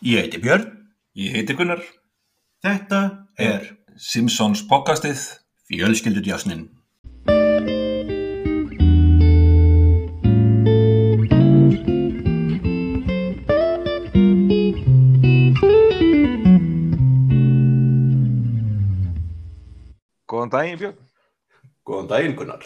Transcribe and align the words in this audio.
Ég 0.00 0.16
heiti 0.16 0.38
Björn. 0.40 0.62
Ég 1.12 1.34
heiti 1.34 1.52
Gunnar. 1.52 1.82
Þetta 2.64 3.00
er 3.36 3.66
Simpsons 4.00 4.62
podcastið. 4.64 5.20
Fjölskyldudjásnin. 5.68 6.62
Góðan 20.24 20.56
daginn 20.56 20.80
Björn. 20.80 20.96
Góðan 21.84 22.12
daginn 22.14 22.40
Gunnar. 22.40 22.64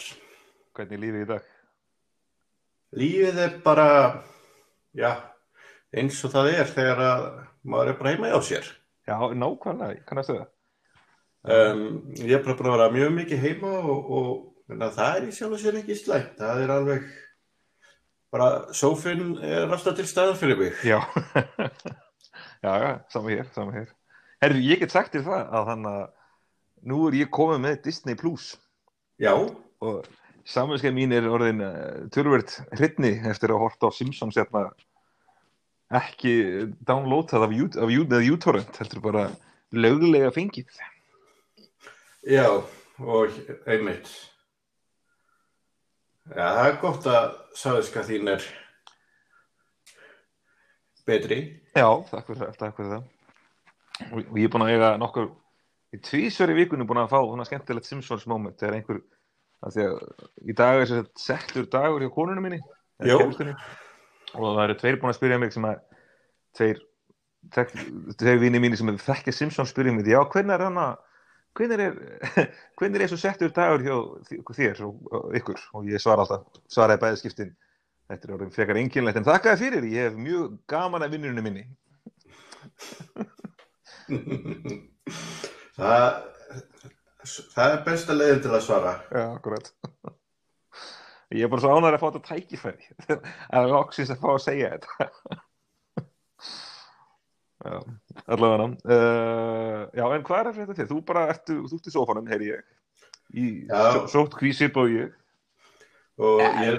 Hvernig 0.71 0.95
er 0.95 1.03
lífið 1.03 1.27
í 1.27 1.31
dag? 1.35 1.53
Lífið 2.95 3.45
er 3.49 3.55
bara, 3.67 3.89
já, 4.95 5.34
eins 5.95 6.19
og 6.27 6.33
það 6.33 6.51
er 6.53 6.71
þegar 6.71 7.03
að 7.05 7.25
maður 7.65 7.91
er 7.91 7.99
bara 7.99 8.13
heima 8.13 8.31
hjá 8.33 8.39
sér. 8.49 8.69
Já, 9.05 9.17
nákvæmlega, 9.37 10.03
kannast 10.09 10.33
það. 10.33 10.45
Um, 11.45 11.83
ég 12.17 12.33
er 12.37 12.41
bara 12.45 12.57
búin 12.57 12.71
að 12.71 12.77
vera 12.77 12.93
mjög 12.95 13.13
mikið 13.19 13.43
heima 13.43 13.73
og, 13.93 14.09
og 14.17 14.79
það 14.81 15.11
er 15.11 15.27
í 15.27 15.35
sjálf 15.35 15.57
og 15.57 15.61
sér 15.61 15.79
ekki 15.81 15.97
slæmt. 15.99 16.33
Það 16.39 16.63
er 16.63 16.73
alveg, 16.73 17.05
bara 18.33 18.49
sófinn 18.73 19.35
er 19.45 19.69
alltaf 19.69 19.97
til 19.99 20.07
staðan 20.09 20.39
fyrir 20.41 20.61
mig. 20.63 20.81
Já, 20.85 20.99
já, 22.65 22.71
já, 22.81 22.91
sama 23.13 23.33
hér, 23.33 23.47
sama 23.53 23.77
hér. 23.77 23.93
Herru, 24.41 24.61
ég 24.61 24.81
get 24.81 24.93
sagt 24.93 25.15
þér 25.15 25.27
það 25.29 25.57
að 25.57 25.69
þannig 25.71 25.99
að 25.99 26.05
nú 26.89 27.01
er 27.07 27.19
ég 27.21 27.33
komið 27.33 27.61
með 27.63 27.77
Disney 27.87 28.17
Plus 28.19 28.51
Já, 29.21 29.31
og 29.31 30.07
samanskei 30.45 30.91
mín 30.93 31.13
er 31.15 31.27
orðin 31.31 31.63
uh, 31.63 32.03
törvert 32.13 32.57
hrytni 32.75 33.15
eftir 33.29 33.53
að 33.53 33.63
horta 33.63 33.89
á 33.89 33.95
Simpsons 33.95 34.37
hérna 34.37 34.67
ekki 35.93 36.35
downloadað 36.87 37.45
af, 37.47 37.55
af, 37.77 37.95
af 38.17 38.29
uTorrent, 38.33 38.77
heldur 38.81 39.03
bara 39.03 39.25
löglega 39.75 40.31
fengið. 40.33 40.79
já, 42.25 42.63
og 42.97 43.29
einmitt. 43.67 44.09
Já, 46.25 46.45
það 46.57 46.67
er 46.67 46.77
gott 46.81 47.07
að 47.09 47.25
saðiska 47.53 48.03
þín 48.07 48.31
er 48.33 48.45
betri. 51.05 51.39
Já, 51.75 51.85
takk 52.09 52.31
fyrir 52.31 52.41
það, 52.41 52.55
takk 52.61 52.79
fyrir 52.79 52.93
það. 52.95 53.03
Og, 54.05 54.21
og 54.23 54.39
ég 54.39 54.47
er 54.47 54.53
búin 54.55 54.65
að 54.65 54.71
eiga 54.73 54.89
nokkur, 54.99 55.27
í 55.93 55.99
tvísverju 56.01 56.57
vikunni 56.57 56.87
búin 56.89 57.03
að 57.03 57.11
fá 57.13 57.19
svona 57.21 57.45
skemmtilegt 57.47 57.87
Simpsons 57.87 58.25
moment 58.27 58.57
þegar 58.57 58.79
einhver, 58.79 59.03
að 59.61 59.77
því 59.77 59.85
að 59.91 60.49
í 60.49 60.57
dag 60.57 60.81
er 60.81 60.89
sér 60.89 61.05
settur 61.19 61.69
dagur 61.71 62.03
hjá 62.03 62.11
konunum 62.15 62.47
minni, 62.47 62.59
kærustunni, 63.03 63.53
og 64.35 64.55
það 64.57 64.63
eru 64.65 64.77
tveir 64.81 64.99
búin 65.01 65.11
að 65.11 65.17
spyrja 65.19 65.39
mig 65.41 65.53
sem 65.55 65.67
að, 65.67 65.81
tveir, 66.57 66.81
tveir, 67.55 68.39
vini 68.41 68.61
mínu 68.61 68.79
sem 68.79 68.91
þekkja 69.07 69.33
Simpsons 69.35 69.73
spyrja 69.73 69.93
mig, 69.95 70.07
já, 70.09 70.19
hvernig 70.33 70.55
er 70.55 70.65
hann 70.67 70.79
að, 70.81 70.93
hvernig 71.57 71.85
er, 71.85 71.93
hvernig 72.79 73.05
er 73.05 73.11
svo 73.11 73.19
settur 73.21 73.53
dagur 73.55 73.85
hjá 73.85 73.95
þér 74.57 74.83
og, 74.87 74.93
ykkur, 75.39 75.59
og 75.77 75.81
ég 75.91 76.03
svara 76.03 76.25
alltaf, 76.25 76.61
svaraði 76.71 77.03
bæði 77.03 77.21
skiptin, 77.21 77.55
þetta 78.11 78.27
er 78.27 78.35
orðin 78.37 78.55
frekar 78.55 78.81
enginlegt, 78.81 79.19
en 79.21 79.27
þakkaði 79.29 79.61
fyrir, 79.63 79.89
ég 79.93 80.09
hef 80.09 80.19
mjög 80.19 80.59
gaman 80.71 81.05
að 81.05 81.17
vinnunum 81.17 81.45
minni. 81.47 81.65
það, 85.79 86.03
það 87.55 87.69
er 87.71 87.81
besta 87.87 88.13
leiðin 88.17 88.43
til 88.45 88.53
að 88.53 88.65
svara. 88.67 88.93
Já, 89.09 89.25
akkurat. 89.31 89.73
Ég 91.33 91.45
er 91.45 91.49
bara 91.49 91.63
svo 91.63 91.73
ánægður 91.73 91.97
að 91.97 92.01
fá 92.03 92.07
þetta 92.07 92.27
tækifæri. 92.29 92.87
að 93.57 93.71
loksins 93.71 94.13
að 94.13 94.21
fá 94.21 94.29
að 94.35 94.41
segja 94.43 94.71
þetta. 94.75 95.09
já, 97.65 97.77
allavega. 98.25 98.67
Uh, 98.85 99.81
já, 99.97 100.05
en 100.05 100.25
hvað 100.27 100.41
er 100.41 100.57
þetta 100.59 100.77
þér? 100.79 100.89
Þú 100.91 100.99
bara 101.09 101.27
ertu, 101.33 101.59
þú 101.65 101.79
ert 101.79 101.89
í 101.89 101.95
sófanum, 101.95 102.29
heyri 102.29 102.51
ég. 102.51 102.65
Í 103.35 103.45
sótt 104.13 104.37
kvísip 104.37 104.77
og 104.77 104.91
ég. 104.93 105.15
Og 106.21 106.43
ég 106.45 106.69
er, 106.69 106.77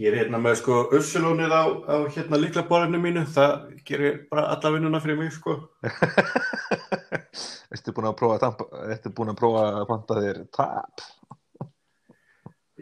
ég 0.00 0.10
er 0.10 0.18
hérna 0.18 0.40
með 0.42 0.58
sko 0.60 0.82
ursulónið 0.98 1.54
á, 1.54 1.64
á 1.86 1.96
hérna 2.10 2.40
líkla 2.42 2.66
borðinu 2.68 3.00
mínu. 3.00 3.24
Það 3.30 3.54
gerir 3.86 4.18
bara 4.32 4.50
alla 4.56 4.74
vinnuna 4.74 5.00
fyrir 5.04 5.22
mig 5.22 5.32
sko. 5.38 5.60
Tampa, 8.42 8.66
ertu 8.90 9.10
búin 9.14 9.32
að, 9.32 9.38
prófa 9.38 9.62
að 9.70 9.86
panta 9.88 10.18
þér 10.20 10.42
tap? 10.54 11.04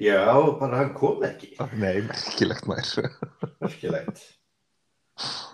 Já, 0.03 0.23
bara 0.59 0.81
hann 0.81 0.95
kom 0.97 1.23
ekki. 1.27 1.53
Nei, 1.79 2.03
merkilegt 2.09 2.67
maður. 2.67 3.11
Merkilegt. 3.63 4.23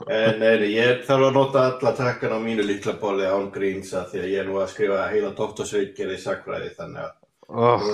En 0.08 0.38
nei, 0.38 0.54
nei, 0.62 0.70
ég 0.72 1.02
þarf 1.04 1.26
að 1.26 1.34
nota 1.36 1.64
alla 1.66 1.92
takkan 1.98 2.32
á 2.32 2.38
mínu 2.40 2.64
líkla 2.64 2.94
borði 3.02 3.26
án 3.28 3.50
gríns 3.52 3.90
að 3.98 4.12
því 4.12 4.22
að 4.22 4.30
ég 4.30 4.40
er 4.40 4.48
nú 4.48 4.60
að 4.62 4.70
skrifa 4.72 5.08
heila 5.10 5.34
doktorsveikir 5.36 6.14
í 6.14 6.20
sakfræði 6.22 6.70
þannig 6.78 7.02
að 7.02 7.12
oh, 7.50 7.88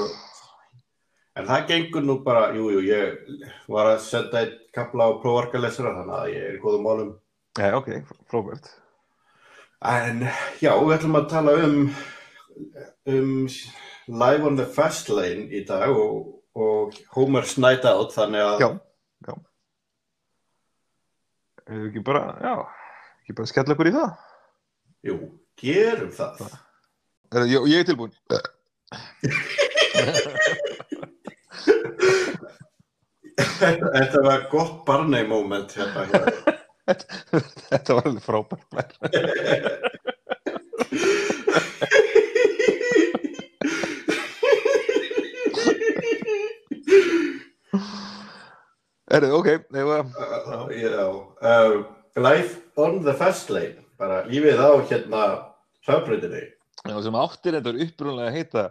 En 1.35 1.49
það 1.49 1.65
gengur 1.73 2.05
nú 2.07 2.15
bara, 2.23 2.45
jú, 2.55 2.69
jú, 2.77 2.83
ég 2.87 3.41
var 3.73 3.89
að 3.91 4.05
senda 4.05 4.45
eitt 4.45 4.61
kapla 4.75 5.09
á 5.11 5.19
prófarkalesara 5.23 5.97
þannig 5.97 6.19
að 6.21 6.31
ég 6.31 6.45
er 6.47 6.59
í 6.59 6.61
góðum 6.63 6.85
málum. 6.87 7.09
Nei, 7.59 7.71
ok, 7.75 7.89
frábært. 8.31 8.71
En 9.91 10.23
já, 10.63 10.71
við 10.79 10.95
ætlum 10.95 11.19
að 11.19 11.27
tala 11.33 11.57
um, 11.65 11.81
um 13.11 13.33
Live 14.07 14.47
on 14.47 14.61
the 14.61 14.69
Fast 14.77 15.11
Lane 15.11 15.49
í 15.51 15.65
dag 15.67 15.91
og, 15.91 16.34
og 16.55 16.95
Homer's 17.17 17.57
Night 17.61 17.85
Out 17.89 18.15
þannig 18.15 18.43
að 18.45 18.63
Já, 18.63 18.69
já. 19.29 19.35
Hefur 21.65 21.87
ekki 21.89 22.03
bara, 22.07 22.23
já, 22.45 22.55
ekki 23.25 23.37
bara 23.41 23.51
skella 23.51 23.75
okkur 23.77 23.91
í 23.91 23.95
það? 23.97 24.11
jú, 25.05 25.17
gerum 25.61 26.13
það. 26.15 26.45
Er, 27.35 27.47
ég, 27.51 27.67
ég 27.73 27.83
er 27.83 27.89
tilbúin. 27.89 28.13
Þetta, 33.35 33.89
þetta 33.97 34.23
var 34.25 34.47
gott 34.53 34.85
Barney 34.87 35.27
moment 35.29 35.73
hérna. 35.77 36.07
hérna. 36.13 36.61
Þetta 37.71 37.95
var 37.97 38.09
alveg 38.11 38.25
frábært. 38.25 38.97
Er 49.15 49.25
þið, 49.27 49.35
ok, 49.39 49.49
ef 49.77 49.91
að, 49.99 50.15
Uh, 50.17 50.71
já, 50.73 51.05
uh, 51.45 51.75
Live 52.17 52.55
on 52.81 53.03
the 53.05 53.15
Fast 53.19 53.51
Lane, 53.53 53.83
bara 54.01 54.23
lífið 54.29 54.61
á 54.65 54.71
hérna 54.89 55.23
hraðbreytinni. 55.87 56.43
já, 56.89 56.97
sem 57.05 57.19
áttir 57.21 57.57
þetta 57.59 57.73
er 57.75 57.83
upprúnlega 57.85 58.31
að 58.31 58.39
heita 58.39 58.65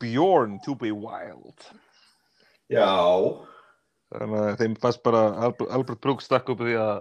Bjorn 0.00 0.60
to 0.64 0.74
be 0.78 0.92
wild. 0.92 1.66
Já, 2.70 2.86
Þannig 4.14 4.38
að 4.44 4.58
þeim 4.60 4.74
fannst 4.78 5.02
bara 5.02 5.22
Albert, 5.42 6.00
Brooks 6.04 6.28
stakk 6.28 6.50
upp 6.52 6.60
því 6.62 6.76
að 6.78 7.00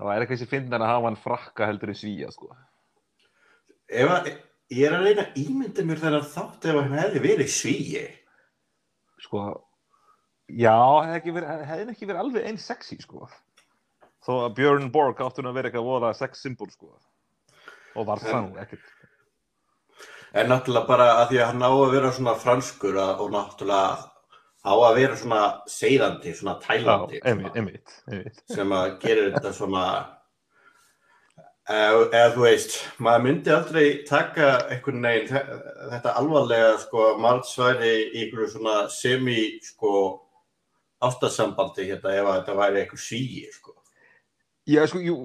það 0.00 0.08
væri 0.08 0.24
eitthvað 0.24 0.40
sem 0.40 0.50
finna 0.50 0.80
að 0.80 0.88
hafa 0.90 1.06
hann 1.10 1.18
frakka 1.20 1.68
heldur 1.68 1.92
en 1.92 1.98
svíja, 2.00 2.30
sko. 2.34 2.48
ef 3.90 4.10
að, 4.16 4.30
ég 4.72 4.86
er 4.88 4.96
að 4.96 5.04
reyna 5.06 5.26
að 5.28 5.38
ímynda 5.44 5.84
mér 5.86 6.00
þennan 6.02 6.26
þátt 6.32 6.66
ef 6.70 6.78
hann 6.80 6.96
hefði 6.98 7.22
verið 7.28 7.52
svíi. 7.54 8.02
Sko, 9.20 9.44
já, 10.58 10.76
hefði 11.06 11.44
hefði 11.44 11.92
ekki 11.94 12.06
verið 12.08 12.20
alveg 12.24 12.46
eins 12.50 12.66
sexy, 12.70 12.96
sko. 13.02 13.28
Þó 14.26 14.32
að 14.46 14.54
Björn 14.58 14.90
Borg 14.92 15.20
áttu 15.24 15.42
nú 15.42 15.50
að 15.52 15.54
vera 15.60 15.70
eitthvað 15.70 15.86
voða 15.88 16.14
sex 16.16 16.42
symbol, 16.44 16.70
sko. 16.70 16.90
Og 17.96 18.06
var 18.06 18.18
það 18.22 18.42
nú 18.50 18.58
ekkert. 18.62 18.86
En 20.32 20.46
náttúrulega 20.52 20.86
bara 20.86 21.06
að 21.22 21.28
því 21.32 21.38
að 21.42 21.48
hann 21.50 21.64
á 21.66 21.70
að 21.74 21.92
vera 21.96 22.12
svona 22.14 22.34
franskur 22.38 22.98
og 23.00 23.30
náttúrulega 23.34 24.10
á 24.60 24.72
að 24.76 24.94
vera 25.00 25.16
svona 25.16 25.42
seiðandi, 25.66 26.34
svona 26.36 26.54
Já, 26.60 26.66
tælandi. 26.68 27.20
einmitt, 27.24 27.56
einmitt, 27.56 27.94
einmitt. 28.06 28.42
sem 28.52 28.70
að 28.76 28.98
gerir 29.02 29.32
þetta 29.34 29.52
svona 29.56 29.84
eða, 31.70 32.30
þú 32.34 32.42
veist 32.44 32.76
maður 33.02 33.24
myndi 33.26 33.52
aldrei 33.54 33.84
taka 34.08 34.48
einhvern 34.74 35.02
veginn 35.06 35.28
þe- 35.30 35.60
þetta 35.94 36.14
alvarlega 36.20 36.72
sko 36.82 37.04
margsværi 37.22 37.92
í 38.10 38.24
einhverju 38.24 38.48
svona 38.54 38.76
semi 38.90 39.42
sko 39.64 39.92
ástasambandi 41.00 41.86
hérna 41.88 42.14
ef 42.16 42.30
þetta 42.30 42.56
væri 42.58 42.82
einhver 42.82 43.00
sígi 43.00 43.44
sko. 43.54 43.76
Já, 44.68 44.84
sko, 44.86 45.00
jú, 45.02 45.16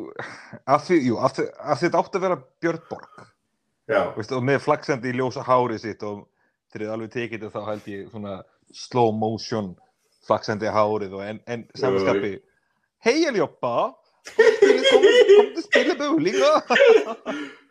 að 0.65 0.85
því, 0.87 0.99
jú, 1.09 1.17
að 1.21 1.41
að 1.45 1.81
þetta 1.83 2.01
átti 2.01 2.19
að 2.19 2.23
vera 2.25 2.37
Björn 2.63 2.85
Borg, 2.89 3.25
já, 3.91 3.99
veist, 4.15 4.31
og 4.33 4.45
með 4.47 4.61
flaksandi 4.63 5.11
í 5.11 5.17
ljósa 5.19 5.43
hárið 5.45 5.83
sitt 5.83 6.05
og 6.07 6.23
þegar 6.71 6.85
þið 6.85 6.93
alveg 6.95 7.11
tekið 7.13 7.43
þetta 7.43 7.51
þá 7.53 7.69
held 7.69 7.89
ég 7.91 8.07
svona 8.13 8.37
slow 8.75 9.11
motion 9.13 9.73
flaksandi 10.25 10.71
hárið 10.71 11.13
og 11.19 11.25
en, 11.27 11.41
en 11.51 11.67
samanskapi, 11.77 12.31
hei 13.05 13.27
Eljoppa, 13.29 13.75
komdu 14.31 15.59
að 15.59 15.61
spila 15.67 15.97
búlinga, 16.01 16.51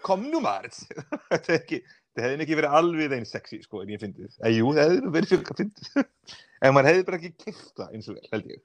kom 0.07 0.29
nú 0.31 0.45
margt, 0.45 0.85
þetta 1.33 1.43
er 1.49 1.59
ekki, 1.59 1.81
það 2.15 2.27
hefði 2.29 2.47
ekki 2.47 2.59
verið 2.61 2.77
alveg 2.79 3.17
einn 3.17 3.29
sexy, 3.29 3.61
sko, 3.65 3.83
en 3.83 3.93
ég 3.95 4.03
fyndið, 4.03 4.33
eða 4.41 4.55
jú, 4.55 4.71
það 4.77 4.93
hefði 4.93 5.13
verið 5.17 5.33
fyrir 5.35 5.53
að 5.53 5.61
fyndið, 5.63 6.09
en 6.65 6.75
maður 6.77 6.91
hefði 6.91 7.07
bara 7.11 7.21
ekki 7.21 7.33
kert 7.45 7.69
það 7.81 7.99
eins 7.99 8.09
og 8.11 8.19
vel, 8.19 8.29
held 8.33 8.51
ég. 8.55 8.65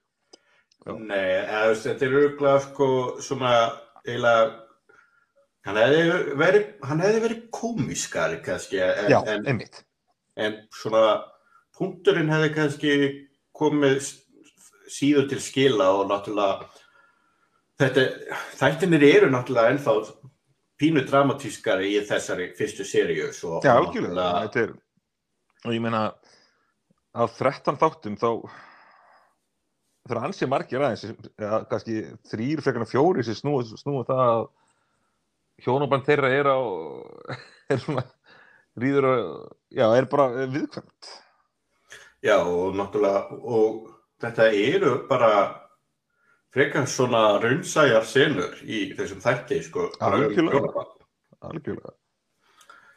Já. 0.80 0.94
nei, 0.96 1.75
þetta 1.84 2.06
er 2.07 2.13
örgulega 2.22 2.60
sko 2.63 2.86
svona 3.19 3.54
eiginlega 4.06 4.44
hann 5.68 5.80
hefði 5.80 6.36
verið, 6.40 6.68
hann 6.88 7.04
hefði 7.04 7.24
verið 7.25 7.42
komiskari 7.56 8.40
kannski 8.46 8.80
en, 8.84 9.10
Já, 9.12 9.19
en, 9.34 9.46
einmitt. 9.50 9.81
en 10.40 10.56
svona 10.75 11.04
punkturinn 11.75 12.31
hefði 12.31 12.51
kannski 12.56 12.94
komið 13.60 14.07
síður 14.90 15.28
til 15.30 15.42
skila 15.44 15.90
og 16.00 16.07
náttúrulega 16.10 16.69
þetta, 17.80 18.06
þættinir 18.62 19.06
eru 19.10 19.31
náttúrulega 19.34 19.75
ennþá 19.75 19.98
pínu 20.79 21.03
dramatískari 21.07 21.93
í 21.95 22.01
þessari 22.07 22.49
fyrstu 22.57 22.85
svo 23.35 23.59
Já, 23.63 23.75
algjörlega. 23.75 24.45
Þetta 24.47 24.63
er, 24.63 24.73
og 25.65 25.75
ég 25.75 25.83
meina, 25.83 26.03
af 27.13 27.35
13 27.37 27.79
þáttum 27.81 28.17
þá 28.19 28.29
það 30.09 30.15
eru 30.15 30.25
ansið 30.25 30.49
margir 30.49 30.83
aðeins, 30.83 31.03
eða 31.37 31.61
kannski 31.69 31.99
þrýr 32.31 32.63
frekar 32.65 32.87
fjóri 32.89 33.25
sem 33.25 33.37
snúa, 33.37 33.65
snúa 33.77 34.05
það 34.07 34.23
að 34.25 34.43
hjónaband 35.65 36.07
þeirra 36.07 36.31
er 36.33 36.49
á, 36.49 36.59
er 37.73 37.81
svona, 37.83 38.05
rýður 38.79 39.09
að, 39.11 39.23
já, 39.75 39.85
er 39.99 40.09
bara 40.09 40.29
viðkvæmt. 40.49 41.11
Já, 42.25 42.37
og 42.39 42.75
náttúrulega, 42.75 43.39
og 43.39 43.91
þetta 44.19 44.49
eru 44.51 44.95
bara 45.09 45.33
frekar 46.56 46.88
svona 46.90 47.24
raunsæjar 47.44 48.06
senur 48.10 48.56
í 48.66 48.90
þessum 48.98 49.22
þætti, 49.24 49.60
sko. 49.68 49.90
Algjörlega. 50.01 50.86
Algjörlega. 51.46 51.94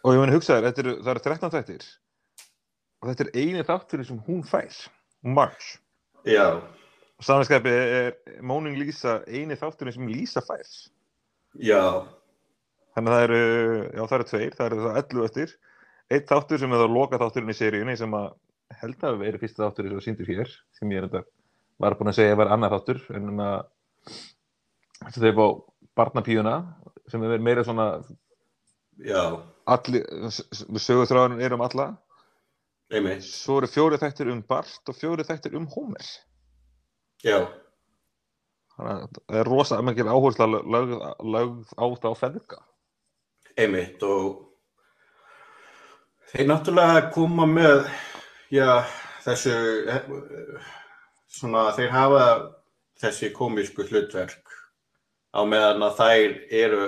Og 0.03 0.17
ég 0.17 0.23
meina 0.23 0.35
hugsaður, 0.35 0.71
eru, 0.73 0.95
það 1.05 1.13
eru 1.15 1.25
13 1.29 1.53
þættir 1.57 1.89
og 3.03 3.09
þetta 3.11 3.25
er 3.27 3.31
eini 3.43 3.63
þáttur 3.67 4.05
sem 4.07 4.19
hún 4.29 4.43
fær, 4.47 4.77
March. 5.23 5.77
Já, 6.27 6.63
Og 7.23 7.27
samanskæpi 7.27 7.71
er 7.71 8.17
Móning 8.43 8.75
Lísa 8.81 9.21
eini 9.31 9.55
þátturinn 9.59 9.95
sem 9.95 10.09
Lísa 10.11 10.41
fær. 10.43 10.67
já, 11.59 12.03
Þannig 12.95 13.13
að 13.13 13.15
það 13.15 13.23
eru, 13.27 13.43
já 13.95 14.03
það 14.03 14.17
eru 14.17 14.27
tveir, 14.31 14.55
það 14.59 14.67
eru 14.67 14.81
það 14.87 14.97
11 15.03 15.25
eftir. 15.29 15.53
Eitt 16.13 16.27
þáttur 16.29 16.59
sem 16.61 16.73
er 16.75 16.83
það 16.83 16.97
loka 16.97 17.21
þátturinn 17.23 17.53
í 17.55 17.57
seríunni 17.57 17.95
sem 17.97 18.17
að 18.19 18.27
held 18.83 18.97
að 18.99 19.07
hafi 19.09 19.23
verið 19.23 19.45
fyrsta 19.45 19.63
þáttur 19.69 19.87
sem 19.89 19.95
var 19.97 20.05
sýndur 20.07 20.33
hér, 20.33 20.51
sem 20.79 20.91
ég 20.93 20.99
er 21.03 21.07
þetta 21.09 21.23
var 21.81 21.97
búin 21.99 22.13
að 22.13 22.19
segja 22.21 22.35
að 22.35 22.41
vera 22.43 22.55
annar 22.57 22.75
þáttur, 22.75 23.01
en 23.17 23.41
að 23.41 23.65
þetta 25.03 25.27
er 25.31 25.41
á 25.41 25.49
barnapíuna, 25.99 26.55
sem 27.11 27.25
er 27.27 27.43
meira 27.43 27.65
svona, 27.67 27.87
sögurþráðunum 30.83 31.41
er 31.43 31.55
um 31.57 31.65
alla. 31.65 31.89
einmitt, 32.93 33.25
Svo 33.25 33.59
eru 33.61 33.69
fjóri 33.73 33.99
þættir 34.01 34.31
um 34.33 34.43
Bart 34.45 34.89
og 34.89 34.97
fjóri 34.99 35.25
þættir 35.25 35.57
um 35.57 35.67
Homer. 35.75 36.05
já, 37.25 37.39
Þannig 38.73 38.93
að 38.93 39.19
það 39.29 39.39
er 39.39 39.49
rosa 39.49 39.79
mikil 39.85 40.09
áhersla 40.09 40.47
lögð, 40.49 41.73
á 41.77 41.87
þá 42.01 42.09
feðga. 42.17 42.59
einmitt 43.57 44.03
og 44.03 44.49
þeir 46.33 46.47
náttúrulega 46.49 47.11
koma 47.13 47.45
með, 47.47 47.83
já, 48.51 48.81
þessu, 49.25 49.53
svona, 51.33 51.69
þeir 51.77 51.93
hafa 51.95 52.25
þessi 53.03 53.33
komísku 53.35 53.87
hlutverk 53.89 54.57
á 55.33 55.41
meðan 55.49 55.85
að 55.87 55.99
þær 56.01 56.35
eru 56.63 56.83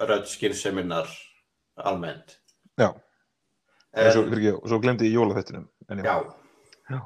rödd 0.00 0.28
skynseminar 0.30 1.10
almennt. 1.76 2.38
Já. 2.80 2.92
En 3.90 4.06
En, 4.06 4.12
svo, 4.14 4.22
ekki, 4.30 4.52
svo 4.70 4.78
glemdi 4.82 5.08
ég 5.08 5.18
jólaþættinum. 5.18 5.66
En 5.90 6.04
já, 6.06 6.20
Já. 6.90 7.00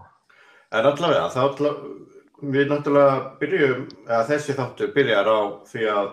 En 0.74 0.88
allavega, 0.88 1.28
þá 1.32 1.40
allavega, 1.44 1.94
við 2.54 2.68
náttúrulega 2.70 3.16
byrjum, 3.40 3.82
eða 4.08 4.20
þessi 4.28 4.56
þáttur 4.58 4.92
byrjar 4.96 5.28
á 5.30 5.40
því 5.70 5.84
að, 5.92 6.08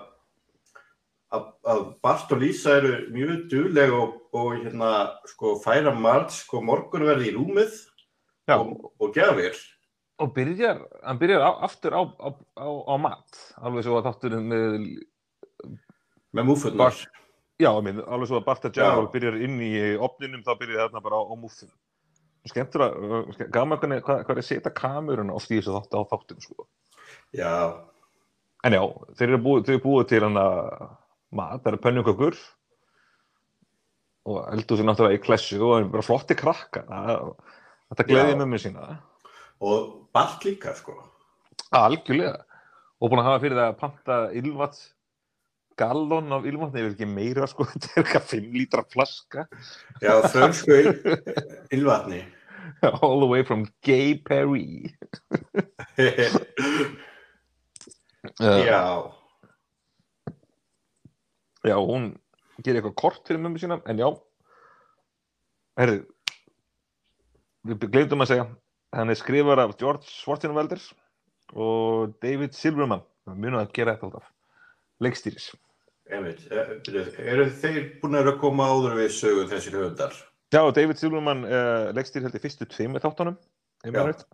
að, 1.35 1.45
að 1.73 1.83
Bart 2.03 2.33
og 2.35 2.41
Lísa 2.43 2.75
eru 2.79 2.91
mjög 3.15 3.45
dugleg 3.51 3.95
og, 3.95 4.17
og 4.37 4.51
hérna, 4.59 4.91
sko, 5.31 5.55
færa 5.63 5.93
margt, 5.95 6.35
sko, 6.35 6.61
morgunverði 6.67 7.31
í 7.31 7.35
rúmið 7.35 7.79
Já, 8.49 8.57
og, 8.57 8.91
og 8.99 9.15
gjafir. 9.15 9.57
Og 10.21 10.33
byrjar, 10.35 10.79
hann 11.03 11.19
byrjar 11.21 11.41
á, 11.43 11.51
aftur 11.67 11.95
á, 11.97 12.01
á, 12.05 12.29
á, 12.61 12.67
á 12.87 12.95
mat, 13.01 13.39
alveg 13.61 13.85
svo 13.87 13.97
að 13.99 14.07
þátturinn 14.09 14.47
með, 14.51 14.75
Með 16.37 16.45
múfurnar. 16.47 16.77
Bart. 16.95 17.07
já, 17.59 17.69
minn, 17.83 17.99
alveg 18.07 18.29
svo 18.29 18.39
að 18.39 18.45
Barta 18.47 18.69
Jarval 18.73 19.07
Já. 19.07 19.11
byrjar 19.13 19.39
inn 19.45 19.57
í 19.61 19.71
opninum, 19.99 20.43
þá 20.45 20.53
byrjar 20.61 20.85
þarna 20.87 21.01
bara 21.03 21.19
á, 21.19 21.23
á 21.27 21.35
múfum. 21.37 21.71
Skemmtur 22.49 22.81
að, 22.87 23.49
gaman 23.53 23.77
hvernig, 23.81 23.99
hvað, 24.05 24.23
hvað 24.25 24.31
er 24.37 24.41
að 24.41 24.47
setja 24.47 24.71
kameruna 24.73 25.35
oft 25.37 25.51
í 25.53 25.59
þessu 25.59 25.75
þáttu 25.75 25.99
á 25.99 26.03
þáttinu, 26.13 26.45
sko. 26.47 26.67
Já, 27.37 27.53
En 28.63 28.73
já, 28.77 28.81
þeir 29.17 29.31
eru 29.31 29.37
búið, 29.41 29.69
búið 29.81 30.07
til 30.11 30.19
hann 30.21 30.37
að 30.37 30.57
mat, 31.33 31.61
það 31.63 31.71
eru 31.71 31.77
pönnukökur 31.81 32.35
og 34.29 34.37
eldur 34.53 34.77
sér 34.77 34.85
náttúrulega 34.85 35.17
í 35.17 35.21
klessu 35.23 35.57
og 35.57 35.71
það 35.71 35.79
er 35.81 35.87
bara 35.95 36.05
flotti 36.05 36.37
krakka. 36.37 36.83
Það- 36.85 37.31
Þetta 37.91 38.05
gleði 38.07 38.31
Já. 38.31 38.37
mömmu 38.39 38.59
sína. 38.61 38.83
Og 39.61 40.09
Bart 40.13 40.43
líka, 40.45 40.73
sko. 40.75 40.97
Algjörlega. 41.77 42.41
Og 43.01 43.09
búin 43.09 43.21
að 43.21 43.29
hafa 43.29 43.43
fyrir 43.45 43.57
það 43.57 43.69
að 43.69 43.79
panta 43.79 44.17
ylvats 44.37 44.81
gallon 45.79 46.35
af 46.35 46.45
ylvatni, 46.45 46.81
ég 46.81 46.89
vil 46.89 46.95
ekki 46.95 47.07
meira 47.09 47.47
sko, 47.49 47.65
þetta 47.71 47.89
er 47.93 48.03
eitthvað 48.03 48.27
5 48.35 48.51
lítra 48.57 48.83
flaska 48.91 49.47
Já, 50.03 50.13
frönsku 50.33 50.77
ylvatni. 51.73 52.21
all 53.01 53.19
the 53.19 53.25
way 53.25 53.43
from 53.43 53.67
Gay 53.81 54.15
Paris. 54.15 54.91
Uh, 55.97 56.29
Já, 58.65 59.11
já, 61.65 61.75
hún 61.77 62.11
gerir 62.61 62.81
eitthvað 62.81 62.97
kort 63.01 63.25
fyrir 63.25 63.41
mömmu 63.41 63.57
sína, 63.61 63.79
en 63.89 63.97
já, 63.97 64.07
herðu, 65.81 66.03
við 67.65 67.87
glemdum 67.87 68.21
að 68.21 68.29
segja, 68.29 68.45
hann 68.95 69.09
er 69.09 69.17
skrifar 69.19 69.59
af 69.63 69.75
George 69.79 70.07
Schwarzenegger 70.09 70.81
og 71.53 72.13
David 72.23 72.55
Silverman, 72.55 73.03
munum 73.27 73.59
að 73.61 73.73
gera 73.75 73.95
þetta 73.95 74.07
alltaf, 74.09 74.29
leikstýris. 75.03 75.51
Eh, 76.11 76.31
Eru 77.31 77.45
þeir 77.61 77.83
búin 78.01 78.19
að 78.19 78.33
koma 78.41 78.67
áður 78.67 78.97
við 78.99 79.13
sögu 79.15 79.47
þessir 79.51 79.77
höfundar? 79.79 80.15
Já, 80.51 80.61
David 80.75 80.99
Silverman 80.99 81.45
uh, 81.47 81.91
leikstýr 81.95 82.25
held 82.25 82.35
í 82.35 82.41
fyrstu 82.43 82.67
þáttunum, 82.67 83.37
maður 83.85 83.95
Já. 83.95 84.07
veit. 84.09 84.25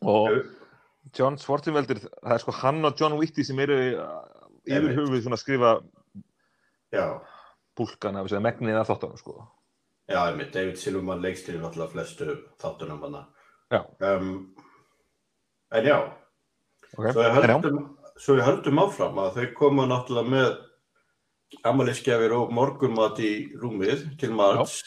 Og 0.00 0.42
John 1.16 1.38
Schwarzenegger, 1.40 2.02
það 2.20 2.34
er 2.36 2.42
sko 2.44 2.52
hann 2.60 2.84
og 2.84 3.00
John 3.00 3.16
Whitty 3.16 3.44
sem 3.44 3.58
eru 3.64 3.78
uh, 3.96 4.20
yfir 4.68 4.92
höfuð 4.98 5.24
svona 5.24 5.38
að 5.38 5.44
skrifa 5.44 5.72
Já, 6.92 7.06
búlkana, 7.78 8.24
við 8.24 8.34
segja 8.34 8.44
megnið 8.44 8.80
af 8.80 8.88
þáttunum, 8.90 9.20
sko. 9.20 9.36
já, 10.10 10.20
einmitt. 10.26 10.52
David 10.52 10.76
Silverman 10.76 11.22
leikst 11.22 11.48
í 11.48 11.56
náttúrulega 11.56 11.92
flestu 11.94 12.36
þáttunum 12.60 13.00
hana. 13.06 13.24
Já, 13.24 13.39
Um, 13.70 14.54
en 15.70 15.84
já, 15.86 15.96
ok. 16.96 17.12
svo 17.12 17.22
við 17.22 17.36
höldum, 17.36 17.76
svo 18.18 18.34
við 18.34 18.46
höldum 18.48 18.80
áfram 18.82 19.20
að 19.22 19.36
þau 19.36 19.52
koma 19.60 19.84
náttúrulega 19.86 20.32
með 20.32 20.48
amaliskjafir 21.70 22.34
og 22.34 22.50
morgunmat 22.54 23.20
í 23.22 23.30
rúmið 23.60 24.08
til 24.18 24.32
margs. 24.34 24.80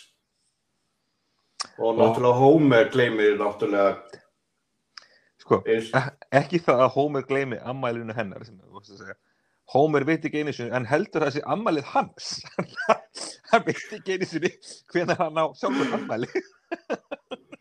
Og 1.79 1.95
náttúrulega 1.95 2.41
Homer 2.41 2.91
gleymir 2.91 3.39
náttúrulega 3.39 4.01
sko, 5.39 5.61
e- 5.63 6.03
ekki 6.41 6.59
það 6.67 6.83
að 6.83 6.93
Homer 6.97 7.27
gleymi 7.29 7.61
ammælinu 7.63 8.15
hennar. 8.19 8.43
Homer 9.71 10.03
veit 10.03 10.27
ekki 10.27 10.43
einu 10.43 10.51
sinni, 10.51 10.75
en 10.75 10.85
heldur 10.91 11.29
sé 11.31 11.39
ammælið 11.47 11.87
hans. 11.95 12.33
hann 13.53 13.63
veit 13.63 13.95
ekki 13.95 14.17
einu 14.17 14.27
sinni 14.27 14.51
hvenær 14.91 15.23
hann 15.23 15.39
á 15.39 15.47
sjálfur 15.55 15.95
ammæli. 16.01 16.27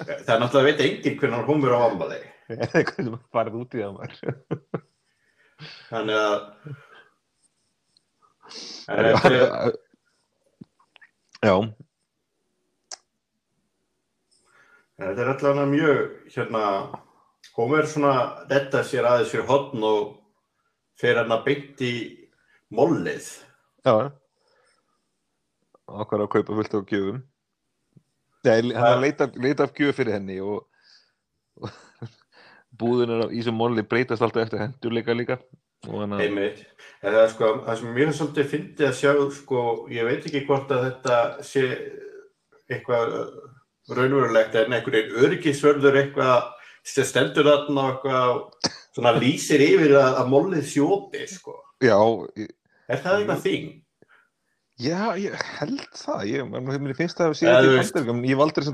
það 0.00 0.32
er 0.34 0.40
náttúrulega 0.42 0.68
veit 0.70 0.84
enginn 0.86 1.18
hvernig 1.20 1.48
Homer 1.50 1.74
á 1.76 1.80
amali. 1.86 2.20
Það 2.50 2.62
er 2.66 2.78
eitthvað 2.80 3.04
sem 3.06 3.18
farið 3.34 3.58
út 3.60 3.74
í 3.76 3.82
það 3.82 3.92
maður. 3.98 4.16
Þannig 5.90 6.16
að 6.20 6.36
þetta 8.90 9.30
er, 9.30 9.76
Já, 11.40 11.54
þetta 15.00 15.22
er 15.24 15.30
allavega 15.32 15.66
mjög 15.70 16.00
hérna 16.34 16.64
Homer 17.56 17.86
svona 17.88 18.14
retta 18.50 18.82
sér 18.84 19.08
aðeins 19.08 19.32
fyrir 19.32 19.46
hotn 19.48 19.84
og 19.84 20.10
fer 21.00 21.16
hann 21.20 21.32
að 21.32 21.44
beint 21.46 21.80
í 21.84 21.92
mollið. 22.76 23.30
já. 23.86 24.10
Okkar 25.90 26.22
að 26.22 26.32
kaupa 26.36 26.54
fullt 26.58 26.74
af 26.78 26.84
gjöfum. 26.92 27.22
Nei, 28.46 28.72
hann 28.72 28.86
að 28.94 29.02
leita, 29.04 29.66
af 29.66 29.74
gjöf 29.76 29.98
fyrir 30.00 30.16
henni 30.16 30.38
og, 30.40 30.62
og 31.60 31.72
búðunar 32.80 33.32
í 33.34 33.42
sem 33.44 33.56
molli 33.56 33.84
breytast 33.86 34.24
alltaf 34.24 34.46
eftir 34.46 34.62
hendurleika 34.64 35.16
líka. 35.16 35.40
Einmitt. 35.88 36.62
Það 37.00 37.18
er 37.22 37.30
sko, 37.32 37.50
það 37.64 37.78
sem 37.80 37.92
mér 37.96 38.10
er 38.10 38.16
svolítið 38.16 38.48
fyndið 38.50 38.88
að 38.88 38.96
sjá, 38.98 39.12
sko, 39.36 39.64
ég 39.92 40.08
veit 40.08 40.26
ekki 40.28 40.44
hvort 40.48 40.72
að 40.76 40.86
þetta 40.88 41.20
sé 41.46 41.64
eitthvað 42.70 43.14
uh, 43.16 43.30
raunverulegt 43.96 44.58
en 44.60 44.76
einhverjir 44.76 45.14
öryggisvörður 45.24 46.00
eitthvað 46.02 46.50
sem 46.86 47.08
stendur 47.08 47.48
þarna 47.48 47.86
og 47.86 47.94
eitthvað 47.94 48.74
svona 48.96 49.14
lýsir 49.16 49.64
yfir 49.64 49.96
að, 49.96 50.18
að 50.20 50.32
mollið 50.34 50.68
sjópi, 50.68 51.24
sko. 51.30 51.56
Já, 51.80 51.96
Er 52.90 53.00
það 53.00 53.20
eitthvað 53.20 53.42
þing? 53.46 53.66
Já, 54.80 55.02
ég 55.20 55.36
held 55.58 55.84
það. 55.96 56.24
Ég, 56.30 56.56
mér 56.56 56.96
finnst 56.98 57.20
það 57.20 57.28
að 57.28 57.34
Ja, 57.34 57.36
séð 57.40 57.68
þú 57.68 57.70
í 57.70 57.76
bandaríkjum. 57.84 58.24
Ég 58.24 58.34
hef 58.34 58.44
aldrei, 58.44 58.70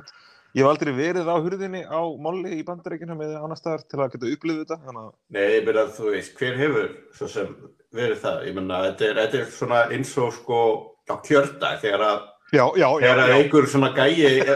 hef 0.57 0.69
aldrei 0.71 0.93
verið 0.97 1.27
á 1.29 1.37
hurðinni 1.37 1.83
á 1.85 2.01
molli 2.23 2.61
í 2.61 2.67
bandaríkjunum 2.67 3.25
eða 3.27 3.43
annar 3.43 3.61
staðar 3.61 3.83
til 3.85 4.01
að 4.01 4.13
geta 4.15 4.31
upplifið 4.35 4.63
þetta. 4.63 4.79
Þannig 4.87 5.11
Nei, 5.37 5.47
ég 5.57 5.67
meina, 5.67 5.85
þú 5.97 6.13
veist, 6.15 6.37
hver 6.39 6.55
hefur 6.63 6.89
svo 7.19 7.31
sem 7.33 7.51
verið 7.97 8.23
það? 8.23 8.39
Ég 8.49 8.57
meina, 8.61 8.81
þetta 8.89 9.09
er, 9.11 9.21
þetta 9.25 9.43
er 9.43 9.53
svona 9.59 9.83
eins 9.97 10.13
og 10.23 10.33
sko 10.39 10.61
á 11.07 11.15
kjördag 11.27 11.79
þegar 11.83 12.03
að 12.07 12.19
já, 12.53 12.65
já, 12.79 12.89
þegar 13.03 13.21
að 13.23 13.31
já. 13.31 13.37
einhver 13.37 13.69
svona 13.71 13.91
gæi 13.95 14.15
eh, 14.27 14.49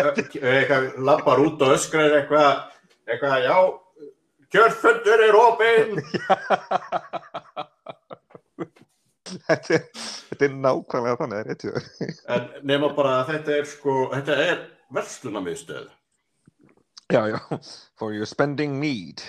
eitthvað 0.54 0.88
lappar 1.06 1.42
út 1.44 1.62
og 1.66 1.74
öskrar 1.76 2.16
eitthvað, 2.20 2.50
eitthvað, 3.10 3.36
já, 3.46 3.56
kjörfundur 4.54 5.20
er 5.26 5.38
opinn. 5.38 5.90
þetta, 9.46 9.78
er, 9.78 9.84
þetta 10.40 10.54
er 10.54 10.60
nákvæmlega 10.64 11.16
þannig, 11.20 11.36
það 11.36 11.40
er 11.40 11.48
rétt 11.50 11.64
hjá 11.64 11.72
þér. 11.86 12.20
En 12.34 12.68
nema 12.70 12.88
bara 12.96 13.16
að 13.20 13.32
þetta 13.34 13.56
er 13.56 13.66
sko, 13.68 13.96
þetta 14.14 14.36
er 14.44 14.62
verslunarmiðstöð. 14.96 15.90
Já, 17.10 17.20
já, 17.28 17.38
for 17.98 18.14
your 18.14 18.28
spending 18.28 18.78
need. 18.80 19.20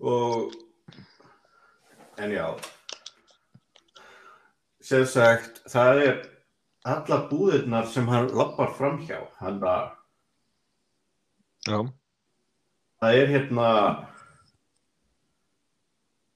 Og, 0.00 0.52
en 2.20 2.34
já, 2.34 2.46
sem 4.84 5.06
sagt, 5.08 5.62
það 5.70 6.02
er 6.04 6.20
allar 6.88 7.26
búðirnar 7.30 7.88
sem 7.88 8.08
hann 8.08 8.30
lappar 8.36 8.72
framhjá. 8.76 9.22
Hann 9.40 9.60
bara, 9.62 9.96
Já, 11.68 11.76
það 13.00 13.18
er 13.20 13.34
hérna, 13.34 13.66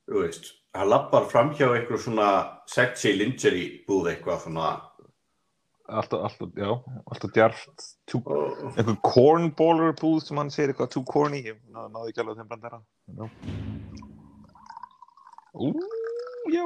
þú 0.04 0.20
veist, 0.20 0.52
hann 0.74 0.88
lappar 0.90 1.28
framhjá 1.30 1.68
eitthvað 1.76 2.00
svona 2.04 2.28
sexy 2.70 3.12
lingerie 3.16 3.84
búð 3.88 4.08
eitthvað 4.14 4.40
svona. 4.46 4.72
alltaf, 5.88 6.22
alltaf, 6.26 6.48
já, 6.56 6.70
alltaf 7.12 7.30
djarft. 7.36 7.84
Too, 8.10 8.20
Og, 8.24 8.72
einhver 8.78 8.96
cornballer 9.04 9.92
búð 10.00 10.22
sem 10.24 10.36
hann 10.40 10.50
segir 10.50 10.72
eitthvað 10.72 10.90
too 10.94 11.04
corny. 11.04 11.42
Ég 11.44 11.58
ná- 11.70 11.90
náði 11.92 12.08
ekki 12.14 12.22
alveg 12.24 12.38
þeim 12.40 12.48
brandara. 12.48 12.80
Já. 13.06 13.28
Ú, 15.54 15.70
já. 16.50 16.64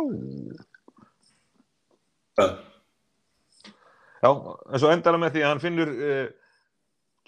Já, 4.22 4.30
en 4.72 4.78
svo 4.82 4.90
endar 4.90 5.14
hann 5.14 5.22
með 5.22 5.34
því 5.36 5.42
að 5.44 5.50
hann 5.52 5.62
finnur 5.62 5.90
uh, 5.94 6.28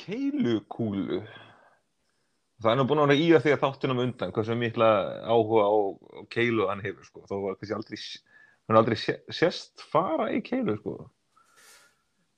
keilukúlu. 0.01 1.21
Það 2.61 2.73
er 2.73 2.77
nú 2.81 2.85
búin 2.91 3.01
að 3.01 3.09
vera 3.13 3.21
í 3.25 3.29
að 3.33 3.45
því 3.47 3.53
að 3.55 3.63
þáttunum 3.63 4.01
undan 4.05 4.33
hversu 4.37 4.57
mikla 4.61 4.89
áhuga 5.25 5.63
á, 5.65 5.73
á 6.13 6.21
keilu 6.29 6.67
hann 6.69 6.83
hefur, 6.85 7.07
sko. 7.09 7.23
Þó 7.25 7.35
var 7.47 7.55
kannski 7.57 7.77
aldrei, 7.79 7.99
hann 8.69 8.79
aldrei 8.81 8.97
sé- 9.01 9.21
sést 9.33 9.81
fara 9.89 10.27
í 10.35 10.43
keilu, 10.45 10.77
sko. 10.81 10.97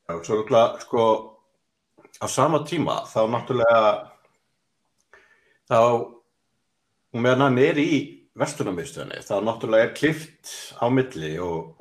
já, 0.09 0.14
svo 0.23 0.38
náttúrulega, 0.38 0.81
sko, 0.85 1.05
á 2.23 2.26
sama 2.31 2.61
tíma, 2.69 3.00
þá 3.11 3.21
náttúrulega, 3.35 4.11
þá, 5.71 5.79
og 7.12 7.19
meðan 7.19 7.47
hann 7.49 7.59
er 7.59 7.81
í 7.83 7.91
verslunarmiðstöðinni, 8.38 9.23
þá 9.26 9.35
náttúrulega 9.45 9.88
er 9.88 9.97
klift 9.97 10.52
á 10.79 10.87
milli 10.93 11.35
og 11.43 11.75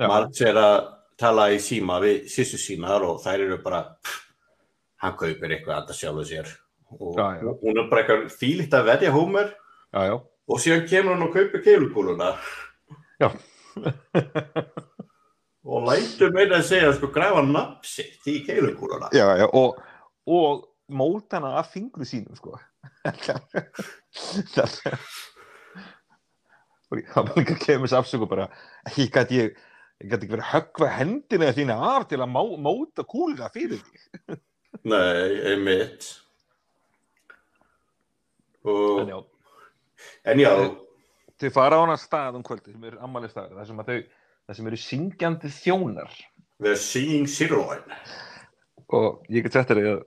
Já. 0.00 0.08
Margs 0.08 0.40
er 0.40 0.56
að 0.56 0.76
tala 1.20 1.50
í 1.52 1.58
síma 1.62 1.98
við 2.02 2.24
sýssu 2.32 2.58
sínar 2.58 3.04
og 3.06 3.20
þær 3.22 3.42
eru 3.44 3.58
bara 3.62 3.82
pff, 4.02 4.22
hann 5.04 5.14
kaupir 5.20 5.52
eitthvað 5.52 5.76
að 5.82 5.90
það 5.92 5.98
sjálfu 6.00 6.24
sér 6.30 6.48
og 6.98 7.18
Já, 7.18 7.26
já. 7.40 7.52
hún 7.62 7.78
er 7.78 7.88
bara 7.90 8.02
eitthvað 8.02 8.36
þýlitt 8.40 8.76
að 8.78 8.88
veðja 8.90 9.14
Homer 9.14 9.48
Já, 9.92 10.14
og 10.18 10.60
síðan 10.62 10.88
kemur 10.88 11.16
hann 11.16 11.26
og 11.28 11.34
kaupir 11.36 11.64
keilukúluna 11.64 12.28
og 15.72 15.86
lætur 15.86 16.32
meira 16.34 16.58
að 16.58 16.68
segja 16.68 16.92
sko 16.96 17.12
græfa 17.14 17.42
nafn 17.46 17.86
sitt 17.86 18.26
í 18.28 18.40
keilukúluna 18.46 19.12
og, 19.52 19.80
og 20.26 20.68
móta 20.92 21.36
hana 21.36 21.58
af 21.58 21.72
fingru 21.72 22.04
sínum, 22.04 22.36
sko. 22.36 22.58
Það 26.92 27.30
líka 27.38 27.54
að 27.56 27.62
kemur 27.62 27.88
þessi 27.88 27.96
afsöku 27.96 28.26
bara, 28.28 28.50
ég 28.98 29.08
gæti 29.12 29.38
ég, 29.38 29.54
ég 30.02 30.10
gæti 30.10 30.26
ekki 30.26 30.34
verið 30.34 30.44
að 30.44 30.50
höggva 30.52 30.88
hendina 30.98 31.52
þína 31.56 31.76
af 31.94 32.04
til 32.10 32.20
að 32.20 32.34
móta 32.60 33.06
kúluna 33.08 33.48
fyrir 33.54 33.80
því. 33.80 33.96
Nei, 34.92 35.30
einmitt 35.52 36.10
og, 38.64 39.02
En 39.02 39.08
já, 39.10 39.18
en 40.32 40.42
já, 40.42 40.52
þau 41.42 41.52
fara 41.54 41.78
á 41.78 41.82
hana 41.84 41.98
stað 42.00 42.38
um 42.38 42.44
kvöldi 42.46 42.72
sem 42.72 42.84
eru 42.90 43.00
ammælistæður, 43.04 43.58
þar 43.58 43.68
sem 43.68 43.82
að 43.82 43.92
þau, 43.92 44.00
þar 44.46 44.58
sem 44.58 44.70
eru 44.70 44.80
syngjandi 44.86 45.52
þjónar. 45.60 46.18
the 46.62 46.76
singing 46.76 47.26
sirloin 47.26 47.82
Og 48.92 49.24
ég 49.32 49.42
get 49.42 49.56
þér 49.56 49.80
að 49.80 50.04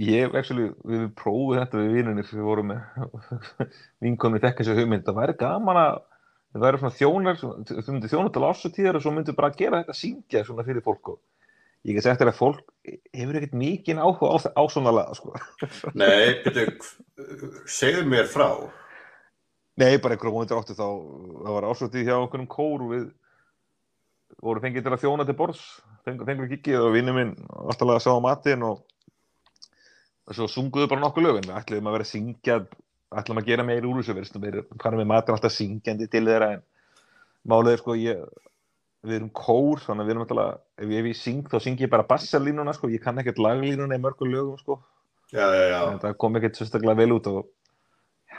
ég 0.00 0.34
actually, 0.36 0.70
við 0.84 1.08
prófum 1.16 1.58
þetta 1.58 1.80
við 1.80 1.96
vinnunir 1.96 2.26
sem 2.28 2.38
við 2.40 2.46
vorum 2.46 2.70
með. 2.70 2.80
Vinkonum 4.04 4.40
þekka 4.40 4.62
þessu 4.62 4.76
hugmynd, 4.78 5.04
það 5.06 5.18
væri 5.20 5.36
gaman 5.40 5.80
að 5.80 5.98
það 6.50 6.64
væri 6.64 6.80
svona 6.82 6.98
þjónar, 6.98 7.40
þau 7.40 7.90
myndir 7.94 8.12
þjónar 8.12 8.32
til 8.34 8.46
ásötíðar 8.46 8.98
og 8.98 9.04
svo 9.04 9.12
myndir 9.16 9.36
bara 9.38 9.52
gera 9.56 9.82
þetta 9.82 9.96
syngja 9.96 10.44
svona 10.46 10.66
fyrir 10.66 10.84
fólk 10.84 11.12
og 11.14 11.20
ég 11.88 11.96
get 11.96 12.06
sett 12.06 12.20
þér 12.20 12.32
að 12.32 12.40
fólk 12.40 12.66
hefur 13.16 13.38
ekkert 13.38 13.56
mikinn 13.56 14.02
áhuga 14.02 14.34
á, 14.34 14.36
á 14.56 14.62
svona 14.72 14.92
laga, 14.94 15.16
sko. 15.16 15.32
Nei, 16.00 16.40
betur, 16.44 16.74
segðu 17.68 18.04
mér 18.08 18.28
frá. 18.30 18.50
Nei, 19.80 19.96
bara 20.02 20.16
einhverjum 20.16 20.36
vonandi 20.36 20.56
áttu 20.56 20.76
þá, 20.76 20.88
það 21.40 21.56
var 21.56 21.68
ásötíð 21.70 22.06
hjá 22.08 22.16
einhverjum 22.18 22.50
kór 22.52 22.84
og 22.84 22.94
við 22.94 23.08
vorum 24.40 24.64
fengið 24.64 24.86
til 24.86 24.94
að 24.94 25.02
þjóna 25.04 25.26
til 25.28 25.36
borðs, 25.38 25.64
fengum, 26.06 26.28
fengum 26.28 26.50
kikkið 26.50 26.84
og 26.84 26.94
vinnum 26.94 27.16
minn 27.16 27.34
alltaf 27.48 27.94
að 27.96 28.02
sjá 28.04 28.12
á 28.12 28.24
matinn 28.24 28.64
og 28.68 28.84
og 30.30 30.36
svo 30.38 30.46
sunguðu 30.46 30.86
bara 30.90 31.02
nokkuð 31.02 31.32
við 31.40 31.50
ætlum 31.58 31.88
að 31.90 31.96
vera 31.96 32.06
að 32.06 32.12
syngja 32.12 32.56
ætlum 33.20 33.40
að 33.40 33.48
gera 33.48 33.66
meira 33.66 33.88
úr 33.90 33.98
þessu 33.98 34.14
veist, 34.14 34.36
við 34.38 34.60
erum 34.60 35.00
með 35.00 35.08
matinn 35.10 35.34
alltaf 35.34 35.54
syngjandi 35.56 36.06
til 36.10 36.22
þeirra 36.28 36.52
en 36.54 36.62
er 37.72 37.80
sko 37.80 37.96
ég, 37.98 38.20
við 39.06 39.16
erum 39.16 39.30
kór 39.32 39.80
þannig 39.80 40.02
að 40.02 40.08
við 40.08 40.14
erum 40.14 40.24
alltaf 40.26 40.40
ef 40.80 40.90
ég, 40.90 40.98
ef 41.00 41.08
ég 41.08 41.18
syng 41.18 41.46
þá 41.48 41.56
syng 41.64 41.80
ég 41.80 41.92
bara 41.92 42.06
bassalínuna 42.08 42.74
sko, 42.76 42.90
ég 42.92 43.02
kann 43.04 43.20
ekkert 43.22 43.40
laglínuna 43.40 43.96
í 43.96 44.02
mörgum 44.02 44.32
lögum 44.32 44.58
sko. 44.60 44.80
Já, 45.30 45.46
já, 45.54 45.64
já. 45.70 45.80
Það 46.02 46.16
kom 46.20 46.36
ekkert 46.40 46.58
sérstaklega 46.58 46.98
vel 46.98 47.14
út 47.14 47.30
og 47.30 47.38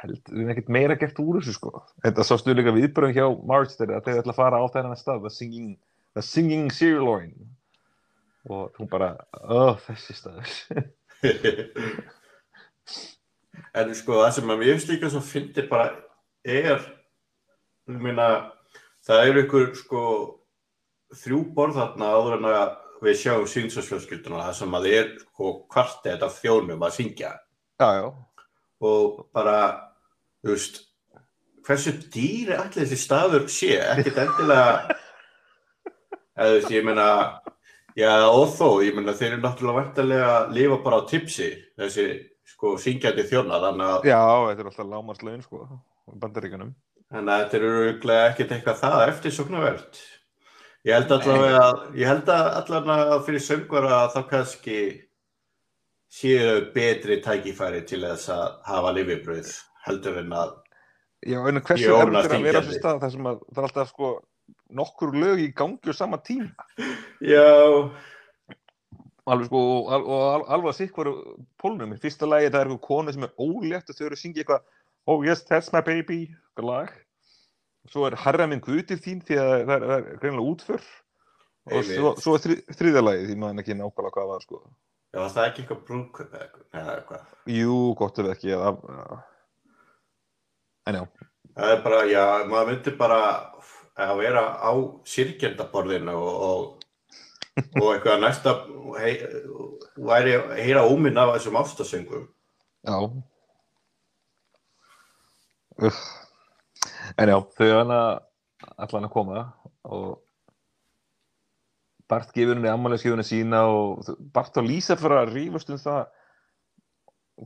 held, 0.02 0.22
við 0.28 0.42
erum 0.44 0.54
ekkert 0.54 0.74
meira 0.78 0.98
gert 1.00 1.22
úr 1.24 1.40
þessu 1.40 1.56
sko. 1.58 1.74
Þetta 2.06 2.28
sástu 2.28 2.56
líka 2.58 2.76
viðbröðum 2.76 3.18
hjá 3.18 3.26
March 3.54 3.74
þegar 3.80 4.06
þau 4.06 4.14
ætla 4.18 4.36
að 4.36 4.42
fara 4.42 4.62
á 4.62 4.66
þennan 4.76 5.00
stað 5.00 5.26
the 5.26 5.34
singing, 5.34 5.74
singing 6.20 6.72
sirloin 6.74 7.34
og 8.50 8.74
hún 8.78 8.90
bara 8.92 9.16
oh, 9.42 9.78
þessi 9.88 10.18
staður. 10.18 10.52
En 13.78 13.92
sko 13.96 14.18
það 14.20 14.34
sem 14.36 14.52
að 14.52 14.60
mér 14.60 14.74
finnst 14.74 14.90
líka 14.92 15.10
svo 15.12 15.22
fyndir 15.24 15.68
bara 15.70 15.92
er, 16.44 16.82
ég 17.88 18.02
meina, 18.04 18.26
það 19.06 19.30
eru 19.30 19.44
ykkur 19.46 19.68
sko 19.80 20.02
þrjú 21.18 21.42
borð 21.56 21.80
þarna 21.80 22.12
áður 22.16 22.38
en 22.38 22.48
að 22.52 22.72
við 23.02 23.18
sjáum 23.18 23.48
sínsasfjölskylduna 23.50 24.44
það 24.46 24.58
sem 24.60 24.76
að 24.78 24.88
þið 24.88 24.98
er 25.00 25.12
sko 25.24 25.54
kvartið 25.74 26.26
af 26.28 26.38
þjónum 26.38 26.86
að 26.86 26.96
syngja. 27.00 27.32
Já, 27.82 27.88
já, 27.98 28.06
og 28.86 29.22
bara, 29.34 29.56
þú 30.42 30.54
veist, 30.54 30.82
hversu 31.66 31.96
dýr 32.14 32.54
er 32.54 32.64
allir 32.64 32.84
þessi 32.84 33.00
staður 33.02 33.48
sé, 33.52 33.72
ekkert 33.96 34.20
endilega, 34.26 35.00
eða 36.38 36.52
þú 36.52 36.60
veist, 36.60 36.76
ég 36.76 36.86
meina, 36.86 37.08
já 37.98 38.12
og 38.28 38.54
þó, 38.58 38.68
ég 38.86 38.98
meina 38.98 39.18
þeir 39.18 39.32
eru 39.32 39.42
náttúrulega 39.48 39.80
vantarlega 39.80 40.30
að 40.36 40.54
lifa 40.60 40.80
bara 40.86 41.02
á 41.02 41.10
tipsi, 41.10 41.50
þessi 41.82 42.08
sko 42.54 42.78
syngjandi 42.82 43.26
þjónar, 43.30 43.66
þannig 43.66 43.90
að 43.90 44.08
já, 44.12 44.22
þetta 44.52 44.64
er 44.64 44.72
alltaf 44.72 44.94
lámarslaun 44.94 45.46
sko, 45.46 45.66
í 46.14 46.22
bandaríkunum 46.22 46.74
Þannig 47.12 47.34
að 47.34 47.42
þetta 47.42 47.58
eru 47.58 48.12
ekkert 48.16 48.52
eitthvað 48.56 48.78
það 48.80 49.02
eftir 49.10 49.34
sóknarvert. 49.36 49.98
Ég 50.88 50.96
held 50.98 51.12
allavega 51.14 51.62
að, 51.62 51.82
ég 52.02 52.10
held 52.10 52.30
allavega 52.34 53.16
að 53.16 53.26
fyrir 53.28 53.44
söngvara 53.46 54.00
þá 54.16 54.22
kannski 54.32 54.78
séu 56.12 56.56
betri 56.74 57.20
tækifæri 57.24 57.84
til 57.88 58.02
þess 58.04 58.32
að 58.34 58.48
hafa 58.68 58.94
lifibröð 58.98 59.52
heldur 59.86 60.18
en 60.24 60.34
að, 60.36 60.56
Já, 61.22 61.38
en 61.46 61.62
hversu 61.62 61.92
er 61.94 62.10
að 62.18 62.32
vera 62.42 62.64
þessu 62.66 62.80
stað 62.80 63.04
þar 63.04 63.12
sem 63.14 63.28
að 63.30 63.42
það 63.54 63.60
er 63.62 63.68
alltaf 63.68 63.92
sko 63.92 64.08
nokkur 64.82 65.14
lög 65.22 65.44
í 65.44 65.52
gangi 65.54 65.94
á 65.94 65.94
sama 65.94 66.18
tíma? 66.26 66.66
Já, 67.22 67.46
alveg 69.30 69.52
sko, 69.52 69.62
og, 69.62 69.92
al- 69.94 70.08
og 70.10 70.24
al- 70.32 70.48
alveg 70.58 70.72
að 70.74 70.80
sikk 70.80 70.98
voru 70.98 71.14
pólnum, 71.62 71.94
í 71.94 72.02
fyrsta 72.02 72.26
lagi 72.26 72.50
það 72.50 72.58
er 72.64 72.72
eitthvað 72.72 72.88
konu 72.90 73.14
sem 73.14 73.28
er 73.30 73.36
ólétt 73.38 73.94
og 73.94 74.00
þau 74.00 74.06
eru 74.10 74.18
að 74.18 74.24
syngja 74.24 74.44
eitthvað 74.44 74.78
Oh 75.10 75.24
yes, 75.26 75.46
that's 75.46 75.70
my 75.74 75.82
baby, 75.86 76.24
eitthvað 76.34 76.68
lag 76.72 76.92
svo 77.90 78.06
er 78.08 78.18
Harra 78.22 78.48
minn 78.50 78.62
guð 78.64 78.84
til 78.92 79.00
þín 79.02 79.24
því 79.26 79.40
að 79.42 79.52
það 79.56 79.74
er, 79.76 79.88
það 79.90 80.12
greinilega 80.22 80.52
útför. 80.54 80.86
Og 81.72 81.84
svo, 81.86 82.14
svo 82.18 82.36
er 82.38 82.46
þri, 82.46 82.56
þriðja 82.74 83.04
lagi 83.06 83.26
því 83.30 83.36
maður 83.42 83.64
ekki 83.64 83.78
nákvæmlega 83.78 84.16
hvað 84.16 84.32
var 84.32 84.46
sko. 84.46 84.62
Já, 85.12 85.20
var 85.20 85.34
það 85.34 85.48
ekki 85.50 85.62
eitthvað 85.64 85.82
brúðköp 85.90 86.38
eða 86.40 86.94
eitthvað, 86.96 87.26
jú, 87.52 87.76
gott 88.00 88.22
ef 88.22 88.30
ekki 88.32 88.54
að, 88.56 88.78
en 90.88 90.98
já, 91.02 91.04
Það 91.52 91.74
er 91.74 91.82
bara, 91.84 92.04
já, 92.08 92.24
maður 92.48 92.70
myndi 92.70 92.94
bara 93.00 93.18
að 94.00 94.14
vera 94.22 94.44
á 94.64 94.72
sirkjendaborðinu 95.12 96.14
og, 96.16 96.46
og, 96.48 96.86
og 97.82 97.90
eitthvað 97.92 98.24
næsta 98.24 98.54
hei, 99.02 99.12
væri 100.00 100.38
að 100.40 100.56
heyra 100.62 100.86
óminn 100.88 101.20
af 101.20 101.34
þessum 101.36 101.60
ástasöngum. 101.60 102.26
já. 102.88 102.98
Ugh. 105.82 106.02
En 107.18 107.32
já, 107.32 107.38
þau 107.58 107.72
hana 107.72 108.02
allan 108.78 109.08
að 109.08 109.14
koma 109.14 109.46
og 109.84 110.20
Bart 112.12 112.34
gefur 112.36 112.58
henni 112.58 112.68
ammælisgjöfunni 112.68 113.24
sína 113.24 113.62
og 113.72 114.10
Bart 114.36 114.58
og 114.60 114.68
Lísa 114.68 114.98
fyrir 115.00 115.22
að 115.22 115.34
rífast 115.38 115.70
um 115.72 115.80
það 115.80 116.02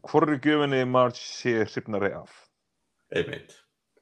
hvorri 0.10 0.40
gjöfunni 0.42 0.82
Marge 0.90 1.22
sé 1.22 1.60
hrifnari 1.68 2.16
af 2.18 2.32
Einmitt. 3.16 3.54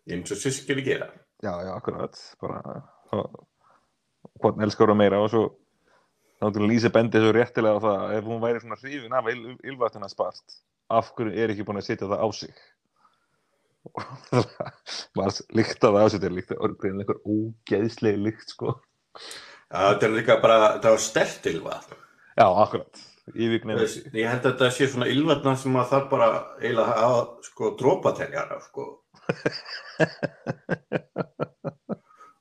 Eins 0.07 0.31
og 0.31 0.39
sískili 0.39 0.83
gera. 0.83 1.09
Já, 1.43 1.51
já, 1.59 1.73
akkurat 1.75 2.15
hvort 4.39 4.61
elskar 4.63 4.91
hún 4.91 4.97
meira 4.97 5.19
og 5.19 5.29
svo 5.31 5.43
náttúrulega 6.41 6.71
Lísa 6.71 6.91
bendi 6.91 7.19
svo 7.19 7.33
réttilega 7.35 7.79
á 7.79 7.83
það 7.83 7.97
að 8.03 8.15
ef 8.17 8.29
hún 8.29 8.43
væri 8.43 8.63
svona 8.63 8.79
hrifin 8.81 9.17
af 9.19 9.29
ylvatuna 9.33 10.09
spart 10.11 10.57
af 10.89 11.11
hverju 11.15 11.35
er 11.35 11.53
ekki 11.53 11.65
búin 11.67 11.79
að 11.79 11.87
setja 11.89 12.09
það 12.09 12.23
á 12.23 12.27
sig 12.35 12.55
var 15.17 15.33
líkt 15.57 15.83
að 15.83 15.95
það 15.97 16.05
á 16.05 16.07
sig 16.13 16.21
til 16.23 16.33
líkt 16.33 16.53
að 16.55 16.61
orðgrein 16.67 17.01
einhver 17.03 17.19
ógeðsleg 17.27 18.19
líkt 18.21 18.53
sko 18.55 18.77
Já, 19.73 19.79
þetta 19.89 20.05
er 20.05 20.13
líka 20.13 20.35
bara, 20.41 20.57
það 20.81 20.91
var 20.93 21.01
stertilvað. 21.01 21.85
Já, 22.37 22.45
akkurat, 22.45 22.99
yfirgnefn 23.33 24.13
Ég 24.17 24.27
held 24.29 24.43
að 24.43 24.51
þetta 24.51 24.67
sé 24.75 24.87
svona 24.91 25.07
ylvatna 25.09 25.53
sem 25.57 25.77
að 25.79 25.89
það 25.93 26.03
bara 26.11 26.27
eiginlega 26.59 26.93
að 26.93 27.01
hafa 27.01 27.47
sko 27.47 27.63
drópateljara, 27.79 28.57
sko. 28.67 28.85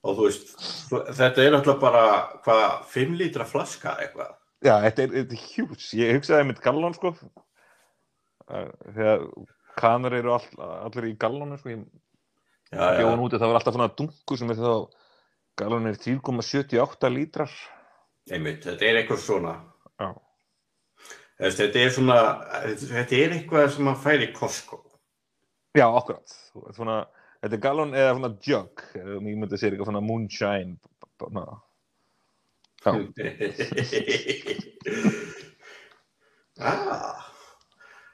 Og 0.02 0.10
þú 0.18 0.22
veist, 0.26 0.48
þetta 0.90 1.40
er 1.44 1.56
alltaf 1.56 1.78
bara, 1.80 2.04
hvað, 2.44 2.64
5 2.92 3.16
lítra 3.20 3.44
flaska 3.48 3.90
eitthvað. 4.02 4.32
Já, 4.62 4.74
þetta 4.84 5.00
er, 5.04 5.10
þetta 5.16 5.34
er 5.38 5.44
hjúts, 5.54 5.86
ég 5.98 6.16
hugsaði 6.18 6.48
mitt 6.50 6.62
gallon 6.62 6.94
sko 6.96 7.10
þegar 8.52 9.22
kanar 9.78 10.16
eru 10.18 10.34
all, 10.36 10.48
allir 10.86 11.10
í 11.10 11.14
gallonu 11.20 11.58
sko, 11.60 11.72
ég 11.72 11.84
já. 12.72 12.98
bjóðan 12.98 13.24
úti, 13.24 13.38
það 13.38 13.52
var 13.52 13.60
alltaf 13.60 13.76
svona 13.76 13.94
dungu 13.98 14.38
sem 14.38 14.52
er 14.52 14.60
þá 14.60 14.74
gallon 15.60 15.88
er 15.90 15.96
3,78 16.00 17.12
lítrar 17.12 17.52
Einmitt, 18.30 18.62
þetta 18.62 18.86
er 18.86 19.00
eitthvað 19.00 19.18
svona. 19.18 19.52
Já. 19.98 20.12
Þetta 21.42 21.80
er 21.80 21.88
svona, 21.90 22.18
þetta 22.78 23.16
er 23.18 23.32
eitthvað 23.38 23.64
sem 23.74 23.88
maður 23.88 24.02
fær 24.04 24.22
í 24.22 24.28
Costco. 24.36 24.78
Já, 25.74 25.88
ert 25.88 26.34
Svona, 26.76 27.00
þetta 27.42 27.56
er 27.56 27.62
gallon 27.64 27.96
eða 27.98 28.12
svona 28.14 28.30
jug, 28.46 28.84
eða 29.00 29.16
ég 29.16 29.24
myndi 29.26 29.56
að 29.56 29.62
segja 29.62 29.72
eitthvað 29.72 29.90
svona 29.90 30.06
moonshine. 30.06 30.78
Ah, 36.62 37.18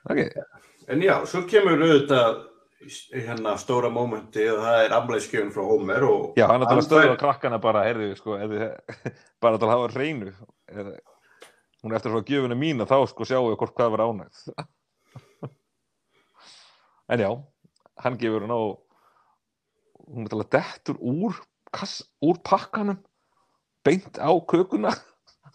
ok. 0.09 0.21
En 0.88 1.02
já, 1.04 1.14
svo 1.28 1.42
kemur 1.50 1.83
auðvitað 1.85 2.38
hérna 3.12 3.57
stóra 3.59 3.88
mómenti 3.90 4.45
og 4.52 4.61
það 4.62 4.80
er 4.85 4.92
amleiskjöfun 4.95 5.50
frá 5.54 5.65
Homer 5.67 6.04
og 6.06 6.36
Já, 6.39 6.47
hann 6.47 6.63
er 6.63 6.69
að 6.69 6.75
Hann 6.76 6.84
stöða 6.86 7.08
fær- 7.10 7.21
krakkana 7.25 7.58
bara, 7.63 7.82
heyrðu, 7.89 8.13
sko, 8.21 8.36
eða, 8.39 8.69
bara 9.43 9.58
að 9.58 9.73
hafa 9.73 9.89
hreinu. 9.97 10.30
Eða, 10.71 10.93
hún 11.82 11.93
er 11.93 11.99
eftir 11.99 12.13
að 12.13 12.19
fá 12.21 12.30
gjöfuna 12.32 12.58
mína, 12.58 12.86
þá 12.89 12.97
sko 13.10 13.26
sjáum 13.26 13.49
við 13.50 13.58
hvort 13.63 13.75
hvað 13.78 13.93
var 13.97 14.04
ánægð. 14.06 14.45
en 17.13 17.25
já, 17.25 17.30
hann 18.04 18.19
gefur 18.21 18.47
hún 18.47 18.54
á, 18.54 18.60
hún 20.08 20.25
er 20.28 20.32
til 20.32 20.41
að 20.45 20.50
dettur 20.56 21.02
úr, 21.02 21.39
kass, 21.75 21.99
úr 22.25 22.39
pakkanum, 22.47 23.02
beint 23.84 24.23
á 24.23 24.30
kökuna. 24.49 24.95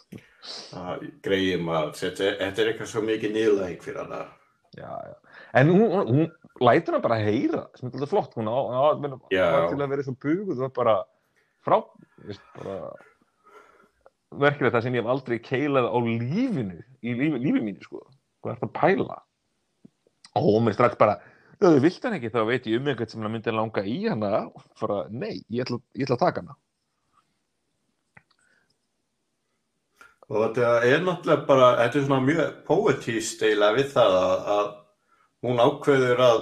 það 0.75 1.07
greiði 1.23 1.59
maður, 1.63 1.95
þetta 2.03 2.31
er 2.35 2.71
eitthvað 2.73 2.91
svo 2.91 3.03
mikið 3.07 3.37
niðurlæg 3.37 3.79
fyrir 3.85 4.03
hana. 4.03 4.25
Já, 4.77 4.89
já. 4.89 5.15
En 5.59 5.69
hún, 5.69 5.89
hún, 5.91 6.07
hún 6.07 6.31
lætur 6.59 6.95
hann 6.95 7.03
bara 7.03 7.19
heyra, 7.21 7.67
sem 7.77 7.89
er 7.89 7.97
alltaf 7.97 8.09
flott, 8.13 8.37
hún 8.37 8.49
á 8.49 8.57
til 9.69 9.81
að 9.81 9.91
vera 9.91 10.05
svo 10.05 10.15
buguð, 10.17 10.55
það 10.55 10.63
var 10.65 10.73
bara 10.77 10.95
frá, 11.65 11.77
veist, 12.25 12.45
bara 12.57 12.77
verkefni 14.43 14.71
það 14.73 14.85
sem 14.87 14.97
ég 14.97 15.03
hef 15.03 15.11
aldrei 15.13 15.37
keilað 15.43 15.89
á 15.93 15.97
lífinu, 16.07 16.79
í 17.05 17.13
lífi, 17.19 17.43
lífi 17.45 17.61
mínu, 17.67 17.85
sko, 17.85 18.01
hvað 18.41 18.55
er 18.55 18.63
það 18.63 18.69
að 18.69 18.75
pæla? 18.79 19.19
Og 20.33 20.49
hún 20.49 20.71
er 20.71 20.77
strax 20.77 20.97
bara, 20.97 21.19
þú 21.61 21.75
vilt 21.85 22.07
hann 22.07 22.17
ekki, 22.17 22.33
þá 22.33 22.41
veit 22.49 22.69
ég 22.71 22.81
um 22.81 22.89
einhvern 22.89 23.13
sem 23.13 23.25
hann 23.25 23.35
myndi 23.35 23.53
langa 23.53 23.85
í 23.85 23.99
hana, 24.07 24.33
bara, 24.81 25.03
nei, 25.13 25.35
ég 25.53 25.67
ætla, 25.67 25.81
ég 25.93 26.07
ætla 26.07 26.17
að 26.17 26.25
taka 26.25 26.45
hana. 26.45 26.57
Og 30.29 30.37
þetta 30.39 30.69
er 30.87 31.01
náttúrulega 31.03 31.47
bara, 31.47 31.69
þetta 31.81 31.99
er 31.99 32.05
svona 32.07 32.23
mjög 32.23 32.53
poetíst 32.67 33.43
eiginlega 33.43 33.77
við 33.77 33.89
það 33.91 34.17
að, 34.19 34.45
að 34.55 34.69
hún 35.43 35.61
ákveður 35.63 36.23
að, 36.23 36.41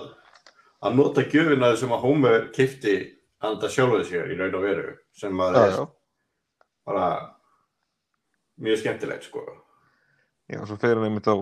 að 0.86 0.98
nota 1.00 1.26
gjöfina 1.26 1.72
sem 1.80 1.96
að 1.96 2.06
Homer 2.06 2.48
kifti 2.56 2.96
anda 3.42 3.70
sjálfuð 3.74 4.06
sér 4.10 4.30
í 4.30 4.38
raun 4.38 4.58
og 4.60 4.66
veru 4.68 4.96
sem 5.18 5.42
að 5.42 5.60
er 5.64 5.78
bara 6.86 7.08
mjög 8.62 8.84
skemmtilegt 8.84 9.26
sko. 9.26 9.46
Já, 10.52 10.62
svo 10.68 10.78
fer 10.78 11.00
hann 11.00 11.08
einmitt 11.08 11.30
á 11.32 11.42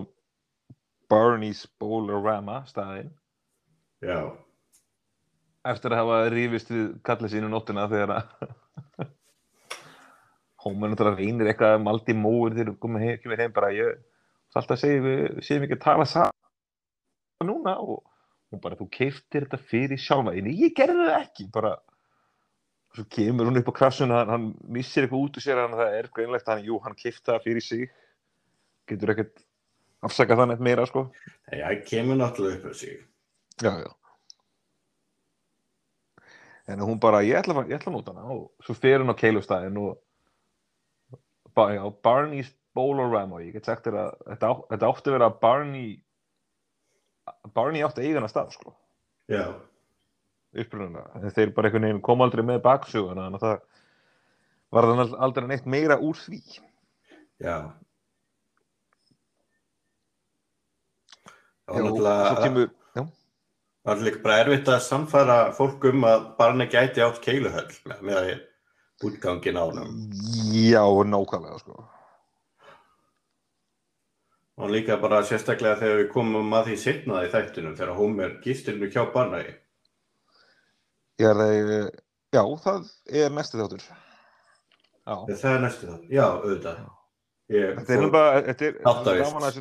Barney's 1.11 1.65
Bowlerama 1.81 2.61
staðinn. 2.69 3.11
Já, 3.99 4.31
eftir 5.67 5.91
að 5.91 6.03
hafa 6.03 6.19
rífist 6.31 6.71
við 6.71 6.91
kallið 7.03 7.33
sínu 7.35 7.49
nóttina 7.51 7.87
þegar 7.91 8.15
að 8.15 8.53
Hómer 10.59 10.91
náttúrulega 10.91 11.21
reynir 11.21 11.49
eitthvað 11.51 11.75
að 11.77 11.83
maldi 11.85 12.15
móur 12.17 12.55
þegar 12.55 12.73
þú 12.73 12.79
komið 12.83 13.05
heim, 13.05 13.35
heim 13.39 13.53
bara 13.55 13.71
ég 13.75 13.99
það 14.49 14.61
alltaf 14.61 14.81
segir 14.81 15.03
við 15.05 15.43
séum 15.47 15.65
ekki 15.65 15.77
að 15.77 15.85
tala 15.85 16.07
saman. 16.09 16.35
Núna 17.47 17.77
og 17.79 18.01
hún 18.51 18.63
bara 18.63 18.75
þú 18.75 18.89
keiftir 18.91 19.45
þetta 19.45 19.61
fyrir 19.71 20.01
sjálfa 20.01 20.33
þín 20.35 20.49
ég 20.51 20.73
gerði 20.75 21.05
það 21.05 21.21
ekki 21.21 21.45
bara 21.53 21.77
svo 22.95 23.05
kemur 23.13 23.49
hún 23.49 23.61
upp 23.61 23.69
á 23.69 23.79
krassuna 23.79 24.21
hann, 24.21 24.33
hann 24.33 24.47
missir 24.67 25.05
eitthvað 25.05 25.27
út 25.27 25.37
úr 25.37 25.45
sér 25.45 25.61
hann 25.61 25.77
það 25.77 25.97
er 25.99 26.09
greinlegt 26.15 26.49
hann, 26.49 26.65
jú, 26.65 26.79
hann 26.83 26.97
keifti 26.97 27.29
það 27.29 27.45
fyrir 27.45 27.65
sig. 27.65 27.93
Getur 28.89 29.13
ekkert 29.13 29.45
afsakað 30.05 30.41
það 30.41 30.51
neitt 30.51 30.65
meira 30.65 30.87
sko. 30.89 31.05
Það 31.51 31.81
kemur 31.87 32.19
náttúrulega 32.19 32.59
upp 32.59 32.67
á 32.67 32.73
sig. 32.81 32.99
Já, 33.61 33.73
já. 33.85 33.91
En 36.69 36.83
hún 36.85 36.99
bara, 37.01 37.23
ég 37.25 37.37
ætla, 37.39 37.65
ég 37.65 37.79
ætla 37.79 37.91
að 37.91 37.97
nota 37.97 38.13
hana. 38.13 38.33
Og 38.33 38.65
svo 38.65 38.75
fer 38.77 39.01
hún 39.01 39.13
á 39.13 39.17
keilustæðin 39.17 39.79
og 39.81 39.97
já, 41.75 41.83
Barney's 42.05 42.51
Bowlerama, 42.77 43.41
ég 43.43 43.55
get 43.57 43.67
sagt 43.67 43.87
þér 43.87 43.97
að 44.03 44.11
þetta, 44.27 44.51
á, 44.51 44.53
þetta 44.73 44.91
átti 44.91 45.09
að 45.11 45.17
vera 45.17 45.29
Barney 45.41 45.89
Barney 47.55 47.83
átti 47.85 48.05
eigana 48.05 48.29
stað, 48.31 48.53
sko, 48.55 48.73
Já. 49.29 49.43
En 50.57 51.29
þeir 51.29 51.51
bara 51.53 51.69
einhvern 51.69 51.85
veginn 51.85 52.01
kom 52.01 52.23
aldrei 52.25 52.41
með 52.45 52.63
baksuguna, 52.65 53.27
þannig 53.27 53.43
að 53.43 53.45
það 53.45 53.59
var 54.73 54.87
þannig 54.89 55.13
aldrei 55.27 55.47
neitt 55.49 55.69
meira 55.69 55.99
úr 56.01 56.17
því. 56.17 56.41
já. 57.37 57.57
Það 61.69 61.75
var 61.75 61.79
og 61.79 61.85
náttúrulega, 61.85 62.69
það 63.85 63.91
var 63.91 64.05
líka 64.07 64.23
bara 64.23 64.39
erfitt 64.43 64.71
að 64.73 64.81
samfara 64.87 65.37
fólk 65.57 65.85
um 65.91 66.07
að 66.09 66.25
barni 66.39 66.65
gæti 66.69 67.03
átt 67.05 67.21
keiluhöll 67.21 67.69
með, 67.85 68.01
með 68.09 68.31
útgangin 69.03 69.57
á 69.57 69.63
honum. 69.69 69.95
já, 70.51 70.83
nákvæmlega, 71.13 71.59
sko. 71.59 71.85
Og 74.59 74.69
líka 74.69 74.97
bara 74.99 75.21
sérstaklega 75.23 75.79
þegar 75.79 76.01
við 76.01 76.09
komum 76.11 76.51
að 76.57 76.65
því 76.67 76.77
setna 76.81 77.21
í 77.23 77.29
þættunum 77.31 77.77
þegar 77.79 77.95
Homer 77.95 78.33
gistir 78.43 78.75
nú 78.75 78.89
hjá 78.91 79.05
barnagi. 79.13 79.53
Er 81.19 81.35
þeir, 81.39 81.91
já, 82.35 82.41
það 82.65 82.89
er 83.23 83.29
næstu 83.31 83.59
þáttur. 83.61 83.85
Já. 85.07 85.15
Það 85.31 85.53
er 85.53 85.61
næstu 85.63 85.87
það. 85.87 86.01
Já, 86.11 86.25
auðvitað. 86.27 86.81
Ég, 87.49 87.79
Þetta 87.79 87.95
er 87.95 88.11
bara, 88.13 88.41
þetta 88.45 88.65
er 88.67 88.75
gaman 89.23 89.45
að 89.47 89.55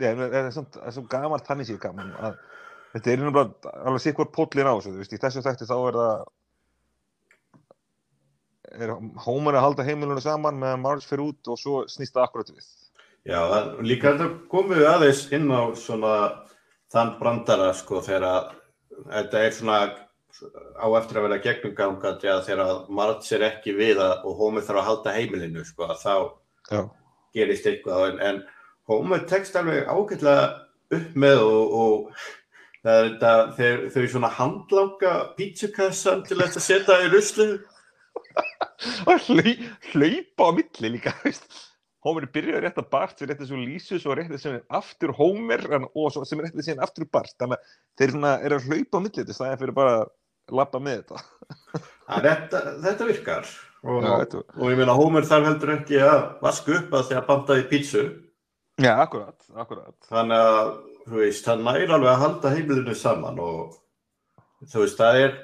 já, 0.00 0.10
það 0.14 0.36
er 0.40 0.50
samt- 0.54 0.76
það 0.76 0.86
er 0.86 0.94
svo 0.94 1.02
gaman 1.10 1.42
þannig 1.48 1.66
sér 1.66 1.80
gaman 1.82 2.12
að 2.20 2.36
þetta 2.92 3.10
er 3.10 3.24
bara 3.34 3.72
alveg 3.88 4.04
sitt 4.04 4.16
hvort 4.20 4.30
póllin 4.36 4.68
á 4.70 4.74
þessu, 4.76 4.92
þú 4.94 5.00
veist, 5.02 5.16
í 5.16 5.18
þessu 5.24 5.42
þætti 5.42 5.66
þá 5.66 5.74
er 5.88 5.98
það 5.98 6.22
er 8.76 8.92
Homer 9.24 9.58
að 9.58 9.66
halda 9.66 9.86
heimilunum 9.86 10.22
saman 10.24 10.60
meðan 10.60 10.84
Marge 10.84 11.08
fyrir 11.08 11.30
út 11.30 11.50
og 11.50 11.58
svo 11.60 11.82
snýst 11.90 12.14
það 12.14 12.26
akkurat 12.26 12.52
við. 12.54 12.68
Já, 13.28 13.40
það, 13.50 13.72
líka 13.84 14.12
þetta 14.14 14.28
komum 14.52 14.78
við 14.78 14.88
aðeins 14.88 15.24
inn 15.36 15.50
á 15.52 15.62
svona 15.76 16.14
þann 16.90 17.16
brandara 17.18 17.72
sko 17.76 18.00
þegar 18.04 18.26
að 18.28 18.54
þetta 19.10 19.42
er 19.44 19.56
svona 19.56 19.80
á 20.80 20.86
eftir 20.96 21.18
að 21.20 21.26
vera 21.26 21.42
gegnumgangandi 21.44 22.30
að 22.32 22.46
þegar 22.48 22.72
Marge 22.96 23.36
er 23.36 23.46
ekki 23.50 23.76
við 23.76 24.00
að, 24.00 24.24
og 24.24 24.40
Homer 24.40 24.64
þarf 24.64 24.82
að 24.82 24.88
halda 24.88 25.14
heimilinu 25.18 25.66
sko 25.68 25.90
að 25.90 26.02
þá 26.04 26.14
Já. 26.70 26.82
gerist 27.36 27.68
eitthvað 27.68 28.06
en, 28.08 28.20
en 28.28 28.42
Homer 28.90 29.24
tekst 29.30 29.56
alveg 29.58 29.86
ágætlega 29.86 30.46
upp 30.96 31.18
með 31.22 31.42
og, 31.44 31.74
og 31.80 32.22
það 32.82 32.96
er 32.96 33.08
þetta, 33.08 33.32
þeir, 33.58 33.82
þau 33.94 34.06
svona 34.14 34.32
handlanga 34.38 35.12
pítsukassan 35.36 36.24
til 36.26 36.40
að 36.40 36.56
setja 36.58 36.96
í 37.04 37.10
ruslu. 37.12 37.50
Og 39.06 39.26
hlau, 39.28 39.54
hlaupa 39.92 40.46
á 40.46 40.50
milli 40.56 40.92
líka. 40.96 41.14
Homer 42.00 42.24
byrjar 42.32 42.62
rétt 42.64 42.78
að 42.80 42.86
Bart 42.94 43.18
sem 43.20 43.28
rétt 43.28 43.42
að 43.44 43.50
svo 43.50 43.58
Lísu 43.60 43.98
svo 44.00 44.14
rétt 44.16 44.30
að 44.32 44.40
sem 44.40 44.54
aftur 44.72 45.12
Homer 45.18 45.60
og 45.90 46.06
svo, 46.14 46.22
sem 46.24 46.40
rétt 46.40 46.56
að 46.56 46.64
sem 46.70 46.80
aftur 46.80 47.04
Bart. 47.12 47.34
Þannig 47.36 47.58
að 47.60 47.74
þeir 48.00 48.14
svona 48.14 48.30
er 48.40 48.54
að 48.56 48.68
hlaupa 48.70 48.96
á 48.96 49.04
milli 49.04 49.18
þetta 49.20 49.36
staðið 49.36 49.60
fyrir 49.64 49.76
bara 49.76 49.96
að 49.98 50.06
lappa 50.60 50.80
með 50.82 51.02
þetta. 51.02 51.24
Það, 52.10 52.24
þetta, 52.24 52.62
þetta 52.86 53.08
virkar. 53.10 53.50
Og, 53.80 54.00
Já, 54.04 54.10
þetta- 54.24 54.40
og 54.56 54.64
ég 54.72 54.80
meina 54.80 54.96
Homer 54.96 55.28
þarf 55.28 55.46
heldur 55.50 55.74
ekki 55.76 56.00
að 56.04 56.18
vaska 56.44 56.74
upp 56.80 56.96
að 56.98 57.04
því 57.10 57.18
að 57.20 57.28
banda 57.28 57.58
í 57.60 57.66
pítsu. 57.70 58.02
Já, 58.80 58.94
akkurat, 59.04 59.36
akkurat. 59.60 59.94
Þannig 60.08 60.40
að 60.48 60.72
þú 61.04 61.20
veist, 61.20 61.46
hann 61.52 61.62
næri 61.68 61.86
alveg 61.88 62.10
að 62.14 62.20
halda 62.24 62.52
heimilinu 62.56 62.96
saman 62.96 63.38
og 63.44 63.76
þú 64.72 64.82
veist, 64.86 64.96
það 65.00 65.20
er 65.26 65.38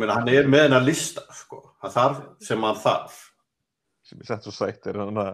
meina, 0.00 0.18
hann 0.18 0.30
er 0.32 0.48
með 0.50 0.66
hennar 0.66 0.84
lista 0.86 1.24
sko, 1.34 1.60
það 1.82 1.96
þarf 1.98 2.22
sem 2.48 2.66
hann 2.68 2.80
þarf. 2.82 3.20
Sem 4.04 4.20
er 4.20 4.28
sett 4.30 4.46
svo 4.46 4.52
sætt 4.54 4.90
er 4.90 5.00
hann 5.00 5.20
að 5.22 5.32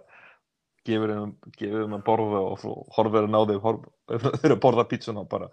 gefur 0.87 1.15
þeim 1.15 1.97
að 1.99 2.05
borða 2.07 2.45
og 2.47 2.61
svo 2.63 2.77
horfir 2.97 3.27
hann 3.27 3.37
á 3.37 3.43
horf, 3.65 3.83
þeir 4.11 4.47
eru 4.51 4.57
að 4.57 4.63
borða 4.65 4.87
pítsuna 4.91 5.25
og 5.25 5.31
bara 5.33 5.51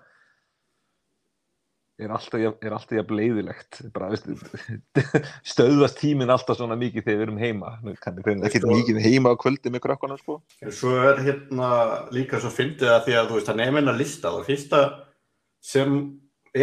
er 1.98 2.12
alltaf, 2.14 2.38
jafn- 2.40 2.62
er 2.62 2.76
alltaf 2.78 2.94
jafn 3.00 3.16
leiðilegt. 3.18 3.80
Bara, 3.96 4.12
veist, 4.14 4.28
stöðvast 5.52 5.98
tíminn 5.98 6.30
alltaf 6.30 6.60
svona 6.60 6.78
mikið 6.78 7.08
þegar 7.08 7.18
við 7.18 7.26
erum 7.26 7.40
heima. 7.42 7.72
Ég 7.90 7.98
ekki 8.52 8.62
mikið 8.70 9.00
heima 9.02 9.34
á 9.34 9.36
kvöldi 9.42 9.74
með 9.74 9.84
krökkunum 9.88 10.20
sko. 10.22 10.38
Svo 10.70 10.94
er 11.02 11.24
hérna 11.26 11.72
líka 12.14 12.42
svo 12.44 12.52
fyndið 12.54 12.94
að 12.94 13.04
því 13.08 13.18
að 13.18 13.32
þú 13.32 13.40
veist, 13.40 13.52
hann 13.52 13.64
er 13.66 13.74
með 13.74 13.82
hennar 13.82 13.98
lista. 13.98 14.34
Og 14.38 14.46
fyrsta 14.46 14.84
sem 15.66 15.98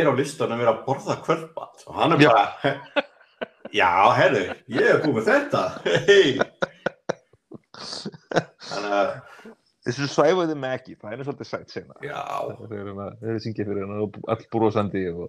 er 0.00 0.08
á 0.10 0.12
listanum 0.18 0.60
er 0.64 0.70
að 0.72 0.82
borða 0.86 1.16
kvöldbat 1.24 1.84
og 1.88 1.98
hann 1.98 2.14
er 2.16 2.24
Já. 2.24 2.30
bara 2.32 3.04
já, 3.80 3.90
herru, 4.18 4.42
ég 4.70 4.90
er 4.94 5.00
búið 5.04 5.16
með 5.20 5.30
þetta. 5.30 5.62
Hei 6.08 6.38
þannig 8.64 8.92
að 8.96 9.08
þessu 9.84 10.06
svæfaði 10.08 10.54
Maggie, 10.56 10.96
það 11.00 11.12
er 11.16 11.24
svolítið 11.26 11.48
sætt 11.50 11.72
sena 11.74 11.96
já, 12.06 12.20
þeir 12.62 12.76
eru 12.80 12.94
að- 13.04 13.16
þeir 13.20 13.30
eru 13.32 13.38
að 13.40 13.44
syngja 13.46 13.66
fyrir 13.68 13.82
hann 13.84 14.04
og 14.04 14.18
all 14.32 14.44
brosandi 14.54 15.02
og 15.12 15.26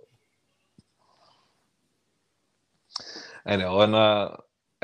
en 3.46 3.62
já, 3.66 3.70
en 3.86 3.98
að 4.00 4.36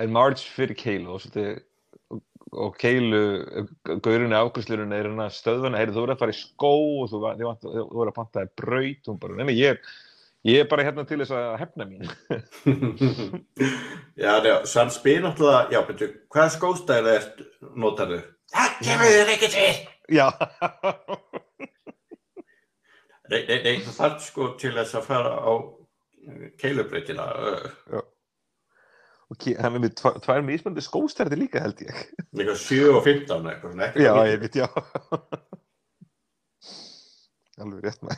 en 0.02 0.14
Marge 0.16 0.44
fyrir 0.56 0.78
Keilu 0.80 1.14
og 1.16 1.22
svolítið 1.24 1.62
og- 2.52 2.76
Keilu 2.82 3.22
gaurinu 4.04 4.36
ákvæmslurinn 4.36 4.94
er 4.98 5.08
hann 5.10 5.22
að 5.24 5.36
stöðvana 5.40 5.80
heyrðu, 5.80 5.94
þú 5.96 6.02
verður 6.06 6.16
að 6.16 6.22
fara 6.24 6.36
í 6.36 6.40
skó 6.40 6.72
og 7.02 7.06
þú, 7.12 7.18
verður 7.24 8.12
að 8.12 8.18
panta 8.18 8.44
þér 8.46 8.52
braut 8.62 9.04
og 9.14 9.20
bara, 9.24 9.38
neina, 9.40 9.54
ég 9.56 9.76
ég 10.44 10.58
er 10.64 10.68
bara 10.72 10.84
hérna 10.88 11.04
til 11.08 11.20
þess 11.22 11.34
að 11.38 11.60
hefna 11.62 11.84
mín 11.86 12.02
já, 14.18 14.32
já, 14.42 14.56
svo 14.66 14.80
hann 14.82 14.90
spyr 14.94 15.22
náttúrulega, 15.22 15.70
já, 15.76 15.80
betur, 15.88 16.10
hvaða 16.34 16.54
skóstæli 16.58 17.12
er 17.16 17.24
notarðu? 17.78 18.20
Það 18.52 18.70
kemur 18.84 19.14
þér 19.16 19.30
ekki 19.36 19.50
til. 19.54 19.76
já, 20.18 20.28
Nei, 23.32 23.46
nei, 23.48 23.60
nei, 23.64 23.76
það 23.86 23.96
þarf 23.96 24.24
sko 24.26 24.44
til 24.60 24.74
þess 24.76 24.98
að 25.00 25.06
fara 25.08 25.30
á 25.40 25.54
keilubreytina. 26.60 27.24
og 27.96 28.11
Ke- 29.40 29.56
hann 29.64 29.76
er 29.78 29.80
með 29.86 29.94
tva- 29.96 30.18
tvær 30.20 30.42
mismöndi 30.44 30.82
skóstærði 30.84 31.38
líka 31.40 31.62
held 31.64 31.80
ég. 31.86 32.00
Líka 32.36 32.56
7 32.60 32.90
og 32.98 33.04
15 33.06 33.46
eitthvað, 33.48 33.72
svona, 33.76 33.88
já, 33.96 34.12
ég 34.28 34.42
veit, 34.42 34.58
já. 34.60 34.68
Alveg 37.62 37.84
rétt 37.86 38.02
með 38.06 38.18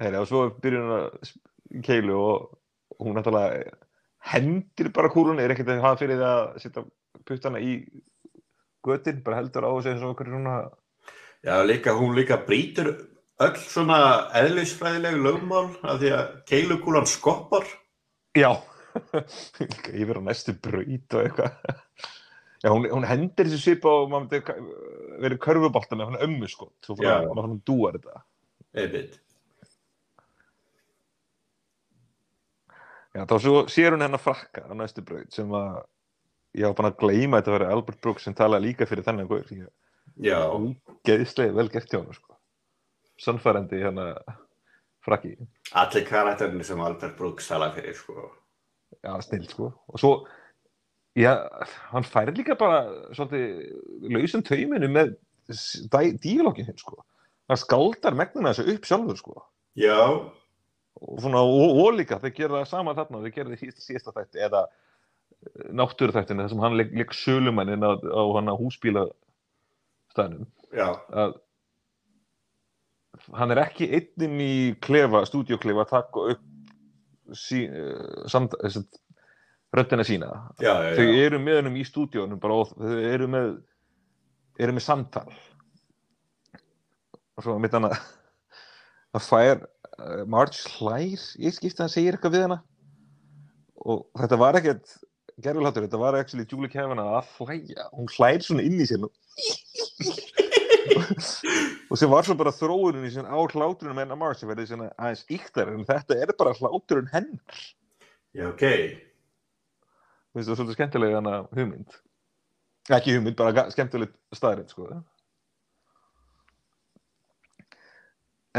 Heyri, 0.00 0.16
og 0.16 0.26
svo 0.30 0.46
að 0.48 1.10
sp- 1.28 1.82
keilu 1.84 2.16
og 2.16 2.58
hún 3.04 3.14
náttúrulega 3.18 3.74
hendir 4.32 4.88
bara 4.96 5.10
kúlunni, 5.12 5.44
er 5.44 5.52
ekkert 5.54 5.68
að 5.74 5.82
hafa 5.84 6.00
fyrir 6.00 6.18
það 6.20 6.38
að 6.40 6.62
setja 6.64 6.84
puttana 7.28 7.60
í 7.60 7.74
götin, 8.86 9.20
bara 9.24 9.36
heldur 9.42 9.66
á 9.68 9.70
þessu 9.76 9.92
eins 9.92 10.02
og 10.06 10.14
okkur 10.14 10.32
svona 10.32 10.54
Já, 11.44 11.54
líka, 11.64 11.92
hún 11.96 12.16
líka 12.16 12.36
brýtur 12.44 12.90
öll 13.40 13.56
svona 13.62 14.00
eðlisfræðileg 14.36 15.20
lögmál 15.24 15.70
af 15.88 16.00
því 16.02 16.10
að 16.16 16.26
keilukúlan 16.50 17.06
skoppar. 17.08 17.64
Já, 18.40 18.50
yfir 20.00 20.18
á 20.18 20.22
næstu 20.26 20.56
braut 20.56 21.16
og 21.16 21.22
eitthvað 21.22 21.52
já, 22.64 22.68
hún, 22.72 22.88
hún 22.90 23.06
hendir 23.08 23.46
þessu 23.46 23.62
svipa 23.62 23.92
og 24.00 24.10
maður 24.10 24.26
myndi 24.26 25.20
verið 25.20 25.42
körfubolta 25.44 25.98
með 25.98 26.10
hann 26.10 26.24
ömmu 26.28 26.50
sko, 26.50 26.72
svo 26.84 26.98
fyrir 26.98 27.28
að 27.30 27.42
hann 27.44 27.60
dúar 27.68 27.98
þetta 27.98 28.24
Einmitt. 28.70 29.18
Já, 33.10 33.24
þá 33.26 33.36
svo 33.42 33.54
sér 33.70 33.96
hún 33.96 34.04
hennar 34.04 34.22
frakka 34.22 34.68
á 34.70 34.72
næstu 34.78 35.02
braut 35.02 35.32
sem 35.34 35.50
að 35.50 35.80
ég 36.54 36.68
var 36.68 36.76
bara 36.78 36.90
að 36.92 37.00
gleyma 37.00 37.38
að 37.38 37.42
þetta 37.42 37.54
verið 37.56 37.72
Albert 37.74 38.02
Brooks 38.04 38.26
sem 38.26 38.36
talaði 38.38 38.68
líka 38.68 38.86
fyrir 38.86 39.06
þennan. 39.06 39.30
Ég 39.50 39.66
Já, 40.20 40.38
geðislega 41.06 41.56
vel 41.56 41.70
gert 41.72 41.90
hjá 41.90 41.98
hann, 41.98 42.14
sko. 42.14 42.36
Sannfærandi 43.20 43.82
hérna 43.82 44.06
frakki. 45.04 45.36
allir 45.72 46.04
karakterinni 46.08 46.66
sem 46.66 46.80
Albert 46.80 47.16
Brooks 47.18 47.48
tala 47.48 47.70
fyrir, 47.74 47.96
sko. 47.96 48.30
Já, 49.04 49.14
snill, 49.24 49.46
sko. 49.48 49.70
Og 49.88 50.02
svo, 50.02 50.12
já, 51.18 51.34
hann 51.92 52.06
færi 52.06 52.34
líka 52.36 52.56
bara 52.58 52.82
svolítið 53.16 54.10
lausum 54.16 54.44
tauminu 54.46 54.90
með 54.90 55.14
díalógin 56.24 56.68
hinn, 56.68 56.78
sko. 56.80 57.00
Hann 57.50 57.58
skaldar 57.58 58.18
megnina 58.18 58.52
þessu 58.52 58.74
upp 58.74 58.86
sjálfur, 58.90 59.18
sko. 59.18 59.40
Já, 59.78 59.98
og, 61.00 61.16
svona, 61.22 61.42
og, 61.46 61.80
og 61.84 61.98
líka 61.98 62.18
þeir 62.22 62.36
gera 62.36 62.60
það 62.60 62.70
sama 62.72 62.94
þarna 62.98 63.24
þeir 63.24 63.34
gera 63.36 63.52
það 63.52 63.62
síðasta, 63.64 63.86
síðasta 63.86 64.14
þætti 64.16 64.42
eða 64.46 64.62
náttúru 65.80 66.14
þættinu 66.14 66.44
þar 66.44 66.52
sem 66.52 66.64
hann 66.64 66.76
leik 66.76 67.14
sölumænin 67.16 67.86
á, 67.86 67.92
á 67.96 68.54
húsbíla 68.60 69.06
staðnum 70.12 70.48
já, 70.74 70.88
að 71.08 71.38
hann 73.36 73.54
er 73.54 73.62
ekki 73.64 73.88
einninn 73.96 74.40
í 74.42 74.54
klefa, 74.82 75.22
stúdíoklefa 75.28 75.84
að 75.84 75.92
taka 75.94 76.24
upp 76.34 77.36
sí, 77.36 77.64
uh, 77.68 78.24
samt, 78.30 78.56
þessi, 78.62 78.84
röddina 79.76 80.06
sína. 80.06 80.30
Já, 80.62 80.72
já, 80.82 80.94
þau 80.98 81.20
eru 81.24 81.42
með 81.42 81.60
hennum 81.60 81.78
í 81.78 81.84
og 81.86 82.72
þau 82.74 82.96
eru 82.98 83.28
með 83.30 83.52
eru 84.60 84.76
með 84.76 84.84
samtal. 84.84 85.28
Og 87.38 87.46
svo 87.46 87.58
mitt 87.62 87.76
hann 87.76 87.88
að 87.88 88.00
það 89.14 89.28
fær 89.28 89.62
uh, 89.62 90.24
Marge 90.26 90.74
hlær 90.78 91.28
ég 91.40 91.54
skipti 91.56 91.78
að 91.78 91.86
hann 91.86 91.94
segir 91.94 92.18
eitthvað 92.18 92.36
við 92.36 92.46
hana. 92.48 92.60
Og 93.80 94.04
þetta 94.20 94.40
var 94.40 94.58
ekkert 94.58 94.98
gerðurlátur, 95.40 95.86
þetta 95.86 96.02
var 96.02 96.18
actually 96.18 96.44
Julie 96.44 96.68
Kevin 96.68 97.00
að 97.00 97.30
hlæja, 97.38 97.86
hún 97.94 98.10
hlær 98.12 98.42
svona 98.44 98.66
inn 98.66 98.80
í 98.82 98.88
sér 98.88 99.00
nú 99.00 99.08
og 101.90 101.98
sem 101.98 102.10
var 102.12 102.24
svo 102.26 102.34
bara 102.38 102.52
þróunin 102.54 103.06
í 103.06 103.10
sinna 103.14 103.30
á 103.34 103.38
hláturinn 103.50 103.94
með 103.96 104.04
hennar 104.06 104.18
Marge 104.20 104.40
sem 104.40 104.50
verði 104.50 104.66
svona 104.70 104.88
aðeins 104.96 105.24
íktar 105.32 105.72
en 105.74 105.84
þetta 105.88 106.16
er 106.22 106.32
bara 106.38 106.54
hláturinn 106.58 107.10
hennar. 107.12 107.62
Já, 108.36 108.44
ok. 108.52 108.64
finnst 110.32 110.48
það 110.48 110.56
svolítið 110.60 110.76
skemmtilega 110.78 111.18
hana 111.18 111.34
hugmynd? 111.56 111.90
Ekki 112.90 113.16
hugmynd, 113.16 113.36
bara 113.38 113.52
ga- 113.56 113.70
skemmtileg 113.74 114.12
staðrind 114.34 114.70
sko. 114.72 114.88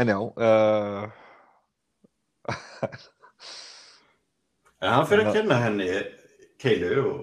En 0.00 0.08
já 0.08 0.18
uh, 0.20 1.04
En 4.82 4.88
hann 4.96 5.06
fyrir 5.06 5.28
að 5.28 5.36
kenna 5.36 5.58
henni 5.62 5.88
keilu 6.62 6.92
og 7.02 7.18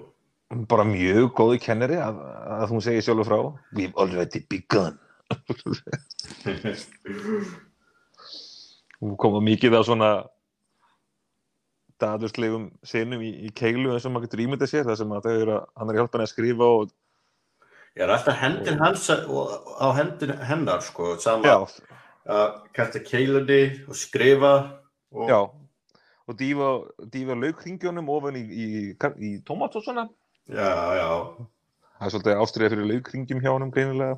bara 0.70 0.84
mjög 0.88 1.30
góði 1.38 1.60
kennari 1.62 1.98
að, 2.02 2.16
að 2.58 2.72
hún 2.74 2.82
segir 2.82 3.04
sjálfur 3.06 3.28
frá. 3.28 3.38
We've 3.76 3.94
already 4.00 4.42
begun. 4.50 4.98
Hún 9.00 9.16
koma 9.20 9.40
mikið 9.44 9.76
á 9.78 9.82
svona 9.86 10.10
daðurslegum 12.00 12.70
senum 12.86 13.22
í, 13.24 13.30
í 13.46 13.52
keilu 13.56 13.92
eins 13.94 14.06
og 14.08 14.12
maður 14.14 14.26
getur 14.28 14.42
ímyndað 14.46 14.72
sér 14.72 14.86
það 14.88 14.98
sem 15.02 15.14
að 15.16 15.26
þau 15.28 15.32
eru 15.36 15.54
að 15.58 15.64
hann 15.80 15.90
er 15.90 15.94
að 15.94 16.00
hjálpa 16.00 16.16
henni 16.18 16.26
að 16.28 16.32
skrifa 16.34 16.68
og 16.80 16.92
Ég 17.98 18.04
er 18.06 18.12
alltaf 18.14 18.36
hendin 18.38 18.78
hans 18.78 19.08
og- 19.10 19.54
á 19.82 19.86
hendin 19.98 20.30
hennar, 20.46 20.80
sko, 20.86 21.16
sama. 21.18 21.42
Já, 21.42 21.56
að 22.30 22.52
kasta 22.76 23.00
keilunni 23.02 23.62
og 23.88 23.96
skrifa 23.98 24.52
og 25.12 25.28
já. 25.28 25.40
Og 26.30 26.36
dýfa, 26.38 27.34
laukringjónum 27.34 28.08
ofan 28.14 28.36
í, 28.38 28.44
í, 28.46 28.66
í 28.94 29.30
tómat 29.42 29.74
og 29.74 29.82
svona 29.82 30.06
já, 30.50 30.70
já. 30.98 31.10
það 31.98 32.06
er 32.06 32.12
svolítið 32.14 32.40
ástriða 32.44 32.72
fyrir 32.74 32.90
laukringjum 32.90 33.42
hjá 33.44 33.50
honum 33.54 33.74
greinilega. 33.74 34.16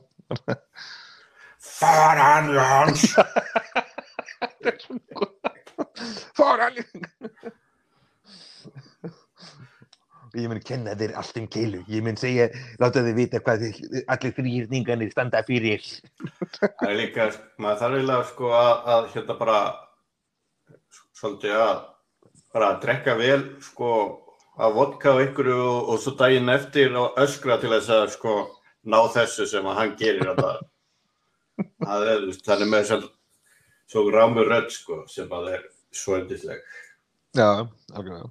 Faran 1.62 2.46
Jóns! 2.56 3.02
Fáran 6.36 6.74
Ég 10.32 10.48
mun 10.48 10.62
kenna 10.64 10.94
þér 10.96 11.12
allt 11.20 11.36
um 11.36 11.46
keilu. 11.52 11.82
Ég 11.92 12.00
mun 12.04 12.16
segja, 12.16 12.46
láta 12.80 13.02
þið 13.04 13.18
vita 13.18 13.40
hvað 13.44 13.66
þið, 13.66 13.96
allir 14.14 14.32
þrýrningarnir 14.38 15.10
standa 15.12 15.42
fyrir. 15.44 15.84
Það 16.56 16.88
er 16.88 16.96
líka, 16.96 17.26
maður 17.60 17.82
þarf 17.82 17.96
eiginlega 17.98 18.28
sko 18.30 18.52
að, 18.56 18.72
að 18.94 19.08
hérna 19.12 19.36
bara 19.42 19.58
svolítið 21.20 21.58
að 21.60 21.74
bara 22.52 22.70
að 22.72 22.80
drekka 22.86 23.18
vel 23.20 23.42
sko 23.64 23.90
að 24.60 24.76
vodka 24.76 25.14
og 25.16 25.22
ykkur 25.26 25.48
og, 25.54 25.88
og 25.92 26.02
svo 26.02 26.14
daginn 26.18 26.52
eftir 26.52 26.92
og 26.98 27.16
öskra 27.20 27.58
til 27.60 27.72
þess 27.72 27.92
að 27.94 28.06
sko 28.16 28.36
ná 28.92 28.98
þessu 29.14 29.46
sem 29.48 29.66
að 29.66 29.78
hann 29.78 29.96
gerir 30.00 30.32
að 30.34 30.44
það 30.44 30.62
það 31.88 32.08
er, 32.12 32.30
það 32.44 32.56
er 32.56 32.72
með 32.72 32.80
þess 32.82 32.96
að 32.98 33.10
svo 33.92 34.06
rámur 34.12 34.48
rödd 34.48 34.72
sko 34.72 35.02
sem 35.10 35.32
að 35.32 35.52
er 35.56 35.68
svo 35.92 36.16
endisleg 36.18 36.62
Já, 37.32 37.64
algjörlega. 37.96 38.28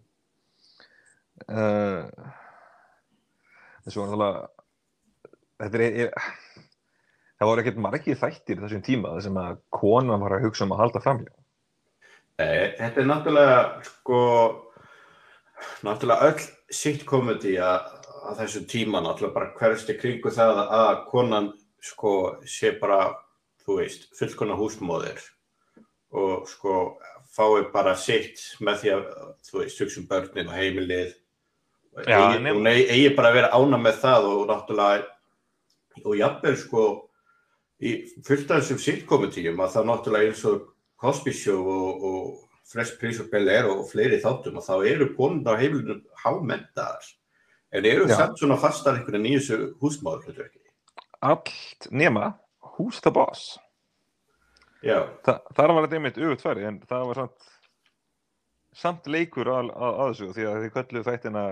Uh, 1.49 2.05
en 3.81 3.93
svo 3.93 4.03
er 4.03 4.12
náttúrulega, 4.12 4.41
þetta 5.63 5.79
er, 5.79 5.95
er, 6.03 6.12
það 7.39 7.49
voru 7.49 7.63
ekkert 7.63 7.79
margir 7.81 8.19
þættir 8.19 8.62
þessum 8.62 8.84
tíma 8.86 9.15
þar 9.15 9.23
sem 9.25 9.39
að 9.41 9.55
konan 9.73 10.21
var 10.21 10.36
að 10.38 10.45
hugsa 10.45 10.67
um 10.67 10.75
að 10.75 10.84
halda 10.84 11.01
framhjá. 11.01 11.31
Nei, 12.41 12.53
Þetta 12.77 13.01
er 13.01 13.10
náttúrulega 13.10 13.57
sko 13.88 14.19
náttúrulega 15.86 16.32
öll 16.32 16.45
sitt 16.74 17.06
komedi 17.06 17.56
að, 17.62 17.89
að 18.30 18.41
þessum 18.43 18.67
tíma 18.71 19.02
náttúrulega 19.04 19.36
bara 19.36 19.54
hverst 19.60 19.91
í 19.91 19.97
kringu 20.00 20.32
það 20.34 20.62
að 20.67 21.04
konan 21.12 21.52
sko 21.82 22.15
sé 22.45 22.76
bara, 22.80 23.15
þú 23.65 23.80
veist, 23.82 24.10
fullkona 24.17 24.58
húsmóðir 24.60 25.21
og 26.12 26.47
sko 26.50 26.76
fái 27.32 27.63
bara 27.74 27.95
sitt 27.95 28.41
með 28.60 28.82
því 28.84 28.91
að, 28.97 29.06
þú 29.47 29.62
veist, 29.62 29.80
hugsa 29.82 30.02
um 30.02 30.08
börnin 30.10 30.50
og 30.52 30.58
heimilið. 30.60 31.13
Og 31.95 32.06
Já, 32.08 32.17
eigi, 32.19 32.43
nema- 32.43 32.58
hún 32.60 32.67
eigi, 32.71 33.15
bara 33.15 33.32
að 33.32 33.38
vera 33.39 33.54
ána 33.56 33.80
með 33.80 33.97
það 34.04 34.28
og 34.32 34.43
náttúrulega 34.52 35.08
og 36.06 36.13
jafnvel 36.15 36.58
sko 36.60 36.84
í 37.82 37.91
fullt 38.24 38.52
af 38.52 38.62
þessum 38.62 38.80
sitcometíum 38.80 39.60
að 39.60 39.74
það 39.76 39.89
náttúrulega 39.89 40.30
eins 40.30 40.45
og 40.47 40.67
Cosby 41.02 41.34
Show 41.34 41.65
og, 41.67 42.06
og 42.06 42.50
Fresh 42.67 42.97
Prince 43.00 43.19
of 43.24 43.32
Bel-Air 43.32 43.67
og 43.71 43.88
fleiri 43.89 44.19
þáttum 44.21 44.60
og 44.62 44.65
þá 44.65 44.76
eru 44.88 45.10
konundar 45.17 45.58
á 45.58 45.62
heimilinu 45.62 45.97
hámentaðar 46.24 47.08
en 47.71 47.88
eru 47.88 48.08
samt 48.12 48.39
svona 48.39 48.60
fastar 48.60 49.00
í 49.02 49.04
þessu 49.08 49.74
húsmáður. 49.82 50.43
Allt 51.21 51.88
nema 51.91 52.34
Who's 52.76 53.02
the 53.04 53.12
Boss. 53.12 53.58
Já, 54.82 55.06
Þa, 55.26 55.36
þar 55.54 55.74
var 55.76 55.86
þetta 55.86 55.97
einmitt 56.00 56.17
auðvitað 56.17 56.63
en 56.65 56.80
það 56.89 57.04
var 57.10 57.19
samt, 57.21 57.50
samt 58.74 59.10
leikur 59.13 59.52
að 59.54 59.69
þessu 59.76 60.32
því 60.34 60.47
að 60.50 60.60
þið 60.63 60.74
kölluðu 60.78 61.08
þættina 61.10 61.45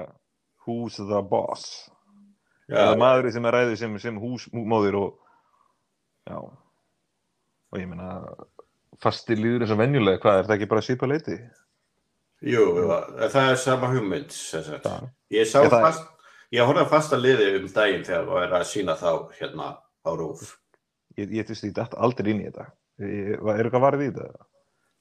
Who's 0.65 0.97
the 0.97 1.21
Boss. 1.21 1.67
já, 2.69 2.93
maðurinn 2.97 3.33
sem 3.33 3.45
er 3.49 3.55
ræðið 3.57 3.77
sem, 3.81 3.99
sem 4.01 4.17
húsmóðir 4.21 4.97
og 4.99 5.19
já 6.29 6.37
og 7.69 7.77
ég 7.77 7.89
meina 7.89 8.09
fasti 9.03 9.35
líður 9.39 9.65
eins 9.65 9.73
og 9.75 9.79
venjulega, 9.81 10.21
hvað 10.23 10.39
er 10.39 10.47
það 10.49 10.55
ekki 10.57 10.69
bara 10.73 10.85
svipa 10.85 11.09
leiti? 11.09 11.37
jú, 12.45 12.63
það 13.19 13.49
er 13.51 13.59
sama 13.59 13.89
hugmynd. 13.91 14.31
Ég 15.35 15.47
sá 15.49 15.59
Ég 15.63 15.73
fast, 15.73 16.05
ég 16.55 16.65
horfði 16.65 16.85
að 16.85 16.91
fasta 16.93 17.19
liði 17.19 17.49
um 17.59 17.67
daginn 17.75 18.05
þegar 18.07 18.25
það 18.25 18.33
var 18.35 18.55
að 18.59 18.67
sína 18.69 18.95
þá 18.99 19.11
hérna 19.39 19.69
á 19.79 20.11
rúf. 20.15 20.55
Ég, 21.17 21.31
ég 21.35 21.49
ég 21.51 21.73
dætt 21.75 21.97
aldrei 21.99 22.31
inn 22.33 22.45
í 22.45 22.47
þetta 22.47 22.69
er 22.99 23.65
eitthvað 23.65 23.85
varðið 23.85 24.07
í 24.07 24.13
þetta? 24.15 24.45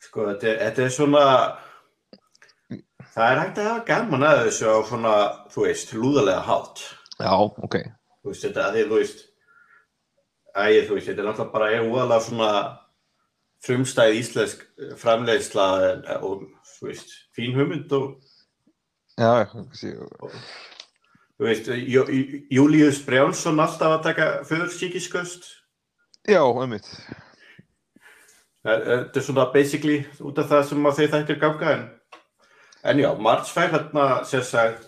Sko, 0.03 0.27
þetta, 0.31 0.47
er- 0.51 0.61
þetta 0.65 0.83
er 0.85 0.93
svona, 0.95 1.23
það 3.15 3.31
er 3.33 3.41
hægt 3.43 3.59
að 3.63 3.71
hafa 3.71 3.85
gaman 3.89 4.27
að 4.27 4.43
þessu 4.47 4.69
á 4.71 4.77
svona, 4.87 5.15
þú 5.55 5.65
veist, 5.67 5.95
lúðalega 5.95 6.45
hátt. 6.47 6.85
Já, 7.19 7.33
ok 7.39 7.79
Þú 8.23 8.33
veist, 8.33 8.45
þetta, 8.45 8.67
að 8.67 8.77
því, 8.77 8.85
þú 8.91 8.99
veist, 8.99 9.25
ægir, 10.59 10.87
þú 10.89 10.95
veist, 10.99 11.09
þetta 11.09 11.23
er 11.23 11.29
náttúrulega 11.29 11.53
bara 11.55 11.71
er 11.73 11.87
úalega 11.89 12.21
svona 12.29 12.51
frumstæð 13.65 14.19
íslensk 14.21 14.61
framleiðsla 15.01 15.67
og, 16.23 16.45
þú 16.79 16.89
veist, 16.91 17.15
fín 17.37 17.57
hugmynd 17.59 17.93
og, 17.99 18.19
Já, 19.19 19.45
þú 19.51 21.47
veist, 21.47 21.67
Jú- 21.69 22.07
Jú- 22.07 22.43
Júlíus 22.55 23.01
Brjánsson 23.07 23.59
alltaf 23.61 23.97
að 23.99 24.03
taka 24.03 24.29
föðursíkisköst. 24.47 25.49
já, 26.29 26.43
einmitt 26.43 26.87
Þetta 28.69 29.17
er 29.17 29.23
svona 29.25 29.45
basically 29.53 30.01
út 30.21 30.39
af 30.43 30.49
það 30.51 30.65
sem 30.69 30.87
að 30.87 30.97
þeir 30.99 31.11
þættir 31.13 31.39
ganga 31.41 31.69
en, 31.73 31.85
en 32.85 32.99
já, 33.01 33.11
March 33.19 33.53
fær 33.55 33.71
hérna 33.73 34.07
sem 34.29 34.43
sagt 34.43 34.87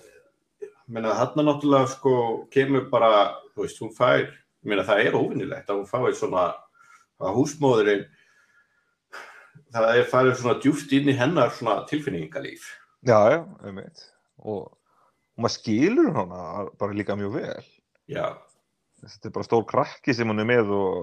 menna 0.91 1.15
hérna 1.15 1.45
náttúrulega 1.47 1.87
sko 1.95 2.15
kemur 2.51 2.89
bara, 2.91 3.37
þú 3.55 3.63
veist, 3.65 3.79
hún 3.81 3.95
fær 3.95 4.27
menna 4.67 4.83
það 4.85 5.05
er 5.07 5.17
óvinnilegt 5.17 5.71
að 5.71 5.79
hún 5.81 5.89
fái 5.89 6.13
svona 6.19 6.49
að 7.21 7.35
húsmóðurinn 7.39 8.05
það 9.75 9.97
er 9.97 10.11
farið 10.11 10.37
svona 10.41 10.59
djúft 10.63 10.93
inn 10.97 11.11
í 11.11 11.17
hennar 11.19 11.53
svona 11.55 11.81
tilfinningalíf. 11.91 12.69
Já, 13.07 13.19
já, 13.33 13.41
einmitt. 13.65 14.05
Og, 14.41 14.69
og 14.69 15.45
maður 15.45 15.57
skilur 15.57 16.13
hana 16.17 16.45
bara 16.81 16.97
líka 16.97 17.17
mjög 17.19 17.39
vel. 17.39 17.67
Já, 18.11 18.27
þetta 19.05 19.31
er 19.31 19.35
bara 19.37 19.49
stór 19.49 19.67
krakki 19.69 20.15
sem 20.17 20.29
hún 20.29 20.43
er 20.43 20.49
með 20.49 20.73
og 20.77 20.97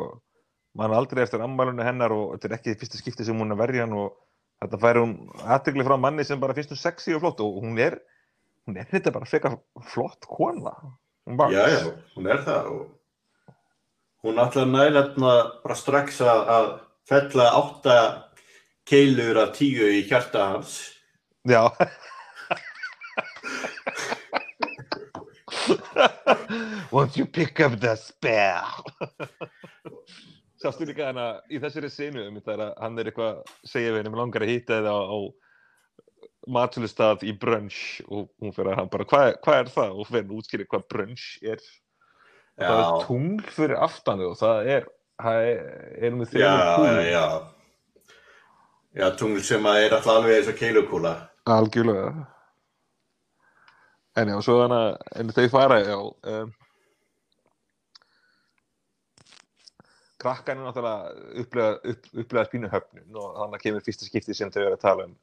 mann 0.77 0.93
aldrei 0.93 1.23
eftir 1.23 1.41
ammælunni 1.41 1.85
hennar 1.85 2.13
og 2.13 2.35
þetta 2.35 2.49
er 2.49 2.57
ekki 2.59 2.77
fyrsta 2.81 3.01
skipti 3.01 3.25
sem 3.25 3.37
hún 3.37 3.49
er 3.49 3.57
að 3.57 3.63
verja 3.63 3.87
hann 3.87 3.95
og 3.97 4.19
þetta 4.61 4.81
fær 4.83 5.01
hún 5.01 5.15
aðtegli 5.55 5.87
frá 5.87 5.97
manni 6.01 6.25
sem 6.27 6.41
bara 6.41 6.55
finnst 6.57 6.73
hún 6.73 6.81
sexy 6.81 7.15
og 7.17 7.23
flott 7.23 7.41
og 7.45 7.57
hún 7.63 7.79
er 7.81 7.97
hún 8.67 8.77
er 8.77 8.89
þetta 8.91 9.13
bara 9.15 9.29
frekar 9.29 9.57
flott 9.93 10.27
kona. 10.29 10.75
Já, 11.51 11.63
já, 11.67 11.81
hún 12.15 12.29
er 12.29 12.43
það 12.45 12.69
og 12.75 12.85
hún 14.23 14.39
ætla 14.43 14.63
að 14.63 14.71
næla 14.73 15.01
hérna 15.01 15.33
bara 15.63 15.75
strax 15.75 16.21
að, 16.23 16.43
að 16.57 16.69
fella 17.07 17.49
átta 17.57 17.97
keilur 18.87 19.37
af 19.41 19.55
tíu 19.57 19.87
í 19.91 20.03
hjarta 20.07 20.45
hans. 20.53 20.77
Já. 21.47 21.67
Won't 26.91 27.17
you 27.17 27.25
pick 27.25 27.59
up 27.59 27.79
the 27.79 27.95
spell? 27.95 28.83
Sástu 30.57 30.87
líka 30.87 31.09
hana 31.11 31.41
í 31.51 31.59
þessari 31.61 31.89
senu 31.93 32.23
um 32.27 32.39
þetta 32.39 32.55
að 32.55 32.71
hann 32.81 32.99
er 32.99 33.09
eitthvað 33.11 33.33
að 33.33 33.41
segja 33.69 33.91
við 33.91 33.99
henni 33.99 34.13
með 34.13 34.21
langar 34.23 34.45
að 34.45 34.53
hitta 34.53 34.79
það 34.79 34.87
á, 34.89 34.99
á 35.05 35.19
matsölustað 36.57 37.25
í 37.27 37.33
brunch. 37.37 37.81
Og 38.07 38.31
hún 38.41 38.55
fyrir 38.55 38.71
að 38.73 38.79
hann 38.81 38.93
bara, 38.93 39.09
hvað, 39.09 39.33
hvað 39.43 39.59
er 39.59 39.73
það? 39.75 39.91
og 39.91 40.09
fyrir 40.09 40.25
að 40.25 40.37
útskýra 40.39 40.69
hvað 40.71 40.87
brunch 40.93 41.27
er. 41.43 41.61
Það 42.57 42.79
er 42.81 43.05
tungl 43.05 43.51
fyrir 43.53 43.77
aftanu 43.85 44.31
og 44.31 44.39
það 44.39 44.71
er, 44.73 44.89
það 45.21 45.51
er, 45.51 45.61
er 46.07 46.17
með 46.17 46.25
já, 46.31 46.33
þrjum 46.33 46.57
já, 46.57 46.71
kúlum 46.79 47.53
já. 48.97 49.07
Tungl 49.19 49.43
sem 49.45 49.65
að 49.69 49.83
er 49.85 49.95
alltaf 49.97 50.15
alveg 50.17 50.37
eins 50.39 50.49
og 50.51 50.57
keilukúla. 50.59 51.13
algjörlega 51.47 52.09
en 54.17 54.31
já, 54.33 54.37
svo 54.41 54.55
þannig 54.63 54.79
að 54.81 55.19
en 55.21 55.33
þau 55.37 55.49
fara, 55.53 55.75
já 55.85 55.97
um, 56.01 56.53
krakkan 60.17 60.57
er 60.57 60.65
náttúrulega 60.65 61.11
upplega, 61.43 61.73
upp, 61.91 62.07
upplega 62.23 62.47
spínu 62.49 62.69
höfnun 62.73 63.19
og 63.21 63.35
þannig 63.37 63.61
kemur 63.63 63.83
fyrsta 63.85 64.07
skipti 64.09 64.33
sem 64.37 64.49
þau 64.53 64.63
eru 64.65 64.77
að 64.77 64.83
tala 64.83 65.05
um 65.09 65.15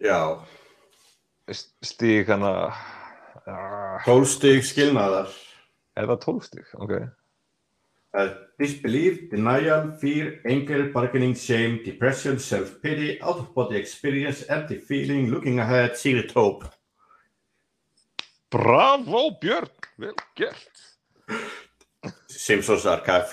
Já, 0.00 0.20
st- 1.50 1.74
stig 1.90 2.30
hana 2.30 2.52
uh, 2.70 3.98
tólstig 4.06 4.62
skilnaðar. 4.64 5.28
er 5.98 6.06
það 6.08 6.20
tólstig? 6.22 6.64
ok, 6.78 6.94
uh, 8.14 8.28
disbelief, 8.58 9.30
denial, 9.30 9.92
fear, 9.92 10.40
anger, 10.46 10.90
bargaining, 10.92 11.34
shame, 11.34 11.80
depression, 11.84 12.38
self-pity, 12.38 13.20
out-of-body 13.22 13.76
experience, 13.76 14.44
empty 14.48 14.78
feeling, 14.78 15.30
looking 15.30 15.60
ahead, 15.60 15.96
secret 15.96 16.30
hope. 16.32 16.64
Bravo 18.50 19.30
Björn, 19.40 19.70
vel 19.96 20.14
gert. 20.34 20.86
Simpsons 22.26 22.86
Archive. 22.86 23.30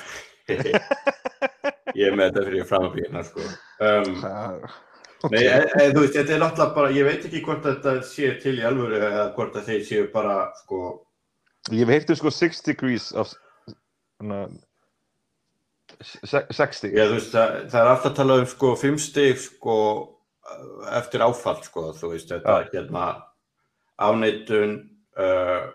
ég 1.98 2.14
með 2.14 2.30
þetta 2.30 2.44
fyrir 2.46 2.68
framfélina, 2.70 3.24
sko. 3.26 3.48
Um, 3.82 4.20
okay. 5.26 5.34
Nei, 5.34 5.42
e, 5.42 5.58
e, 5.66 5.90
þú 5.96 6.04
veist, 6.04 6.14
þetta 6.20 6.36
er 6.36 6.44
náttúrulega 6.44 6.78
bara, 6.78 6.94
ég 6.94 7.10
veit 7.10 7.26
ekki 7.26 7.42
hvort 7.48 7.66
þetta 7.66 7.98
sé 8.06 8.30
til 8.44 8.60
í 8.62 8.66
alvöru 8.70 9.02
eða 9.02 9.26
hvort 9.34 9.58
það 9.58 9.84
sé 9.90 10.06
bara, 10.14 10.38
sko... 10.62 10.84
Ég 11.74 11.90
veit 11.90 12.14
um 12.14 12.20
sko 12.20 12.32
Six 12.32 12.62
Degrees 12.64 13.10
af... 13.18 13.34
Þannig 14.22 14.46
að 14.46 14.54
6 16.04 16.78
stík 16.78 16.94
Já, 16.94 17.08
veist, 17.12 17.32
það, 17.34 17.56
það 17.72 17.82
er 17.82 17.92
alltaf 17.94 18.16
talað 18.18 18.44
um 18.44 18.52
sko 18.52 18.76
5 18.78 19.02
stík 19.02 19.42
sko 19.42 19.78
eftir 20.98 21.24
áfall 21.26 21.60
sko 21.66 21.90
þú 21.98 22.14
veist 22.14 22.30
þetta 22.32 22.62
ja. 22.62 22.70
hérna 22.74 23.08
afneitun 23.98 24.78
uh, 25.18 25.68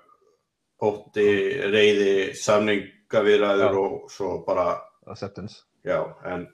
ótti, 0.83 1.27
reyði 1.73 2.15
samningaviraður 2.39 3.77
ja. 3.77 3.83
og 3.83 4.11
svo 4.13 4.39
bara 4.47 4.77
acceptance. 5.11 5.63
Já, 5.87 5.99
en 6.27 6.47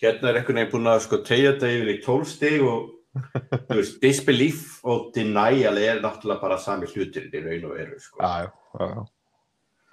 hérna 0.00 0.30
er 0.30 0.40
einhvern 0.40 0.62
veginn 0.62 0.72
búin 0.72 0.90
að 0.92 1.04
sko 1.06 1.20
tegja 1.26 1.54
þetta 1.54 1.72
yfir 1.76 1.92
í 1.92 1.96
12 2.04 2.28
stík 2.32 2.66
og 2.68 2.90
þú 3.68 3.78
veist, 3.78 3.98
disbelief 4.00 4.78
og 4.88 5.10
denial 5.14 5.76
er 5.80 6.00
náttúrulega 6.00 6.40
bara 6.40 6.60
sami 6.60 6.88
hlutir 6.88 7.28
í 7.28 7.42
raun 7.44 7.68
og 7.68 7.76
veru 7.76 7.98
sko. 8.00 8.22
Já, 8.22 8.48
já, 8.48 8.86
já. 8.96 9.02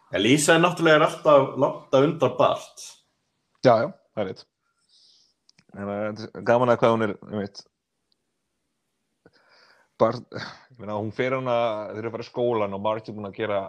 En 0.10 0.24
Lísa 0.24 0.56
er 0.56 0.64
náttúrulega 0.64 1.06
alltaf 1.06 1.52
langt 1.60 1.94
að 1.94 2.08
undra 2.08 2.32
bart 2.40 2.88
Já, 3.66 3.74
já, 3.84 3.90
það 4.16 4.24
er 4.24 4.30
rétt. 4.30 4.46
En 5.80 6.46
gaman 6.48 6.72
að 6.74 6.80
hvað 6.82 6.94
hún 6.96 7.06
er, 7.06 7.14
ég 7.30 7.44
veit, 7.44 7.62
bara, 10.00 10.22
ég 10.40 10.80
meina, 10.80 10.98
hún 10.98 11.12
fer 11.14 11.36
hana, 11.36 11.58
þeir 11.92 12.02
eru 12.02 12.10
að 12.10 12.16
fara 12.16 12.26
í 12.26 12.30
skólan 12.30 12.76
og 12.78 12.84
Marge 12.84 13.12
er 13.12 13.18
búin 13.18 13.30
að 13.30 13.38
gera 13.38 13.60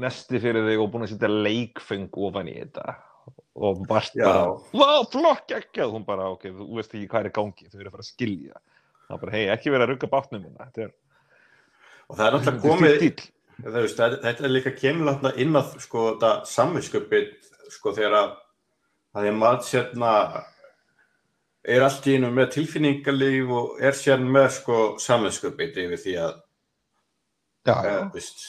nesti 0.00 0.40
fyrir 0.42 0.68
þig 0.68 0.82
og 0.82 0.90
búin 0.92 1.06
að 1.06 1.14
setja 1.14 1.32
leikfeng 1.32 2.20
ofan 2.28 2.50
í 2.52 2.58
þetta. 2.60 2.96
Og 3.60 3.82
Já. 3.82 4.24
bara, 4.24 4.44
vá, 4.76 4.90
flokk 5.10 5.54
ekki 5.56 5.88
hún 5.90 6.06
bara, 6.06 6.30
ok, 6.36 6.50
þú 6.54 6.70
veist 6.76 6.94
ekki 6.94 7.08
hvað 7.10 7.24
er 7.24 7.30
í 7.30 7.36
gangi. 7.40 7.68
Þau 7.70 7.80
eru 7.80 7.90
að 7.90 7.96
fara 7.96 8.06
að 8.06 8.12
skilja. 8.12 8.62
Það 9.06 9.16
er 9.16 9.22
bara, 9.24 9.34
hei, 9.36 9.44
ekki 9.56 9.74
vera 9.74 9.86
að 9.86 9.94
rugga 9.94 10.10
bátnum 10.12 10.44
minna 10.44 10.68
þetta 10.68 10.86
er, 10.86 10.96
Og 12.10 12.16
það 12.18 12.26
er 12.26 12.34
náttúrulega 12.34 12.62
komið, 12.64 13.20
þetta 13.60 14.46
er 14.48 14.50
líka 14.50 14.72
kemur 14.74 15.06
náttúrulega 15.06 15.44
inn 15.44 15.58
að 15.60 15.74
sko 15.84 16.06
þetta 16.08 16.30
samvinsköpið 16.50 17.28
sko 17.72 17.92
þegar 17.96 18.16
að 18.18 18.30
það 19.14 19.28
er 19.30 19.36
maður 19.40 19.66
sérna 19.66 20.12
er 21.74 21.84
allt 21.84 22.06
í 22.08 22.16
einu 22.16 22.30
með 22.34 22.54
tilfinningalíf 22.56 23.52
og 23.56 23.82
er 23.84 23.96
sérna 23.98 24.32
með 24.38 24.48
sko 24.60 24.78
samvinsköpið 25.02 25.82
yfir 25.84 26.02
því 26.04 26.16
að, 26.24 26.38
já, 27.66 27.74
eh, 27.74 27.90
já, 27.90 27.98
veist. 28.14 28.46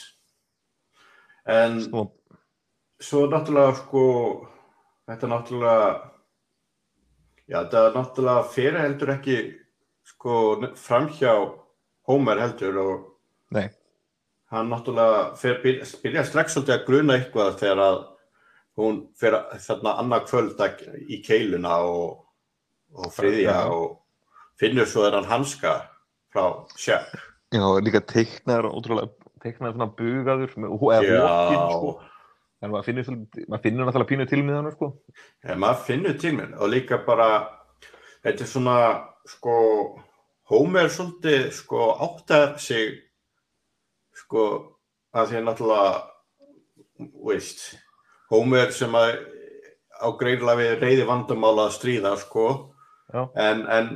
En 1.42 1.80
Svo, 1.82 2.06
svo 3.02 3.26
náttúrulega 3.26 3.74
sko 3.82 4.04
þetta 5.10 5.30
náttúrulega 5.32 5.86
já 7.50 7.58
þetta 7.58 7.82
náttúrulega 7.96 8.48
fyrir 8.54 8.80
heldur 8.84 9.14
ekki 9.16 9.38
sko 10.06 10.36
framhjá 10.78 11.34
Homer 12.08 12.40
heldur 12.42 12.78
og 12.82 12.94
nei, 13.54 13.68
hann 14.50 14.70
náttúrulega 14.70 15.58
byrja, 15.62 15.86
byrja 16.02 16.24
strax 16.26 16.56
svolítið 16.56 16.76
að 16.78 16.86
gruna 16.86 17.18
eitthvað 17.18 17.58
þegar 17.60 17.84
að 17.88 18.00
hún 18.78 19.00
að- 19.18 19.58
þarna 19.66 19.96
annað 20.00 20.26
kvöld 20.30 20.60
í 21.08 21.18
keiluna 21.24 21.76
og, 21.84 22.22
og 22.94 23.10
friðja 23.12 23.56
og 23.72 23.98
finnur 24.60 24.86
svo 24.88 25.04
þennan 25.06 25.28
hanska 25.28 25.74
frá 26.32 26.46
Shep. 26.76 27.12
já, 27.52 27.64
líka 27.84 28.00
teiknar 28.00 28.64
ótrúlega, 28.70 29.10
teiknar 29.42 29.74
svona 29.74 29.90
bugaður 29.96 30.54
með, 30.56 30.70
eða 31.18 31.28
hókin, 31.28 31.76
sko. 31.76 31.92
En 32.62 32.70
maður 32.70 32.84
finnur, 32.86 33.08
maður 33.50 33.62
finnur 33.62 33.86
náttúrulega 33.88 34.08
pínu 34.12 34.28
til 34.30 34.42
með 34.46 34.54
hann, 34.60 34.70
sko. 34.76 34.88
Ja, 35.42 35.56
maður 35.58 35.80
finnur 35.88 36.18
til 36.22 36.32
mér 36.38 36.52
og 36.62 36.70
líka 36.70 37.00
bara, 37.04 37.28
þetta 38.24 38.46
er 38.46 38.50
svona, 38.52 38.76
sko, 39.26 39.56
Homer 40.52 40.88
svolítið, 40.92 41.50
sko, 41.56 41.92
áttar 42.04 42.58
sig, 42.60 42.98
sko, 44.14 44.42
að 45.14 45.28
því 45.30 45.36
að 45.40 45.46
náttúrulega, 45.48 45.92
veist, 47.26 47.62
Homer 48.32 48.70
sem 48.72 48.94
að 48.96 49.10
á 50.02 50.08
greinlega 50.18 50.58
við 50.58 50.72
reyði 50.82 51.04
vandamála 51.08 51.68
að 51.68 51.76
stríða, 51.76 52.14
sko, 52.20 52.46
en, 53.12 53.66
en 53.70 53.90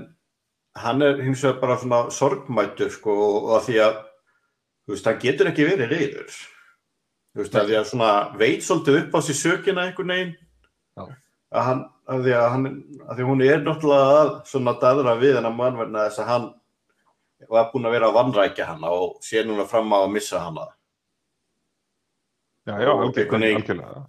hann 0.76 1.02
er 1.02 1.22
hins 1.24 1.42
vegar 1.44 1.62
bara 1.62 1.78
svona 1.80 2.02
sorgmættur, 2.14 2.92
sko, 2.92 3.16
og 3.38 3.48
að 3.56 3.64
því 3.70 3.78
að, 3.86 3.96
þú 4.84 4.94
veist, 4.94 5.08
hann 5.10 5.22
getur 5.24 5.50
ekki 5.50 5.66
verið 5.70 5.94
reyður. 5.94 6.36
Þú 7.32 7.42
veist, 7.42 7.56
að 7.58 7.72
því 7.72 7.78
að 7.80 7.88
svona 7.90 8.12
veit 8.40 8.64
svolítið 8.64 9.00
upp 9.00 9.16
á 9.16 9.20
sér 9.24 9.40
sökina 9.40 9.86
einhvern 9.88 10.14
veginn, 10.14 10.36
að 11.56 11.68
hann, 11.70 11.82
að 12.06 12.22
því 12.26 12.36
að 12.36 12.48
hann, 12.54 12.70
að 13.06 13.18
því 13.18 13.28
hún 13.30 13.44
er 13.46 13.60
náttúrulega 13.64 14.14
að 14.20 14.32
svona 14.52 14.78
daðra 14.82 15.18
við 15.20 15.38
hennar 15.40 15.56
mann 15.56 15.80
verna 15.80 16.06
þess 16.06 16.22
að 16.22 16.30
hann 16.32 16.48
var 17.52 17.70
búinn 17.72 17.88
að 17.88 17.96
vera 17.96 18.10
að 18.10 18.16
vannrækja 18.16 18.66
hana 18.70 18.92
og 18.96 19.16
sé 19.24 19.42
núna 19.44 19.66
fram 19.68 19.92
á 19.92 19.98
að 19.98 20.12
missa 20.14 20.40
hana. 20.40 20.68
já, 22.66 22.74
já, 22.82 22.90
algjörlega. 22.90 24.06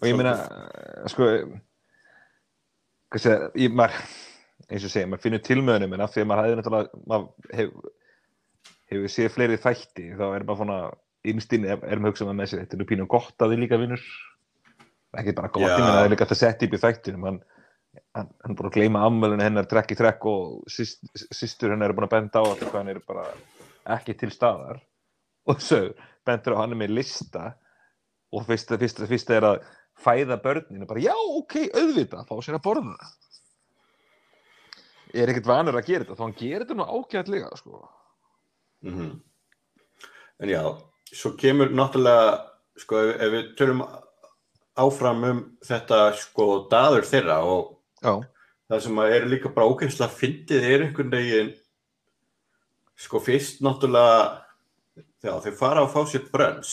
Og 0.00 0.08
ég 0.08 0.16
meina, 0.18 0.34
sko 1.10 1.28
hvað 3.10 3.24
segja, 3.24 3.50
ég, 3.58 3.74
maður 3.74 4.00
eins 4.70 4.86
og 4.86 4.92
segja, 4.92 5.08
maður 5.10 5.24
finnur 5.26 5.44
tilmöðunum 5.46 5.96
en 5.96 6.04
af 6.04 6.14
því 6.14 6.24
að 6.24 6.30
maður 6.30 6.48
hefði 6.48 6.58
náttúrulega 6.60 7.04
maður 7.12 7.54
hefur 7.60 7.94
hef 8.90 9.14
séð 9.14 9.30
fleiri 9.36 9.60
þætti 9.62 10.08
þá 10.18 10.26
er 10.26 10.44
maður 10.44 10.60
svona, 10.64 10.80
innstinn 11.30 11.68
er, 11.68 11.80
maður 11.80 12.10
hugsað 12.10 12.34
með 12.34 12.50
sér, 12.50 12.64
þetta 12.64 12.76
er 12.76 12.82
nú 12.82 12.88
pínu 12.90 13.08
gott 13.10 13.44
að 13.44 13.54
þið 13.54 13.64
líka 13.64 13.80
vinnur 13.80 14.04
ekki 15.20 15.34
bara 15.38 15.50
gott, 15.50 15.66
meina 15.66 15.94
það 15.96 16.04
er 16.04 16.12
líka 16.14 16.28
að 16.28 16.38
setja 16.38 16.68
upp 16.68 16.76
í 16.76 16.82
þættinum 16.84 17.26
hann, 17.26 17.40
hann, 18.18 18.28
hann 18.44 18.58
búin 18.58 18.70
að 18.70 18.76
gleyma 18.76 19.06
ammölinu 19.06 19.46
hennar 19.46 19.68
trekk 19.70 19.94
í 19.94 19.98
trekk 19.98 20.28
og 20.30 20.70
syst, 20.70 21.02
systur 21.34 21.74
hennar 21.74 21.90
er 21.90 21.96
búin 21.98 22.06
að 22.06 22.14
benda 22.16 22.42
á 22.42 22.44
að 22.46 22.62
hann 22.76 22.92
er 22.92 23.00
bara 23.06 23.26
ekki 23.96 24.14
til 24.18 24.30
staðar. 24.34 24.80
Og 25.48 25.62
svo 25.64 25.80
bendur 26.26 26.58
á 26.58 26.60
hann 26.62 26.76
með 26.78 26.94
lista 26.98 27.54
og 28.30 28.46
fyrsta, 28.46 28.78
fyrsta, 28.78 29.08
fyrsta 29.10 29.36
er 29.36 29.46
að 29.48 29.64
fæða 30.00 30.38
börninu 30.42 30.86
bara 30.88 31.02
já, 31.02 31.14
ok, 31.14 31.56
auðvitað, 31.74 32.28
fá 32.28 32.36
sér 32.44 32.58
að 32.58 32.66
borða. 32.66 33.08
Ég 35.10 35.24
er 35.24 35.32
ekkert 35.32 35.50
vanur 35.50 35.78
að 35.78 35.88
gera 35.88 36.04
þetta 36.04 36.18
þá 36.18 36.22
hann 36.22 36.36
gerir 36.38 36.62
þetta 36.64 36.76
nú 36.78 36.86
ágætlega 36.86 37.50
sko. 37.58 37.82
Mm 38.86 39.18
En 40.40 40.48
já, 40.48 40.62
svo 41.12 41.34
kemur 41.36 41.68
náttúrulega, 41.68 42.38
sko, 42.80 42.96
ef, 42.96 43.18
ef 43.20 43.32
við 43.34 43.48
tölum 43.58 43.82
áfram 44.80 45.24
um 45.28 45.40
þetta, 45.68 45.98
sko, 46.16 46.46
daður 46.70 47.04
þeirra 47.04 47.36
og 47.44 47.74
já, 48.00 48.14
það 48.72 48.80
sem 48.86 49.02
að 49.02 49.16
er 49.18 49.26
líka 49.28 49.52
bara 49.52 49.68
ógæmslega 49.68 50.16
fyndið 50.16 50.64
er 50.64 50.86
einhvern 50.86 51.12
veginn, 51.12 51.50
sko, 52.96 53.20
fyrst 53.20 53.60
náttúrulega, 53.60 54.40
já, 55.20 55.34
þau 55.44 55.52
fara 55.60 55.84
að 55.84 55.92
fá 55.92 56.00
sér 56.08 56.24
brönns 56.32 56.72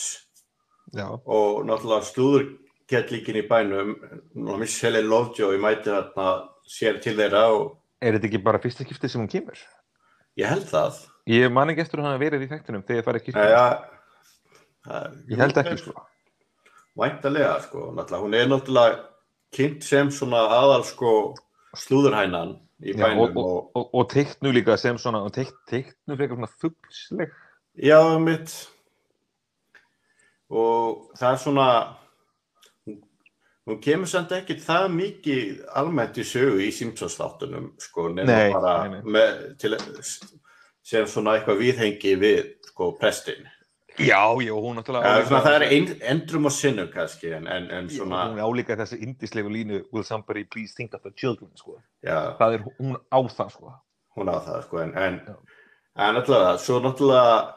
já, 0.94 1.06
og 1.24 1.64
náttúrulega 1.68 2.06
slúðurkettlíkin 2.12 3.40
í 3.40 3.44
bænum, 3.48 3.94
Michelle 4.58 5.02
Lovejoy 5.04 5.58
mæti 5.60 5.90
þarna 5.90 6.28
sér 6.68 7.00
til 7.02 7.16
þeirra 7.18 7.44
og 7.54 7.74
er 8.00 8.14
þetta 8.16 8.28
ekki 8.30 8.42
bara 8.44 8.60
fyrsta 8.62 8.86
skiptið 8.86 9.10
sem 9.12 9.20
hún 9.24 9.30
kemur? 9.32 9.58
Ég 10.38 10.46
held 10.46 10.68
það. 10.70 11.00
ég 11.28 11.50
man 11.52 11.68
ekki 11.72 11.82
eftir 11.82 11.98
að 12.00 12.06
hann 12.06 12.14
hafi 12.16 12.28
verið 12.30 12.44
í 12.46 12.50
þættinum 12.52 12.84
þegar 12.86 13.00
ég 13.00 13.08
farið 13.08 13.22
ekki 13.22 13.34
Ja, 13.34 13.66
það- 14.86 15.18
ég 15.28 15.42
held 15.42 15.58
ekki 15.64 15.78
sko. 15.82 15.92
Væntalega, 16.98 17.60
sko, 17.62 17.90
náttúrulega, 17.94 18.22
hún 18.22 18.34
er 18.34 18.46
náttúrulega 18.48 19.04
kynnt 19.54 19.82
sem 19.84 20.08
svona 20.10 20.40
aðal, 20.50 20.84
sko, 20.84 21.34
slúðurhænan 21.76 22.56
í 22.82 22.94
já, 22.94 23.02
bænum 23.04 23.36
og, 23.36 23.36
og, 23.36 23.70
og, 23.74 23.90
og 23.94 24.08
teiknu 24.10 24.52
líka 24.54 24.76
sem 24.78 24.96
svona 24.98 25.24
teiknu 25.34 26.16
frekar 26.16 26.36
svona 26.36 26.50
fuggsleg 26.62 27.30
Já, 27.78 28.00
mitt. 28.18 28.50
Og 30.50 31.10
það 31.18 31.32
er 31.34 31.40
svona, 31.42 31.66
hún, 33.68 33.80
kemur 33.84 34.08
samt 34.08 34.32
ekki 34.32 34.56
það 34.64 34.86
mikið 34.94 35.58
almennt 35.76 36.16
í 36.20 36.24
sögu 36.24 36.62
í 36.64 36.70
Simpsons-þáttunum, 36.72 37.70
sko, 37.84 38.08
nema 38.16 38.32
Nei, 38.32 38.52
bara 38.54 38.74
nei, 38.88 38.94
nei. 39.02 39.12
Með, 39.18 39.42
til, 39.60 39.76
sem 40.88 41.06
svona 41.10 41.36
eitthvað 41.36 41.60
viðhengi 41.60 42.14
við, 42.22 42.54
sko, 42.70 42.92
prestin. 43.00 43.44
já, 43.98 44.22
já, 44.40 44.52
hún 44.54 44.76
náttúrulega 44.78 45.04
Ja, 45.04 45.14
álíka- 45.18 45.28
svona, 45.28 45.42
það 45.44 45.54
er 45.58 45.62
ein, 45.68 45.86
endrum 46.14 46.44
og 46.46 46.52
sinnum 46.54 46.88
kannski, 46.92 47.32
en, 47.34 47.46
en, 47.50 47.64
en 47.70 47.88
Já, 47.90 47.96
svona, 47.98 48.24
hún 48.30 48.38
er 48.38 48.44
álíka 48.46 48.76
þessi 48.78 49.00
indislegu 49.02 49.50
línu 49.50 49.80
will 49.92 50.04
somebody 50.04 50.44
please 50.44 50.72
think 50.76 50.94
of 50.94 51.02
the 51.02 51.10
children 51.16 51.50
sko. 51.56 51.76
já, 52.06 52.36
það 52.38 52.54
er 52.54 52.62
hún 52.78 52.96
á 53.12 53.18
það 53.28 53.50
sko. 53.56 53.72
hún 54.16 54.30
á 54.32 54.38
það, 54.46 54.62
sko, 54.68 54.78
en, 54.86 54.94
en, 54.96 55.20
Já. 55.26 55.34
en 55.98 56.14
náttúrulega, 56.14 56.56
svo 56.58 56.78
náttúrulega, 56.80 57.54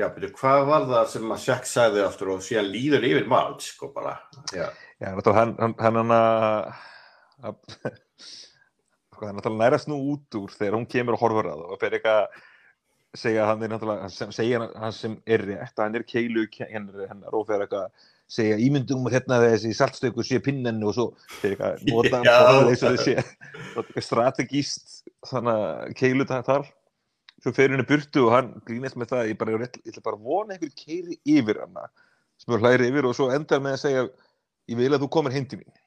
já, 0.00 0.06
byrju, 0.14 0.32
hvað 0.40 0.66
var 0.68 0.86
það 0.90 1.08
sem 1.14 1.34
að 1.34 1.42
Shaq 1.44 1.66
sagði 1.68 2.04
aftur 2.04 2.34
og 2.34 2.44
síðan 2.44 2.70
líður 2.72 3.08
yfir 3.10 3.26
Marge, 3.30 3.66
sko, 3.68 3.90
bara, 3.94 4.16
já. 4.54 4.68
Já, 5.00 5.14
hann, 5.16 5.56
hann, 5.60 5.74
hann, 5.80 6.12
að, 6.12 6.84
að 7.48 7.58
sko, 9.20 9.26
hann 9.26 9.36
náttúrulega 9.38 9.58
nærast 9.62 9.90
nú 9.90 9.98
út 10.12 10.40
úr 10.40 10.52
þegar 10.52 10.76
hún 10.76 10.88
kemur 10.90 11.16
og 11.16 11.24
horfur 11.24 11.50
að 11.50 11.60
það 11.62 11.74
og 11.74 11.80
fer 11.80 11.96
eitthvað 11.98 12.22
að 12.22 13.20
segja 13.20 13.46
hann 13.48 13.64
er 13.64 13.72
náttúrulega, 13.72 14.06
hann 14.06 14.14
sem, 14.14 14.32
segja 14.34 14.62
hann, 14.64 14.96
sem 14.96 15.18
er 15.26 15.44
rétt, 15.48 15.76
hann 15.80 15.98
er 15.98 16.06
keilu 16.08 16.46
hennar, 16.60 17.06
hennar 17.10 17.36
og 17.36 17.46
fer 17.48 17.64
eitthvað 17.64 17.88
að 17.88 18.08
segja 18.30 18.58
ímyndum 18.62 19.08
og 19.08 19.14
hérna 19.14 19.40
þessi 19.42 19.72
saltstöku 19.74 20.24
sé 20.26 20.38
pinnenni 20.44 20.86
og 20.86 20.94
svo 20.94 21.06
fer 21.40 21.56
eitthvað 21.56 21.80
að 21.80 21.88
nota 21.90 22.20
og 22.60 22.70
þessi 22.70 23.16
eitthvað 23.80 24.06
strategíst 24.06 25.00
þannig 25.32 25.64
að 25.64 25.96
keilu 25.98 26.28
það 26.28 26.46
þar 26.52 26.70
svo 27.40 27.52
fer 27.56 27.72
henni 27.72 27.86
burtu 27.88 28.26
og 28.26 28.34
hann 28.34 28.50
grínast 28.68 28.98
með 29.00 29.14
það 29.14 29.30
ég 29.32 29.38
bara, 29.40 29.56
ég 29.56 29.76
ætla 29.88 30.04
bara 30.04 30.18
að 30.18 30.26
vona 30.28 30.56
einhver 30.56 30.72
keiri 30.76 31.18
yfir 31.24 31.62
hana 31.62 31.86
sem 32.40 32.54
er 32.56 32.64
hlæri 32.64 32.90
yfir 32.90 33.08
og 33.08 33.16
svo 33.16 33.30
endar 33.34 33.62
með 33.64 33.76
að 33.76 33.84
segja 33.84 34.02
ég 34.70 34.80
vil 34.80 34.90
að 34.92 35.04
þú 35.04 35.10
komir 35.16 35.36
til 35.50 35.60
mín 35.62 35.78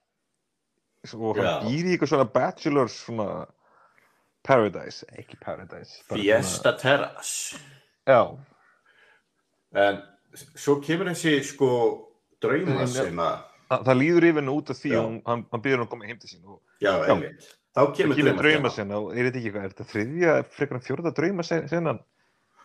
og 1.13 1.37
hann 1.37 1.49
Já. 1.49 1.53
býr 1.65 1.89
í 1.89 1.93
eitthvað 1.93 2.13
svona 2.13 2.29
bachelors 2.31 2.97
svona 3.03 3.27
paradise, 4.43 5.05
ekki 5.19 5.39
paradise 5.41 6.01
Fiesta 6.07 6.73
svona, 6.79 7.11
já, 8.07 8.21
En 9.73 10.01
svo 10.55 10.77
kemur 10.83 11.09
þessi 11.11 11.39
sko 11.47 11.69
drauma 12.43 12.85
sem 12.89 13.19
að, 13.19 13.41
það, 13.69 13.85
það 13.87 13.99
líður 13.99 14.27
yfir 14.29 14.41
henni 14.41 14.53
út 14.53 14.71
af 14.73 14.79
því 14.79 14.93
Já. 14.93 14.99
og 15.01 15.29
hann, 15.29 15.45
hann 15.51 15.63
býður 15.65 15.79
hann 15.81 15.87
að 15.87 15.93
koma 15.93 16.09
til 16.23 16.31
sín 16.31 16.47
og 16.47 16.59
Já. 16.83 16.93
einmitt. 17.07 17.47
Þá 17.73 17.79
það 17.81 17.93
kemur, 17.97 18.17
kemur 18.19 18.35
drauma 18.37 18.43
drauma 18.43 18.71
sinna 18.73 18.99
og 19.01 19.15
er 19.15 19.27
þetta 19.27 19.39
ekki 19.39 19.49
eitthvað, 19.49 19.63
er 19.65 19.71
þetta 19.73 19.89
þriðja, 19.89 20.33
frekar 20.53 20.77
en 20.77 20.85
fjórða 20.85 21.13
drauma 21.17 21.45
sinna 21.47 21.95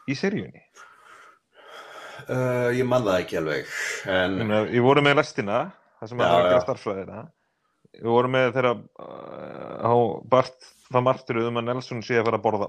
í 0.05 0.17
seríunni? 0.19 0.65
Uh, 2.29 2.69
ég 2.77 2.85
man 2.85 3.07
það 3.07 3.23
ekki 3.23 3.39
alveg, 3.41 3.71
en 4.13 4.35
meina, 4.43 4.59
ég 4.69 4.85
voru 4.85 5.01
með 5.05 5.17
lestina 5.23 5.61
það 5.97 6.11
sem 6.11 6.21
Já, 6.21 6.27
að 6.27 6.35
já. 6.35 6.49
gera 6.49 6.65
starffræðina 6.67 7.23
við 7.95 8.11
vorum 8.13 8.35
með 8.37 8.51
þeirra 8.59 8.75
uh, 8.77 10.03
Bart 10.29 10.69
það 10.91 11.07
margturuð 11.07 11.49
um 11.49 11.61
að 11.63 11.67
Nelson 11.71 12.05
sé 12.05 12.19
að 12.21 12.29
fara 12.29 12.41
að 12.41 12.45
borða 12.45 12.69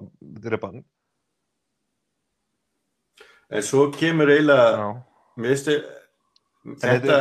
ribban 0.54 0.80
En 3.50 3.66
svo 3.66 3.88
kemur 3.92 4.30
eiginlega, 4.30 4.90
þið, 5.42 5.86
þetta 6.86 7.20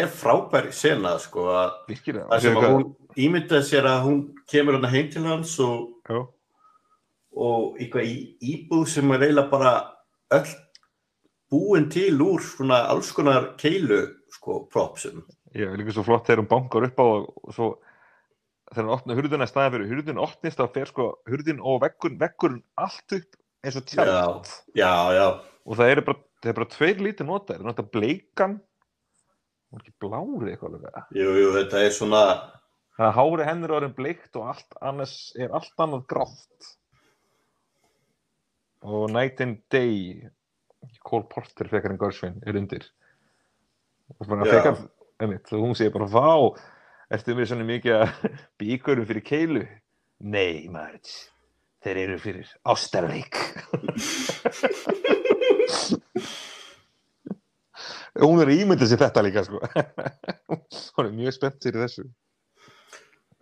er 0.00 0.06
frábær 0.08 0.70
sena, 0.74 1.18
sko, 1.20 1.50
að 1.52 2.40
sem 2.40 2.56
að 2.56 2.70
hún 2.72 2.86
ímyndaði 3.16 3.68
sér 3.68 3.88
að 3.90 4.04
hún 4.06 4.20
kemur 4.50 4.78
hann 4.78 4.92
heim 4.92 5.10
til 5.12 5.24
hans 5.26 5.54
og, 5.62 5.88
já, 6.08 6.20
og 7.36 7.80
eitthvað 7.80 8.10
í 8.10 8.16
íbúð 8.54 8.86
sem 8.92 9.12
er 9.14 9.26
eiginlega 9.26 9.52
bara 9.52 9.74
öll 10.36 10.54
búin 11.52 11.88
til 11.92 12.14
úr 12.24 12.42
svona 12.42 12.82
alls 12.90 13.12
konar 13.14 13.52
keilu, 13.60 14.02
sko, 14.34 14.64
propsum. 14.72 15.22
Já, 15.56 15.70
líka 15.78 15.94
svo 15.94 16.04
flott 16.04 16.26
þegar 16.26 16.42
hún 16.42 16.50
bankar 16.50 16.88
upp 16.88 17.00
á 17.00 17.06
og, 17.06 17.28
og 17.46 17.54
svo 17.54 17.68
þegar 18.72 18.82
hann 18.82 18.94
opna 18.96 19.16
hurðina 19.16 19.48
staðan 19.48 19.76
fyrir 19.76 19.92
hurðin 19.92 20.22
opnist 20.22 20.60
þá 20.60 20.66
fer 20.74 20.90
sko 20.90 21.10
hurðin 21.30 21.62
og 21.62 21.80
veggur, 21.84 22.16
veggur 22.20 22.56
allt 22.82 23.16
upp 23.16 23.38
eins 23.64 23.78
og 23.78 23.86
tjald. 23.88 24.50
Já, 24.76 24.92
já, 25.14 25.26
og 25.66 25.78
það 25.78 25.92
eru 25.94 26.06
bara, 26.08 26.22
það 26.42 26.50
er 26.50 26.58
bara 26.58 26.72
tveir 26.74 27.02
lítið 27.02 27.30
notaðir, 27.30 27.60
það 27.60 27.64
er 27.64 27.70
náttúrulega 27.70 27.94
bleikan. 27.96 28.58
Er 29.74 29.82
ekki 29.82 29.94
blárið 30.02 30.50
eitthvað 30.52 30.76
alveg 30.76 31.16
jú, 31.18 31.30
jú, 31.40 31.46
þetta 31.56 31.80
er 31.82 31.94
svona, 31.94 32.20
það 32.96 33.06
er 33.08 33.16
hári 33.18 33.46
hendur 33.48 33.74
orðin 33.78 33.94
bleikt 33.96 34.38
og 34.40 34.50
allt 34.52 34.78
annars 34.80 35.16
er 35.38 35.52
allt 35.54 35.82
annað 35.82 36.06
grátt. 36.12 36.72
Og 38.86 39.10
Night 39.12 39.40
and 39.42 39.62
Day 39.72 40.28
Cole 41.06 41.26
Porter 41.30 41.68
fekar 41.70 41.92
en 41.92 42.00
Görsvein 42.00 42.38
er 42.46 42.58
undir. 42.58 42.84
Og 44.20 44.28
bara 44.28 44.46
Já. 44.46 44.52
fekar 44.56 44.76
einmitt, 45.20 45.52
og 45.52 45.64
hún 45.64 45.74
segir 45.74 45.92
bara 45.94 46.08
vá, 46.10 46.30
ertu 47.10 47.34
með 47.34 47.50
svona 47.50 47.66
mikið 47.68 47.92
að 48.00 48.08
bíkurum 48.60 49.08
fyrir 49.08 49.24
keilu? 49.26 49.64
Nei 50.24 50.68
maður 50.72 51.16
þeir 51.86 51.98
eru 52.02 52.16
fyrir 52.18 52.48
ástarleik 52.66 53.36
hún 58.24 58.40
er 58.42 58.50
ímyndið 58.54 58.88
sér 58.90 59.02
þetta 59.04 59.22
líka 59.26 59.42
sko. 59.46 59.58
Hún 60.96 61.04
er 61.04 61.12
mjög 61.14 61.34
spennt 61.36 61.60
fyrir 61.62 61.82
þessu 61.84 62.04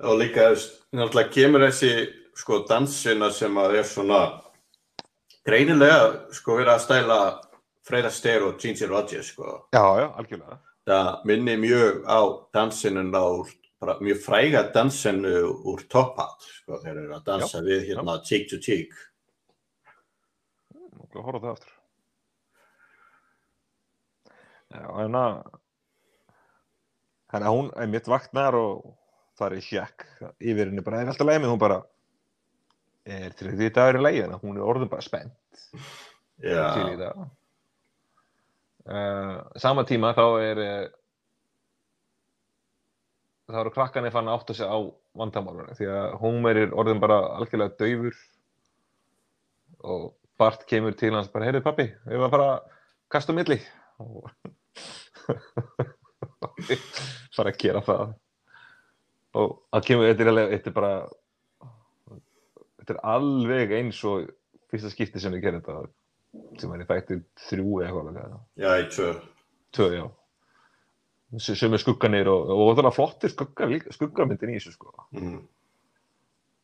og 0.03 0.19
líka, 0.19 0.51
náttúrulega 0.95 1.33
kemur 1.35 1.67
þessi, 1.69 1.93
sko, 2.35 2.65
dansina 2.69 3.31
sem 3.31 3.59
að 3.61 3.79
er 3.81 3.89
svona 3.89 4.21
greinilega, 5.47 6.31
sko, 6.35 6.59
verið 6.59 6.75
að 6.75 6.85
stæla 6.87 7.19
Freyra 7.85 8.11
Ster 8.11 8.47
og 8.49 8.59
Ginger 8.61 8.91
Rogers, 8.91 9.33
sko. 9.35 9.69
já, 9.73 9.85
já, 10.01 10.09
algjörlega 10.19 10.61
Það 10.85 11.23
minni 11.25 11.55
mjög 11.57 12.03
á 12.05 12.21
bara 13.85 13.99
mjög 14.01 14.21
fræga 14.25 14.63
dansinu 14.73 15.33
úr 15.65 15.81
Top 15.89 16.19
Hat, 16.19 16.45
sko, 16.61 16.79
þeir 16.83 16.99
eru 16.99 17.15
að 17.17 17.25
dansa 17.25 17.61
við 17.65 17.89
hérna 17.89 18.19
cheek 18.25 18.49
to 18.51 18.59
cheek. 18.59 18.93
og 21.15 21.23
horfa 21.23 21.41
það 21.43 21.53
aftur 21.55 21.75
já, 24.75 24.87
en 25.05 25.19
að 25.19 25.35
þannig 27.31 27.49
að 27.49 27.57
hún 27.59 27.71
er 27.83 27.91
mitt 27.93 28.11
vaknar 28.11 28.59
og 28.59 28.95
það 29.39 29.57
er 29.57 29.67
sjekk 29.67 30.07
yfir 30.39 30.71
henni 30.71 30.85
bara, 30.85 31.03
er 31.03 31.13
alltaf 31.13 31.29
leið 31.29 31.43
með 31.43 31.55
hún 31.55 31.63
bara 31.63 31.79
er 33.05 33.37
þriðið 33.37 33.73
dagur 33.77 34.01
í 34.01 34.05
leið 34.05 34.21
þannig 34.23 34.37
að 34.39 34.45
hún 34.49 34.59
er 34.59 34.69
orðin 34.73 34.93
bara 34.93 35.05
spennt. 35.05 35.65
Það 36.45 37.25
uh, 38.85 39.39
sama 39.61 39.85
tíma 39.89 40.13
þá 40.17 40.25
er 40.45 40.61
uh, 40.65 40.85
þá 43.49 43.61
eru 43.61 43.73
krakkarnir 43.75 44.15
fann 44.15 44.29
að 44.29 44.41
átta 44.41 44.57
sig 44.57 44.69
á 44.69 44.79
vandamálunni 45.19 45.77
því 45.79 45.87
að 45.93 46.19
Homer 46.23 46.57
er 46.65 46.77
orðin 46.77 47.03
bara 47.03 47.19
algjörlega 47.39 47.79
daufur 47.81 48.15
og 49.85 50.05
Bart 50.41 50.65
kemur 50.67 50.95
til 50.99 51.13
hans 51.15 51.29
bara, 51.31 51.47
heyrðu 51.47 51.63
pappi, 51.63 51.85
við 52.09 52.15
erum 52.17 52.27
að 52.27 52.33
fara 52.33 52.47
að 52.57 52.61
kasta 53.15 53.31
á 53.31 53.39
milli? 53.39 53.59
Og 54.03 54.27
fara 57.37 57.51
að 57.53 57.61
gera 57.61 57.81
það 57.87 58.01
og 59.35 59.55
það 59.75 59.85
kemur, 59.89 60.09
þetta 60.13 60.25
er, 60.25 60.31
alveg, 60.33 60.51
þetta 60.55 60.71
er 60.71 60.77
bara 60.79 60.95
þetta 62.81 62.95
er 62.97 63.01
alveg 63.15 63.73
eins 63.79 64.01
og 64.09 64.29
fyrsta 64.71 64.91
skipti 64.93 65.23
sem 65.23 65.33
við 65.35 65.47
gerum 65.47 65.63
þetta 65.65 66.61
sem 66.61 66.73
er 66.75 66.83
í 66.85 66.89
þætti 66.91 67.19
þrjú 67.49 67.81
eða 67.87 68.05
eitthvað 68.05 68.37
já, 68.59 68.71
í 68.83 68.87
tvö. 68.95 69.09
tvö, 69.79 69.89
já 69.99 70.07
sem 71.43 71.73
er 71.75 71.83
skugganir 71.83 72.29
og, 72.31 72.51
og 72.55 72.77
það 72.79 72.87
er 72.91 72.95
flottir 72.95 73.33
skuggar, 73.33 73.71
líka- 73.73 73.95
skuggamyndin 73.97 74.53
í 74.55 74.59
þessu 74.61 74.75
sko 74.77 74.93
Mm. 75.15 75.41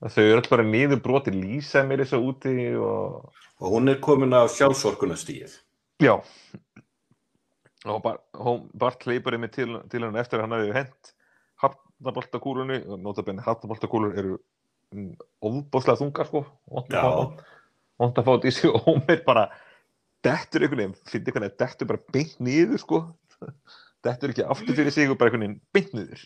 þau 0.01 0.23
eru 0.25 0.37
alltaf 0.39 0.51
bara 0.55 0.65
niður 0.65 1.01
broti 1.05 1.31
lýsa 1.35 1.83
mér 1.87 2.05
þessu 2.05 2.21
úti 2.25 2.55
og 2.79 3.33
Og 3.61 3.73
hún 3.75 3.91
er 3.93 3.99
komin 4.01 4.33
á 4.33 4.47
sjálfsorkunastíð. 4.49 5.59
já 6.01 6.15
og 7.87 8.03
Bart 8.75 9.05
hleypur 9.05 9.33
einmitt 9.37 9.53
til, 9.57 9.79
til 9.91 10.03
hann 10.05 10.17
eftir 10.21 10.39
að 10.41 10.47
hann 10.47 10.57
hafi 10.59 10.73
hent 10.77 11.13
hafnaboltakúlunni 12.01 12.81
og 12.89 13.01
notabenni 13.05 13.43
hafnaboltakúlur 13.45 14.17
eru 14.19 14.37
mm, 14.95 15.13
ofbóðslega 15.45 16.01
þungar 16.01 16.29
sko. 16.31 16.45
Vont 16.73 16.95
að 16.97 17.03
fá- 17.05 17.31
að 18.01 18.41
þetta 18.41 18.49
í 18.49 18.55
sig 18.57 18.71
og 18.73 18.87
hún 18.89 19.03
er 19.13 19.21
bara 19.27 19.47
dettur 20.25 20.65
einhvern 20.65 20.81
veginn, 20.83 20.99
finnir 21.09 21.35
hvernig 21.37 21.53
að 21.53 21.59
dettur 21.65 21.91
bara 21.91 22.05
beint 22.17 22.37
niður 22.41 22.81
sko? 22.81 23.03
Dettur 24.05 24.33
ekki 24.33 24.45
aftur 24.49 24.77
fyrir 24.79 24.95
sig 24.95 25.11
og 25.13 25.19
bara 25.21 25.29
einhvern 25.29 25.45
veginn 25.45 25.61
beint 25.77 25.93
niður. 25.97 26.23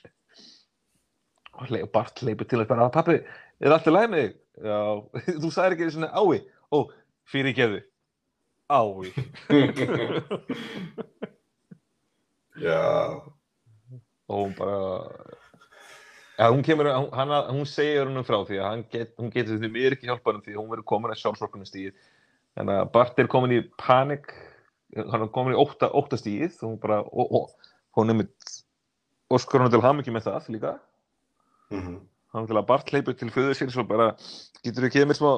Og 1.55 1.71
og 1.71 1.91
Bart 1.95 2.19
hleypur 2.23 2.47
til 2.51 2.61
að 2.63 2.71
bara 2.71 2.89
pappi, 2.91 3.17
er 3.63 3.75
allt 3.75 3.87
í 3.87 3.93
lagi 3.95 4.11
með 4.11 4.23
þig? 4.25 4.33
Já, 4.65 4.79
þú 5.43 5.51
sagðir 5.55 5.75
ekki 5.77 5.91
svona 5.95 6.11
ái. 6.15 6.39
Ó, 6.75 6.79
fyrir 7.31 7.55
geðu 7.59 7.83
ái. 8.71 9.11
Já, 12.55 13.19
og 14.31 14.37
hún 14.39 14.55
bara 14.55 14.79
ja, 16.39 16.51
hún 16.51 16.65
kemur, 16.67 16.89
hann, 17.15 17.35
hún 17.53 17.67
segir 17.69 18.09
hennum 18.09 18.27
frá 18.27 18.41
því 18.47 18.59
að 18.63 18.83
get, 18.93 19.13
hún 19.21 19.33
getur 19.35 19.61
því 19.61 19.71
mér 19.71 19.97
ekki 19.97 20.09
hjálpa 20.11 20.33
hann 20.33 20.45
því 20.45 20.57
hún 20.59 20.71
verður 20.73 20.89
komin 20.91 21.15
að 21.15 21.21
sjálfsvorkunastíð 21.23 21.93
þannig 22.59 22.81
að 22.81 22.91
Bart 22.95 23.21
er 23.23 23.31
komin 23.31 23.55
í 23.55 23.61
panik 23.81 24.27
hann 24.97 25.27
er 25.27 25.35
komin 25.35 25.55
í 25.55 25.61
ótta, 25.61 25.91
óttastíð 25.91 26.59
og 26.63 26.69
hún 26.69 26.81
bara, 26.83 26.99
og, 27.07 27.27
og, 27.39 27.71
hún 27.99 28.11
er 28.11 28.17
með 28.23 28.29
óskar 29.35 29.63
hann 29.63 29.73
til 29.73 29.83
hamingju 29.83 30.15
með 30.15 30.27
það 30.29 30.51
líka. 30.55 30.73
Mhm. 31.71 31.95
hann 32.35 32.49
til 32.51 32.59
að 32.59 32.67
Bart 32.67 32.91
hleypur 32.91 33.15
til 33.15 33.31
föður 33.31 33.59
sér 33.59 33.71
svo 33.71 33.85
bara, 33.87 34.07
getur 34.67 34.89
þú 34.89 34.91
gefið 34.91 35.09
mér 35.11 35.21
smá 35.21 35.33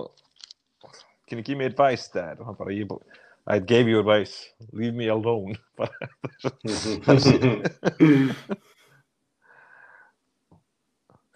can 1.26 1.38
you 1.38 1.44
give 1.44 1.58
me 1.58 1.66
advice 1.66 2.08
dad? 2.14 2.40
Og 2.40 2.48
hann 2.48 2.56
bara, 2.56 2.72
ég 2.72 2.88
bara 2.88 3.04
I 3.46 3.60
gave 3.60 3.86
you 3.86 4.00
advice, 4.00 4.50
leave 4.72 4.94
me 4.94 5.08
alone 5.08 5.56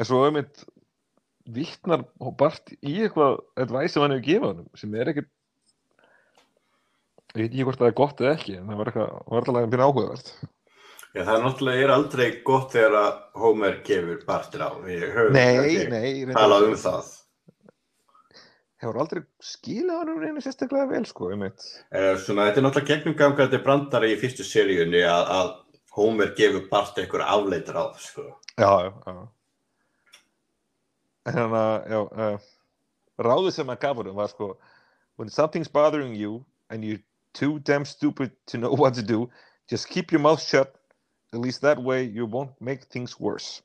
en 0.01 0.09
svo 0.09 0.23
einmitt 0.27 0.63
vittnar 1.51 2.05
Bart 2.41 2.73
í 2.81 2.97
eitthvað 3.05 3.41
advice 3.61 3.95
sem 3.95 4.05
hann 4.05 4.15
hefur 4.17 4.27
gefið 4.29 4.49
honum 4.49 4.71
sem 4.81 4.97
er 4.97 5.13
ekkert 5.13 5.31
ég 7.37 7.45
veit 7.45 7.51
ekki 7.53 7.67
hvort 7.69 7.81
það 7.81 7.91
er 7.93 7.99
gott 8.01 8.23
eða 8.25 8.35
ekki 8.39 8.57
en 8.59 8.71
það 8.71 8.81
var 8.81 8.91
eitthvað, 8.91 9.13
var 9.31 9.45
alltaf 9.45 9.61
að 9.61 9.71
finna 9.75 9.89
áhugavert 9.91 10.33
Já, 11.11 11.25
það 11.27 11.33
er 11.35 11.41
náttúrulega 11.43 11.83
er 11.85 11.91
aldrei 11.91 12.27
gott 12.47 12.75
þegar 12.77 12.97
að 13.01 13.15
Homer 13.43 13.81
gefur 13.83 14.21
Bartir 14.29 14.63
á. 14.63 14.71
Nei, 15.35 15.89
nei, 15.91 16.11
talað 16.31 16.67
um 16.69 16.77
það. 16.79 17.09
hefur 18.85 18.99
aldrei 19.03 19.23
skilað 19.43 20.05
honum 20.05 20.21
reyna 20.23 20.45
sérstaklega 20.45 20.87
vel 20.93 21.03
sko, 21.11 21.33
einmitt 21.35 21.67
Eh, 21.91 22.15
Svona, 22.23 22.47
þetta 22.47 22.63
er 22.63 22.67
náttúrulega 22.69 22.93
gegnumgangandi 22.93 23.61
brandari 23.67 24.13
í 24.15 24.21
fyrstu 24.23 24.47
seríunni 24.47 25.03
að, 25.03 25.35
að 25.35 25.51
Homer 25.99 26.31
gefur 26.39 26.69
Bart 26.71 27.03
einhver 27.03 27.27
afleitur 27.27 27.75
á, 27.83 27.85
sko. 27.99 28.29
Já, 28.55 28.71
já, 28.87 28.91
já. 29.11 29.19
Að, 31.29 31.55
já, 31.91 32.01
uh, 32.01 32.39
ráðið 33.21 33.53
sem 33.59 33.73
að 33.73 33.81
gaf 33.83 33.97
honum 34.01 34.17
var 34.17 34.31
sko, 34.33 34.57
when 35.17 35.29
something's 35.29 35.69
bothering 35.69 36.15
you 36.15 36.45
and 36.71 36.85
you're 36.85 37.03
too 37.35 37.59
damn 37.61 37.85
stupid 37.85 38.31
to 38.47 38.59
know 38.59 38.73
what 38.81 38.95
to 38.95 39.03
do, 39.03 39.29
just 39.69 39.89
keep 39.89 40.13
your 40.13 40.21
mouth 40.21 40.43
shut, 40.43 40.75
at 41.33 41.41
least 41.41 41.61
that 41.61 41.79
way 41.83 42.03
you 42.05 42.27
won't 42.27 42.61
make 42.61 42.85
things 42.85 43.21
worse. 43.21 43.63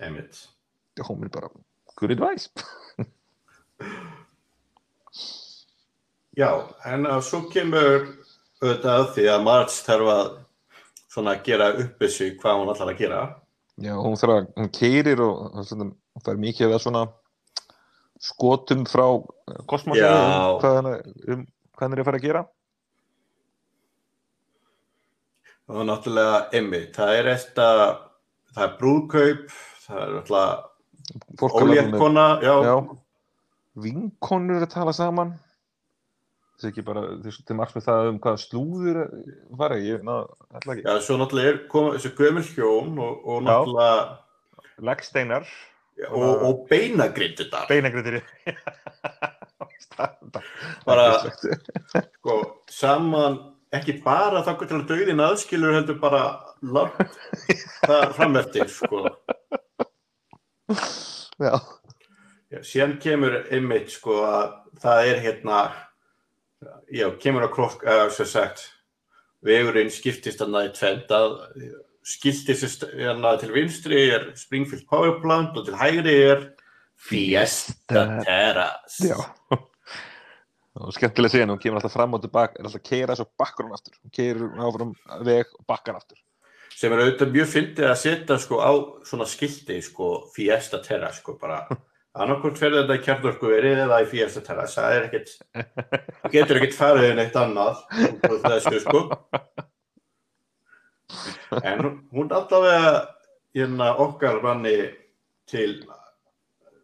Hún 0.00 1.24
er 1.24 1.28
bara, 1.28 1.48
good 1.96 2.10
advice. 2.10 2.48
Já, 6.34 6.50
en 6.90 7.06
að 7.06 7.20
svo 7.22 7.44
kemur 7.46 8.08
auðvitað 8.58 8.94
að 8.94 9.10
því 9.14 9.24
að 9.30 9.44
Marge 9.46 9.74
þarf 9.86 10.08
að 10.10 10.30
svona 11.14 11.34
gera 11.46 11.68
upp 11.78 12.00
þessu 12.02 12.26
hvað 12.40 12.58
hún 12.58 12.72
ætlar 12.72 12.90
að 12.90 13.02
gera. 13.02 13.20
Já, 13.82 13.94
hún 13.94 14.18
þarf 14.18 14.34
að, 14.34 14.48
hún 14.58 14.70
keirir 14.74 15.22
og 15.22 15.38
og 16.14 16.22
hún 16.22 16.26
fær 16.28 16.38
mikið 16.40 16.74
af 16.76 16.82
svona 16.84 17.04
skotum 18.24 18.84
frá 18.86 19.06
kosmosinu 19.68 20.06
Já. 20.06 20.54
um 20.54 20.60
hvað 20.62 20.74
hann, 20.78 20.86
er- 20.94 21.32
um 21.34 21.46
er 21.92 21.98
að 22.00 22.04
fara 22.06 22.18
að 22.20 22.26
gera. 22.28 22.44
Og 25.68 25.86
náttúrulega, 25.88 26.40
emmi, 26.52 26.80
það 26.92 27.14
er 27.18 27.28
þetta 27.32 27.68
það 28.54 28.64
er 28.66 28.74
brúðkaup, 28.80 29.54
það 29.86 30.02
er 30.04 30.12
er 31.80 31.88
með- 31.88 31.96
óléttkona, 31.96 32.26
já, 32.44 32.54
Já, 32.64 32.74
vinkonur 33.84 34.62
að 34.62 34.70
tala 34.74 34.92
saman. 34.92 35.32
Það 36.60 36.64
er 36.68 36.70
ekki 36.72 36.84
bara 36.86 37.00
til 37.48 37.56
margs 37.56 37.74
með 37.74 37.84
það 37.88 38.08
um 38.12 38.18
hvað 38.20 38.36
slúður 38.44 38.98
var 39.58 39.70
ég, 39.82 40.02
ná, 40.06 40.28
já, 40.84 41.00
svo 41.02 41.16
náttúrulega 41.18 41.48
er 41.54 41.58
koma 41.68 41.94
þessi 41.96 42.12
gömul 42.14 42.44
hjón 42.54 42.98
og, 43.02 43.26
og 43.26 43.42
náttúrulega 43.42 44.18
Leggsteinar, 44.84 45.46
og, 46.10 46.42
og 46.48 46.62
beinagrindunar, 46.70 47.66
beinagritir 47.70 48.22
Bara- 50.84 51.30
sko, 52.18 52.38
saman 52.70 53.36
ekki 53.74 53.98
bara 54.04 54.42
þakka 54.46 54.66
til 54.70 54.78
að 54.80 54.88
dauðin 54.90 55.22
aðskilur 55.22 55.74
heldur 55.76 55.98
bara 56.02 56.22
langt 56.62 57.14
það 57.84 58.12
fram 58.16 58.36
eftir, 58.40 58.66
sko. 58.70 59.04
Já, 61.42 61.54
Já, 62.54 62.60
síðan 62.62 62.98
kemur 63.02 63.34
einmitt 63.50 63.90
sko 63.94 64.20
að 64.26 64.52
það 64.82 65.08
er 65.10 65.22
hérna 65.24 65.60
já, 66.94 67.08
kemur 67.22 67.46
að 67.48 67.54
krokk 67.56 67.82
eða 67.88 68.10
sem 68.14 68.28
sagt 68.30 68.68
vegurinn 69.44 69.90
skiptist 69.92 70.42
hann 70.44 70.54
í 70.60 70.68
tvend 70.76 71.10
að 71.14 71.34
hérna 72.04 73.36
til 73.40 73.54
vinstri 73.54 74.02
er 74.12 74.26
Springfield 74.36 74.84
Power 74.90 75.20
Plant 75.22 75.56
og 75.56 75.66
til 75.66 75.78
hægri 75.80 76.16
er 76.30 76.44
Fiesta. 76.94 78.22
Terrace. 78.24 79.08
Já. 79.08 79.16
Og 80.74 80.90
skemmtilega 80.90 81.30
að 81.30 81.34
segja 81.36 81.46
hún 81.46 81.60
kemur 81.62 81.78
alltaf 81.78 81.94
fram 81.94 82.16
og 82.16 82.22
tilbaka 82.24 82.58
er 82.58 82.66
alltaf 82.66 82.80
að 82.80 82.88
keira 82.88 83.16
svo 83.18 83.26
bakkar 83.38 83.66
hún 83.66 83.76
aftur. 83.76 83.96
Hún 84.02 84.14
keirur 84.14 84.62
áfram 84.66 84.94
veg 85.26 85.52
og 85.54 85.66
bakkar 85.70 85.98
aftur. 86.00 86.18
Sem 86.74 86.92
er 86.92 87.04
auðvitað 87.04 87.34
mjög 87.36 87.50
fyndið 87.52 87.90
að 87.90 88.00
setja 88.00 88.38
sko 88.42 88.58
á 88.58 88.72
svona 89.06 89.26
skilti 89.30 89.76
sko 89.84 90.08
Fiesta 90.34 90.80
Terrace 90.82 91.20
sko 91.22 91.36
bara 91.38 91.60
annarkvort 92.18 92.58
fer 92.58 92.74
þetta 92.74 92.96
í 92.98 93.04
kjarnorkuverið 93.04 93.84
eða 93.84 94.00
í 94.02 94.08
Fiesta 94.10 94.42
Terrace. 94.42 94.80
Það 94.80 94.96
er 94.96 95.06
ekkert 95.10 96.32
getur 96.34 96.58
ekkert 96.58 96.78
farið 96.80 97.12
inn 97.12 97.22
eitt 97.22 97.38
annað 97.38 97.84
út 98.08 98.26
frá 98.26 98.56
þessu 98.56 98.82
sko 98.82 99.04
en 101.62 101.84
hún- 102.12 102.32
allavega 102.32 103.08
hérna 103.54 103.92
okkar 103.98 104.40
manni 104.42 104.90
til 105.46 105.84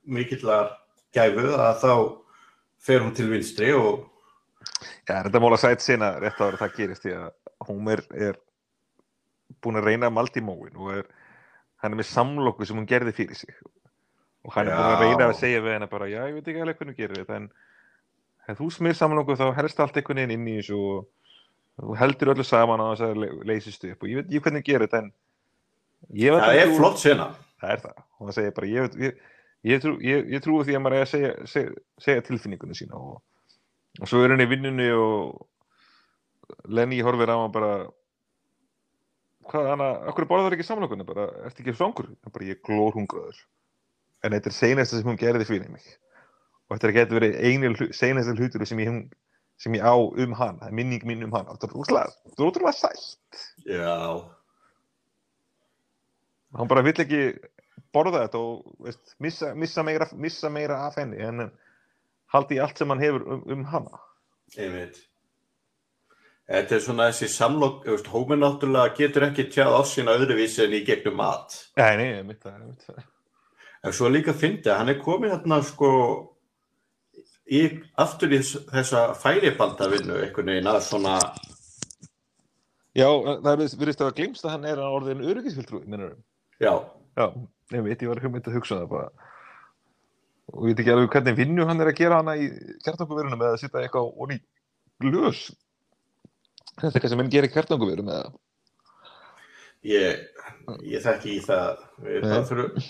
mikillar 0.07 0.71
gæfu 1.15 1.47
að 1.57 1.81
þá 1.83 1.95
fer 2.81 3.01
hún 3.01 3.15
til 3.17 3.31
vinstri 3.31 3.73
og 3.75 4.07
Já, 5.09 5.23
þetta 5.25 5.41
móla 5.41 5.57
sætt 5.59 5.81
sína 5.83 6.19
rétt 6.21 6.39
ára 6.41 6.59
það 6.61 6.75
gerist 6.77 7.03
því 7.05 7.15
að 7.17 7.31
Homer 7.67 8.03
er 8.15 8.37
búin 9.63 9.77
að 9.81 9.85
reyna 9.89 10.11
Maldimóin 10.13 10.77
og 10.77 10.93
er, 10.99 11.07
hann 11.83 11.93
er 11.93 11.99
með 12.01 12.11
samlokku 12.13 12.67
sem 12.69 12.77
hún 12.79 12.87
gerði 12.89 13.13
fyrir 13.17 13.37
sig 13.37 13.55
og 14.45 14.53
hann 14.55 14.69
er 14.69 14.77
búin 14.77 14.93
að 14.93 15.01
Já. 15.01 15.01
reyna 15.07 15.29
að 15.31 15.39
segja 15.41 15.61
við 15.65 15.75
hennar 15.75 15.91
bara, 15.91 16.07
já, 16.09 16.21
ég 16.29 16.35
veit 16.37 16.49
ekki 16.49 16.61
alveg 16.63 16.79
hvernig 16.79 16.95
þú 16.97 17.01
gerir 17.03 17.25
þetta 17.25 17.37
en 17.41 18.57
þú 18.61 18.71
smir 18.73 18.95
samlokku 18.99 19.37
þá 19.41 19.47
helst 19.57 19.81
allt 19.81 19.97
einhvern 19.97 20.21
veginn 20.23 20.37
inn 20.37 20.49
í 20.53 20.57
þessu 20.61 20.79
og 20.79 21.09
þú 21.81 21.97
heldur 22.01 22.33
öllu 22.35 22.45
saman 22.47 22.81
að 22.85 23.03
le- 23.17 23.33
leysist 23.51 23.85
upp 23.89 24.03
og 24.05 24.09
ég 24.11 24.21
veit 24.21 24.27
ekki 24.31 24.41
hvernig 24.47 24.63
þú 24.65 24.69
gerir 24.71 24.87
þetta 24.87 25.03
en 25.05 25.13
ég 26.17 26.33
veit 26.35 26.43
það 26.45 26.55
að 26.55 26.63
er 26.65 26.75
flott 26.79 26.99
sena 27.03 27.29
það 27.61 27.75
er 27.75 27.81
það. 27.85 27.99
Og 28.21 28.27
hann 28.29 28.37
segir 28.37 28.55
bara, 28.57 28.69
ég, 28.73 28.95
ég, 29.05 29.19
ég, 29.69 29.81
trú, 29.85 29.95
ég, 30.05 30.29
ég 30.33 30.43
trúi 30.45 30.65
því 30.65 30.77
að 30.79 30.83
maður 30.85 30.97
er 30.99 31.05
að 31.07 31.11
segja, 31.13 31.33
segja, 31.53 31.73
segja 32.01 32.25
tilfinningunni 32.29 32.77
sína 32.79 32.97
og, 33.01 33.19
og 34.01 34.09
svo 34.09 34.23
er 34.25 34.33
hann 34.35 34.45
í 34.45 34.49
vinnunni 34.51 34.91
og 34.97 35.47
Lenny 36.73 36.99
horfir 37.05 37.31
á 37.31 37.37
hann 37.39 37.53
bara 37.55 37.73
hvað, 39.51 39.69
hann 39.71 39.83
að, 39.85 39.99
okkur 40.13 40.29
borðar 40.31 40.57
ekki 40.57 40.67
samlokunni? 40.67 41.07
Bara, 41.09 41.29
ertu 41.49 41.63
ekki 41.65 41.75
svangur? 41.79 42.09
Hann 42.25 42.35
bara, 42.35 42.49
ég 42.49 42.59
er 42.59 42.65
glórhungraður. 42.67 43.39
En 44.25 44.35
þetta 44.37 44.51
er 44.51 44.57
seinasta 44.57 44.99
sem 45.01 45.09
hún 45.09 45.21
gerði 45.21 45.47
fyrir 45.49 45.71
mig. 45.73 45.85
Og 46.69 46.77
þetta 46.77 46.93
getur 46.97 47.21
verið 47.21 47.39
eini 47.45 47.93
seinasta 47.97 48.35
hlutur 48.37 48.67
sem 48.69 48.83
ég, 48.83 48.91
hún- 48.93 49.07
sem 49.61 49.77
ég 49.77 49.85
á 49.85 49.95
um 49.95 50.37
hann, 50.39 50.61
minning 50.73 51.05
mín 51.05 51.25
um 51.27 51.35
hann. 51.37 51.49
Þetta 51.53 51.69
er 51.69 51.79
útrúlega, 52.49 52.73
sætt. 52.77 53.43
Já, 53.69 54.25
hann 56.57 56.71
bara 56.71 56.85
vill 56.87 56.97
ekki 57.05 57.21
borða 57.95 58.25
þetta 58.25 58.41
og 58.41 58.87
veist, 58.87 59.15
missa, 59.23 59.53
missa, 59.59 59.85
meira, 59.87 60.09
missa 60.17 60.51
meira 60.53 60.81
af 60.87 60.99
henni 61.01 61.21
en 61.27 61.51
haldi 62.35 62.59
í 62.59 62.63
allt 62.63 62.81
sem 62.81 62.91
hann 62.91 63.03
hefur 63.03 63.27
um, 63.27 63.45
um 63.55 63.65
hana. 63.71 64.03
Einmitt. 64.57 64.99
Þetta 66.51 66.75
er 66.75 66.83
svona 66.83 67.07
þessi 67.13 67.29
samlokk, 67.31 67.85
Hómer 68.11 68.39
náttúrulega 68.41 68.97
getur 68.99 69.29
ekki 69.29 69.47
tjáð 69.55 69.77
á 69.79 69.83
sína 69.87 70.17
öðruvísi 70.19 70.65
en 70.65 70.75
í 70.75 70.83
gegnum 70.87 71.21
mat. 71.21 71.55
Nei, 71.79 71.93
nei, 72.01 72.09
ég 72.17 72.25
mitt 72.27 72.43
það, 72.43 72.65
ég. 72.65 73.05
En 73.87 73.95
svo 73.97 74.11
líka 74.11 74.35
fyndi 74.37 74.73
hann 74.75 74.91
er 74.91 74.99
komin 75.01 75.31
hérna 75.31 75.61
sko 75.65 75.91
í, 77.51 77.61
aftur 77.99 78.33
í 78.35 78.39
þess- 78.41 78.67
þessa 78.71 79.01
færibaldavinnu 79.19 80.19
einhvern 80.25 80.53
veginn 80.55 80.71
að 80.71 80.81
svona, 80.87 81.17
Já, 82.99 83.07
það 83.07 83.49
er 83.53 83.61
virðist 83.79 84.01
að 84.03 84.07
vera 84.09 84.17
glimst 84.19 84.45
að 84.45 84.51
hann 84.57 84.65
er 84.67 84.81
að 84.83 84.95
orðin 84.99 85.21
öryggisfylgtrúi, 85.31 85.85
minnur 85.87 86.17
já, 86.61 86.73
Já, 87.19 87.27
ég 87.77 87.85
veit, 87.87 88.01
ég 88.03 88.09
var 88.11 88.21
hugmynd 88.25 88.49
að 88.51 88.57
hugsa 88.59 88.79
það 88.81 88.89
bara. 88.91 89.11
Og 90.51 90.65
ég 90.67 90.73
veit 90.75 90.81
ekki 90.83 90.93
alveg 90.95 91.11
hvernig 91.15 91.37
vinnu 91.39 91.67
hann 91.69 91.81
er 91.85 91.91
að 91.93 91.99
gera 92.01 92.19
hana 92.19 92.35
í 92.39 92.49
kjartanguverunum 92.83 93.43
eða 93.45 93.55
að 93.55 93.61
sitja 93.63 93.83
eitthvað 93.85 94.09
onni 94.25 94.39
í 94.41 94.43
glös. 95.05 95.43
Þetta 96.81 96.89
er 96.89 96.97
eitthvað 96.99 97.13
sem 97.15 97.21
menn 97.23 97.31
gerir 97.31 97.51
í 97.51 97.55
kjartanguverum 97.55 98.11
eða? 98.11 98.33
Ég, 99.87 100.25
ég 100.91 101.05
þekki 101.07 101.37
í 101.37 101.45
það, 101.47 101.85
við, 102.05 102.27
það 102.27 102.49
þurfum, 102.51 102.89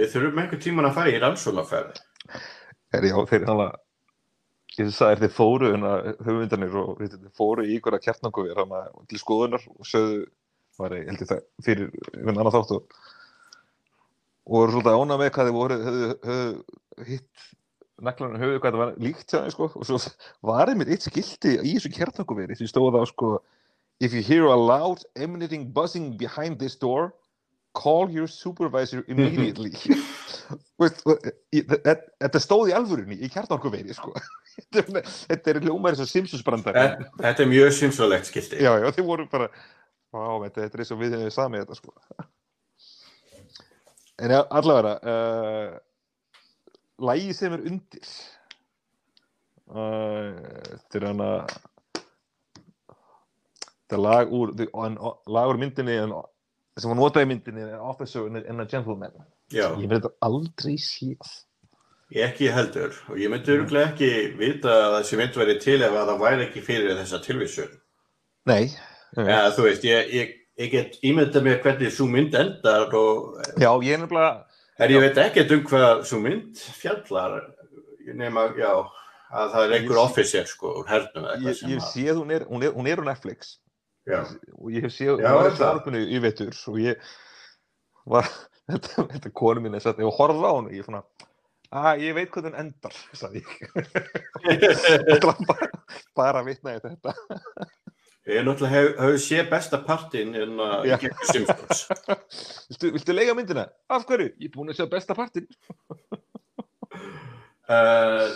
við 0.00 0.10
þurfum 0.16 0.42
einhvern 0.42 0.64
tíman 0.66 0.88
að 0.90 0.96
fara 0.98 1.14
í 1.14 1.20
rannsónaferð. 1.22 2.02
Er 2.92 3.08
já, 3.08 3.16
þeir 3.30 3.48
hann 3.48 3.64
að 3.66 3.72
ég 4.78 4.92
sagði 4.96 5.26
þeir 5.26 5.34
fóru 5.36 5.72
að 5.76 6.12
höfundanir 6.26 6.76
og 6.80 6.92
við 7.00 7.16
þeir 7.16 7.32
fóru 7.36 7.66
í 7.66 7.76
ykkur 7.76 7.96
að 7.96 8.04
kjartanguver 8.06 8.62
hann 8.62 8.76
að 8.78 8.92
til 9.10 9.20
skoðunar 9.20 9.66
og 9.74 9.88
sögðu 9.88 10.22
var 10.80 10.94
ég 10.96 11.08
held 11.10 11.24
ég 11.24 11.30
það 11.30 11.42
fyrir 11.66 11.90
einhvern 12.14 12.38
annan 12.40 12.54
þátt 12.54 12.76
og 12.76 13.00
voru 14.52 14.74
svolítið 14.74 14.98
ána 14.98 15.18
með 15.20 15.32
hvað 15.34 15.48
þið 15.48 15.58
voru 15.58 15.80
höfðu, 15.86 16.12
höfðu 16.28 17.08
hitt 17.08 17.50
naglanum 18.02 18.42
höfðu 18.42 18.60
hvað 18.62 18.74
það 18.74 18.82
var 18.82 18.94
líkt 19.06 19.32
hjá 19.32 19.38
þeim 19.38 19.54
sko 19.54 19.68
og 19.70 19.88
svo 19.88 19.98
var 20.48 20.72
einmitt 20.72 20.92
eitt 20.92 21.06
skilti 21.06 21.56
í 21.60 21.74
þessu 21.76 21.92
kjartanguveri 21.94 22.56
því 22.58 22.70
stóð 22.70 22.94
það 22.96 23.08
sko 23.12 23.32
if 24.02 24.16
you 24.16 24.22
hear 24.24 24.48
a 24.50 24.56
loud 24.56 25.04
emanating 25.14 25.68
buzzing 25.76 26.16
behind 26.18 26.58
this 26.58 26.74
door 26.76 27.12
call 27.74 28.10
your 28.12 28.28
supervisor 28.28 29.04
immediately. 29.08 29.72
Veist, 30.80 31.00
og, 31.08 31.24
í- 31.54 31.62
þe- 31.64 31.96
þetta 32.20 32.40
stóð 32.44 32.70
í 32.72 32.74
alvörunni 32.76 33.16
í 33.24 33.30
kjartanguveri 33.32 33.94
sko. 33.96 34.12
Þetta 34.52 34.82
er- 35.00 35.06
þetta 35.08 35.50
er 35.54 35.58
ljómar 35.64 35.94
eins 35.94 36.02
og 36.04 36.08
Simpsons 36.10 36.42
brandar 36.44 36.76
En, 36.76 37.06
þetta 37.22 37.40
er 37.40 37.48
mjög 37.48 37.70
simsalegt 37.72 38.26
skilti. 38.28 38.58
já, 38.60 38.74
já, 38.82 38.90
þið 38.92 39.06
voru 39.08 39.24
bara 39.32 39.46
þetta, 40.12 40.66
er 40.66 40.82
eins 40.84 40.90
og 40.92 41.00
við 41.00 41.14
hefum 41.16 41.32
samið 41.32 41.62
þetta 41.62 41.78
sko. 41.78 41.94
En 44.22 44.34
allavega 44.36 44.92
uh, 45.08 45.78
Lægi 47.08 47.32
sem 47.34 47.56
er 47.56 47.64
undir 47.70 48.10
uh, 49.72 50.36
Þetta 50.68 51.00
er 51.00 51.06
hana 51.08 51.30
Þetta 53.88 53.96
er 53.96 54.04
lag 54.04 54.36
úr 54.36 54.52
lag 55.32 55.48
úr 55.54 55.58
myndinni 55.64 55.96
en, 56.04 56.12
sem 56.80 56.92
var 56.92 56.98
notað 56.98 57.26
í 57.26 57.30
myndinni 57.32 57.64
Officer 57.78 58.28
and 58.28 58.60
a, 58.60 58.66
Gentleman. 58.68 59.16
Já, 59.52 59.66
Ég 59.76 59.88
með 59.88 59.98
þetta 59.98 60.12
aldrei 60.28 60.76
séð. 60.80 61.32
Ég 62.12 62.28
ekki 62.28 62.50
heldur. 62.52 62.96
Og 63.08 63.20
ég 63.20 63.32
myndi 63.32 63.54
örgulega 63.54 63.92
ekki 63.92 64.08
vita 64.40 64.72
að 64.86 64.96
þessi 64.98 65.18
mynd 65.20 65.36
væri 65.40 65.58
til 65.60 65.78
ef 65.80 65.96
að 65.96 66.10
það 66.12 66.22
væri 66.26 66.46
ekki 66.46 66.64
fyrir 66.64 66.96
þessa 67.00 67.20
tilvísun. 67.24 67.74
Nei. 68.50 68.62
Ja, 69.16 69.42
þú 69.52 69.66
veist, 69.68 69.84
ég, 69.84 70.12
ég, 70.12 70.32
ég 70.60 70.72
get 70.72 70.98
ímyndað 71.04 71.46
mér 71.46 71.60
hvernig 71.64 71.92
svo 71.92 72.08
mynd 72.08 72.36
endar 72.36 72.92
og 72.96 73.38
Já, 73.60 73.70
ég 73.84 73.92
er 73.96 74.02
nefnilega 74.02 74.32
En 74.82 74.90
ég 74.90 75.02
veit 75.04 75.18
ekkert 75.20 75.52
um 75.52 75.64
hvað 75.68 76.04
svo 76.08 76.18
mynd 76.24 76.62
fjallar. 76.80 77.42
Nema, 78.16 78.48
já, 78.58 78.72
að 79.30 79.52
það 79.52 79.64
er 79.66 79.74
einhver 79.76 80.00
officer 80.02 80.48
sko, 80.48 80.72
úr 80.80 80.88
hernum 80.90 81.28
Ég, 81.44 81.60
ég 81.68 81.76
hef 81.76 81.90
séð, 81.92 82.16
hún 82.18 82.32
er, 82.34 82.46
hún 82.48 82.64
er, 82.66 82.72
hún 82.74 82.88
er 82.90 83.04
á 83.04 83.04
Netflix 83.12 83.56
Já, 84.08 84.24
og 84.58 84.72
ég 84.74 84.82
hef 84.82 84.94
séð, 84.96 85.20
var 85.22 85.52
er 85.94 86.08
í 86.10 86.18
vetur 86.22 86.56
og 86.72 86.78
ég 86.82 87.12
var, 88.10 88.26
þetta, 88.70 89.04
þetta 89.12 89.30
konu 89.38 89.62
mín 89.62 89.78
er 89.78 89.84
satt, 89.84 90.00
ég 90.02 90.16
horfði 90.16 90.48
á 90.48 90.52
hún 90.56 90.70
og 90.70 90.74
ég 90.74 90.88
svona, 90.88 91.04
að 91.70 92.02
ég 92.08 92.16
veit 92.16 92.32
hvað 92.34 92.48
hún 92.50 92.58
endar, 92.64 92.96
ég. 93.38 93.52
Var 95.22 95.44
bara, 95.46 95.70
bara 96.18 96.42
að 96.42 96.50
vitna 96.50 96.74
í 96.74 96.82
þetta. 96.82 97.14
ég 98.26 98.42
náttúrulega 98.46 98.74
hef, 98.74 98.90
hef 99.04 99.22
séð 99.22 99.46
besta 99.54 99.80
partinn 99.86 100.34
en 100.38 100.58
uh, 100.58 100.74
Já. 100.82 100.96
í 100.96 101.06
gegnum 101.06 101.30
Simpsons. 101.30 101.86
Viltu, 102.72 102.92
viltu 102.98 103.16
lega 103.16 103.38
myndina? 103.38 103.68
Af 103.86 104.08
hverju? 104.10 104.32
Ég 104.42 104.50
er 104.50 104.56
búin 104.56 104.74
að 104.74 104.80
sjá 104.80 104.90
besta 104.90 105.14
partinn. 105.18 105.46
Uh, 107.70 108.26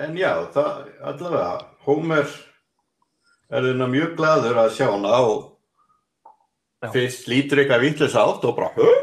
en 0.00 0.16
já, 0.16 0.32
það, 0.56 0.82
allavega, 1.12 1.54
Homer 1.84 2.28
er 3.58 3.66
þarna 3.70 3.88
mjög 3.92 4.14
gladur 4.18 4.60
að 4.64 4.72
sjá 4.76 4.86
hana 4.90 5.14
og 5.22 5.40
Já. 6.84 6.90
fyrst 6.94 7.28
lítur 7.30 7.62
eitthvað 7.62 7.84
vitlis 7.86 8.14
átt 8.20 8.44
og 8.44 8.56
bara, 8.58 8.70
höh? 8.76 9.00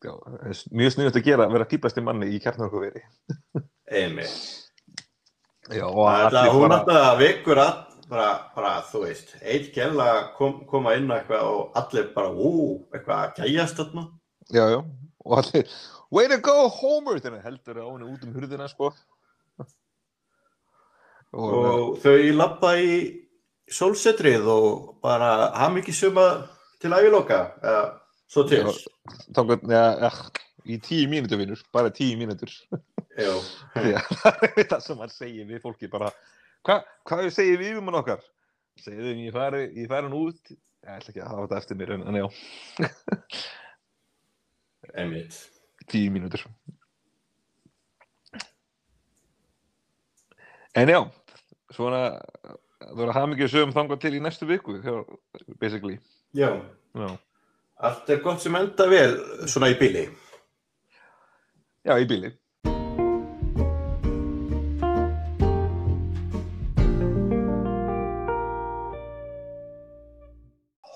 Já, 0.00 0.14
er 0.48 0.56
mjög 0.72 0.94
sniðut 0.94 1.18
að 1.20 1.26
gera 1.26 1.44
að 1.46 1.52
vera 1.58 1.68
dýpasti 1.68 2.02
manni 2.04 2.30
í 2.32 2.38
kjarnorkuveri. 2.40 3.02
Einmi. 3.90 4.24
Já, 5.70 5.84
og 5.86 6.00
Það 6.06 6.24
allir 6.30 6.54
hún 6.54 6.64
bara, 6.68 6.78
alltaf 6.80 7.18
vekur 7.20 7.60
all, 7.62 7.74
bara, 8.10 8.28
bara, 8.56 8.70
þú 8.88 9.02
veist, 9.04 9.34
eitt 9.42 9.68
gæla 9.76 10.06
kom, 10.38 10.62
koma 10.70 10.94
inn 10.98 11.10
og 11.10 11.18
eitthvað 11.20 11.50
og 11.52 11.76
allir 11.78 12.08
bara, 12.16 12.32
ú, 12.32 12.52
eitthvað 12.94 13.20
að 13.26 13.42
gæjast 13.44 13.76
þarna. 13.82 14.06
já, 14.50 14.64
já, 14.72 14.80
og 15.26 15.36
allir, 15.38 15.74
way 16.10 16.26
to 16.32 16.38
go 16.42 16.56
Homer, 16.80 17.20
þannig 17.22 17.44
heldur 17.44 17.78
á 17.78 17.86
henni 17.86 18.08
út 18.14 18.24
um 18.26 18.32
hurðina, 18.34 18.66
sko. 18.72 18.90
Og, 21.30 21.52
Og 21.54 21.98
þau 22.02 22.16
lappa 22.34 22.72
í 22.82 22.94
sólsetrið 23.70 24.46
og 24.50 24.70
bara 25.04 25.50
hafa 25.54 25.72
mikið 25.76 25.96
suma 25.96 26.26
til 26.82 26.92
æviloka, 26.96 27.40
eða 27.62 27.82
svo 28.30 28.44
til. 28.48 28.64
Ja, 29.70 29.84
ja, 30.06 30.10
í 30.66 30.78
tíu 30.82 31.08
mínútur, 31.10 31.40
vinnur, 31.40 31.62
bara 31.74 31.92
tíu 31.94 32.18
mínútur. 32.20 32.52
Já. 33.18 33.32
Það 34.70 34.82
sem 34.84 35.00
hann 35.02 35.12
segir 35.12 35.48
við 35.48 35.62
fólki 35.64 35.90
bara, 35.92 36.10
hva, 36.66 36.80
hvað 37.08 37.30
segir 37.34 37.60
við 37.60 37.78
um 37.80 37.90
hann 37.90 38.00
okkar? 38.00 38.24
Segir 38.80 39.04
þau, 39.04 39.14
ég 39.26 39.34
fari, 39.34 39.62
ég 39.76 39.90
fari 39.90 40.08
hann 40.08 40.18
út, 40.18 40.52
ég 40.54 40.92
ætla 40.96 41.12
ekki 41.12 41.22
að 41.22 41.32
hafa 41.32 41.46
þetta 41.46 41.62
eftir 41.62 41.80
mér, 41.80 41.94
en, 41.98 42.20
já, 42.20 42.26
Einmitt. 45.00 45.36
tíu 45.90 46.10
mínútur. 46.14 46.46
En 50.78 50.88
já, 50.88 51.00
svona, 51.74 52.04
það 52.80 52.94
voru 52.98 53.10
að 53.12 53.16
hafa 53.18 53.30
mikið 53.34 53.50
sögum 53.54 53.74
þangað 53.76 54.00
til 54.04 54.14
í 54.16 54.22
næstu 54.24 54.48
viku, 54.50 54.76
basically. 55.60 55.98
Já. 56.36 56.50
Já, 56.96 57.10
Allt 57.80 58.10
er 58.12 58.20
gott 58.24 58.42
sem 58.42 58.56
enda 58.58 58.86
vel 58.90 59.12
svona 59.48 59.70
í 59.72 59.76
bíli. 59.80 60.08
já 61.86 61.94
í 61.96 62.04
bíli. 62.10 62.34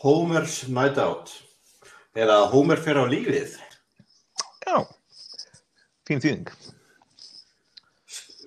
Homer's 0.03 0.69
Night 0.69 0.99
Out. 0.99 1.31
Eða 2.15 2.37
Homer 2.53 2.79
fer 2.79 2.99
á 3.01 3.05
lífið. 3.11 3.57
Já, 4.65 4.77
fín 6.07 6.21
þýðing. 6.23 6.51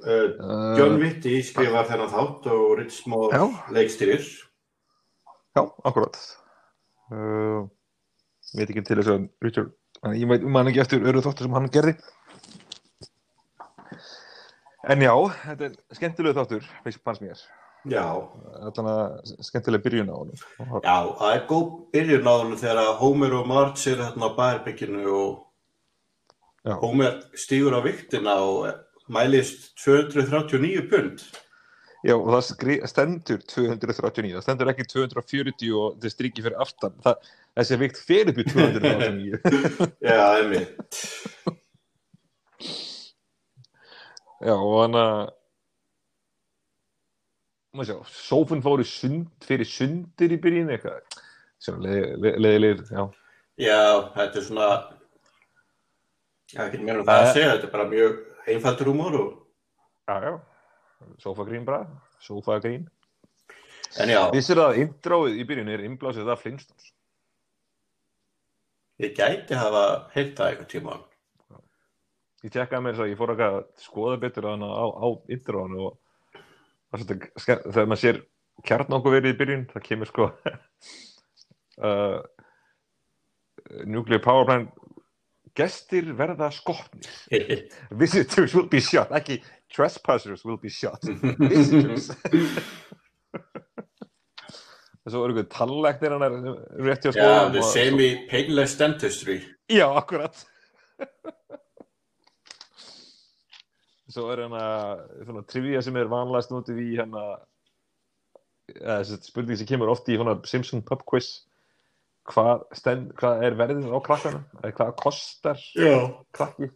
Uh, 0.03 0.75
John 0.77 0.99
Vitti 1.01 1.39
skrifar 1.45 1.87
þennan 1.89 2.11
þátt 2.11 2.47
og 2.53 3.31
Já. 3.33 3.43
leikstýrir. 3.73 4.25
Já, 5.57 5.63
akkurat. 5.83 6.17
Uh, 7.11 7.65
veit 8.53 8.69
ekki 8.69 8.83
til 8.85 8.99
þess 8.99 9.13
að 9.13 9.27
Richard, 9.41 9.71
ég 10.13 10.29
veit, 10.29 10.45
man 10.45 10.69
ekki 10.69 10.83
eftir 10.83 11.05
öru 11.07 11.23
þáttur 11.25 11.47
sem 11.47 11.57
hann 11.57 11.71
gerði. 11.73 11.95
En 14.87 15.01
já, 15.03 15.13
þetta 15.43 15.67
er 15.67 15.79
skemmtilega 15.97 16.37
þáttur, 16.37 16.67
fannst 17.03 17.23
mér. 17.25 17.41
Er 17.87 19.43
skemmtilega 19.43 19.83
byrjun 19.83 20.11
á 20.11 20.15
honum. 20.15 20.45
Já, 20.83 20.97
það 21.19 21.33
er 21.33 21.43
góð 21.49 21.67
byrjun 21.95 22.29
á 22.29 22.33
hann 22.35 22.55
þegar 22.59 22.95
Homer 23.01 23.35
og 23.39 23.49
Marge 23.49 23.91
eru 23.91 24.07
hérna 24.07 24.31
á 24.31 24.37
bærbygginu 24.37 25.03
og 25.11 25.43
Já, 26.67 26.75
Homer 26.81 27.21
stígur 27.37 27.77
á 27.79 27.81
viktina 27.83 28.33
og 28.43 28.67
mælist 29.13 29.69
239 29.83 30.87
pund. 30.91 31.21
já 32.05 32.13
og 32.15 32.27
það 32.29 32.43
skri, 32.47 32.75
stendur 32.87 33.39
239, 33.49 34.33
það 34.37 34.43
stendur 34.45 34.71
ekki 34.71 34.85
240 34.93 35.71
og 35.81 35.97
það 36.03 36.13
strikið 36.13 36.47
fyrir 36.47 36.61
aftan. 36.63 36.93
Það, 37.03 37.31
þessi 37.57 37.79
vikt 37.83 38.01
fer 38.07 38.31
upp 38.31 38.37
í 38.43 38.45
239. 38.51 39.39
Já, 40.07 40.19
einmitt. 40.37 41.01
já, 44.45 44.53
og 44.53 44.75
hann 44.83 44.97
að, 45.01 45.15
maður 47.73 47.89
sjá, 47.89 47.97
sófun 48.27 48.61
fór 48.65 48.83
í 48.83 48.87
sund, 48.87 49.31
fyrir 49.47 49.67
sundir 49.69 50.35
í 50.35 50.39
byrjun 50.43 50.69
eitthvað. 50.75 51.01
Svona 51.61 51.97
leiðilegir, 52.21 52.83
já. 52.93 53.03
Já, 53.57 53.79
þetta 54.13 54.37
er 54.37 54.45
svona, 54.45 54.67
já, 56.53 56.59
ekki 56.67 56.83
meira 56.85 57.01
um 57.01 57.07
það 57.09 57.23
að 57.23 57.31
segja, 57.33 57.53
þetta 57.55 57.65
er 57.65 57.73
bara 57.73 57.87
mjög 57.89 58.19
einfaldur 58.53 58.91
húmor 58.91 59.19
og, 59.21 59.33
Já, 60.07 60.21
já. 60.23 60.39
Sofagrín 61.19 61.65
bara. 61.65 61.87
Sofagrín. 62.19 62.87
en 63.99 64.09
já, 64.09 64.21
Vissir 64.31 64.55
það 64.55 64.69
að 64.71 64.79
introið 64.83 65.35
í 65.41 65.43
byrjun 65.47 65.71
er 65.73 65.83
innblásið 65.83 66.29
af 66.31 66.41
Flintstones? 66.41 66.93
ég 68.97 69.13
gæti 69.13 69.53
hafa 69.53 69.83
heilt 70.15 70.33
það 70.37 70.47
einhvern 70.47 70.69
tíma. 70.71 70.95
Ég 72.45 72.53
tekkaði 72.53 72.83
mér 72.83 72.95
þess 72.95 73.03
að 73.05 73.11
ég 73.11 73.19
fór 73.19 73.33
að 73.33 73.59
skoða 73.81 74.17
betur 74.21 74.47
á, 74.49 74.53
á, 74.57 74.85
á 74.95 75.07
introinu 75.33 75.89
og 75.89 75.99
þegar 76.95 77.85
maður 77.85 78.01
sér 78.01 78.21
kjarnokku 78.65 79.13
verið 79.13 79.35
í 79.35 79.37
byrjun, 79.37 79.67
það 79.73 79.85
kemur 79.89 80.09
sko 80.09 80.27
uh, 81.87 82.19
Nuclear 83.85 84.23
Power 84.23 84.47
Plant 84.49 84.86
gestir 85.57 86.11
verða 86.17 86.49
skotnir. 86.53 87.07
Visitors 88.03 88.53
will 88.55 88.67
be 88.71 88.81
shot, 88.83 89.09
ekki 89.17 89.39
trespassers 89.73 90.45
will 90.45 90.59
be 90.61 90.69
shot. 90.69 91.01
Visitors. 91.41 92.11
Svo 95.07 95.21
eru 95.23 95.37
ykkur 95.37 95.45
talleknir 95.53 96.11
hann 96.17 96.25
er 96.27 96.33
rétt 96.83 97.05
hjá 97.07 97.11
Já, 97.13 97.15
skólanum 97.15 97.53
the 97.55 97.61
og- 97.63 97.69
semi-painless 97.71 98.73
dentistry. 98.79 99.37
Já, 99.71 99.85
akkurat. 99.95 100.35
Svo 104.11 104.25
er 104.33 104.41
hérna 104.43 104.63
svona 105.27 105.43
trivia 105.47 105.81
sem 105.83 105.95
er 105.99 106.09
vanlega 106.11 106.43
snútið 106.47 106.79
í 106.83 106.89
hérna 106.97 107.23
eða 108.75 108.97
þessi 109.03 109.29
spurning 109.29 109.59
sem 109.59 109.67
kemur 109.69 109.91
oft 109.93 110.07
í 110.11 110.17
svona 110.19 110.35
Simpson 110.47 110.83
pub 110.83 111.03
quiz 111.07 111.27
hvað, 112.27 112.63
stend, 112.75 113.13
hvað 113.19 113.43
er 113.47 113.53
verðið 113.59 113.93
á 113.93 113.99
krakkanum? 114.03 114.43
Eða 114.63 114.73
hvað 114.79 114.91
kostar 115.01 115.57
Já. 115.75 115.97
krakki? 116.35 116.67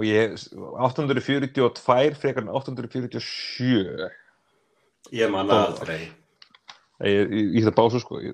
Og 0.00 0.04
ég 0.08 0.32
842 0.56 2.16
frekar 2.16 2.42
en 2.46 2.52
847 2.56 4.08
Ég 5.12 5.28
man 5.30 5.48
það 5.50 5.64
aldrei. 5.66 6.00
ég, 7.04 7.28
ég, 7.28 7.46
ég 7.58 7.64
það 7.66 7.74
básu 7.76 7.98
sko. 8.00 8.14
Ég, 8.22 8.32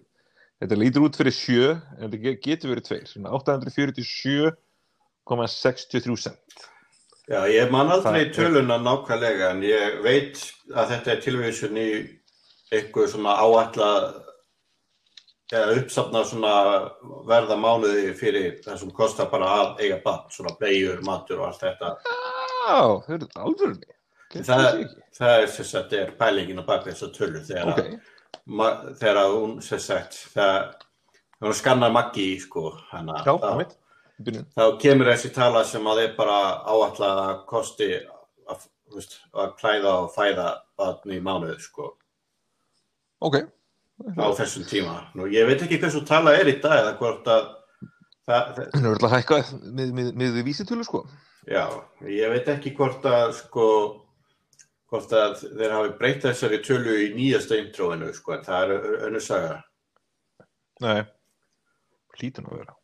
þetta 0.62 0.76
lítur 0.78 1.02
út 1.08 1.16
fyrir 1.18 1.34
7 1.34 1.70
en 1.74 1.98
þetta 2.04 2.18
ge- 2.22 2.38
getur 2.44 2.70
verið 2.74 2.84
2 2.92 2.98
svona 3.10 3.32
847,63 3.34 6.16
cent 6.22 6.56
Já, 7.28 7.42
ég 7.52 7.68
man 7.70 7.90
aldrei 7.92 8.22
er- 8.24 8.32
töluna 8.32 8.78
nákvæmlega 8.80 9.50
en 9.52 9.60
ég 9.66 9.98
veit 10.06 10.36
að 10.72 10.88
þetta 10.94 11.08
er 11.12 11.20
tilvísun 11.26 11.76
í 11.76 11.88
eitthvað 12.72 13.10
svona 13.12 13.32
áætla 13.42 13.90
eða 15.52 15.76
uppsafna 15.80 16.24
svona 16.28 16.54
verða 17.28 17.56
mánuði 17.60 18.10
fyrir 18.18 18.58
það 18.64 18.80
sem 18.82 18.90
kostar 18.96 19.30
bara 19.32 19.48
að 19.62 19.84
eiga 19.84 20.00
bann, 20.04 20.26
svona 20.32 20.52
bleiur, 20.60 21.00
matur 21.06 21.40
og 21.40 21.48
allt 21.48 21.62
þetta. 21.64 21.94
Já, 22.68 22.80
þau 23.06 23.14
eru 23.16 23.28
alvörunni 23.34 23.94
Það, 24.28 24.82
það 25.16 25.34
er 25.38 25.46
sem 25.48 25.64
sagt 25.64 25.92
er 25.96 26.10
pælingin 26.18 26.60
á 26.60 26.64
bak 26.68 26.82
þessa 26.84 27.06
tölu 27.16 27.40
þegar, 27.48 27.70
Ok, 27.72 27.86
að, 28.60 28.82
þegar 29.00 29.20
að 29.22 29.36
hún 29.38 29.54
sagt 29.64 30.18
þegar 30.34 30.66
hún 31.40 31.56
skannar 31.56 31.94
Maggi 31.94 32.26
sko 32.42 32.74
hana, 32.90 33.22
já, 33.24 33.32
það 33.40 33.62
Byrjun. 34.18 34.44
þá 34.52 34.64
kemur 34.82 35.08
þessi 35.14 35.30
tala 35.32 35.62
sem 35.64 35.88
að 35.88 36.02
er 36.02 36.12
bara 36.18 36.36
áætla 36.68 37.08
að 37.22 37.40
kosti 37.48 37.88
að, 38.52 38.66
veist, 38.92 39.16
að 39.32 39.54
klæða 39.62 39.94
og 40.02 40.12
fæða 40.12 40.48
barn 40.76 41.14
í 41.16 41.20
mánuð 41.24 41.56
sko. 41.64 41.88
Ok, 43.24 43.40
á 43.98 44.26
þessum 44.38 44.66
tíma. 44.68 44.98
Nú 45.18 45.28
ég 45.32 45.48
veit 45.48 45.62
ekki 45.64 45.80
hversu 45.82 46.04
tala 46.06 46.36
er 46.38 46.50
í 46.50 46.58
dag 46.62 46.82
eða 46.82 46.96
hvort 47.00 47.30
að 47.30 47.48
það, 48.28 48.52
það, 48.58 48.60
er 48.82 48.90
alltaf 48.92 49.14
hækkað 49.16 49.54
með, 49.64 49.94
með, 49.96 50.12
með 50.20 50.38
vísitölu 50.46 50.86
sko 50.86 51.04
já, 51.48 51.64
ég 52.08 52.32
veit 52.32 52.50
ekki 52.52 52.74
hvort 52.76 53.06
að 53.08 53.32
sko 53.38 53.68
hvort 54.88 55.14
að 55.16 55.38
þeir 55.44 55.74
hafi 55.76 55.94
breytt 56.00 56.26
þessari 56.26 56.60
tölu 56.64 56.96
í 57.04 57.08
nýjasta 57.16 57.58
introinu 57.60 58.10
sko 58.16 58.36
en 58.36 58.44
það 58.46 58.74
er 58.74 58.90
önnur 59.08 59.24
saga. 59.24 59.56
Nei, 60.84 61.00
hlýtur 62.18 62.46
nú 62.46 62.54
að 62.54 62.60
vera 62.62 62.76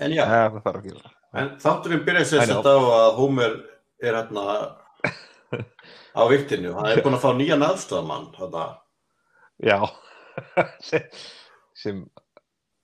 En 0.00 0.14
já, 0.14 0.22
Nei, 0.24 0.38
það 0.54 0.62
þarf 0.64 0.78
ekki 0.80 1.10
en 1.32 1.50
þátturinn 1.60 2.06
byrjar 2.06 2.28
sér 2.28 2.46
þetta 2.48 2.72
á 2.72 2.80
að 2.96 3.10
Homer 3.18 3.58
er 4.02 4.16
hérna 4.18 4.44
á 6.18 6.22
viktinu. 6.28 6.72
Hann 6.76 6.88
er 6.90 7.02
búinn 7.04 7.16
að 7.16 7.22
fá 7.24 7.30
nýjan 7.36 7.64
aðstofmann. 7.64 8.32
Já 9.62 9.78
sem, 10.88 11.08
sem 11.78 12.04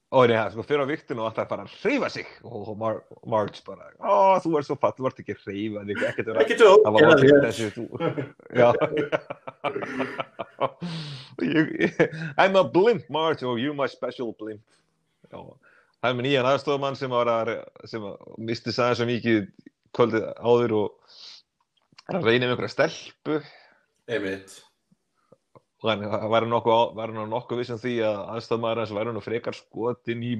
og 0.08 0.24
nei, 0.30 0.40
sko, 0.48 0.62
fyrir 0.64 0.80
á 0.80 0.88
viktinu 0.88 1.20
og 1.20 1.26
alltaf 1.28 1.50
bara 1.50 1.66
hreyfa 1.68 2.08
sig. 2.12 2.28
Og, 2.40 2.62
og 2.72 2.76
Mar 2.80 3.02
Marge 3.28 3.60
bara, 3.66 3.90
ó, 4.00 4.40
þú 4.40 4.54
ert 4.56 4.68
svo 4.68 4.76
fatt, 4.80 4.96
þú 4.96 5.10
ert 5.10 5.18
ekki 5.20 5.36
hreyfa 5.42 5.82
þig, 5.84 5.98
ekkert 6.08 6.30
vera 6.30 6.44
ég, 11.44 11.74
ég, 11.84 11.98
I'm 12.40 12.56
a 12.56 12.64
blimp, 12.64 13.04
Marge, 13.12 13.44
oh, 13.44 13.60
you 13.60 13.74
my 13.76 13.88
special 13.92 14.32
blimp. 14.40 14.64
Það 15.28 16.08
er 16.08 16.16
með 16.16 16.24
nýjan 16.24 16.48
aðstofamann 16.54 16.96
sem 16.96 17.12
var 17.12 17.28
að, 17.28 17.52
sem 17.90 18.04
misti 18.48 18.72
sæða 18.72 18.96
svo 18.96 19.08
mikið 19.10 19.42
kvöldið 19.98 20.24
áður 20.40 20.74
og 20.78 21.18
er 22.08 22.22
reyna 22.22 22.46
með 22.46 22.54
einhverja 22.54 22.72
stelpu. 22.78 23.42
Einmitt. 24.08 24.56
Og 25.78 25.90
hann 25.90 26.30
var 26.32 26.46
nokkuð, 26.48 26.74
á- 26.74 26.94
var 26.98 27.12
hann 27.14 27.30
nokkuð 27.30 27.60
viss 27.60 27.70
um 27.74 27.78
því 27.78 27.94
að 28.02 28.22
aðstofmaður 28.34 28.80
hans 28.82 28.94
væri 28.96 29.12
nú 29.14 29.22
frekar 29.22 29.54
skotin 29.56 30.24
í 30.26 30.32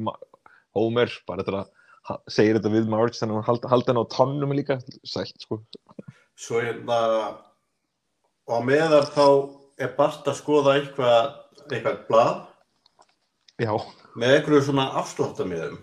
Homer 0.74 1.12
bara 1.26 1.45
þetta 1.45 1.61
að 2.09 2.22
segir 2.32 2.59
þetta 2.59 2.72
við 2.72 2.89
Marge 2.91 3.18
þannig 3.18 3.36
að 3.36 3.39
hann 3.39 3.49
halda, 3.49 3.70
halda 3.72 3.93
hann 3.93 4.03
á 4.03 4.12
tonnum 4.14 4.53
líka. 4.57 4.78
Sælt 5.05 5.39
sko. 5.43 5.61
Svo 6.39 6.61
hérna, 6.62 6.99
og 8.49 8.55
á 8.55 8.61
meðan 8.64 9.09
þá 9.12 9.26
er 9.78 9.95
Bart 9.97 10.26
að 10.26 10.39
skoða 10.39 10.76
eitthvað, 10.78 11.34
eitthvað 11.68 11.99
blað. 12.09 12.34
Já, 13.59 13.74
með 14.18 14.34
einhverju 14.36 14.62
svona 14.68 14.89
afsláttamíðum. 15.01 15.78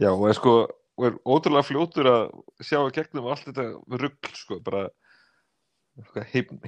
já 0.00 0.10
og 0.12 0.28
er 0.28 0.36
sko 0.36 0.52
og 1.00 1.06
er 1.08 1.16
ótrúlega 1.24 1.64
fljótur 1.64 2.08
að 2.10 2.24
sjá 2.64 2.78
gegnum 2.92 3.28
allt 3.32 3.46
þetta 3.48 3.64
rugl 4.00 4.34
sko 4.36 4.58
bara 4.64 4.88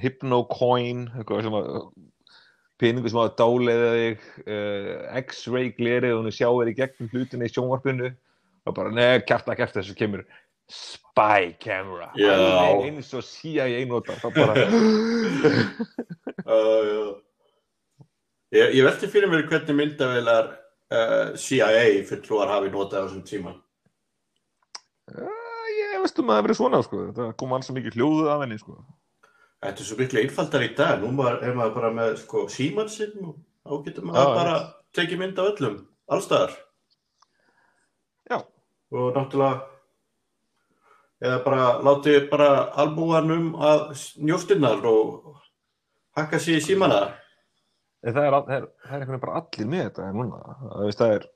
hypnocoin 0.03 1.07
sem 1.13 1.55
að 1.57 1.69
peningu 2.81 3.11
sem 3.11 3.21
að 3.21 3.35
dáleiða 3.39 3.89
þig 3.97 4.23
uh, 4.43 4.93
x-ray 5.23 5.73
glerið 5.77 6.15
og 6.15 6.23
hún 6.23 6.35
sjá 6.35 6.47
þér 6.49 6.71
í 6.71 6.77
gegnum 6.77 7.11
hlutinni 7.13 7.49
í 7.49 7.53
sjónvarpinu. 7.53 8.13
Og 8.63 8.75
bara 8.77 8.93
neða 8.95 9.23
kæfta 9.27 9.55
kæfta 9.59 9.81
þessu 9.81 9.95
kemur 9.99 10.23
spy 10.71 11.53
camera. 11.61 12.09
Eins 12.15 13.11
og 13.15 13.25
CIA 13.27 13.83
notar 13.89 14.19
það 14.23 14.39
bara 14.39 14.53
Uh, 16.43 17.13
ég, 18.51 18.73
ég 18.75 18.83
velti 18.83 19.07
fyrir 19.07 19.29
mér 19.31 19.45
hvernig 19.47 19.77
myndavélar 19.77 20.49
uh, 20.91 21.29
CIA 21.39 22.01
fulltrúar 22.09 22.51
hafi 22.51 22.71
notað 22.73 22.99
á 22.99 23.03
þessum 23.05 23.21
tíma. 23.29 23.53
uh, 25.13 25.69
ég 25.71 26.03
veist 26.03 26.19
um 26.19 26.27
að 26.27 26.33
það 26.33 26.41
hafi 26.41 26.47
verið 26.49 26.59
svona 26.59 26.81
sko. 26.83 27.05
Það 27.15 27.31
kom 27.39 27.55
alls 27.55 27.69
svo 27.69 27.77
mikið 27.77 27.95
hljóðuð 27.95 28.31
af 28.33 28.43
henni 28.43 28.59
sko 28.59 28.75
Þetta 29.63 29.79
er 29.83 29.87
svo 29.87 29.97
miklu 29.99 30.19
einfaldar 30.23 30.63
í 30.65 30.71
dag. 30.75 31.01
Nú 31.03 31.11
er 31.23 31.53
maður 31.55 31.75
bara 31.77 31.91
með 31.95 32.15
sko, 32.23 32.45
símansinn 32.51 33.13
og 33.23 33.37
þá 33.63 33.75
getur 33.85 34.07
maður 34.09 34.25
Já, 34.25 34.37
bara 34.39 34.55
tekið 34.97 35.21
mynd 35.21 35.39
af 35.39 35.51
öllum, 35.53 35.77
allstaðar. 36.11 36.55
já, 38.29 38.37
Og 38.93 39.15
náttúrulega, 39.15 39.61
eða 41.23 41.37
bara 41.45 41.67
látið 41.81 42.29
bara 42.29 42.49
albúanum 42.83 43.53
að 43.55 43.93
njóstinnar 44.19 44.83
og 44.85 45.37
hakka 46.17 46.37
sér 46.43 46.59
í 46.59 46.65
símana. 46.65 46.99
En 48.03 48.13
það 48.13 48.27
er, 48.27 48.35
það 48.35 48.57
er, 48.57 48.65
það 48.83 48.93
er 48.93 48.99
einhvern 48.99 49.13
veginn 49.15 49.23
bara 49.23 49.39
allir 49.39 49.69
með 49.71 49.85
þetta 49.87 50.09
núna. 50.13 50.41
Það, 50.59 50.83
veist, 50.89 50.99
það 51.01 51.13
er, 51.15 51.29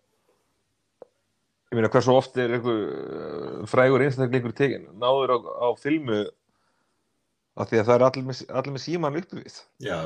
ég 1.71 1.80
meina 1.80 1.91
hversu 1.95 2.13
oft 2.13 2.41
er 2.43 2.57
einhver 2.57 2.82
uh, 2.84 3.61
frægur 3.71 4.03
einstakleikur 4.05 4.55
tekinn, 4.57 4.89
náður 4.99 5.34
á, 5.34 5.38
á 5.63 5.67
filmu 5.80 6.19
af 7.58 7.72
því 7.72 7.82
að 7.82 7.89
það 7.89 7.95
er 7.97 8.05
allir 8.08 8.28
með, 8.28 8.43
allir 8.60 8.76
með 8.76 8.86
síman 8.86 9.20
uppi 9.22 9.41
við. 9.41 9.58
Já. 9.84 9.99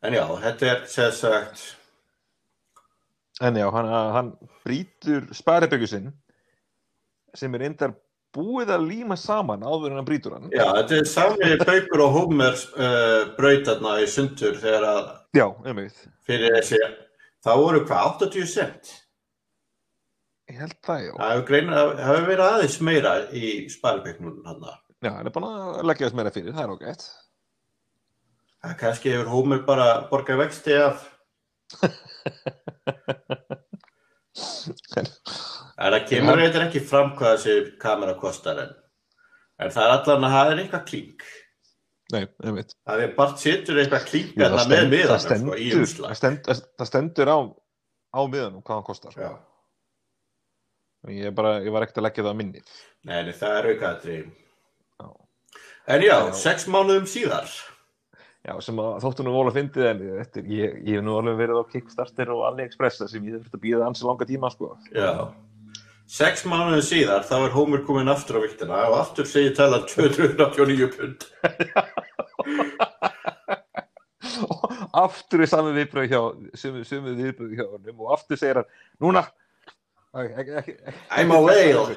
En 0.00 0.16
já, 0.16 0.24
þetta 0.46 0.70
er 0.72 0.82
séð 0.88 1.12
sagt, 1.18 1.66
En 3.40 3.56
já, 3.56 3.64
hann, 3.72 3.88
hann 4.14 4.30
brýtur 4.66 5.30
spariböggu 5.32 5.86
sinn 5.88 6.10
sem 7.36 7.54
er 7.56 7.62
endar 7.70 7.94
búið 8.36 8.72
að 8.74 8.86
líma 8.90 9.16
saman 9.18 9.64
áður 9.64 9.94
en 9.94 10.00
hann 10.00 10.08
brýtur 10.08 10.34
hann. 10.36 10.50
já, 10.52 10.66
þetta 10.76 10.98
er 10.98 11.08
sami 11.08 11.54
Baukur 11.62 12.02
og 12.04 12.16
Homer 12.18 12.58
uh, 12.76 13.30
brautarna 13.38 13.96
í 14.04 14.08
sundur 14.10 14.58
þegar 14.60 14.86
að 14.90 15.08
Já, 15.38 15.46
fyrir 16.26 16.56
þessi, 16.58 16.82
það 17.46 17.62
voru 17.64 17.80
hvað, 17.86 18.12
80 18.26 18.50
cent? 18.50 18.92
Ég 20.50 20.60
held 20.60 20.76
það, 20.84 21.02
já. 21.06 21.12
Það 21.16 21.34
hefur 21.34 22.00
hefur 22.04 22.28
verið 22.28 22.46
aðeins 22.46 22.78
meira 22.82 23.12
í 23.30 23.50
sparibegnum 23.70 24.40
hann. 24.46 24.64
Já, 25.00 25.10
hann 25.16 25.26
er 25.28 25.32
búin 25.32 25.48
að 25.48 25.80
leggja 25.88 26.08
þess 26.08 26.16
meira 26.18 26.32
fyrir, 26.34 26.52
það 26.56 26.64
er 26.66 26.72
ágætt. 26.76 27.04
Það 28.60 28.74
kannski 28.82 29.12
hefur 29.14 29.30
Homer 29.32 29.62
bara 29.64 29.86
borgað 30.10 30.42
vexti 30.42 30.76
af, 30.76 31.06
En, 34.96 35.06
en 35.06 35.94
það 35.94 36.04
kemur 36.08 36.40
eitthvað 36.42 36.64
ekki 36.66 36.82
fram 36.86 37.12
hvað 37.18 37.36
þessi 37.36 37.54
kamera 37.82 38.14
kostar 38.20 38.58
en, 38.64 38.72
en 39.62 39.72
það 39.74 39.86
er 39.86 39.94
allan 39.96 40.26
að 40.28 40.52
er 40.54 40.62
eitthvað 40.64 40.84
klink. 40.90 41.24
nei, 42.14 42.24
einmitt. 42.42 42.74
Það 42.88 43.04
er 43.04 43.14
bara 43.18 43.36
setur 43.38 43.80
eitthvað 43.82 44.08
Jú, 44.14 44.42
þarna 44.42 44.64
það 44.64 44.72
með 44.74 44.90
miðanum 44.94 45.44
sko, 45.46 45.56
í 45.56 45.70
umslag. 45.78 46.10
það 46.10 46.20
stendur, 46.20 46.62
það 46.80 46.90
stendur 46.90 47.32
á, 47.32 47.38
á 48.18 48.20
miðanum 48.26 48.64
hvað 48.66 48.76
hann 48.76 48.88
kostar. 48.90 49.16
Já. 49.16 49.30
Ég, 51.16 51.32
bara, 51.32 51.56
ég 51.64 51.72
var 51.72 51.86
ekkert 51.86 52.02
að 52.02 52.06
leggja 52.10 52.24
það 52.26 52.32
að 52.34 52.40
minni. 52.42 52.64
Nei, 53.08 53.32
það 53.32 53.58
er 53.60 53.70
aukaðri. 53.72 54.16
En 55.90 56.02
já, 56.04 56.14
Já. 56.14 56.32
sex 56.38 56.68
mánuðum 56.70 57.06
síðar. 57.10 57.50
Já, 58.46 58.54
sem 58.64 58.78
að 58.80 59.00
þóttu 59.02 59.24
nú 59.26 59.32
vola 59.34 59.50
að 59.50 59.56
fyndið 59.58 59.86
en 59.90 60.02
eftir, 60.22 60.44
ég, 60.48 60.76
ég 60.86 60.96
hef 60.96 61.04
nú 61.04 61.16
alveg 61.18 61.36
verið 61.42 61.58
á 61.60 61.64
Kickstarter 61.72 62.30
og 62.32 62.44
AliExpress 62.48 63.02
sem 63.10 63.24
ég 63.26 63.34
hef 63.34 63.42
þurft 63.42 63.58
að 63.58 63.64
býða 63.66 63.88
ansi 63.88 64.06
langa 64.06 64.28
tíma, 64.28 64.48
sko. 64.54 64.70
Já. 64.94 65.10
Sex 66.10 66.46
mánuðum 66.48 66.82
síðar, 66.86 67.26
þá 67.26 67.34
er 67.40 67.52
Homer 67.54 67.82
komin 67.86 68.08
aftur 68.10 68.38
á 68.38 68.44
viktina 68.46 68.78
og 68.88 68.96
aftur 69.02 69.28
segir 69.28 69.52
talan 69.58 69.84
289 69.90 70.88
pund. 70.94 71.26
Aftur 75.00 75.44
er 75.44 75.48
sami 75.50 75.70
viðbröð 75.76 76.10
hjá, 76.10 76.20
sumi, 76.58 77.12
viðbröð 77.14 77.52
hjá 77.58 77.66
honum 77.66 78.00
og 78.02 78.14
aftur 78.16 78.38
segir 78.40 78.58
hann, 78.60 78.70
núna, 79.02 79.22
I'm 81.14 81.30
a 81.30 81.38
whale. 81.38 81.94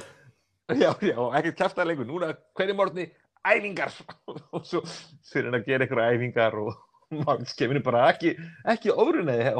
Já, 0.70 0.92
já, 1.02 1.18
ekkert 1.40 1.58
kæftaði 1.58 1.88
lengur, 1.90 2.06
núna 2.08 2.30
hverju 2.56 2.76
morgni 2.78 3.08
æfingar 3.44 3.94
og 4.54 4.66
svo 4.66 4.82
fyrir 5.30 5.50
hann 5.50 5.60
að 5.60 5.68
gera 5.68 5.86
einhverja 5.86 6.16
æfingar 6.18 6.58
og 6.62 6.74
Magnús 7.24 7.54
kemur 7.58 7.82
bara 7.84 8.08
ekki, 8.10 8.34
ekki 8.66 8.92
ofrunniði 8.94 9.52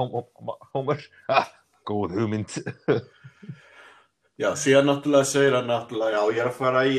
Homer, 0.75 1.05
ah, 1.31 1.51
góð 1.87 2.17
hugmynd 2.19 2.57
Já, 4.43 4.49
síðan 4.59 4.89
náttúrulega 4.91 5.31
segir 5.31 5.55
hann 5.55 5.69
náttúrulega, 5.71 6.19
já, 6.19 6.35
ég 6.35 6.41
er 6.43 6.49
að 6.51 6.57
fara 6.59 6.81
í 6.91 6.97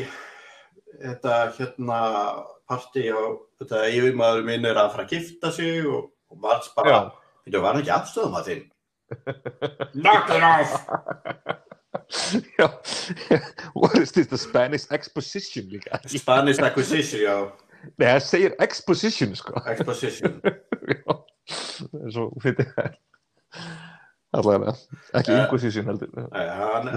þetta 1.02 1.40
hérna 1.58 1.98
partí 2.64 3.02
og 3.12 3.42
þetta 3.60 3.82
yfirmaður 3.92 4.46
minn 4.46 4.64
er 4.64 4.80
að 4.80 4.94
fara 4.94 5.04
að 5.04 5.12
gifta 5.12 5.50
sig 5.52 5.84
og, 5.84 6.06
og 6.32 6.40
Mats 6.40 6.72
bara, 6.78 7.02
þetta 7.44 7.62
var 7.66 7.80
ekki 7.82 7.92
afstöðum 7.92 8.38
að 8.40 8.48
þinn. 8.48 8.64
Knock 10.00 10.32
it 10.32 10.48
off! 10.48 10.72
Já, 12.58 12.66
what 13.80 13.96
is 13.98 14.12
this, 14.12 14.26
the 14.28 14.38
Spanish 14.38 14.86
exposition 14.90 15.68
líka 15.72 16.00
Spanish 16.08 16.58
acquisition, 16.58 17.20
já, 17.22 17.36
Nei, 17.98 18.06
það 18.08 18.22
segir 18.26 18.54
exposition, 18.64 19.34
sko 19.38 19.60
exposition. 19.70 20.40
Já, 20.86 21.14
það 21.46 22.02
er 22.06 22.12
svo 22.16 22.24
fyrir 22.42 22.66
það 22.72 22.96
Allavega, 24.36 24.72
ekki 25.20 25.32
Eh. 25.36 25.42
inquisition 25.44 25.86
heldur 25.86 26.10
Nei, 26.32 26.46
hann, 26.58 26.88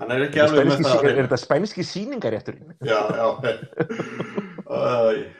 hann 0.00 0.14
er 0.14 0.24
ekki 0.28 0.40
Er 0.40 0.46
alveg 0.48 0.70
með 0.72 0.84
það. 0.88 1.04
er 1.10 1.18
þetta 1.26 1.38
spænski 1.44 1.84
síningarétturinn? 1.86 2.72
Já, 2.84 3.00
já. 3.14 3.28
Æ, 4.64 5.32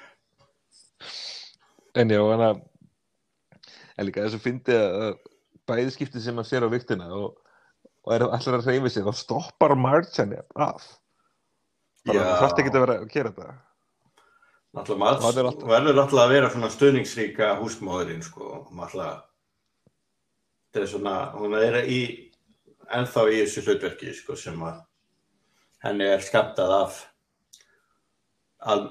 En 1.95 2.11
já, 2.11 2.21
hann 2.27 2.43
að 2.51 2.61
en 3.95 4.07
líka 4.09 4.25
þess 4.27 4.35
að 4.41 4.43
fyndi 4.43 4.75
að 4.75 5.13
bæði 5.71 5.93
skiptið 5.95 6.25
sem 6.25 6.39
hann 6.41 6.49
sér 6.49 6.65
á 6.67 6.69
viktina 6.73 7.07
og, 7.15 7.37
og 8.05 8.15
er 8.15 8.27
allir 8.29 8.59
að 8.59 8.67
reyfi 8.69 8.91
sig 8.95 9.07
og 9.09 9.17
stoppar 9.17 9.75
henni 10.19 10.41
af 10.57 10.83
það 12.05 12.19
þarf 12.41 12.59
ekki 12.61 12.73
að 12.75 12.83
vera 12.85 12.99
að 13.01 13.09
gera 13.13 13.31
þetta 13.33 13.55
alltaf- 15.49 15.69
verður 15.71 15.95
náttúrulega 15.97 16.25
að 16.27 16.33
vera 16.35 16.51
svona 16.51 16.71
stuðningsríka 16.75 17.51
húsmóðurinn, 17.61 18.25
sko. 18.27 18.67
Náttúrulega, 18.75 19.23
þetta 20.73 20.83
er 20.83 20.91
svona, 20.91 21.15
hún 21.39 21.55
er 21.55 21.79
í, 21.87 22.01
ennþá 22.91 23.29
í 23.31 23.39
þessu 23.45 23.63
hlutverki, 23.69 24.15
sko, 24.19 24.35
sem 24.37 24.59
að 24.67 24.83
henni 25.85 26.09
er 26.11 26.25
skamtað 26.27 26.75
af 26.81 26.99
al, 28.67 28.83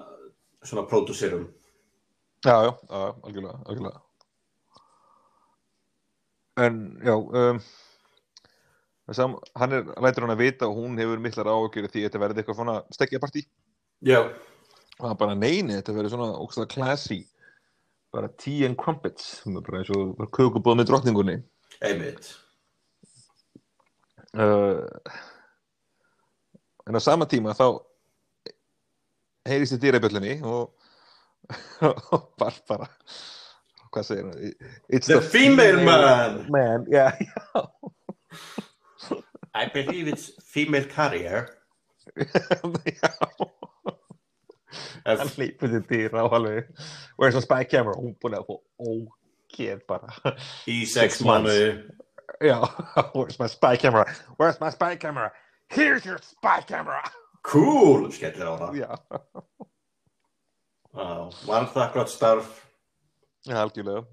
svona 0.64 0.88
pródúsirum. 0.88 1.50
Já, 2.46 2.56
já, 2.64 2.72
já, 2.72 3.14
algjörlega, 3.24 3.60
algjörlega 3.68 4.02
En, 6.64 6.76
já 7.04 7.16
um, 7.18 7.60
sam, 9.12 9.36
hann 9.60 9.76
er, 9.76 9.90
lætur 10.04 10.24
hann 10.24 10.34
að 10.36 10.44
vita 10.46 10.70
og 10.70 10.78
hún 10.80 11.00
hefur 11.02 11.22
miklar 11.24 11.50
áhugjur 11.52 11.90
því 11.92 12.04
að 12.04 12.08
þetta 12.08 12.22
verði 12.24 12.44
eitthvað 12.44 12.60
svona 12.60 12.76
stekkjapartí 12.96 13.44
Já, 14.04 14.20
og 15.00 15.08
hann 15.10 15.20
bara 15.20 15.36
neini, 15.36 15.76
þetta 15.80 15.96
verður 15.98 16.14
svona 16.16 16.30
ógstlega 16.40 16.72
classy 16.72 17.20
bara 18.14 18.30
tea 18.40 18.70
and 18.70 18.80
crumpets 18.80 19.42
sem 19.42 19.58
er 19.58 19.66
bara 19.66 19.82
eins 19.82 19.92
og 19.96 20.24
kökubóð 20.36 20.80
með 20.80 20.90
drottningunni 20.92 21.38
einmitt. 21.84 22.32
uh, 24.38 24.86
en 26.88 27.00
á 27.00 27.02
sama 27.04 27.28
tíma 27.28 27.58
þá 27.58 27.68
heyrist 29.50 29.76
í 29.76 29.82
dýrabjöllunni 29.84 30.38
og, 30.48 30.72
og 32.16 32.30
Barbara 32.40 32.88
hvað 33.94 34.08
segir 34.08 34.28
hann? 34.28 34.54
It's 34.90 35.10
The 35.10 35.22
female 35.22 35.84
man. 35.86 36.46
man. 36.52 36.88
Já, 36.90 37.12
já. 37.20 37.68
I 39.56 39.66
believe 39.74 40.08
it's 40.08 40.32
female 40.42 40.86
carrier. 40.86 41.48
En, 45.06 45.18
hann 45.20 45.30
hlýpur 45.36 45.68
til 45.70 45.84
dýra 45.90 46.24
og 46.26 46.34
alveg 46.40 46.70
where's 47.20 47.36
my 47.36 47.42
spy 47.44 47.64
camera? 47.70 47.94
hún 48.00 48.16
búin 48.24 48.38
að 48.38 48.46
få 48.48 48.56
ógeð 48.80 49.82
bara 49.88 50.08
í 50.72 50.80
sex 50.88 51.18
Six 51.20 51.22
months. 51.28 51.52
mánuði. 51.52 51.68
já, 52.42 52.58
where's 53.16 53.38
my 53.40 53.48
spy 53.52 53.76
camera? 53.78 54.06
where's 54.40 54.60
my 54.64 54.70
spy 54.72 54.96
camera? 54.96 55.30
here's 55.70 56.06
your 56.06 56.18
spy 56.24 56.62
camera 56.68 57.04
Cool, 57.44 58.08
skellir 58.16 58.48
á 58.48 58.56
það. 58.56 58.80
já, 58.80 58.92
Vann 61.48 61.68
þakklátt 61.76 62.10
starf. 62.14 62.50
já 63.46 63.60
algjörlega 63.62 64.06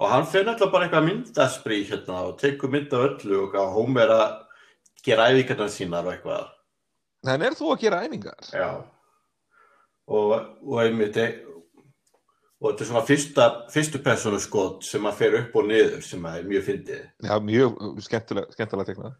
Og 0.00 0.08
hann 0.08 0.24
fyrir 0.26 0.48
alltaf 0.48 0.70
bara 0.72 0.86
eitthvað 0.88 1.06
myndasprý 1.06 1.82
hérna 1.88 2.22
og 2.30 2.38
tekur 2.40 2.70
mynd 2.72 2.92
af 2.96 3.02
öllu 3.10 3.42
og 3.46 3.56
er 4.00 4.08
að 4.14 4.38
gera 5.04 5.28
æfingarnar 5.30 5.70
sínar 5.72 6.06
og 6.08 6.14
eitthvað. 6.14 6.48
en 7.34 7.46
er 7.46 7.56
þú 7.58 7.70
að 7.74 7.80
gera 7.84 8.02
æfingar? 8.06 8.50
Já. 8.52 8.70
Og, 10.10 10.34
og 10.66 10.82
einmitt, 10.82 11.16
e- 11.16 11.46
og 12.60 12.72
þetta 12.72 12.84
er 12.84 12.90
svona 12.90 13.06
fyrsta, 13.08 13.48
fyrstu 13.72 14.02
persónu 14.04 14.40
skot 14.42 14.84
sem 14.84 15.06
að 15.08 15.18
fer 15.22 15.36
upp 15.38 15.56
og 15.56 15.68
niður 15.70 16.04
sem 16.04 16.24
að 16.28 16.38
er 16.40 16.48
mjög 16.50 16.64
fyndið. 16.68 17.04
Já, 17.24 17.34
mjög 17.46 18.00
skemmtilega, 18.04 18.56
skemmtilega 18.56 18.90
teiknað. 18.90 19.18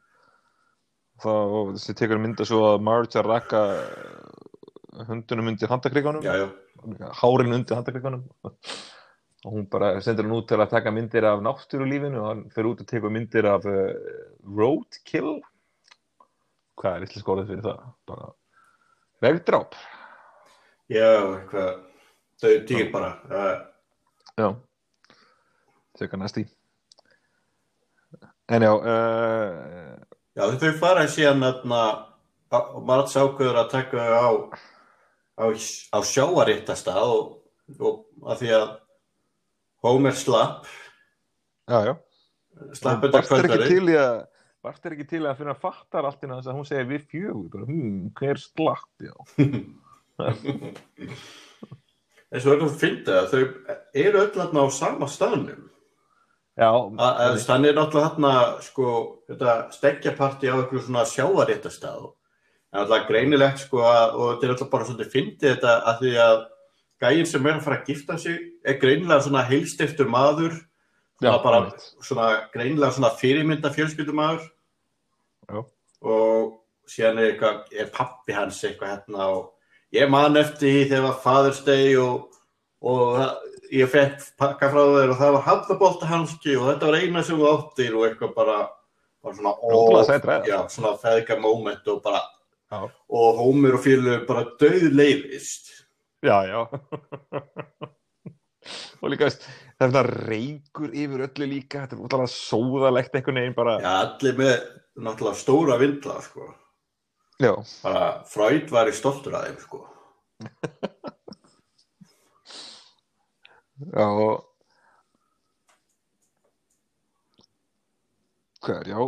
Það, 1.21 1.55
og 1.57 1.75
þessi 1.77 1.95
tekur 1.97 2.21
mynda 2.21 2.47
svo 2.49 2.63
að 2.71 2.83
Marge 2.85 3.21
að 3.21 3.29
rakka 3.29 3.63
hundunum 5.09 5.51
undir 5.53 5.69
já. 5.69 7.11
hárin 7.21 7.53
undir 7.53 7.77
handakrikanum. 7.77 8.25
Og 9.45 9.55
hún 9.55 9.69
bara 9.71 10.01
sendur 10.05 10.27
hann 10.27 10.37
út 10.37 10.49
til 10.49 10.61
að 10.61 10.73
taka 10.75 10.91
myndir 10.93 11.25
af 11.25 11.41
náttúrulífinu 11.41 12.21
og 12.21 12.27
hann 12.29 12.43
fer 12.53 12.69
út 12.69 12.81
og 12.83 12.89
tekur 12.89 13.13
myndir 13.13 13.47
af 13.49 13.65
uh, 13.65 13.95
roadkill. 14.45 15.41
Hvað 16.81 16.97
er 16.97 17.07
íslensk 17.07 17.33
orðið 17.35 17.51
fyrir 17.53 17.67
það? 17.67 17.81
Bara 18.09 18.31
vegdráp. 19.21 19.77
Já, 20.91 21.11
eitthvað, 21.37 21.75
þau 22.41 22.53
dýr 22.71 22.89
bara. 22.95 23.11
Já. 24.41 24.49
Tekur 26.01 26.23
næst 26.23 26.41
í. 26.41 26.47
En 28.51 28.65
já, 28.65 28.73
uh, 28.73 29.99
já, 30.35 30.47
þau 30.59 30.73
fara 30.81 31.05
síðan 31.07 31.45
og 31.47 32.81
maður 32.83 33.11
sákuður 33.13 33.61
að 33.61 33.69
taka 33.77 34.07
þau 34.09 34.17
á, 34.17 34.31
á, 35.39 35.45
á 35.95 35.99
sjáaréttasta 36.03 36.97
og, 37.05 37.37
og 37.79 38.01
að 38.27 38.43
því 38.43 38.55
að 38.57 38.71
Homer 39.81 40.13
slapp, 40.13 40.67
já, 41.71 41.79
já. 41.87 41.95
slapp 42.77 43.05
þetta 43.05 43.21
er 43.21 43.23
ekki 43.23 43.31
kvöldari. 43.31 43.69
til 43.71 43.93
í 43.95 43.95
að 43.97 44.19
Bart 44.61 44.85
er 44.85 44.93
ekki 44.97 45.07
til 45.09 45.23
að 45.25 45.39
finna 45.39 45.55
að 45.55 45.63
fattar 45.63 46.05
allt 46.05 46.25
innan 46.25 46.41
þess 46.41 46.51
að 46.53 46.59
hún 46.59 46.69
segir 46.69 46.89
við 46.91 47.03
fjögur 47.09 47.49
bara, 47.55 47.67
hmm, 47.69 48.01
hver 48.19 48.39
slapp, 48.43 48.95
já 49.01 49.15
En 52.31 52.39
svo 52.39 52.53
er 52.53 52.61
það 52.61 52.69
að 52.69 52.79
finna 52.79 53.15
að 53.19 53.33
þau 53.33 53.43
eru 54.05 54.19
öll 54.21 54.35
þarna 54.37 54.63
á 54.63 54.69
sama 54.71 55.07
staðnum. 55.11 55.63
já, 56.61 56.71
Þannig 57.43 57.69
er 57.73 57.79
náttúrulega 57.79 58.11
þarna 58.13 58.35
sko, 58.63 58.87
þetta 59.27 59.51
stekkjaparti 59.75 60.47
á 60.53 60.55
einhverju 60.55 60.83
svona 60.85 61.03
sjáaréttastað. 61.11 62.05
En 62.71 62.79
alltaf 62.85 63.09
greinilegt 63.09 63.61
sko 63.65 63.79
að, 63.83 64.09
og 64.15 64.25
þetta 64.29 64.45
er 64.47 64.53
alltaf 64.55 64.71
bara 64.71 64.87
svolítið 64.87 65.15
fyndið 65.17 65.51
þetta 65.57 65.73
að 65.91 65.95
því 66.05 66.13
að 66.27 66.37
gæinn 67.01 67.31
sem 67.33 67.47
er 67.49 67.57
að 67.57 67.65
fara 67.65 67.77
að 67.81 67.89
gifta 67.91 68.15
sig 68.21 68.37
er 68.63 68.79
greinilega 68.79 69.25
svona 69.27 69.49
heilstiftur 69.49 70.09
maður, 70.13 70.53
já, 71.21 71.31
svona 71.31 71.43
bara 71.45 71.57
einmitt. 71.61 71.83
svona 72.03 72.27
greinilega 72.55 72.93
svona 72.97 73.11
fyrirmynda 73.21 73.71
fjölskyldumadur 73.75 74.43
já, 75.51 75.59
og 76.03 76.57
síðan 76.89 77.19
er, 77.21 77.25
eitthvað, 77.35 77.57
er 77.79 77.87
pappi 77.95 78.33
hans 78.35 78.63
eitthvað 78.65 78.89
hérna 78.95 79.23
og 79.37 79.45
ég 79.95 80.09
man 80.11 80.37
eftir 80.37 80.69
því 80.71 80.89
þegar 80.91 81.03
var 81.09 81.21
Father's 81.25 81.63
Day 81.67 81.97
og, 81.97 82.29
og 82.83 83.19
það- 83.19 83.39
ég 83.71 83.87
fekk 83.93 84.19
pakka 84.41 84.67
frá 84.73 84.81
þér 84.83 85.11
og 85.13 85.19
það 85.21 85.33
var 85.37 85.43
hafnabolta 85.47 86.07
hanski 86.11 86.57
og 86.59 86.67
þetta 86.73 86.87
var 86.91 86.97
eina 86.99 87.23
sem 87.23 87.39
þú 87.39 87.47
áttir 87.53 87.93
og 87.95 88.03
eitthvað 88.09 88.33
bara, 88.35 88.57
bara 89.23 89.35
svona 89.37 89.53
ræða. 90.25 90.47
já, 90.49 90.59
svona 90.69 90.97
feðga 90.99 91.37
moment 91.41 91.87
og 91.89 92.03
bara 92.03 92.23
já, 92.73 92.91
og 93.11 93.37
Homer 93.39 93.75
og 93.79 93.85
félög 93.85 94.27
bara 94.27 94.45
döð 94.59 94.91
leifist 94.95 95.71
já, 96.23 96.43
já. 96.51 96.67
og 99.03 99.11
líka 99.11 99.25
veist 99.29 99.47
það 99.81 99.87
er 99.87 99.93
svona 99.95 100.29
reykur 100.29 100.91
yfir 100.93 101.23
öllu 101.25 101.47
líka 101.49 101.83
þetta 101.85 101.97
er 101.97 102.03
útlalega 102.05 102.33
sóðalegt 102.35 103.15
einhvern 103.17 103.39
veginn 103.41 103.57
bara, 103.57 103.75
já, 103.81 103.93
allir 104.05 104.35
með 104.37 104.53
náttúrulega 105.01 105.41
stóra 105.41 105.79
vindla 105.81 106.17
sko. 106.25 106.43
já, 107.41 107.53
bara 107.81 108.05
Freud 108.29 108.67
var 108.75 108.91
í 108.91 108.95
stoltur 108.97 109.35
að 109.39 109.47
þeim 109.49 109.59
sko. 109.65 109.81
já 113.97 114.05
og 114.05 114.37
hvað 118.61 118.77
er, 118.85 118.89
já 118.93 119.01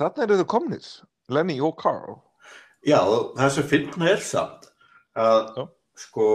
þarna 0.00 0.24
eru 0.24 0.40
þau 0.40 0.48
komnir 0.56 0.86
Lenny 1.30 1.60
og 1.62 1.76
Carl 1.80 2.16
Já, 2.80 3.04
það 3.36 3.50
sem 3.52 3.66
finna 3.68 4.06
er 4.08 4.22
samt 4.24 4.70
að 5.20 5.50
Já. 5.58 5.64
sko 6.00 6.26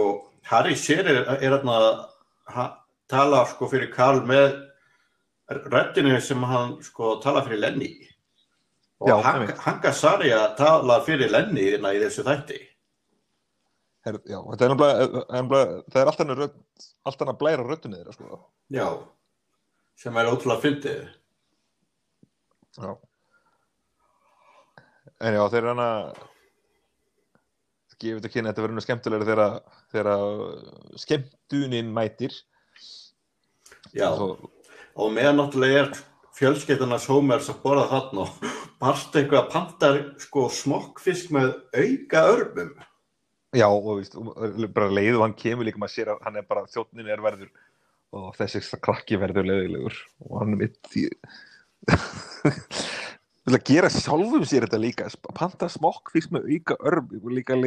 Harry 0.46 0.76
sér 0.78 1.08
er, 1.10 1.24
er 1.42 1.56
að 1.58 1.66
ha, 2.54 2.66
tala 3.10 3.44
sko 3.46 3.68
fyrir 3.70 3.90
Karl 3.94 4.22
með 4.26 4.56
röddinu 5.70 6.16
sem 6.20 6.42
hann 6.42 6.76
sko 6.82 7.16
tala 7.22 7.42
fyrir 7.46 7.60
Lenny 7.62 7.90
og 9.00 9.08
Já, 9.10 9.16
Han- 9.22 9.40
einmitt. 9.42 9.58
Hanka 9.66 9.92
Sarja 9.92 10.40
tala 10.58 11.00
fyrir 11.06 11.30
Lenny 11.30 11.66
hérna 11.70 11.92
í 11.94 12.00
þessu 12.02 12.24
þætti 12.26 12.60
Her, 14.06 14.20
já, 14.22 14.38
þetta 14.38 14.64
er 14.64 14.70
nefnilega, 14.70 15.04
er 15.26 15.42
nefnilega 15.42 15.82
það 15.90 16.00
er 16.00 16.08
alltaf 16.12 16.28
rödd, 16.38 16.58
alltaf 17.10 17.30
að 17.32 17.38
blæra 17.40 17.64
röddunni 17.66 17.96
þeirra 17.98 18.12
sko. 18.14 18.36
Já, 18.70 18.86
sem 19.98 20.16
er 20.22 20.28
ótrúlega 20.30 20.62
fyndið 20.62 21.00
Já. 22.76 22.92
En 25.26 25.32
já, 25.34 25.42
þeir 25.48 25.62
eru 25.62 25.70
hana 25.72 25.88
gefið 27.96 28.18
þetta 28.20 28.30
kynna, 28.34 28.50
þetta 28.52 28.62
verður 28.66 28.76
nú 28.76 28.82
skemmtilega 28.84 29.26
þegar, 29.30 29.54
þegar 29.94 30.10
skemmtunin 31.00 31.88
mætir 31.96 32.34
Já, 33.94 34.10
Svo, 34.16 34.50
og 34.96 35.12
meðan 35.14 35.40
náttúrulega 35.40 35.84
er 35.84 35.90
fjölskeitunas 36.36 37.06
Homers 37.10 37.48
að 37.52 37.62
borða 37.62 37.86
þarna 37.92 38.26
og 38.26 38.50
barst 38.82 39.16
eitthvað 39.16 39.48
pantar 39.52 40.02
sko 40.20 40.48
smokkfisk 40.52 41.32
með 41.36 41.54
auka 41.76 42.24
örmum? 42.34 42.74
Já, 43.56 43.68
og 43.70 44.00
víst, 44.00 44.16
og 44.18 44.66
bara 44.74 44.90
leiðu 44.92 45.22
hann 45.22 45.36
kemur 45.38 45.68
líka 45.68 45.80
maður 45.80 45.94
sér 45.94 46.12
að 46.12 46.22
hann 46.26 46.40
er 46.40 46.48
bara 46.48 46.66
þjóttnin 46.68 47.08
er 47.12 47.22
verður 47.24 47.52
og 48.16 48.32
þessi 48.38 48.80
krakki 48.82 49.18
verður 49.20 49.48
leiðilegur 49.48 49.96
og 50.26 50.38
hann 50.40 50.56
mitt 50.60 50.96
í 50.98 51.06
vil 53.46 53.56
að 53.56 53.66
gera 53.68 53.90
sjálfum 53.92 54.44
sér 54.48 54.66
þetta 54.66 54.82
líka 54.82 55.08
panta 55.36 55.68
smokkfisk 55.70 56.32
með 56.34 56.48
auka 56.56 56.76
örm 56.90 57.10
og 57.22 57.32
líka 57.32 57.56
um 57.56 57.66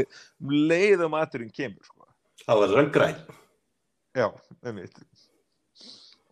leið 0.52 1.06
og 1.08 1.14
maturinn 1.16 1.54
kemur 1.56 1.86
sko. 1.88 2.08
þá 2.46 2.54
verður 2.54 2.82
hann 2.84 2.94
græn 2.96 3.20
Já, 4.18 4.28
einmitt 4.66 4.98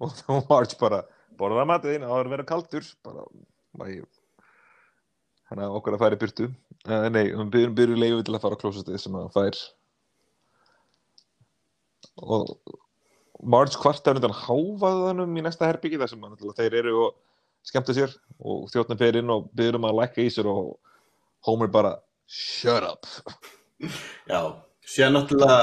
og 0.02 0.14
þá 0.20 0.32
Marge 0.50 0.80
bara 0.80 1.04
borða 1.38 1.66
matinn 1.70 2.06
á 2.06 2.12
að 2.12 2.32
vera 2.34 2.48
kaldur. 2.48 2.86
Bara, 3.06 3.26
mæ 3.78 4.04
hann 5.48 5.64
að 5.64 5.78
okkur 5.78 5.96
að 5.96 6.16
í 6.16 6.20
byrtu 6.20 6.48
uh, 6.50 7.08
nei, 7.12 7.30
hann 7.32 7.52
byrjum 7.52 7.76
byrjum 7.78 8.02
leiðu 8.02 8.26
til 8.28 8.36
að 8.36 8.44
fara 8.44 8.58
á 8.58 8.62
klósastið 8.62 9.00
sem 9.00 9.16
hann 9.16 9.32
fær. 9.32 9.60
Og 12.18 12.52
Marge 13.46 13.78
kvartar 13.80 14.18
undan 14.18 14.34
háfaðanum 14.34 15.38
í 15.38 15.46
næsta 15.46 15.70
herbyggi 15.70 16.00
þar 16.02 16.12
sem 16.12 16.26
hann, 16.26 16.38
þeir 16.58 16.80
eru 16.82 16.96
og 17.06 17.16
skemmta 17.68 17.96
sér 17.96 18.16
og 18.40 18.68
þjóttna 18.74 18.98
fer 19.00 19.20
inn 19.20 19.32
og 19.34 19.48
byrjum 19.58 19.88
að 19.88 20.00
lækka 20.02 20.26
í 20.26 20.34
sér 20.34 20.50
og 20.52 20.76
Homer 21.46 21.70
bara 21.72 21.94
shut 22.28 22.84
up. 22.84 23.06
Já, 24.28 24.58
síðan 24.84 25.20
náttúrulega 25.20 25.60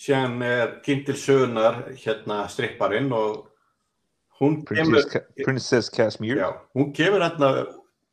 síðan 0.00 0.42
er 0.42 0.76
kynnt 0.84 1.06
til 1.08 1.16
sögunar 1.18 1.82
hérna 2.00 2.44
stripparinn 2.50 3.12
og 3.14 3.46
hún 4.40 4.60
kemur, 4.66 5.00
Princess, 5.00 5.10
Ca 5.12 5.44
Princess 5.44 5.90
Casimir 5.90 6.42
já, 6.42 6.50
hún 6.74 6.92
kemur 6.96 7.22
hérna 7.22 7.52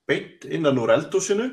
beint 0.07 0.45
innan 0.45 0.79
úr 0.81 0.93
eldúsinu 0.93 1.51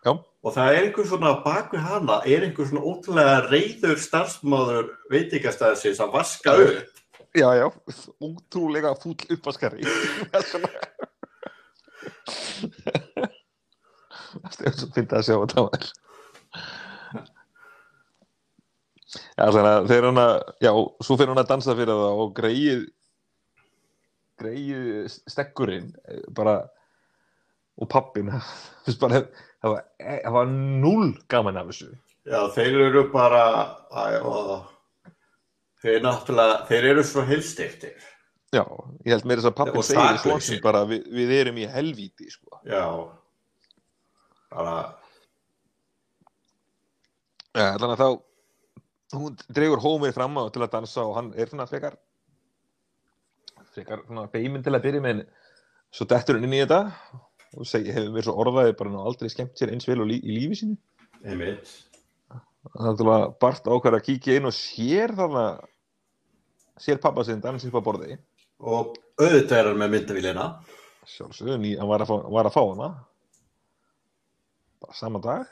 Já. 0.00 0.12
og 0.16 0.54
það 0.54 0.74
er 0.74 0.86
einhver 0.86 1.08
svona 1.08 1.34
bak 1.44 1.74
við 1.74 1.84
hana 1.84 2.22
er 2.24 2.46
einhver 2.46 2.68
svona 2.68 2.84
ótrúlega 2.88 3.42
reyður 3.50 4.00
starfsmáður 4.00 4.94
veitingastæðsins 5.12 6.00
að 6.00 6.16
vaska 6.16 6.56
upp 6.56 7.00
Já, 7.30 7.54
já, 7.54 7.70
ótrúlega 8.18 8.90
fúll 8.98 9.14
uppvaskari. 9.30 9.84
Það 14.30 14.66
er 14.66 14.74
svo 14.74 14.88
fyndið 14.94 15.14
að 15.18 15.26
sjá 15.26 15.36
að 15.36 15.52
það 15.52 15.64
var. 15.68 15.84
Já, 19.40 19.46
þannig 19.56 20.18
að 20.20 20.32
já, 20.60 20.70
svo 21.00 21.16
fyrir 21.16 21.30
hann 21.32 21.40
að 21.40 21.48
dansa 21.48 21.76
fyrir 21.78 21.96
það 21.96 22.18
og 22.24 22.34
greið, 22.36 22.82
greið 24.40 25.14
stekkurinn, 25.30 25.86
eh, 26.04 26.26
bara, 26.36 26.58
og 27.80 27.88
pappin, 27.88 28.28
það 28.84 29.24
var, 29.64 29.80
eh, 29.96 30.20
var 30.28 30.52
null 30.52 31.14
gaman 31.32 31.56
af 31.56 31.72
þessu. 31.72 31.88
Já, 32.28 32.42
þeir 32.52 32.84
eru 32.90 33.06
bara, 33.14 33.42
æ, 33.88 34.20
þeir 35.80 36.04
náttúrulega, 36.04 36.60
þeir 36.68 36.92
eru 36.92 37.08
svo 37.08 37.24
heilstiftir. 37.24 37.96
Já, 38.52 38.64
ég 39.06 39.14
held 39.14 39.24
meira 39.24 39.40
þess 39.40 39.54
að 39.54 39.58
pappin 39.62 39.86
segir 39.88 40.20
slónsum 40.20 40.60
bara, 40.60 40.84
við, 40.84 41.08
við 41.16 41.36
erum 41.38 41.64
í 41.64 41.68
helvíti, 41.70 42.28
sko. 42.28 42.60
Já, 42.68 42.84
bara, 44.52 44.80
Já, 47.50 47.72
þannig 47.80 47.96
að 47.96 48.02
þá 48.04 48.29
hún 49.16 49.36
dregur 49.50 49.82
hómið 49.82 50.14
fram 50.16 50.38
á 50.38 50.44
til 50.52 50.62
að 50.64 50.72
dansa 50.76 51.04
og 51.06 51.16
hann 51.18 51.32
er 51.34 51.50
svona 51.50 51.66
frekar 51.70 51.96
frekar 53.74 54.04
svona 54.06 54.28
feiminn 54.30 54.62
til 54.66 54.74
að 54.74 54.84
byrja 54.86 55.02
með 55.04 55.16
en 55.16 55.22
svo 55.90 56.06
dettur 56.10 56.38
hann 56.38 56.46
inn 56.46 56.56
í 56.58 56.62
þetta 56.62 56.80
og 57.58 57.66
segi, 57.66 57.90
hefur 57.94 58.14
verið 58.14 58.28
svo 58.28 58.36
orðaði 58.44 58.76
bara 58.78 58.92
nú 58.92 59.02
aldrei 59.02 59.30
skemmt 59.32 59.58
sér 59.58 59.72
eins 59.74 59.88
vel 59.88 60.00
og 60.04 60.10
lí, 60.10 60.20
í 60.22 60.36
lífi 60.36 60.70
einmitt. 61.24 61.72
þannig 62.76 63.02
að 63.10 63.24
Bart 63.42 63.66
ákvæður 63.66 63.98
að 63.98 64.06
kíkja 64.06 64.38
inn 64.38 64.48
og 64.50 64.54
sér 64.54 65.14
þarna 65.18 65.44
sér 66.80 67.00
pappa 67.02 67.24
sinn 67.26 67.42
dansa 67.42 67.68
upp 67.68 67.80
á 67.82 67.86
borði. 67.90 68.16
Og 68.60 68.94
auðvitað 69.20 69.58
er 69.58 69.68
hann 69.70 69.80
með 69.80 69.94
myndavílina. 69.96 70.46
sjálfsögðu, 71.10 71.58
ný- 71.58 71.78
hann 71.80 71.88
var 71.88 72.04
að 72.04 72.10
fá, 72.12 72.16
var 72.30 72.46
að 72.46 72.54
fá 72.54 72.62
hana. 72.70 72.88
Bara 74.80 74.94
sama 74.94 75.18
dag 75.18 75.46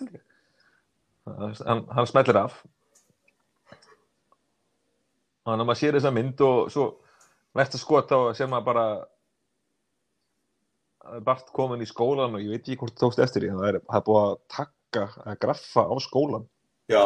hann, 1.27 1.87
hann 1.91 2.07
smellir 2.07 2.37
af 2.37 2.63
þannig 5.49 5.65
að 5.65 5.69
maður 5.71 5.81
sér 5.83 5.97
þessa 5.99 6.13
mynd 6.17 6.43
og 6.49 6.59
svo 6.75 6.87
næsta 7.59 7.81
skot 7.81 8.11
þá 8.13 8.19
sem 8.39 8.51
maður 8.53 8.67
bara 8.71 8.85
að 11.09 11.23
Bart 11.25 11.51
komin 11.57 11.83
í 11.85 11.89
skólan 11.89 12.35
og 12.37 12.43
ég 12.45 12.53
veit 12.53 12.63
ekki 12.67 12.79
hvort 12.83 12.95
þú 12.99 13.07
tókst 13.07 13.23
eftir 13.25 13.47
því 13.47 13.55
það 13.57 13.69
er, 13.71 13.79
er 13.81 14.03
búið 14.07 14.23
að 14.27 14.35
takka 14.53 15.05
að 15.25 15.39
graffa 15.45 15.85
á 15.89 15.95
skólan 16.05 16.45
Já, 16.89 17.05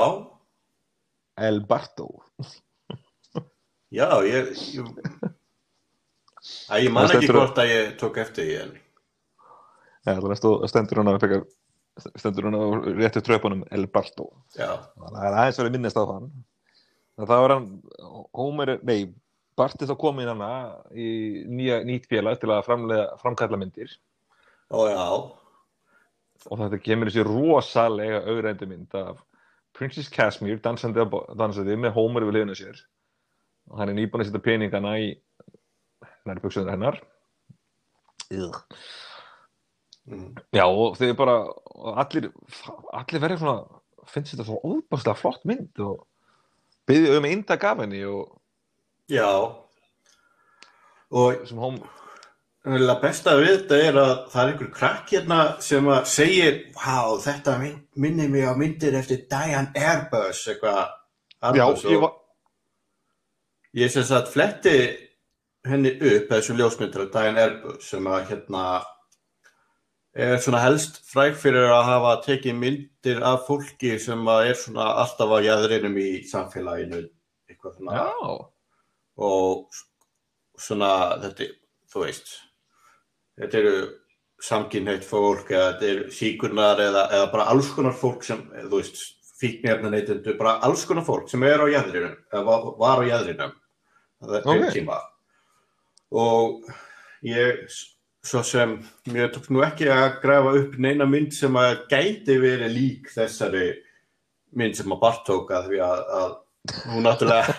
El 1.43 1.61
Barto 1.66 2.09
já, 3.93 4.09
ég, 4.26 4.53
ég, 4.74 4.90
ég 6.82 6.93
man 6.95 7.07
ekki 7.07 7.26
stendur- 7.26 7.38
hvort 7.38 7.61
að 7.62 7.70
ég 7.72 7.90
tók 8.01 8.18
eftir 8.22 8.49
því 8.49 8.57
en. 8.64 8.72
ja, 10.09 10.16
það 10.18 10.66
stendur 10.72 11.03
hann 11.03 11.12
að 11.12 11.43
stendur 12.18 12.49
hann 12.49 12.59
á 12.59 12.64
réttu 12.99 13.22
tröpunum 13.22 13.62
El 13.70 13.86
Barto 13.93 14.30
Já, 14.57 14.70
það 14.99 15.20
er 15.28 15.36
aðeins 15.45 15.61
verið 15.62 15.76
minnist 15.76 16.01
á 16.01 16.05
þann 16.09 16.30
það 17.29 17.45
var 17.45 17.55
hann 17.57 17.68
Homer, 18.37 18.77
nei, 18.87 19.12
Bart 19.59 19.83
er 19.83 19.91
þá 19.91 19.97
komin 20.01 20.31
hana 20.31 20.51
í 20.97 21.45
nýja, 21.49 21.83
nýtt 21.85 22.09
félag 22.11 22.41
til 22.41 22.51
að 22.55 22.64
framlega, 22.66 23.11
framkalla 23.20 23.61
myndir. 23.61 23.93
Ó 24.73 24.81
og 26.51 26.59
þetta 26.59 26.79
kemur 26.83 27.11
þessi 27.11 27.25
rosalega 27.27 28.23
auðrændi 28.27 28.66
mynd 28.66 28.95
af 28.99 29.20
Princess 29.77 30.11
Casimir 30.12 30.59
dansandi, 30.64 31.05
dansandi 31.39 31.77
með 31.79 31.95
Homer 31.97 32.27
við 32.27 32.39
liðinu 32.39 32.57
sér. 32.59 32.81
Og 33.70 33.79
hann 33.79 33.93
er 33.93 33.97
nýbúin 33.97 34.25
að 34.25 34.31
setja 34.31 34.43
peningana 34.43 34.97
í 35.01 35.12
næri 36.27 36.43
buksunar 36.43 36.75
hennar 36.75 36.99
mm. 38.33 40.33
Já, 40.55 40.64
og 40.66 40.97
þeir 40.99 41.14
bara 41.18 41.37
allir, 42.03 42.31
allir 42.91 43.23
verður 43.23 43.43
svona 43.43 44.11
finnst 44.11 44.35
þetta 44.35 44.49
svo 44.49 44.59
óbærslega 44.66 45.18
flott 45.18 45.45
mynd 45.49 45.83
og 45.85 46.03
byggði 46.93 47.16
um 47.18 47.28
eindag 47.32 47.66
af 47.72 47.82
henni 47.82 48.05
og 48.07 48.38
já. 49.11 49.32
Og 51.12 51.43
sem 51.49 51.59
Það 52.62 52.93
besta 53.03 53.32
við 53.40 53.49
þetta 53.51 53.78
er 53.82 53.97
að 53.99 54.11
það 54.30 54.43
er 54.43 54.51
einhver 54.53 54.68
krakk 54.70 55.09
hérna 55.11 55.38
sem 55.66 55.88
að 55.90 56.05
segir 56.07 56.59
Vá, 56.76 57.18
þetta 57.24 57.57
minn, 57.59 57.80
minnir 57.99 58.28
mig 58.30 58.47
á 58.47 58.55
myndir 58.55 58.95
eftir 58.95 59.24
Diane 59.26 59.72
Airbus 59.74 60.45
eitthvað 60.53 60.84
Já, 61.59 61.64
ég 61.90 61.99
var 62.05 62.12
ég 63.74 63.90
sem 63.90 64.07
sagt 64.07 64.30
fletti 64.30 64.76
henni 65.66 65.97
upp 65.97 66.30
þessu 66.30 66.55
ljósmyndir 66.55 67.09
af 67.09 67.11
Diane 67.16 67.43
Airbus 67.43 67.90
sem 67.90 68.07
að 68.07 68.28
hérna 68.30 68.64
er 70.13 70.37
svona 70.45 70.61
helst 70.61 71.01
fræg 71.09 71.37
fyrir 71.41 71.71
að 71.73 71.87
hafa 71.89 72.13
tekið 72.27 72.59
myndir 72.59 73.23
af 73.25 73.47
fólki 73.49 73.95
sem 74.01 74.29
að 74.29 74.51
er 74.51 74.61
svona 74.61 74.91
alltaf 75.03 75.33
á 75.33 75.39
jæðrinum 75.47 75.97
í 76.01 76.11
samfélaginu 76.29 77.03
eitthvað 77.49 77.79
svona 77.79 77.97
Já, 77.97 78.35
og 79.23 79.81
svona 80.61 80.93
þetta, 81.23 81.49
þú 81.93 82.05
veist 82.05 82.35
þetta 83.41 83.61
eru 83.63 83.75
samkynheitt 84.43 85.07
fólk 85.07 85.51
eða 85.55 85.73
þetta 85.73 85.91
eru 85.95 86.05
síkurnar 86.13 86.83
eða, 86.83 87.07
eða 87.15 87.33
bara 87.33 87.49
alls 87.53 87.71
konar 87.73 87.95
fólk 87.97 88.25
sem, 88.27 88.43
þú 88.67 88.81
veist, 88.81 89.01
fíknefna 89.43 89.91
neytendur, 89.91 90.37
bara 90.39 90.59
alls 90.67 90.85
konar 90.87 91.07
fólk 91.07 91.31
sem 91.31 91.43
er 91.47 91.63
á 91.63 91.67
jæðrinum, 91.71 92.17
eða 92.31 92.43
var, 92.79 93.03
á 93.03 93.09
jæðrinum 93.09 93.55
það 94.23 94.37
er 94.37 94.43
Ok. 94.43 94.53
okay. 94.53 94.75
tíma 94.77 94.99
og 96.13 96.69
ég 97.27 97.63
svo 98.23 98.43
sem, 98.47 98.77
mér 99.11 99.33
tók 99.35 99.49
nú 99.51 99.62
ekki 99.66 99.89
að 99.91 100.20
grafa 100.23 100.53
upp 100.61 100.77
neina 100.79 101.07
mynd 101.11 101.35
sem 101.35 101.57
að 101.59 101.81
gæti 101.91 102.37
verið 102.43 102.77
lík 102.77 103.11
þessari 103.11 103.73
mynd 104.59 104.79
sem 104.79 104.95
að 104.95 105.01
Bart 105.03 105.25
tók 105.27 105.51
að 105.51 105.73
því 105.73 105.81
að, 105.83 106.03
að 106.20 106.37
hún 106.93 107.07
náttúrulega 107.09 107.57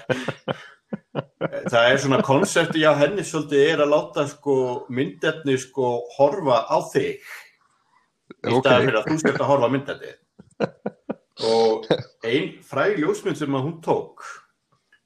það 1.71 1.87
er 1.89 1.99
svona 1.99 2.19
konsepti 2.23 2.83
hjá 2.83 2.93
henni 2.99 3.25
svolítið 3.27 3.65
er 3.73 3.83
að 3.83 3.91
láta 3.91 4.25
sko 4.29 4.55
myndefni 4.93 5.57
sko 5.59 5.95
horfa 6.15 6.63
á 6.69 6.77
þig. 6.93 7.25
Í 8.43 8.53
Ok. 8.53 8.63
staðan 8.63 8.87
fyrir 8.87 8.99
að 8.99 9.09
þú 9.09 9.17
skert 9.21 9.41
að 9.41 9.51
horfa 9.51 9.67
á 9.67 9.73
myndefni 9.73 10.13
og 11.53 11.91
ein 12.27 12.49
fræg 12.65 13.01
ljósmynd 13.01 13.39
sem 13.39 13.57
að 13.57 13.67
hún 13.67 13.77
tók 13.83 14.23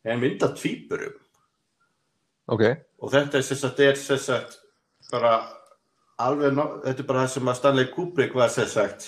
er 0.08 0.22
mynd 0.22 0.45
af 0.45 0.55
tvíburum. 0.60 1.18
Ok. 2.47 2.64
Og 3.01 3.12
þetta 3.12 3.41
er 3.41 3.99
sem 3.99 4.38
bara 5.12 5.34
alveg, 6.24 6.58
þetta 6.86 7.03
er 7.03 7.08
bara 7.10 7.24
það 7.26 7.34
sem 7.36 7.51
að 7.51 7.58
Stanley 7.62 7.88
Kubrick 7.93 8.34
var 8.38 8.49
sem 8.53 8.68
sagt 8.72 9.08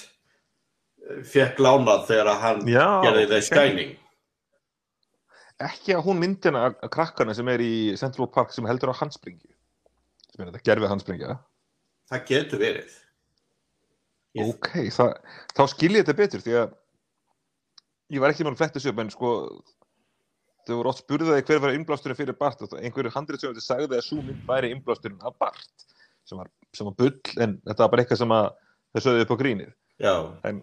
fekk 1.31 1.57
lánað 1.63 2.05
þegar 2.09 2.29
að 2.33 2.41
hann 2.43 2.59
Já, 2.69 2.85
gerði. 3.05 3.25
The 3.31 3.41
Shining. 3.47 3.95
Ekki 5.59 5.95
að 5.97 6.05
hún 6.05 6.19
myndina 6.21 6.65
að 6.69 6.89
krakkana 6.93 7.33
sem 7.35 7.47
er 7.51 7.59
í 7.63 7.71
Central 7.99 8.29
Park 8.31 8.53
sem 8.55 8.67
heldur 8.69 8.93
á 8.95 8.99
handspringi 9.01 9.49
sem 10.29 10.43
er 10.45 10.51
þetta 10.53 10.65
gerfið 10.69 10.91
handspringja 10.93 11.33
það 12.09 12.23
getur 12.29 12.61
verið. 12.61 12.93
Ég- 14.37 14.53
Ok, 14.53 14.69
það, 14.93 15.15
þá 15.57 15.61
skil 15.73 15.91
ég 15.97 16.03
þetta 16.05 16.17
betur 16.21 16.43
því 16.45 16.53
að 16.61 16.75
ég 18.13 18.21
var 18.23 18.31
ekki 18.33 18.45
með 18.45 18.53
að 18.55 18.61
fletta 18.61 18.83
upp 18.93 18.99
en 19.03 19.09
sko 19.13 19.31
þau 20.69 20.77
voru 20.79 20.91
oft 20.93 21.03
spurðaði 21.03 21.45
hver 21.49 21.61
var 21.65 21.75
innblásturinn 21.75 22.17
fyrir 22.19 22.37
Bart 22.39 22.61
og 22.65 22.73
einhverju 22.79 23.11
handritsöfundi 23.15 23.63
sagði 23.65 23.97
að 23.99 24.05
svo 24.07 24.21
mynd 24.23 24.41
væri 24.47 24.71
innblásturinn 24.75 25.21
af 25.27 25.35
Bart 25.41 25.85
sem 26.29 26.37
var, 26.39 26.49
sem 26.77 26.85
var 26.89 26.95
bull 26.99 27.15
en 27.41 27.55
þetta 27.65 27.83
var 27.85 27.93
bara 27.95 28.03
eitthvað 28.05 28.21
sem 28.23 28.33
að 28.35 28.49
þau 28.93 29.01
sögðu 29.05 29.23
upp 29.25 29.33
á 29.33 29.41
grínið. 29.43 29.71
Já, 29.99 30.13
en 30.49 30.61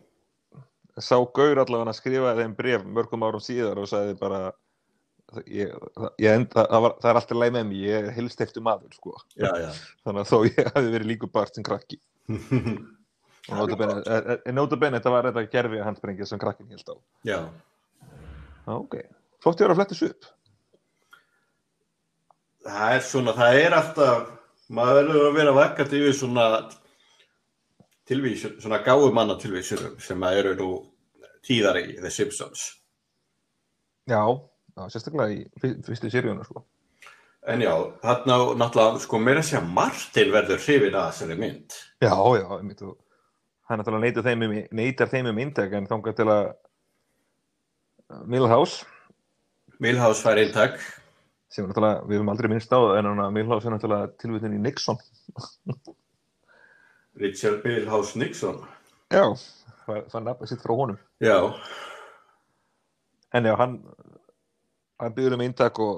sá 1.03 1.17
Gaur 1.37 1.59
allavega 1.61 1.91
að 1.93 1.99
skrifa 1.99 2.37
þeim 2.39 2.55
bref 2.57 2.85
mörgum 2.97 3.27
árum 3.27 3.43
síðar 3.45 3.83
og 3.83 3.89
sagði 3.91 4.15
bara 4.21 4.39
ég, 5.51 5.73
ég 6.23 6.31
enda, 6.39 6.63
það, 6.71 6.83
var, 6.87 6.95
það 7.03 7.11
er 7.11 7.19
alltaf 7.21 7.41
leið 7.43 7.55
með 7.59 7.65
mig, 7.71 7.81
ég 7.85 7.97
er 8.07 8.15
hilsteftu 8.17 8.63
maður 8.65 8.95
sko. 8.97 9.17
já, 9.37 9.51
já. 9.61 9.71
Þannig 10.07 10.23
að 10.23 10.31
þó 10.31 10.37
ég 10.47 10.71
hafi 10.71 10.93
verið 10.95 11.11
líku 11.11 11.29
Bart 11.35 11.59
sem 11.59 11.67
krakki. 11.67 11.99
Og 13.47 13.71
en- 13.79 14.41
en 14.43 14.57
notabene 14.59 14.99
þetta 14.99 15.11
var 15.15 15.29
þetta 15.29 15.43
gerfi 15.53 15.79
handsprengið 15.87 16.27
sem 16.33 16.41
krakkin 16.43 16.71
held 16.73 16.89
á. 16.91 16.97
Já, 17.29 17.37
ok, 18.75 18.97
flott 19.47 19.63
ég 19.63 19.69
var 19.69 19.77
að 19.77 19.79
fletta 19.81 19.95
þessu 19.95 20.11
upp? 20.11 20.33
Það 22.67 22.97
er 22.97 23.05
svona, 23.07 23.35
það 23.37 23.61
er 23.63 23.77
alltaf 23.79 24.33
maður 24.75 24.97
verður 24.99 25.27
að 25.29 25.37
vera 25.39 25.55
vakandi 25.55 26.01
yfir 26.03 26.17
svona 26.19 26.47
tilvísun, 28.11 28.57
svona 28.63 28.81
gáumanna 28.87 29.37
tilvísunum 29.39 29.95
sem 30.03 30.25
að 30.27 30.41
eru 30.41 30.55
nú 30.59 30.71
tíðar 31.47 31.79
í 31.79 31.95
The 32.01 32.11
Simpsons. 32.11 32.65
Já, 34.11 34.23
já 34.75 34.83
sérstaklega 34.91 35.35
í 35.35 35.45
fyr- 35.63 35.79
fyrstu 35.87 36.11
seríuna 36.11 36.47
sko. 36.47 36.65
en 37.47 37.63
já, 37.63 37.71
þarna 38.03 38.37
náttúrulega 38.59 39.01
sko 39.05 39.19
meira 39.23 39.39
að 39.43 39.49
segja 39.53 39.63
Martin 39.63 40.33
verður 40.35 40.59
hrifin 40.67 40.99
að 40.99 41.11
þessari 41.13 41.39
mynd. 41.39 41.77
Já, 42.03 42.15
já, 42.41 42.47
einmitt 42.59 42.83
og 42.83 42.97
hann 43.71 43.79
náttúrulega 43.79 44.03
neytar 44.09 44.27
þeim 44.27 44.43
um, 44.49 44.57
neytar 44.81 45.13
þeim 45.15 45.31
um 45.31 45.39
intak 45.47 45.79
en 45.79 45.87
þangað 45.87 46.19
til 46.19 46.29
að 46.35 46.45
Milhouse 48.27 48.83
Milhouse 49.83 50.25
fær 50.25 50.39
eintak 50.41 50.79
sem 51.53 51.65
er 51.65 51.69
náttúrulega, 51.71 52.01
við 52.07 52.15
hefum 52.19 52.33
aldrei 52.33 52.49
minnst 52.53 52.75
á 52.75 52.79
en 52.99 53.09
hann 53.09 53.35
Milhouse 53.35 53.69
er 53.69 53.75
náttúrulega 53.77 54.07
tilvittin 54.21 54.57
í 54.57 54.63
Nixon. 54.63 54.99
Richard 57.23 57.59
Milhouse 57.65 58.13
Nixon. 58.21 58.59
já, 59.13 59.25
það 59.87 59.99
það 60.13 60.27
nafnir 60.27 60.49
sitt 60.51 60.65
frá 60.65 60.75
honum. 60.77 60.99
Já, 61.23 61.39
en 63.33 63.49
já, 63.49 63.55
hann 63.57 63.79
hann 65.01 65.17
byggður 65.17 65.37
um 65.37 65.45
eintak 65.47 65.75
og 65.81 65.97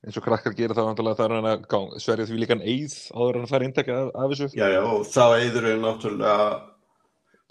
eins 0.00 0.16
og 0.16 0.24
krakkar 0.24 0.56
gera 0.56 0.76
þá 0.76 0.82
náttúrulega 0.86 1.18
það 1.18 1.26
er 1.26 1.36
hann 1.36 1.52
að 1.52 1.60
sverja 2.00 2.28
því 2.30 2.36
líkan 2.40 2.64
eið 2.64 2.94
áður 3.12 3.42
að 3.42 3.52
fara 3.52 3.66
eintak 3.68 3.88
af, 3.92 4.06
af 4.14 4.26
þessu. 4.32 4.48
Já, 4.56 4.66
já, 4.72 4.82
og 4.86 5.00
þá 5.08 5.24
eður 5.42 5.64
við 5.68 5.78
náttúrulega 5.84 6.48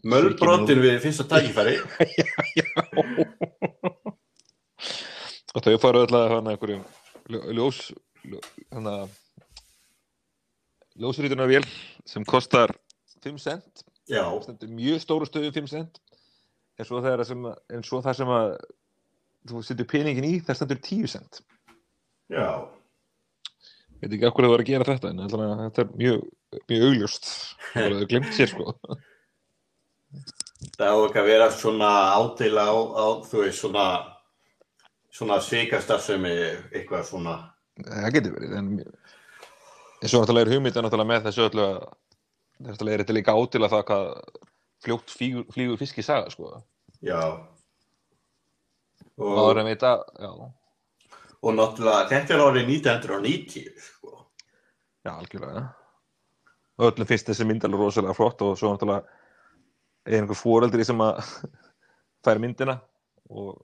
mölbrotin 0.10 0.82
við 0.82 1.02
fyrsta 1.04 1.26
tækifæri. 1.30 1.76
og 5.56 5.64
þau 5.66 5.78
fara 5.82 6.04
öll 6.06 6.16
að 6.20 6.30
hann 6.36 6.50
einhverjum 6.52 6.84
ljó- 7.30 7.46
ljós 7.58 7.80
hann 8.74 8.90
að 8.92 9.10
ljósrýtunarvél 11.00 11.66
sem 12.06 12.26
kostar 12.28 12.74
5 13.24 13.40
cent 13.42 13.84
mjög 14.70 15.00
stóru 15.04 15.28
stöðu 15.30 15.52
5 15.56 15.68
cent 15.72 16.00
en 16.80 16.86
svo, 16.88 17.02
þegar 17.04 17.26
sem, 17.28 17.44
að- 17.44 17.60
það 18.06 18.16
sem 18.16 18.28
að 18.36 18.58
þú 19.50 19.64
setur 19.64 19.86
peningin 19.90 20.28
í 20.28 20.34
það 20.44 20.56
stendur 20.60 20.82
10 20.84 21.08
cent 21.16 21.42
já, 22.32 22.48
veit 24.02 24.12
ekki 24.16 24.28
okkur 24.30 24.46
það 24.48 24.54
var 24.56 24.64
að 24.64 24.70
gera 24.72 24.88
þetta 24.94 25.10
en 25.14 25.20
að 25.26 25.64
þetta 25.66 25.82
er 25.86 25.94
mjög, 26.00 26.26
mjög 26.70 26.84
augljóst. 26.90 27.26
Það 27.74 27.96
er 28.02 28.06
glemt 28.10 28.30
sér 28.34 28.50
sko. 28.52 28.74
Það 30.78 30.90
á 30.90 30.98
ekki 31.06 31.20
að 31.22 31.28
vera 31.30 31.48
svona 31.54 31.90
ádela 32.18 32.64
á, 32.70 32.76
á 32.96 33.06
þú 33.28 33.42
veist, 33.44 33.60
svona, 33.62 33.84
svona 35.20 35.40
svikastarfsemi, 35.44 36.34
eitthvað 36.72 37.08
svona. 37.10 37.36
það 37.84 38.14
getur 38.18 38.36
verið 38.38 38.58
en, 38.60 38.70
en 40.00 40.12
svo 40.12 40.22
náttúrulega 40.24 40.48
er 40.48 40.54
hugmynda 40.56 40.84
náttúrulega 40.86 41.12
með 41.14 41.26
þessu 41.30 41.46
öllu 41.50 41.66
að 41.66 41.78
náttúrulega 42.70 42.96
er 42.98 43.04
þetta 43.04 43.18
líka 43.20 43.36
ádela 43.40 43.70
það 43.72 43.84
hvað 43.90 44.10
fljótt 44.84 45.12
flýgur, 45.16 45.46
flýgur 45.54 45.80
fisk 45.82 46.00
í 46.00 46.06
saga 46.08 46.32
sko 46.34 46.54
Já. 47.04 47.20
og 49.20 49.28
Og, 49.28 49.36
áður 49.44 49.62
en 49.62 49.68
vita 49.70 49.92
já, 50.20 50.30
og 51.40 51.56
náttúrulega, 51.56 52.08
þetta 52.12 52.36
er 52.36 52.44
árið 52.46 52.70
1990, 52.74 53.70
sko. 53.84 54.14
já 55.08 55.12
algjörlega 55.14 55.66
og 56.80 56.86
öllum 56.94 57.08
finnst 57.10 57.28
þessi 57.28 57.48
mynd 57.48 57.66
alveg 57.68 57.82
rosalega 57.84 58.16
flott 58.16 58.44
og 58.48 58.56
svo 58.60 58.72
náttúrulega 58.72 59.04
er 60.08 60.22
einhver 60.22 60.40
fóreldri 60.40 60.86
sem 60.88 61.00
að 61.04 61.20
fær 62.26 62.40
myndina 62.44 62.78
og 63.30 63.58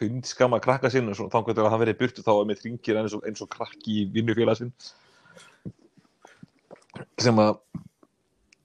hundskama 0.00 0.60
krakka 0.62 0.90
sinn 0.92 1.08
og 1.10 1.18
þá 1.32 1.38
hvernig 1.40 1.70
hann 1.72 1.82
verið 1.82 1.98
burtu 2.00 2.24
þá 2.24 2.32
er 2.34 2.48
með 2.50 2.62
þringir 2.62 3.00
eins 3.00 3.16
og, 3.16 3.24
eins 3.28 3.42
og 3.44 3.50
krakki 3.52 4.02
í 4.02 4.06
vinnufélag 4.14 4.60
sinn. 4.60 4.72
Sem 7.20 7.40
að 7.40 7.58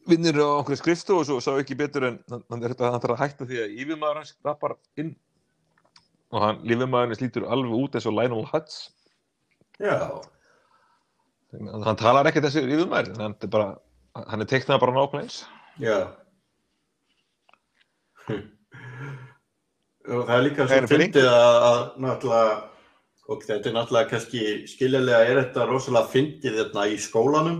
vinnur 0.09 0.41
á 0.43 0.49
okkur 0.61 0.79
skrifstu 0.79 1.17
og 1.17 1.27
svo 1.27 1.39
sá 1.43 1.51
ekki 1.55 1.77
betur 1.79 2.07
en 2.09 2.19
hann, 2.32 2.63
þarf 2.63 3.13
að 3.13 3.21
hætta 3.21 3.47
því 3.47 3.61
að 3.63 3.75
yfirmaður 3.84 4.21
hans 4.21 4.34
rappar 4.45 4.75
inn 4.99 5.13
og 6.32 6.45
hann, 6.45 6.63
yfirmaður 6.65 7.13
hans 7.13 7.23
lítur 7.23 7.47
alveg 7.51 7.77
út 7.77 7.97
eins 7.97 8.07
og 8.09 8.17
Lionel 8.17 8.47
Hutz. 8.51 8.82
Já, 9.82 9.97
hann 11.51 11.99
talar 11.99 12.29
ekki 12.29 12.43
þessi 12.43 12.65
yfirmaður 12.65 13.13
hann 13.21 13.38
er 13.39 13.53
bara 13.53 13.69
hann 14.27 14.43
er 14.43 14.49
teiknað 14.49 14.82
bara 14.84 14.97
nákvæmlega 14.97 15.27
eins. 15.27 15.43
Já. 15.82 15.99
og 20.07 20.25
það 20.27 20.35
er 20.35 20.45
líka 20.47 20.67
Það 20.67 20.77
er 20.77 20.87
svo 20.87 20.99
fyndið 21.01 21.29
að, 21.29 21.55
að 21.67 21.81
náttúrulega, 22.05 22.57
og 23.27 23.45
þetta 23.47 23.69
er 23.69 23.75
náttúrulega 23.77 24.11
kannski 24.11 24.43
skiljanlega 24.71 25.21
er 25.27 25.39
þetta 25.43 25.67
rosalega 25.69 26.11
fyndið 26.15 26.59
þarna 26.61 26.85
í 26.89 26.99
skólanum, 27.01 27.59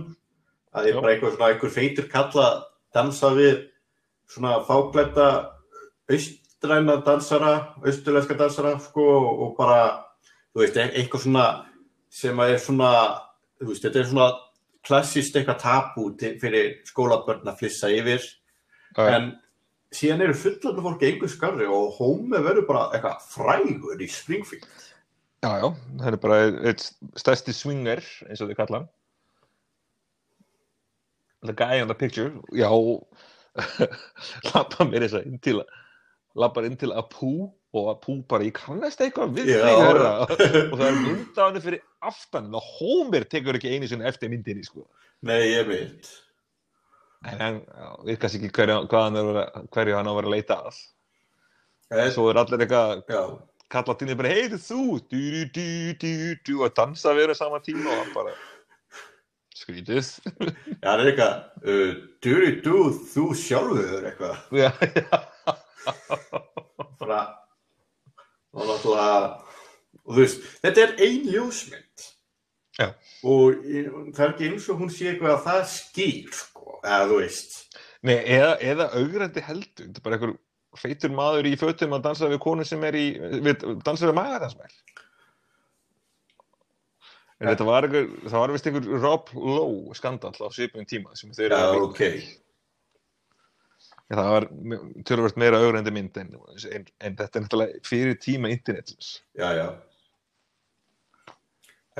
að 0.72 0.88
ég 0.88 0.96
Já. 0.96 1.00
bara 1.00 1.12
einhver 1.14 1.34
svona 1.36 1.50
einhver 1.52 1.74
feitur 1.74 2.08
kalla 2.12 2.46
dansa 2.94 3.32
við 3.36 3.58
svona 4.32 4.54
fáklætta 4.66 5.28
austræna 6.12 6.96
dansara, 7.06 7.52
austurlenska 7.84 8.36
dansara, 8.38 8.76
sko, 8.80 9.06
og 9.44 9.54
bara, 9.58 9.82
þú 10.52 10.64
veist, 10.64 10.80
eitthvað 10.82 11.26
svona 11.26 11.46
sem 12.12 12.40
að 12.42 12.54
er 12.54 12.62
svona, 12.62 12.90
þú 13.60 13.70
veist, 13.70 13.86
þetta 13.86 14.02
er 14.02 14.10
svona 14.10 14.30
klassist 14.82 15.36
eitthvað 15.38 15.62
tabú 15.62 16.08
til, 16.18 16.34
fyrir 16.42 16.72
skólabörn 16.88 17.48
að 17.48 17.62
flissa 17.62 17.90
yfir, 17.92 18.24
en 18.98 19.32
síðan 19.96 20.24
eru 20.26 20.38
fullandu 20.38 20.84
fólki 20.84 21.10
einhver 21.10 21.30
skarri 21.32 21.68
og 21.68 21.98
Hómi 21.98 22.40
verður 22.40 22.66
bara 22.68 22.86
eitthvað 22.96 23.28
frægur 23.32 24.02
í 24.02 24.08
Springfield. 24.10 24.66
Já, 25.42 25.50
já, 25.58 25.68
það 25.98 26.08
er 26.08 26.18
bara 26.22 26.40
eitt 26.70 26.84
stærsti 27.18 27.54
swinger, 27.56 28.02
eins 28.28 28.42
og 28.42 28.50
þið 28.50 28.58
kalla. 28.60 28.82
The 31.42 31.54
guy 31.58 31.82
on 31.82 31.90
the 31.90 31.98
picture, 31.98 32.30
já, 32.54 32.70
lappa 34.52 34.86
mér 34.86 35.08
þess 35.08 35.18
að 35.18 35.30
inn 35.32 35.40
til 35.42 35.58
lappar 36.38 36.66
inn 36.68 36.78
til 36.80 36.92
að 36.94 37.08
pú 37.12 37.32
og 37.72 37.88
að 37.88 38.00
pú 38.04 38.16
bara, 38.28 38.44
ég 38.46 38.56
kannast 38.56 39.00
eitthvað 39.00 39.34
við 39.38 39.54
og 39.64 40.76
það 40.76 40.86
er 40.86 40.98
mynd 40.98 41.40
á 41.40 41.42
henni 41.46 41.62
fyrir 41.64 41.82
aftan, 42.04 42.50
og 42.52 42.68
Homer 42.78 43.24
tekur 43.28 43.56
ekki 43.56 43.72
einu 43.72 43.88
sinni 43.88 44.08
eftir 44.08 44.32
myndinni, 44.32 44.64
sko. 44.66 44.84
Nei, 45.24 45.54
ég 45.54 45.68
veit. 45.68 46.10
En 47.30 47.38
hann, 47.38 47.58
kannski 48.18 48.40
ekki 48.40 48.50
hverju, 48.56 48.80
er 49.20 49.26
vera, 49.30 49.44
hverju 49.74 49.94
hann 49.98 50.08
á 50.08 50.12
að 50.12 50.16
vera 50.18 50.30
að 50.30 50.34
leita 50.34 50.56
að. 50.66 50.78
Eh, 51.92 52.08
Svo 52.10 52.24
er 52.32 52.40
allir 52.40 52.64
eitthvað, 52.64 53.02
kalla 53.72 53.94
til 54.00 54.08
því 54.10 54.16
bara, 54.18 54.32
hei, 54.32 54.48
þú, 54.56 54.80
du, 55.12 55.20
du, 55.54 55.66
du, 56.02 56.10
du, 56.48 56.54
og 56.64 56.72
dansa 56.76 57.12
á 57.12 57.14
sama 57.38 57.60
tíma 57.64 57.92
og 57.92 58.00
hann 58.00 58.14
bara, 58.16 58.32
skrítið. 59.54 60.08
Já, 60.80 60.88
það 60.88 61.02
er 61.04 61.10
eitthvað, 61.12 61.36
uh, 61.62 61.92
duri 62.26 62.50
du, 62.64 62.76
þú 63.12 63.26
sjálfur 63.38 64.08
eitthvað. 64.10 64.42
já, 64.62 64.72
já, 64.82 65.22
Bara, 67.02 67.20
og 68.54 68.66
náttúrulega, 68.68 69.30
og 70.02 70.10
þú 70.16 70.20
veist, 70.24 70.44
þetta 70.64 70.84
er 70.88 70.92
ein 71.06 71.30
ljósmynd. 71.30 72.08
Já. 72.80 72.88
Og 73.28 73.62
í- 73.68 73.86
það 74.16 74.22
er 74.24 74.30
ekki 74.32 74.48
eins 74.48 74.68
og 74.72 74.78
hún 74.80 74.90
sé 74.92 75.10
eitthvað 75.12 75.34
að 75.36 75.42
það 75.46 75.62
skýr, 75.76 76.38
eða 76.82 77.04
þú 77.10 77.20
veist. 77.20 77.58
Nei, 78.02 78.16
eða, 78.18 78.56
eða 78.72 78.88
augrandi 78.98 79.44
heldur, 79.46 79.86
þetta 79.86 80.00
er 80.00 80.06
bara 80.06 80.18
einhver 80.18 80.34
feitur 80.78 81.12
maður 81.14 81.48
í 81.50 81.56
fötum 81.60 81.94
að 81.96 82.06
dansa 82.08 82.30
við 82.32 82.40
konu 82.42 82.64
sem 82.66 82.82
er 82.88 82.96
í, 82.98 83.06
við, 83.44 83.66
dansa 83.84 84.08
við 84.08 84.16
magadansmæl. 84.18 84.72
En 87.42 87.50
þetta 87.50 87.66
var 87.66 87.88
einhver, 87.88 88.08
það 88.28 88.38
var 88.38 88.54
vist 88.54 88.68
einhver 88.70 89.02
Rob 89.02 89.32
Lowe 89.34 89.96
skandall 89.98 90.36
á 90.38 90.48
svipum 90.54 90.86
tíma 90.88 91.16
sem 91.18 91.32
þau 91.34 91.44
eru 91.48 91.58
að 91.58 91.72
leika. 91.74 91.88
ok. 91.88 92.02
Já, 94.12 94.16
það 94.18 94.32
var 94.34 94.46
tölvöld 95.08 95.38
meira 95.40 95.60
augrandi 95.62 95.92
mynd 95.94 96.18
en, 96.20 96.34
en, 96.68 96.84
en 97.00 97.16
þetta 97.16 97.38
er 97.38 97.44
náttúrulega 97.46 97.86
fyrir 97.88 98.18
tíma 98.20 98.50
internetins. 98.52 99.14
Já, 99.38 99.48
já. 99.56 99.66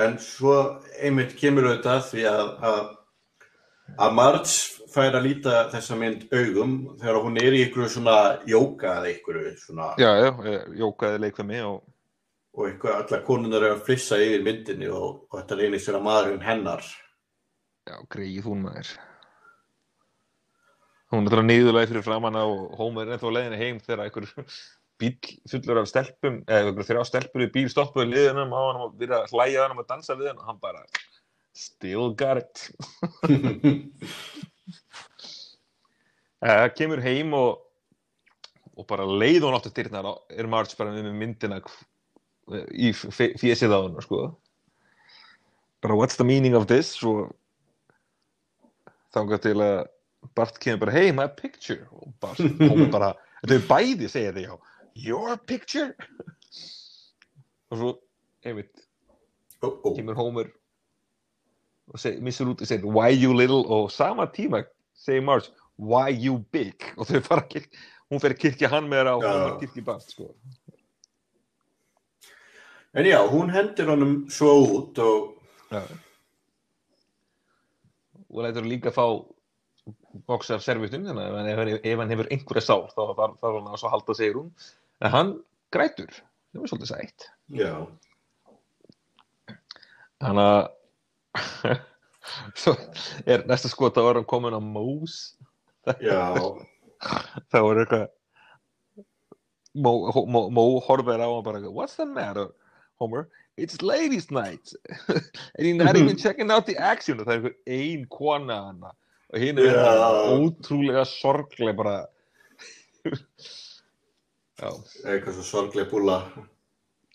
En 0.02 0.18
svo 0.20 0.56
einmitt 1.04 1.34
kemur 1.40 1.68
auðvitað 1.68 1.98
að 1.98 2.04
því 2.10 2.26
að, 2.28 2.50
að, 2.68 2.82
að 3.98 4.14
Marge 4.16 4.56
fær 4.92 5.16
að 5.16 5.26
líta 5.26 5.62
þessa 5.72 5.96
mynd 5.96 6.26
augum 6.32 6.74
þegar 7.00 7.22
hún 7.24 7.38
er 7.40 7.56
í 7.56 7.62
ykkur 7.66 7.88
svona 7.92 8.18
jóka 8.48 8.98
eða 8.98 9.12
ykkur 9.14 9.40
svona 9.60 9.94
Já, 10.00 10.10
já, 10.20 10.30
ég 10.48 10.76
jókaði 10.82 11.22
leik 11.24 11.40
við 11.40 11.48
mig 11.48 11.64
og 11.68 11.80
og 12.52 12.68
ykkur 12.68 12.92
allar 12.98 13.22
konunar 13.24 13.64
er 13.64 13.76
að 13.76 13.86
flissa 13.86 14.18
yfir 14.20 14.44
myndinni 14.44 14.90
og, 14.92 15.24
og 15.30 15.38
þetta 15.40 15.58
reynir 15.58 15.80
sér 15.80 15.98
að 15.98 16.06
maðurinn 16.08 16.44
hennar. 16.44 16.84
já, 17.88 17.96
greið 18.12 18.44
hún 18.46 18.66
maður. 18.66 18.92
Hún 21.12 21.18
er 21.20 21.24
náttúrulega 21.26 21.48
niðurlega 21.48 21.90
fyrir 21.90 22.04
framanna 22.06 22.44
og 22.48 22.76
Homer 22.78 23.08
er 23.08 23.16
ennþá 23.16 23.32
á 23.32 23.36
leiðinni 23.36 23.60
heim 23.60 23.80
þegar 23.84 24.04
einhver 24.04 24.28
bíl 25.00 25.16
fullur 25.50 25.80
af 25.82 25.88
stelpum, 25.90 26.38
eða 26.46 26.70
einhver 26.70 26.88
þrjá 26.88 27.02
stelpur 27.08 27.44
í 27.44 27.50
bíl 27.52 27.66
stoppuði 27.72 28.12
liðinum 28.12 28.54
á 28.54 28.60
hann 28.60 28.84
og 28.84 28.94
byrja 29.00 29.22
að 29.22 29.34
hlæja 29.34 29.66
hann 29.66 29.82
og 29.82 29.88
dansa 29.88 30.16
við 30.16 30.30
hann 30.30 30.40
og 30.40 30.52
hann 30.52 30.60
bara 30.62 30.84
still 31.54 32.10
got 32.14 32.38
it. 32.38 32.70
Það 36.42 36.68
kemur 36.78 37.02
heim 37.04 37.34
og, 37.38 37.60
og 38.76 38.86
bara 38.90 39.04
leið 39.06 39.44
hún 39.46 39.56
áttu 39.58 39.72
dyrnar 39.76 40.08
á- 40.08 40.22
er 40.32 40.48
Marge 40.50 40.76
bara 40.78 40.94
með 40.94 41.12
myndina 41.14 41.60
í 42.74 42.90
fésið 42.96 43.70
á 43.74 43.78
hann 43.84 44.00
sko. 44.02 44.22
bara 45.82 45.94
what's 45.98 46.16
the 46.16 46.24
meaning 46.24 46.54
of 46.54 46.66
this 46.70 46.94
og 47.02 47.32
þangað 49.14 49.42
til 49.48 49.56
að 49.62 49.78
Bart 50.38 50.58
kemur 50.62 50.78
bara 50.84 50.92
hey 50.94 51.12
my 51.12 51.26
picture 51.26 51.86
og 51.92 52.12
Bart 52.22 52.38
Homer 52.70 52.90
bara, 52.92 53.12
þetta 53.42 53.56
er 53.58 53.64
bæði 53.70 54.08
segja 54.10 54.32
þig 54.36 54.46
já, 54.46 54.54
your 54.94 55.36
picture 55.38 55.90
og 57.72 57.78
svo 57.80 57.92
einmitt 58.46 58.84
Ó, 59.62 59.68
ó. 59.70 59.88
kemur 59.96 60.14
Homer 60.18 60.50
út 61.90 62.60
og 62.62 62.66
segir 62.68 62.84
why 62.86 63.10
you 63.10 63.32
little 63.34 63.64
og 63.68 63.90
sama 63.90 64.26
tíma 64.26 64.64
segir 64.94 65.22
Marge 65.22 65.50
why 65.78 66.10
you 66.10 66.38
big 66.52 66.74
og 66.96 67.06
þau 67.06 67.20
fara 67.26 67.42
að 67.42 67.48
kirkja 67.56 67.78
hún 68.12 68.20
fer 68.20 68.30
að 68.34 68.38
kirkja 68.44 68.68
hann 68.68 68.88
með 68.88 69.06
það 69.08 69.16
og 69.16 69.22
Já. 69.24 69.32
Homer 69.32 69.58
kirkja 69.60 69.84
Bart 69.84 70.02
sko. 70.10 70.34
En 72.94 73.06
já, 73.08 73.18
hún 73.32 73.48
hendir 73.50 73.88
honum 73.88 74.26
svo 74.30 74.50
út 74.68 74.98
og 75.00 75.38
Já. 75.72 75.82
Og 78.32 78.42
lætur 78.44 78.64
líka 78.68 78.90
fá 78.92 79.04
boxar 80.28 80.60
servitun, 80.60 81.04
þannig 81.08 81.24
að 81.24 81.48
ef, 81.52 81.58
hann- 81.58 81.80
ef 81.84 81.98
hann 81.98 82.10
hefur 82.12 82.28
einhverja 82.30 82.62
sár 82.64 82.84
þá 82.92 83.00
þarf 83.16 83.40
hann 83.42 83.66
að 83.72 83.90
halda 83.90 84.14
sig 84.14 84.32
hún. 84.34 84.50
En 85.00 85.10
hann 85.10 85.32
grætur, 85.72 86.12
það 86.52 86.60
var 86.60 86.68
svolítið 86.68 86.92
sætt. 86.92 87.26
já, 87.50 87.86
Þannig 90.22 90.46
að 90.52 90.68
svo 92.54 92.74
er 93.26 93.42
næsta 93.50 93.68
skot 93.72 93.96
að 93.98 94.06
vera 94.10 94.24
komin 94.28 94.54
á 94.54 94.60
Mós. 94.62 95.34
já, 96.00 96.34
Það 97.50 97.62
var 97.66 97.80
eitthvað 97.82 98.08
Mó, 99.74 99.92
Mó, 100.28 100.40
Mó 100.52 100.64
horfir 100.86 101.18
á 101.18 101.26
hann 101.26 101.42
bara 101.46 101.60
What's 101.70 101.96
the 101.96 102.06
matter, 102.06 102.48
Homer? 103.00 103.28
It's 103.56 103.82
ladies 103.82 104.30
night 104.30 104.72
and 105.58 105.66
you're 105.66 105.76
not 105.76 105.96
even 105.96 106.16
checking 106.16 106.50
out 106.50 106.64
the 106.66 106.76
action 106.78 107.20
og 107.20 107.26
það 107.26 107.34
er 107.34 107.40
einhver 107.42 107.56
ein 107.66 108.06
kona 108.08 108.56
hana 108.68 108.92
og 109.32 109.40
hinn 109.42 109.58
er 109.60 109.74
Já. 109.76 110.38
ótrúlega 110.38 111.02
sorgleg 111.08 111.76
bara 111.76 111.98
Já, 114.62 114.70
eitthvað 115.04 115.34
svo 115.40 115.44
sorgleg 115.50 115.90
búla. 115.90 116.20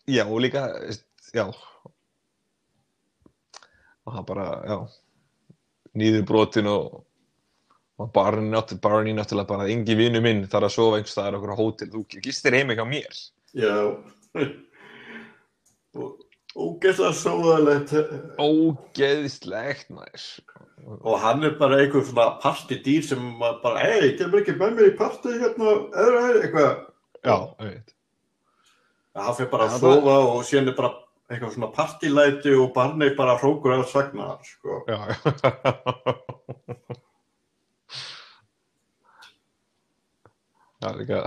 já 0.07 0.23
og 0.27 0.39
líka 0.43 0.65
já 1.33 1.47
og 4.07 4.15
hann 4.15 4.27
bara, 4.27 4.47
já. 4.63 4.77
Nýður 5.97 6.25
brotin 6.29 6.69
og 6.71 7.03
og 7.97 8.11
barni 8.13 8.51
náttúrulega 8.51 9.47
bara 9.49 9.65
engi 9.73 9.95
vinnu 9.97 10.21
minn 10.21 10.43
þarf 10.45 10.67
að 10.67 10.75
sofa 10.75 10.99
einhvers 10.99 11.15
staðar 11.15 11.39
okkur 11.39 11.53
á 11.57 11.57
hótel. 11.57 11.89
Þú 11.89 12.21
gistir 12.21 12.53
heimi 12.53 12.77
hjá 12.77 12.85
mér. 12.85 13.17
Já, 13.57 13.73
og 15.97 16.11
ógeðslega 16.57 17.13
sóðalegt. 17.17 17.93
ógeðslegt 18.38 19.89
maður. 19.93 20.27
Og 21.01 21.17
hann 21.23 21.43
er 21.45 21.57
bara 21.57 21.81
einhver 21.81 22.05
svona 22.05 22.29
partydýr 22.43 23.05
sem 23.05 23.27
bara, 23.41 23.81
hei, 23.81 24.13
kemur 24.19 24.43
ekki 24.43 24.57
með 24.59 24.77
mér 24.77 24.91
í 24.91 24.95
partí 24.99 25.34
hérna, 25.34 25.75
eða 26.05 26.23
eitthvað. 26.38 26.73
já, 27.25 27.35
ég 27.65 27.73
veit. 27.73 27.93
Hann 29.17 29.38
fyrir 29.39 29.49
bara 29.49 29.71
að 29.71 29.79
sofa 29.81 30.17
og 30.29 30.43
síðan 30.45 30.69
er 30.69 30.77
bara 30.77 30.93
eitthvað 31.27 31.53
svona 31.53 31.71
partílæti 31.75 32.53
og 32.55 32.71
barnið 32.75 33.15
bara 33.17 33.35
hrókur 33.41 33.73
að 33.75 33.85
sagna, 33.91 34.37
sko. 34.47 34.71
já, 40.81 40.89
líka 40.95 41.19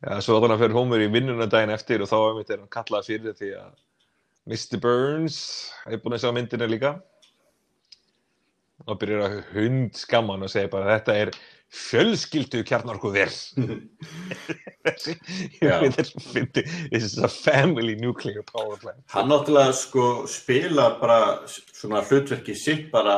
já, 0.00 0.20
svo 0.24 0.38
þannig 0.40 0.56
að 0.56 0.62
fyrir 0.64 0.76
Homer 0.78 1.04
í 1.04 1.12
vinnuna 1.12 1.46
daginn 1.50 1.74
eftir 1.76 2.04
og 2.04 2.08
þá 2.10 2.18
einmitt 2.20 2.52
er 2.52 2.62
hann 2.62 2.72
kallað 2.72 3.08
fyrir 3.10 3.34
því 3.36 3.50
að 3.60 3.72
Mr. 4.48 4.76
Burns 4.82 5.38
er 5.86 6.00
búin 6.02 6.16
að 6.16 6.24
sjá 6.24 6.32
myndina 6.34 6.66
líka 6.70 6.96
og 8.88 8.98
byrjar 8.98 9.22
að 9.28 9.36
hund 9.52 9.92
skamman 9.98 10.42
og 10.42 10.50
segja 10.50 10.72
bara 10.72 10.96
þetta 10.96 11.12
er 11.20 11.28
fjölskyldu 11.72 12.60
kjarnarku 12.68 13.10
verð 13.14 13.36
þessi 14.84 15.14
Já. 15.62 15.78
ég 15.78 15.84
veit 15.86 15.96
þessu 16.00 16.22
fyndi 16.26 16.64
this 16.92 17.06
is 17.06 17.16
a 17.18 17.30
family 17.32 17.94
nuclear 18.00 18.44
power 18.50 18.76
plant 18.82 19.00
Hann 19.14 19.30
náttúrulega 19.32 19.72
sko 19.78 20.06
spilar 20.30 20.98
bara 21.00 21.18
svona 21.48 22.02
hlutverki 22.04 22.54
sitt 22.58 22.90
bara, 22.92 23.16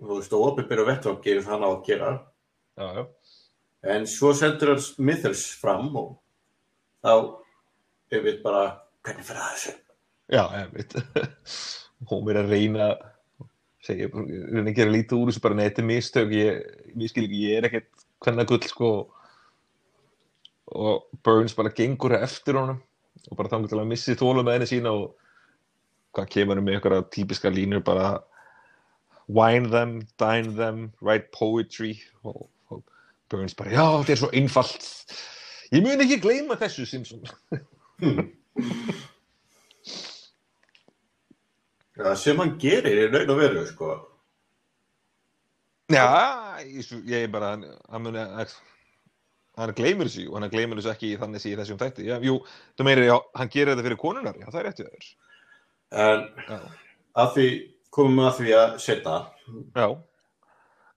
þú 0.00 0.16
veist, 0.20 0.32
og 0.36 0.46
opinbyrju 0.52 0.86
vettvangi 0.88 1.34
eins 1.36 1.46
og 1.48 1.52
hann 1.54 1.66
á 1.66 1.70
að 1.74 1.82
gera. 1.90 2.12
já, 2.80 2.86
já 3.00 3.06
En 3.90 4.04
svo 4.08 4.32
sendur 4.36 4.74
hann 4.74 4.82
Smithers 4.84 5.44
fram 5.60 5.86
og 5.96 6.10
þá 7.04 7.12
er 8.12 8.24
við 8.26 8.42
bara, 8.44 8.64
hvernig 9.06 9.24
fyrir 9.24 9.40
það 9.40 9.54
þessu? 9.54 9.72
Já, 10.30 10.42
ég 10.60 10.74
veit. 10.74 10.96
Hún 12.10 12.28
er 12.32 12.38
að 12.42 12.52
reyna 12.52 12.88
segja, 13.84 14.10
reyna 14.12 14.68
að 14.68 14.76
gera 14.76 14.94
lítið 14.94 15.16
úr 15.18 15.30
þessu 15.30 15.42
bara 15.44 15.58
neyti 15.58 15.84
mistök, 15.86 16.34
ég, 16.36 16.60
ég 16.94 17.12
skil 17.12 17.24
ekki, 17.26 17.40
ég 17.46 17.58
er 17.58 17.68
ekkert 17.70 18.04
hvenna 18.24 18.46
gull 18.48 18.62
sko. 18.68 18.90
Og 20.70 21.20
Burns 21.26 21.56
bara 21.58 21.72
gengur 21.74 22.14
eftir 22.18 22.58
honum 22.60 22.78
og 23.26 23.36
bara 23.36 23.50
þangur 23.52 23.72
til 23.72 23.80
að 23.80 23.90
missi 23.90 24.14
þólu 24.16 24.44
með 24.46 24.58
henni 24.58 24.68
sína 24.70 24.92
og 24.94 25.16
hvað 26.14 26.28
kemur 26.34 26.60
með 26.62 26.76
einhverja 26.76 27.08
típiska 27.14 27.50
línur 27.52 27.82
bara 27.86 28.20
wine 29.30 29.70
them, 29.70 30.00
dine 30.18 30.54
them, 30.56 30.92
write 31.02 31.30
poetry. 31.34 31.96
Og, 32.24 32.46
og 32.70 32.82
Burns 33.30 33.56
bara, 33.58 33.74
já, 33.74 33.84
þetta 34.00 34.14
er 34.14 34.22
svo 34.22 34.32
einfalt. 34.34 34.88
Ég 35.70 35.84
mun 35.86 36.02
ekki 36.02 36.20
gleyma 36.22 36.58
þessu 36.58 36.86
Simpson 36.88 37.22
Já, 42.00 42.14
sem 42.16 42.38
hann 42.40 42.54
gerir 42.60 43.04
í 43.04 43.08
raun 43.12 43.32
og 43.34 43.40
veru, 43.40 43.62
sko. 43.68 43.94
Já, 45.90 46.04
ég, 46.64 47.16
er 47.18 47.32
bara, 47.32 47.54
hann, 47.56 47.64
hann 47.90 48.04
muni 48.04 48.20
að, 48.22 48.54
hann 49.58 49.72
gleymir 49.76 50.08
þessu 50.08 50.28
og 50.30 50.38
hann 50.38 50.52
gleymir 50.52 50.78
þessu 50.80 50.92
ekki 50.94 51.10
þannig 51.20 51.48
í 51.50 51.56
þessum 51.58 51.80
þætti. 51.80 52.06
Já, 52.08 52.16
jú, 52.24 52.38
þú 52.78 52.86
meiri, 52.86 53.08
já, 53.10 53.16
hann 53.40 53.50
gerir 53.52 53.74
þetta 53.74 53.86
fyrir 53.88 54.00
konunar, 54.00 54.38
já, 54.38 54.46
það 54.48 54.60
er 54.60 54.68
réttið 54.68 54.92
þér. 54.92 55.10
En 56.00 56.24
Já, 56.46 56.60
að 57.18 57.34
því, 57.34 57.48
komum 57.92 58.20
við 58.22 58.28
að 58.30 58.38
því 58.38 58.56
að 58.60 58.78
setja, 58.86 59.18
já. 59.76 59.86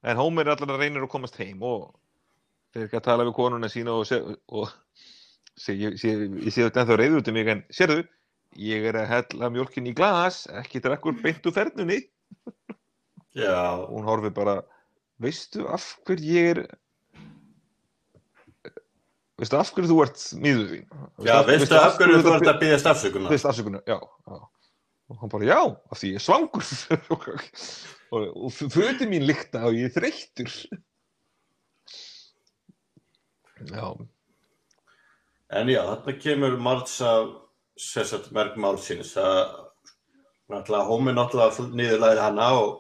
En 0.04 0.20
Homer 0.20 0.46
er 0.46 0.54
allar 0.54 0.76
að 0.76 0.84
reynir 0.84 1.06
að 1.06 1.12
komast 1.14 1.40
heim 1.40 1.64
og 1.66 1.88
þeir 2.76 2.88
ekki 2.88 3.00
að 3.00 3.08
tala 3.08 3.26
við 3.28 3.38
konuna 3.38 3.70
sína 3.72 3.96
og, 3.96 4.36
og 4.52 4.72
se, 5.56 5.74
ég, 5.74 5.96
sé, 6.00 6.14
sé 6.50 6.68
þetta 6.68 6.84
ennþá 6.84 6.98
reyður 7.00 7.24
út 7.24 7.32
um 7.32 7.38
mig, 7.40 7.50
en 7.50 7.64
sérðu, 7.74 8.04
ég 8.60 8.86
er 8.90 8.98
að 9.02 9.10
hella 9.12 9.50
mjólkin 9.54 9.90
í 9.90 9.96
glas, 9.98 10.44
ekki 10.62 10.82
drekkur 10.84 11.18
beint 11.22 11.46
úr 11.50 11.56
fernunni. 11.56 12.00
já, 13.38 13.58
hún 13.90 14.08
horfir 14.08 14.34
bara, 14.36 14.62
veistu 15.22 15.68
af 15.72 15.86
hver 16.08 16.24
ég 16.24 16.50
er, 16.54 16.62
veistu 19.42 19.60
af 19.60 19.74
hverju 19.74 19.92
þú 19.92 20.00
ert 20.06 20.26
miður 20.38 20.72
þín? 20.74 20.88
já, 21.28 21.36
veistu 21.50 21.80
af 21.80 22.00
hverju 22.00 22.24
þú 22.24 22.34
ert 22.38 22.52
að 22.54 22.62
byggja 22.64 22.80
stafsökunar? 22.86 23.34
Fyrst 23.34 23.52
afsökunar, 23.52 23.86
já, 23.90 24.00
já. 24.00 24.42
Og 25.12 25.20
hann 25.20 25.30
bara, 25.34 25.46
já, 25.46 25.60
af 25.92 26.00
því 26.00 26.14
ég 26.14 26.22
er 26.22 26.24
svangur. 26.24 26.68
og, 28.14 28.28
og 28.48 28.54
föti 28.56 29.06
mín 29.10 29.28
lykta 29.28 29.66
og 29.68 29.76
ég 29.76 29.90
er 29.90 29.96
þreyttur. 29.98 30.54
Já, 33.68 33.88
En 35.54 35.70
já, 35.70 35.82
þarna 35.86 36.14
kemur 36.18 36.56
Marts 36.62 36.96
að 37.06 37.34
sérstætt 37.80 38.32
merk 38.36 38.58
málsins 38.62 39.16
að 39.18 39.40
náttúrulega 40.52 40.88
Hómi 40.90 41.14
náttúrulega 41.16 41.68
niðurlæði 41.74 42.22
hana 42.22 42.50
og 42.60 42.74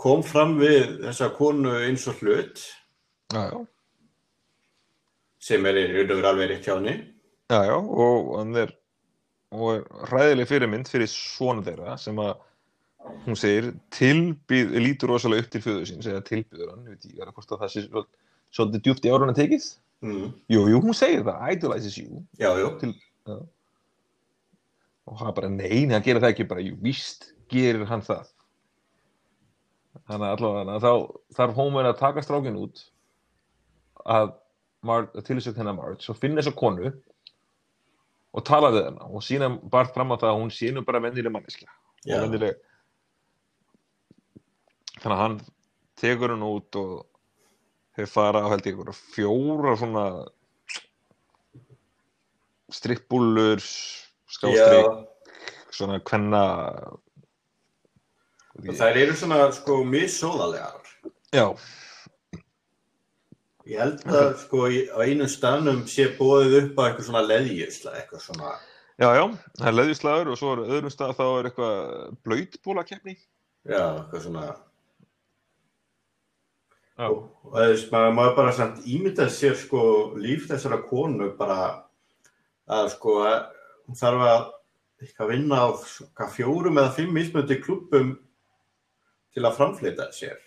kom 0.00 0.24
fram 0.26 0.56
við 0.58 0.96
þessa 1.04 1.28
konu 1.36 1.74
eins 1.84 2.06
og 2.10 2.18
hlut 2.22 2.62
já, 3.34 3.42
já. 3.52 3.60
sem 5.38 5.66
er 5.70 5.78
í 5.78 5.84
raun 5.92 6.10
og 6.10 6.16
veru 6.18 6.30
alveg 6.32 6.50
rétt 6.50 6.66
hjá 6.66 6.74
henni. 6.78 6.96
Já, 7.52 7.60
já, 7.68 7.76
og 7.76 8.32
hann 8.40 8.56
er, 8.56 8.72
og 9.54 9.70
er 9.76 9.86
ræðileg 10.10 10.48
fyrirmynd 10.50 10.90
fyrir 10.90 11.10
svona 11.12 11.62
þeirra 11.66 11.96
sem 12.00 12.18
að 12.18 12.34
hún 13.26 13.36
segir 13.36 13.70
tilbyð, 13.92 14.74
lítur 14.80 15.12
rosalega 15.12 15.44
upp 15.44 15.50
til 15.52 15.60
föðu 15.62 15.86
sín, 15.88 16.02
segja 16.02 16.22
tilbyður 16.24 16.70
hann, 16.72 16.86
ég 16.88 16.96
veit 16.96 17.04
ekki 17.10 17.34
hvort 17.36 17.52
að 17.52 17.60
það 17.66 17.72
sé 17.74 17.82
svol- 17.84 18.06
svolítið 18.54 18.84
djúpt 18.86 19.04
í 19.06 19.12
árunna 19.12 19.34
tekið. 19.36 19.66
Mm. 20.04 20.30
Jú, 20.52 20.62
jú, 20.72 20.80
hún 20.84 20.96
segir 20.96 21.22
það, 21.26 21.42
idolizes 21.52 21.98
you. 22.00 22.22
Já, 22.40 22.50
já, 22.58 22.66
til 22.80 22.94
já. 23.28 23.36
Og 25.04 25.18
hann 25.20 25.34
bara 25.36 25.50
nein, 25.52 25.92
hann 25.92 26.04
gerir 26.04 26.22
það 26.22 26.32
ekki 26.32 26.48
bara, 26.48 26.64
jú, 26.64 26.76
víst 26.82 27.30
gerir 27.52 27.84
hann 27.88 28.04
það 28.04 28.30
þannig 30.08 30.26
að 30.26 30.32
allavega 30.36 30.78
þá 30.82 30.92
þarf 31.38 31.58
Homer 31.58 31.88
að 31.88 32.00
taka 32.00 32.24
strákin 32.24 32.60
út 32.60 32.84
að, 34.04 34.34
að 34.84 35.24
tilsökt 35.28 35.60
hennar 35.60 35.76
Marge 35.76 36.10
og 36.10 36.18
finna 36.18 36.42
þessa 36.42 36.56
konu 36.58 36.92
og 38.34 38.46
tala 38.48 38.72
við 38.74 38.88
hennar 38.88 39.14
og 39.14 39.24
sína 39.24 39.50
bara 39.70 39.92
fram 39.94 40.12
á 40.12 40.18
það 40.18 40.30
að 40.32 40.38
hún 40.42 40.54
sé 40.54 40.72
nú 40.74 40.84
bara 40.86 41.02
vennileg 41.04 41.34
manneskja 41.34 41.68
Já. 42.04 42.18
og 42.18 42.26
vennileg 42.26 42.58
þannig 44.98 45.16
að 45.16 45.22
hann 45.22 45.40
tekur 46.00 46.34
hann 46.34 46.46
út 46.48 46.80
og 46.80 46.94
þeir 47.94 48.10
fara 48.10 48.42
á 48.42 48.50
held 48.50 48.66
ég 48.66 48.80
fjóra 49.14 49.76
svona 49.78 50.06
strippbúllur 52.74 53.62
skástrík, 54.34 55.00
svona 55.74 56.00
hvenna 56.10 56.42
þær 58.78 59.00
eru 59.02 59.16
svona 59.18 59.40
sko 59.54 59.80
missóðalegar. 59.88 60.92
já, 61.34 61.46
Ég 63.64 63.80
held 63.80 64.02
að 64.12 64.34
sko 64.42 64.66
í, 64.68 64.82
á 64.92 65.00
einum 65.00 65.28
stanum 65.32 65.78
sé 65.88 66.10
bóðið 66.18 66.58
upp 66.58 66.80
á 66.80 66.82
eitthvað 66.84 67.06
svona 67.06 67.22
leðjusla, 67.24 67.94
eitthvað 67.96 68.20
svona, 68.26 68.50
já, 69.00 69.06
já. 69.16 69.22
Það 69.56 69.68
er 69.70 69.76
leðislagur 69.78 70.30
og 70.34 70.36
svo 70.36 70.50
er 70.52 70.60
öðrum 70.66 70.92
stað 70.92 71.14
þá 71.16 71.24
er 71.30 71.48
eitthvað 71.48 71.78
blöytbólakeppni 72.28 73.14
já, 73.16 73.80
eitthvað 74.02 74.22
svona, 74.26 74.42
já, 76.98 77.06
og, 77.08 77.22
og 77.48 77.56
þess, 77.56 77.86
maður, 77.94 78.12
maður 78.20 78.36
bara 78.42 78.52
samt 78.60 78.84
ímyndað 78.84 79.32
sér 79.32 79.56
sko 79.62 79.80
líf 80.20 80.44
þessara 80.52 80.82
konu 80.90 81.30
bara 81.40 81.58
að 82.68 82.92
sko 82.98 83.16
hún 83.84 83.98
þarf 83.98 84.26
að 84.28 84.44
eitthvað 85.04 85.32
vinna 85.34 85.60
á 85.60 85.68
fjórum 86.32 86.80
eða 86.80 86.94
fimm 86.96 87.14
mismöndi 87.16 87.60
klubbum 87.62 88.14
til 89.34 89.44
að 89.44 89.56
framfleyta 89.58 90.08
sér. 90.14 90.38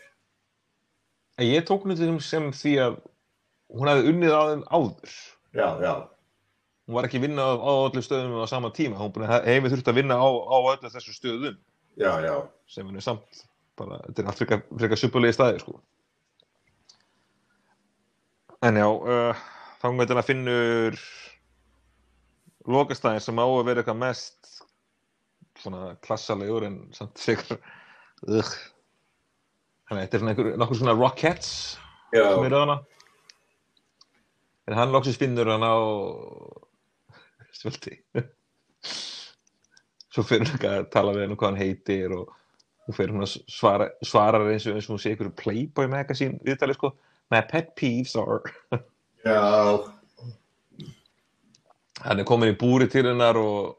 En 1.37 1.45
ég 1.45 1.65
tók 1.67 1.85
þeim 1.85 2.19
sem 2.23 2.51
því 2.55 2.77
að 2.87 3.01
hún 3.73 3.91
hefði 3.91 4.13
unnið 4.13 4.33
á 4.33 4.41
þeim 4.51 4.63
áður. 4.73 5.17
Já, 5.57 5.67
já, 5.83 5.93
Hún 6.87 6.95
var 6.95 7.05
ekki 7.09 7.19
vinna 7.19 7.43
á, 7.43 7.71
öllu 7.83 7.99
stöðum 7.99 8.39
á 8.39 8.47
sama 8.47 8.71
tíma. 8.71 8.95
Hún 9.01 9.27
hefði 9.27 9.73
þurft 9.73 9.89
að 9.91 9.97
vinna 9.99 10.15
á, 10.15 10.23
á 10.23 10.57
öllu 10.71 10.91
þessu 10.93 11.15
stöðum 11.17 11.57
já, 11.99 12.11
já. 12.23 12.35
sem 12.71 12.87
er 12.95 13.03
samt 13.03 13.41
bara, 13.77 13.99
þetta 14.05 14.23
er 14.23 14.29
allt 14.31 14.39
frekar, 14.39 14.61
frekar 14.79 15.01
suppulegi 15.01 15.35
staði, 15.35 15.59
sko. 15.65 15.81
En 18.63 18.79
já, 18.79 18.87
uh, 18.87 19.43
þá 19.81 19.85
hún 19.89 19.99
veit 19.99 20.13
að 20.15 20.23
finnur 20.29 21.01
lokastæðin 22.67 23.23
sem 23.23 23.39
á 23.39 23.45
að 23.47 23.65
vera 23.69 23.83
eitthvað 23.83 24.01
mest 24.01 24.57
svona 25.57 25.95
klassalegur 26.05 26.67
en 26.67 26.79
samt 26.95 27.21
ugh. 28.27 28.53
Þannig 29.87 30.01
að 30.01 30.03
þetta 30.03 30.17
er 30.17 30.21
svona 30.21 30.33
einhver, 30.33 30.49
nokkur 30.59 30.79
svona 30.81 30.95
Rockettes 30.97 31.51
sem 32.11 32.47
eru 32.47 32.59
hana. 32.59 32.77
En 34.67 34.75
hann 34.75 34.91
loksins 34.91 35.19
finnur 35.19 35.47
hann 35.53 35.63
á 35.63 35.77
svöldi. 37.55 37.95
Svo 40.11 40.25
fyrir 40.27 40.51
hann 40.51 40.67
að 40.67 40.89
tala 40.91 41.15
við 41.15 41.23
hann 41.23 41.37
um 41.37 41.39
hvað 41.39 41.53
hann 41.53 41.61
heitir 41.61 42.15
og 42.17 42.33
hún 42.87 42.97
fyrir 42.97 43.15
hún 43.15 43.23
að 43.23 43.37
svara, 43.51 43.89
svarar 44.03 44.47
eins 44.51 44.67
og 44.67 44.75
eins 44.75 44.89
og 44.89 44.97
hún 44.97 45.03
sé 45.03 45.15
ykkur 45.15 45.31
Playboy 45.39 45.87
magazine 45.91 46.41
viðtalið 46.43 46.79
sko. 46.79 46.93
My 47.31 47.41
pet 47.47 47.73
peeves 47.79 48.15
are 48.19 48.43
já, 49.27 49.96
hann 52.07 52.21
er 52.21 52.27
komin 52.27 52.53
í 52.53 52.57
búri 52.59 52.87
til 52.91 53.05
hennar 53.07 53.37
og 53.39 53.75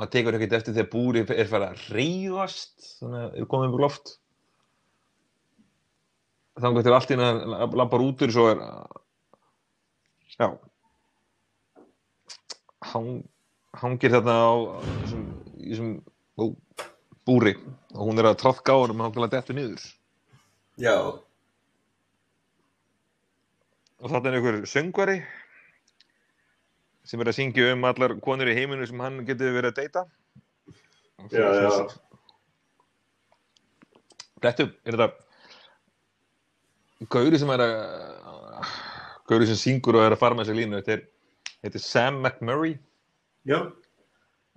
hann 0.00 0.10
tekur 0.12 0.36
ekkert 0.38 0.56
eftir 0.60 0.76
þegar 0.76 0.90
búri 0.92 1.24
er 1.24 1.50
farið 1.50 1.66
að 1.66 1.84
reyðast 1.96 2.88
þannig 3.00 3.26
að 3.26 3.36
er 3.42 3.50
komin 3.52 3.68
upp 3.68 3.76
úr 3.76 3.84
loft. 3.84 4.14
Þannig 6.60 6.86
til 6.86 6.96
allt 6.96 7.12
í 7.12 7.20
hann 7.20 7.42
lappar 7.76 8.04
út 8.04 8.24
úr 8.24 8.32
svo 8.34 8.48
er 8.54 8.64
já. 10.36 10.48
Hann 12.90 13.10
hangir 13.76 14.16
þarna 14.16 14.36
á 14.40 14.52
þessum, 15.04 15.24
í 15.60 15.72
þessum 15.74 15.90
ó, 16.40 16.44
búri 17.28 17.54
og 17.92 18.06
hún 18.08 18.20
er 18.22 18.30
að 18.30 18.40
trafka 18.40 18.72
á 18.72 18.80
hann 18.80 18.96
og 18.96 19.04
hann 19.04 19.18
vil 19.18 19.26
að 19.28 19.34
dettu 19.36 19.56
niður. 19.56 19.84
Já, 20.80 20.96
og 24.00 24.08
þarna 24.08 24.30
er 24.30 24.38
einhver 24.38 24.62
söngvari 24.68 25.18
sem 27.06 27.22
er 27.22 27.30
að 27.30 27.38
syngja 27.38 27.72
um 27.74 27.86
allar 27.88 28.14
konur 28.24 28.50
í 28.50 28.56
heiminu 28.56 28.86
sem 28.88 29.00
hann 29.02 29.24
getur 29.28 29.54
verið 29.56 29.72
að 29.72 29.78
deyta. 29.80 30.04
Já, 31.32 31.46
já. 31.56 31.70
Þetta 34.40 34.62
er 34.88 34.96
þetta 34.96 35.08
Gauri 37.12 37.40
sem 37.40 37.52
er 37.52 37.64
að 37.64 37.74
Gauri 39.30 39.46
sem 39.48 39.58
syngur 39.60 39.98
og 39.98 40.06
er 40.06 40.16
að 40.16 40.22
fara 40.22 40.36
með 40.36 40.48
þessi 40.48 40.58
línu. 40.60 40.80
Þetta 40.80 40.96
er, 41.68 41.78
Sam 41.84 42.18
McMurray. 42.22 42.74
Já, 43.48 43.60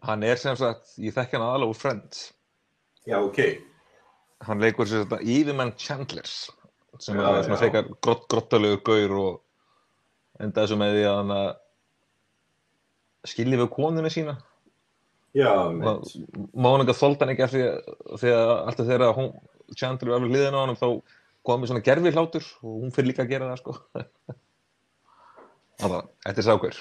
hann 0.08 0.24
er 0.28 0.40
sem 0.40 0.56
sagt, 0.60 0.96
ég 1.00 1.16
þekki 1.16 1.38
hann 1.38 1.46
aðalega 1.46 1.72
úr 1.72 1.80
Friends. 1.80 2.26
Já, 3.08 3.20
ok. 3.20 3.40
hann 4.44 4.60
leikur 4.64 4.88
sem 4.88 5.04
sagt 5.04 5.24
Yfirmann 5.24 5.74
Chandlers 5.80 6.52
sem 7.00 7.18
Já, 7.18 7.24
er 7.26 7.46
svona 7.46 7.60
frekar 7.62 7.88
grott, 8.04 8.26
grottalegur 8.32 8.82
gaur 8.86 9.14
og 9.20 10.44
enda 10.44 10.64
þessu 10.64 10.78
með 10.80 10.98
því 10.98 11.04
að 11.10 11.18
hann 11.20 11.34
að 11.36 11.48
skilji 13.28 13.60
við 13.60 13.70
konuna 13.74 14.12
sína. 14.14 14.38
Já, 15.34 15.50
mitt. 15.74 16.14
Mónika 16.54 16.94
þoldi 16.94 17.24
hann 17.24 17.34
ekki 17.34 17.46
af 17.48 17.54
því 17.54 18.34
að 18.34 18.42
að 18.44 18.54
alltaf 18.54 18.90
þegar 18.90 19.16
hún 19.18 19.32
var 19.74 20.22
við 20.22 20.34
hliðina 20.34 20.60
á 20.60 20.64
hann 20.64 20.78
þá 20.78 20.90
komið 21.44 21.72
svona 21.72 21.86
gerfi 21.86 22.14
hlátur 22.14 22.50
og 22.62 22.76
hún 22.84 22.94
fyrir 22.94 23.10
líka 23.10 23.26
að 23.26 23.32
gera 23.34 23.50
það 23.50 23.62
sko. 23.64 23.78
Þannig, 25.82 26.12
þetta 26.28 26.44
er 26.44 26.48
sákur. 26.48 26.78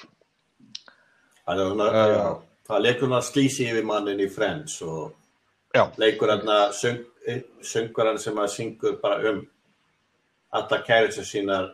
Uh, 1.43 2.37
það 2.69 2.85
leikur 2.85 3.09
hann 3.09 3.17
að 3.17 3.27
slísi 3.27 3.67
yfir 3.67 3.87
mannin 3.87 4.21
í 4.23 4.29
Friends 4.31 4.77
og 4.85 5.11
Já, 5.73 5.87
leikur 5.97 6.29
hann 6.29 6.45
að 6.53 6.75
söng, 6.77 7.01
söngur 7.65 8.11
hann 8.11 8.19
sem 8.21 8.37
að 8.37 8.51
syngur 8.53 8.99
bara 9.01 9.31
um 9.33 9.41
alla 10.53 10.77
kærisar 10.85 11.25
sínar 11.25 11.71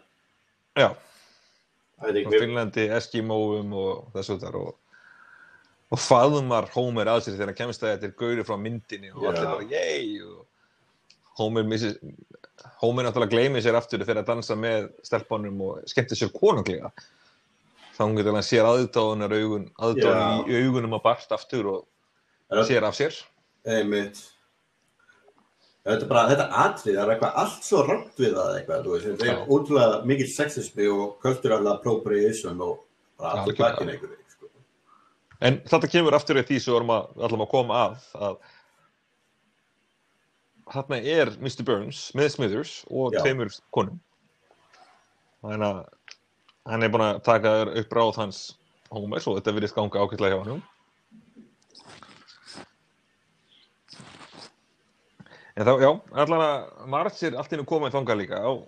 já, 0.80 0.88
Það 0.88 0.88
er 0.88 0.96
og 0.96 0.96
ekki, 0.96 1.89
Finnlandi, 2.00 2.88
Eskimóum 2.96 3.74
og 3.76 4.14
þessu 4.16 4.38
þar 4.42 4.60
og, 4.60 4.70
og 5.92 6.00
faðumar 6.00 6.70
Homer 6.76 7.12
að 7.12 7.26
sér 7.26 7.36
þegar 7.38 7.52
hann 7.52 7.60
kemst 7.60 7.84
að 7.84 7.96
þetta 7.96 8.10
er 8.10 8.16
gauri 8.22 8.46
frá 8.48 8.56
myndinni 8.62 9.12
og 9.12 9.28
allir 9.32 9.50
bara 9.50 9.68
yey 9.74 10.22
og 10.24 10.46
Homer 11.40 11.68
missi 11.68 11.94
Homer 12.82 13.08
náttúrulega 13.08 13.32
gleymið 13.36 13.66
sér 13.66 13.78
aftur 13.80 14.04
þegar 14.04 14.24
að 14.24 14.32
dansa 14.34 14.56
með 14.60 14.90
stelpunum 15.08 15.62
og 15.68 15.88
skemmti 15.88 16.18
sér 16.20 16.32
konunglega. 16.36 16.92
Þá 17.96 18.02
hún 18.06 18.18
getur 18.20 18.36
hann 18.36 18.48
sér 18.48 18.68
aðdáðunar 18.68 19.36
augun 19.36 19.70
aðdáðun 19.76 20.52
í 20.52 20.60
augunum 20.64 20.96
að 20.96 21.06
barst 21.08 21.34
aftur 21.36 21.72
og 21.74 22.68
sér 22.68 22.88
af 22.88 22.96
sér. 22.96 23.16
Einmitt. 23.68 24.22
Þetta 25.90 26.06
er 26.06 26.10
bara, 26.11 26.28
þetta 26.30 26.45
atrið, 26.64 26.95
það 26.95 27.03
er 27.03 27.11
eitthvað 27.16 27.38
allt 27.41 27.66
svo 27.66 27.80
rátt 27.88 28.22
við 28.22 28.36
það 28.38 28.57
eitthvað, 28.60 28.84
þú 28.86 28.91
veist, 28.94 29.07
þetta 29.10 29.32
er 29.32 29.53
útrúlega 29.56 29.99
mikill 30.06 30.30
sexismi 30.30 30.90
og 30.94 31.16
cultural 31.24 31.70
appropriation 31.72 32.61
og 32.61 32.76
bara 33.18 33.32
allir 33.32 33.56
Algjörlega. 33.56 33.80
bakinn 33.80 33.94
einhverju, 33.95 34.20
sko. 34.36 34.52
En 35.49 35.57
þetta 35.72 35.90
kemur 35.95 36.18
aftur 36.20 36.38
við 36.38 36.45
því 36.52 36.60
sem 36.60 36.70
við 36.70 36.78
vorum 36.78 36.94
að, 36.94 37.10
allam 37.26 37.45
að 37.45 37.52
koma 37.56 37.80
að, 37.88 38.06
að 38.28 38.38
þarna 40.76 41.02
er 41.18 41.34
Mr. 41.40 41.66
Burns 41.66 42.03
með 42.18 42.32
Smithers 42.36 42.74
og 42.91 43.18
tveimur 43.18 43.53
konum. 43.74 43.98
Þannig 45.41 45.68
að 45.72 45.84
hann 46.70 46.86
er 46.86 46.94
búin 46.94 47.07
að 47.07 47.22
taka 47.26 47.56
upp 47.82 47.95
ráð 47.98 48.18
hans 48.22 48.44
Homers 48.94 49.28
og 49.30 49.38
þetta 49.40 49.53
virðist 49.56 49.78
ganga 49.78 50.02
ákveðlega 50.03 50.38
hjá 50.38 50.45
hann. 50.52 50.61
En 55.60 55.68
þá, 55.68 55.73
já, 55.84 55.90
allan 56.23 56.41
að 56.44 56.86
Marge 56.88 57.26
er 57.27 57.36
allt 57.36 57.53
innu 57.56 57.65
komið 57.68 57.95
þangað 57.98 58.19
líka 58.22 58.38
og 58.48 58.61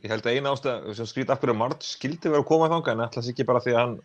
ég 0.00 0.12
held 0.12 0.28
að 0.28 0.38
eina 0.38 0.52
ástæð 0.56 0.86
sem 0.96 1.08
skrýt 1.10 1.32
af 1.32 1.42
hverju 1.42 1.56
Marge 1.58 1.84
skildi 1.84 2.30
vera 2.32 2.40
að 2.40 2.48
koma 2.48 2.70
þangað 2.72 2.94
en 2.94 3.02
alltaf 3.04 3.28
ekki 3.32 3.44
bara 3.48 3.60
því 3.64 3.74
að 3.74 3.82
hann 3.82 3.96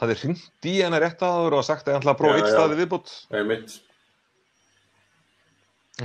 hafði 0.00 0.16
hringt 0.22 0.68
í 0.70 0.72
hennar 0.78 1.04
rétt 1.04 1.24
aður 1.26 1.58
og 1.58 1.66
sagt 1.68 1.88
að 1.88 1.96
hann 1.96 2.04
ætla 2.04 2.14
að 2.14 2.22
prófa 2.22 2.38
eitt 2.40 2.48
staði 2.54 2.78
viðbútt 2.80 3.12
Einmitt, 3.36 3.76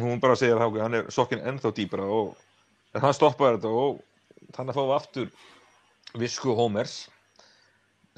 hún 0.03 0.21
bara 0.23 0.37
segir 0.39 0.59
að 0.59 0.81
hann 0.83 0.99
er 0.99 1.09
sokkin 1.15 1.43
ennþá 1.53 1.71
dýpra 1.79 2.11
og 2.19 2.35
hann 2.99 3.15
stoppaði 3.15 3.61
þetta 3.61 3.73
og 3.85 4.03
þannig 4.55 4.75
að 4.75 4.79
fá 4.81 4.95
aftur 4.97 5.31
visku 6.19 6.55
Homers 6.59 6.99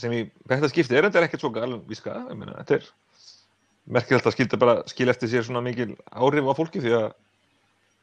sem 0.02 0.18
í 0.18 0.26
þetta 0.50 0.74
skipti 0.74 0.98
er 0.98 1.06
þetta 1.12 1.28
ekkert 1.28 1.46
svo 1.46 1.54
galin 1.54 1.86
viska 1.90 2.16
ég 2.26 2.38
meina, 2.38 2.58
þetta 2.64 2.80
er 2.80 2.92
merkilegt 3.86 4.28
að 4.28 4.36
skilta 4.38 4.60
bara 4.60 4.76
skil 4.90 5.10
eftir 5.12 5.32
sér 5.32 5.46
svona 5.48 5.64
mikil 5.64 5.94
áhrif 6.12 6.48
á 6.48 6.54
fólki 6.56 6.84
því 6.84 6.96
að 7.00 7.10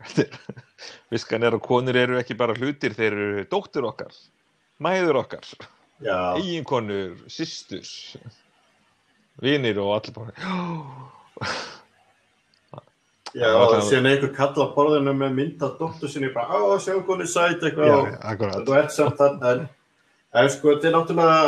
viskan 1.13 1.45
er 1.45 1.57
að 1.57 1.65
konur 1.65 1.97
eru 1.97 2.19
ekki 2.21 2.37
bara 2.39 2.57
hlutir, 2.57 2.95
þeir 2.97 3.13
eru 3.13 3.45
dóttir 3.51 3.85
okkar 3.89 4.15
mæður 4.81 5.21
okkar 5.25 5.45
já, 6.01 6.37
eiginkonur, 6.41 7.19
systurs 7.29 8.17
vinir 9.41 9.81
og 9.81 9.95
allir 9.99 10.17
bara 10.17 10.33
já, 13.41 13.49
og 13.49 13.77
síðan 13.89 14.11
einhver 14.13 14.33
kalla 14.37 14.69
á 14.69 14.75
borðinu 14.77 15.17
með 15.17 15.37
mynd 15.37 15.65
af 15.65 15.77
dóttur 15.81 16.13
sinni, 16.13 16.33
bara, 16.35 16.49
á, 16.57 16.77
sjá 16.81 16.97
hún 16.97 17.25
er 17.25 17.31
sæt 17.31 17.61
eitthvað 17.65 17.93
og 17.97 18.69
þú 18.69 18.79
ert 18.81 18.97
samt 18.97 19.21
en, 19.25 19.67
en 20.37 20.53
sko, 20.53 20.75
þetta 20.75 20.91
er 20.91 20.97
náttúrulega, 20.97 21.45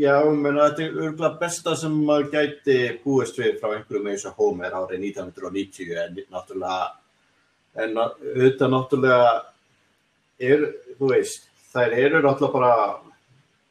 já, 0.00 0.14
menna, 0.32 0.70
þetta 0.70 0.84
er 0.86 0.98
örgulega 1.06 1.38
besta 1.40 1.74
sem 1.76 1.94
maður 2.06 2.30
gæti 2.32 2.78
búist 3.04 3.38
við 3.40 3.58
frá 3.60 3.74
einhverjum 3.74 4.08
eins 4.12 4.26
og 4.28 4.40
Homer 4.40 4.74
árið 4.78 5.04
1990, 5.10 5.92
en 6.04 6.18
náttúrulega, 6.32 6.90
en 7.84 8.00
auðvitað 8.04 8.74
náttúrulega 8.74 9.30
er, 10.50 10.66
þú 10.98 11.12
veist, 11.12 11.48
þær 11.74 11.96
eru 11.98 12.22
náttúrulega 12.24 12.54
bara 12.56 12.74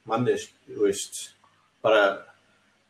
mannis, 0.10 0.48
þú 0.68 0.86
veist, 0.88 1.22
bara, 1.86 2.04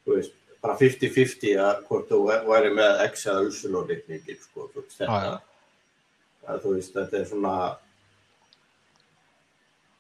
þú 0.06 0.18
veist, 0.18 0.36
bara 0.60 0.76
50-50 0.80 1.60
að 1.64 1.84
hvort 1.88 2.10
þú 2.12 2.24
væri 2.50 2.74
með 2.76 3.06
X 3.08 3.28
eða 3.30 3.46
Usulóðreikningin, 3.48 4.42
sko, 4.44 4.68
þú 4.74 4.84
veist, 4.84 4.98
þetta, 5.00 5.22
Já, 5.24 5.30
já. 5.30 6.50
að 6.52 6.66
þú 6.66 6.74
veist, 6.76 6.98
þetta 6.98 7.22
er 7.22 7.30
svona, 7.30 7.54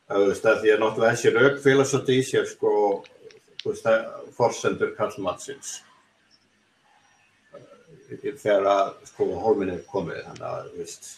að 0.09 0.25
þú 0.25 0.27
veist, 0.33 0.49
að 0.51 0.59
því 0.65 0.73
að 0.75 0.83
náttúrulega 0.83 1.15
þessi 1.15 1.33
rauk 1.37 1.63
félag 1.63 1.89
svolítið 1.93 2.19
í 2.19 2.27
sér, 2.33 2.51
sko, 2.51 2.73
það 3.05 3.18
forsendur 3.63 4.93
kallmannsins 4.97 5.79
þegar 8.09 8.65
að, 8.65 8.93
sko, 9.11 9.27
hólminn 9.43 9.73
er 9.75 9.81
komið, 9.89 10.23
þannig 10.25 10.45
að, 10.49 10.69
þú 10.71 10.79
veist, 10.81 11.09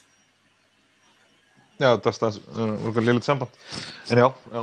Já, 1.82 1.96
það 1.98 2.10
er 2.12 2.14
stans, 2.14 2.36
uh, 2.54 2.98
liðlut 3.02 3.26
samband. 3.26 3.56
En 4.14 4.20
já, 4.22 4.28
já. 4.54 4.62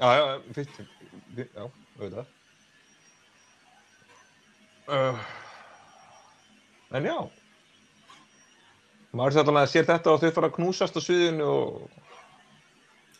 Já, 0.00 0.08
já, 0.18 0.24
fyrst, 0.56 0.80
já, 1.38 1.62
auðvitað. 2.00 2.34
Uh, 4.90 5.22
en 6.98 7.06
já, 7.06 7.16
maður 9.14 9.38
sér 9.38 9.70
sér 9.70 9.88
þetta 9.88 10.12
og 10.12 10.20
þau 10.20 10.32
fara 10.36 10.50
að 10.50 10.56
knúsast 10.58 10.98
á 10.98 11.00
sviðinu 11.00 11.48
og, 11.48 11.98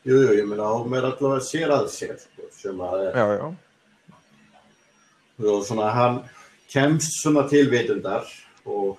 Jú, 0.01 0.17
jú, 0.17 0.31
ég 0.33 0.47
meina, 0.49 0.65
hún 0.81 0.95
er 0.97 1.05
allavega 1.05 1.45
sér 1.45 1.73
að 1.75 1.91
sér, 1.93 2.15
sko, 2.17 2.47
sem 2.57 2.79
að 2.81 3.03
já, 3.13 3.25
já, 3.37 3.49
og 5.41 5.65
svona 5.67 5.91
hann 5.95 6.19
kemst 6.71 7.21
svona 7.23 7.47
til 7.49 7.71
vitundar 7.71 8.27
og 8.65 8.99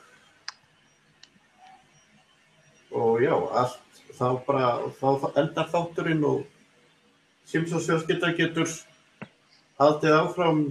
og 2.91 3.21
já, 3.23 3.35
allt 3.55 4.01
þá 4.17 4.27
bara, 4.45 4.71
þá 4.99 5.39
endar 5.39 5.69
þátturinn 5.71 6.25
og 6.27 6.41
Simpsons 7.47 7.87
fjölskylda 7.87 8.33
getur 8.35 8.67
haldið 9.79 10.17
áfram 10.17 10.61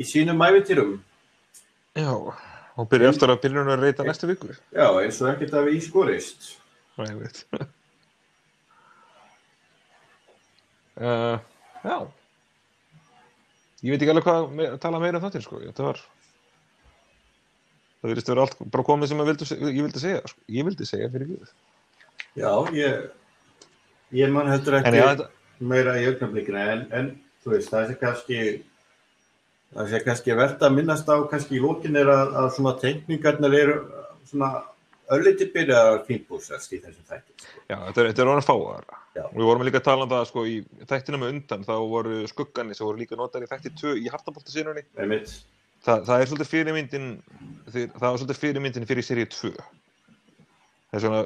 í 0.00 0.06
sínum 0.08 0.42
ævitýrum. 0.42 0.98
já, 1.94 2.10
og 2.76 2.88
byrja 2.90 3.12
eftir 3.12 3.30
að 3.30 3.40
byrja 3.44 3.64
að 3.68 3.84
reyta 3.84 4.04
næstu 4.04 4.26
viku. 4.26 4.50
Já, 4.72 4.88
eins 5.00 5.20
og 5.22 5.30
ekkert 5.30 5.54
af 5.54 5.70
í 5.70 5.78
skorist. 5.84 6.56
Já, 6.96 7.04
ég 7.04 7.20
veit. 7.20 7.44
uh, 10.98 11.38
já, 11.90 11.98
ég 13.84 13.92
veit 13.94 14.00
ekki 14.02 14.12
alveg 14.14 14.26
hvað 14.28 14.46
me 14.58 14.68
tala 14.82 15.00
meira 15.02 15.20
um 15.20 15.24
þáttir, 15.26 15.44
sko, 15.44 15.60
þetta 15.62 15.86
var, 15.86 16.00
það 18.00 18.12
virðist 18.12 18.28
að 18.30 18.34
vera 18.34 18.46
allt 18.48 18.58
bara 18.74 18.86
komið 18.90 19.10
sem 19.12 19.22
ég 19.24 19.44
se- 19.48 19.58
ég 19.60 19.82
vildi 19.84 20.02
segja, 20.02 20.20
sko, 20.30 20.40
ég 20.58 20.68
vildi 20.68 20.88
segja 20.88 21.10
fyrir 21.12 21.30
Guð. 21.32 21.54
Já, 22.34 22.50
ég, 22.74 23.10
ég 24.24 24.32
man 24.34 24.48
heldur 24.50 24.78
ekki 24.80 24.96
þetta, 25.00 25.28
meira 25.60 25.96
í 26.00 26.06
augnablikina 26.10 26.64
en, 26.74 26.86
en 26.92 27.10
þú 27.44 27.54
veist, 27.54 27.70
það 27.72 27.88
sé 27.92 27.98
kannski 28.00 28.38
það 29.74 29.88
sé 29.90 30.00
kannski 30.04 30.36
verðt 30.38 30.62
að 30.62 30.74
minnast 30.78 31.08
á 31.10 31.16
kannski 31.30 31.56
í 31.58 31.62
lókin 31.62 31.96
er 31.98 32.10
að, 32.12 32.34
að 32.40 32.50
svona 32.56 32.74
teikningarnir 32.82 33.56
eru 33.60 33.76
svona 34.28 34.50
örliti 35.12 35.46
byrjaðar 35.52 36.04
fínbúsast 36.08 36.72
í 36.72 36.78
þessum 36.82 37.04
þætti. 37.10 37.34
Sko. 37.42 37.62
já, 37.68 37.76
þetta 37.86 38.00
er, 38.00 38.08
þetta 38.10 38.22
er 38.24 38.30
orðin 38.32 38.46
fáar. 38.48 38.86
Já. 39.14 39.24
Og 39.28 39.34
við 39.40 39.48
vorum 39.50 39.66
líka 39.68 39.80
að 39.82 39.88
tala 39.90 40.06
um 40.06 40.12
það, 40.14 40.24
sko, 40.30 40.44
í 40.48 40.56
þættina 40.90 41.20
með 41.20 41.32
undan, 41.34 41.66
þá 41.68 41.74
voru 41.92 42.20
skugganir 42.30 42.78
sem 42.78 42.86
voru 42.88 43.02
líka 43.02 43.18
notar 43.20 43.44
í 43.44 43.50
þætti 43.50 43.74
2 43.82 43.94
í 44.00 44.08
hartaboltasínunni. 44.14 44.86
Einmitt. 44.96 45.34
Þa, 45.84 45.98
það 46.08 46.22
er 46.22 46.30
svolítið 46.30 46.48
fyrirmyndin 46.48 47.08
það 47.74 48.04
var 48.06 48.18
svolítið 48.22 48.38
fyrirmyndin 48.40 48.86
fyrir 48.88 49.04
seríu 49.04 49.28
2 49.28 49.50
það 49.52 50.94
er 50.96 51.02
svona 51.04 51.18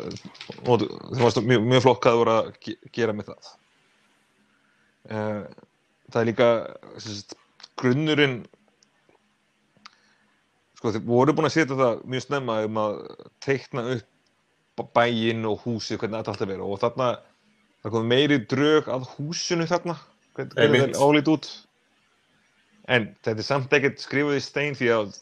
það 0.66 1.22
var 1.22 1.46
mjög, 1.46 1.66
mjög 1.70 1.84
hvað 1.86 2.00
það 2.08 2.18
voru 2.18 2.32
að 2.34 2.48
ge- 2.66 2.78
gera 2.98 3.14
með 3.14 3.28
það 3.28 3.50
uh, 5.14 5.44
það 6.10 6.20
er 6.22 6.28
líka 6.32 6.48
grunnurinn 7.78 8.36
sko 10.78 10.94
þeir 10.94 11.06
voru 11.08 11.34
búin 11.34 11.50
að 11.50 11.56
setja 11.56 11.78
það 11.78 12.04
mjög 12.06 12.26
snemma 12.26 12.60
um 12.66 12.82
að 12.84 13.00
teikna 13.44 13.86
upp 13.96 14.84
bæinn 14.94 15.46
og 15.50 15.64
húsið 15.64 15.98
hvernig 15.98 16.20
þetta 16.20 16.34
alltaf 16.34 16.48
verið 16.48 16.66
og 16.68 16.82
þarna 16.82 17.08
það 17.82 17.94
kom 17.94 18.12
meiri 18.12 18.38
drög 18.50 18.92
að 18.94 19.08
húsinu 19.16 19.66
þarna 19.66 19.96
hvernig, 20.38 20.84
það 20.94 21.02
álít 21.02 21.32
út 21.32 21.48
En 22.88 23.10
þetta 23.20 23.42
er 23.42 23.44
samt 23.46 23.74
ekkert 23.76 24.00
skrifuð 24.00 24.38
í 24.38 24.42
stein 24.42 24.76
því 24.76 24.88
að 24.94 25.16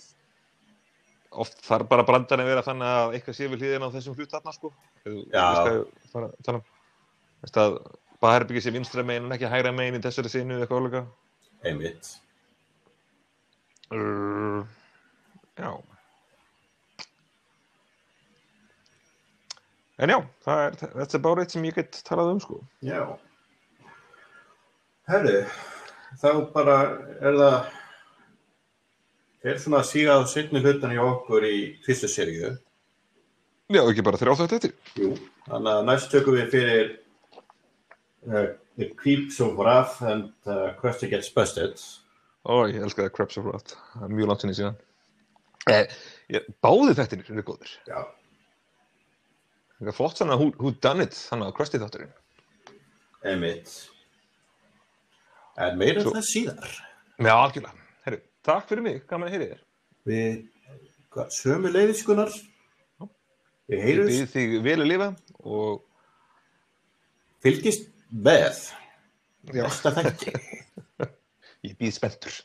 oft 1.42 1.58
þarf 1.66 1.88
bara 1.90 2.06
brandarinn 2.06 2.46
að 2.46 2.52
vera 2.52 2.64
þannig 2.64 2.92
að 2.94 3.16
eitthvað 3.18 3.38
sé 3.38 3.48
við 3.50 3.64
hliðina 3.64 3.88
á 3.90 3.94
þessum 3.96 4.16
hlut 4.16 4.34
þarna 4.36 4.54
sko. 4.54 4.70
Fara 6.12 6.30
að 6.30 6.52
um. 6.54 6.62
Baðherbyggja 8.22 8.64
sé 8.64 8.72
vinstra 8.72 9.02
megin 9.04 9.26
en 9.26 9.34
ekki 9.36 9.50
hægra 9.50 9.74
megin 9.76 9.98
í 9.98 10.04
þessari 10.06 10.30
sinu 10.32 10.54
eða 10.56 10.64
eitthvað 10.64 10.80
álega. 10.80 11.02
Einmitt. 11.66 12.12
Já. 15.56 15.70
En 19.96 20.12
já, 20.12 20.18
það 20.44 20.62
er, 20.66 20.74
þetta 20.82 21.16
er 21.16 21.22
bara 21.24 21.44
eitt 21.44 21.54
sem 21.54 21.64
ég 21.64 21.78
get 21.78 22.02
talað 22.04 22.34
um 22.34 22.42
sko. 22.42 22.58
Já. 22.84 23.00
Herru, 25.08 25.38
þá 26.20 26.28
bara 26.52 26.76
er 27.22 27.38
það 27.40 27.56
er 29.46 29.60
svona 29.62 29.80
að 29.80 29.90
síga 29.92 30.18
á 30.18 30.20
setni 30.28 30.60
hlutan 30.60 30.92
í 30.92 31.00
okkur 31.00 31.46
í 31.48 31.56
fyrstu 31.86 32.10
seríu. 32.12 32.52
Já, 33.72 33.80
ekki 33.82 34.04
bara 34.06 34.20
þrjá 34.20 34.34
þetta 34.42 34.58
eftir. 34.60 34.76
Jú. 35.00 35.14
Þannig 35.46 35.72
að 35.72 35.86
næst 35.88 36.12
tökum 36.12 36.36
við 36.36 36.52
fyrir 36.52 36.90
uh, 38.28 38.48
The 38.76 38.90
Creeps 38.98 39.40
of 39.40 39.56
Wrath 39.56 40.02
and 40.04 40.34
uh, 40.44 40.74
Krusty 40.80 41.08
Gets 41.10 41.32
Busted. 41.32 41.80
Ó, 42.46 42.68
ég 42.68 42.82
elska 42.84 43.06
það 43.06 43.14
Crabs 43.16 43.40
of 43.40 43.48
Wrath. 43.48 43.78
Mjög 44.06 44.30
langt 44.30 44.44
sinni 44.44 44.58
síðan. 44.58 44.76
Eh, 45.66 45.88
báði 46.62 46.94
þettinir 46.94 47.32
eru 47.34 47.44
góðir. 47.46 47.72
Já. 47.88 47.98
Það 49.76 49.90
er 49.90 49.96
flott 49.96 50.20
svona 50.20 50.36
who, 50.38 50.72
done 50.82 51.04
it, 51.04 51.16
þannig 51.28 51.50
að 51.50 51.56
Krusty 51.58 51.80
þátturinn. 51.82 52.12
Einmitt. 53.26 53.72
En 55.60 55.78
meira 55.80 56.04
um 56.04 56.14
það 56.14 56.28
síðar. 56.30 56.76
Já, 57.18 57.32
algjörlega. 57.32 57.88
Herru, 58.06 58.20
takk 58.46 58.68
fyrir 58.70 58.86
mig, 58.86 59.00
gaman 59.10 59.28
að 59.28 59.34
heyri 59.34 59.48
þér. 59.50 59.64
Við 60.06 61.26
sömu 61.34 61.72
leiðiskunar. 61.74 62.32
Við 63.66 63.82
heyrjum 63.82 64.10
byrði 64.12 64.30
þig 64.30 64.56
vel 64.62 64.78
að 64.78 64.90
lifa 64.92 65.08
og 65.42 65.80
fylgist 67.42 67.88
með 68.12 68.62
næsta 69.50 69.94
þætti. 69.98 70.36
ég 71.66 71.76
býð 71.80 71.98
spenntur. 71.98 72.40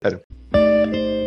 Herru. 0.00 1.24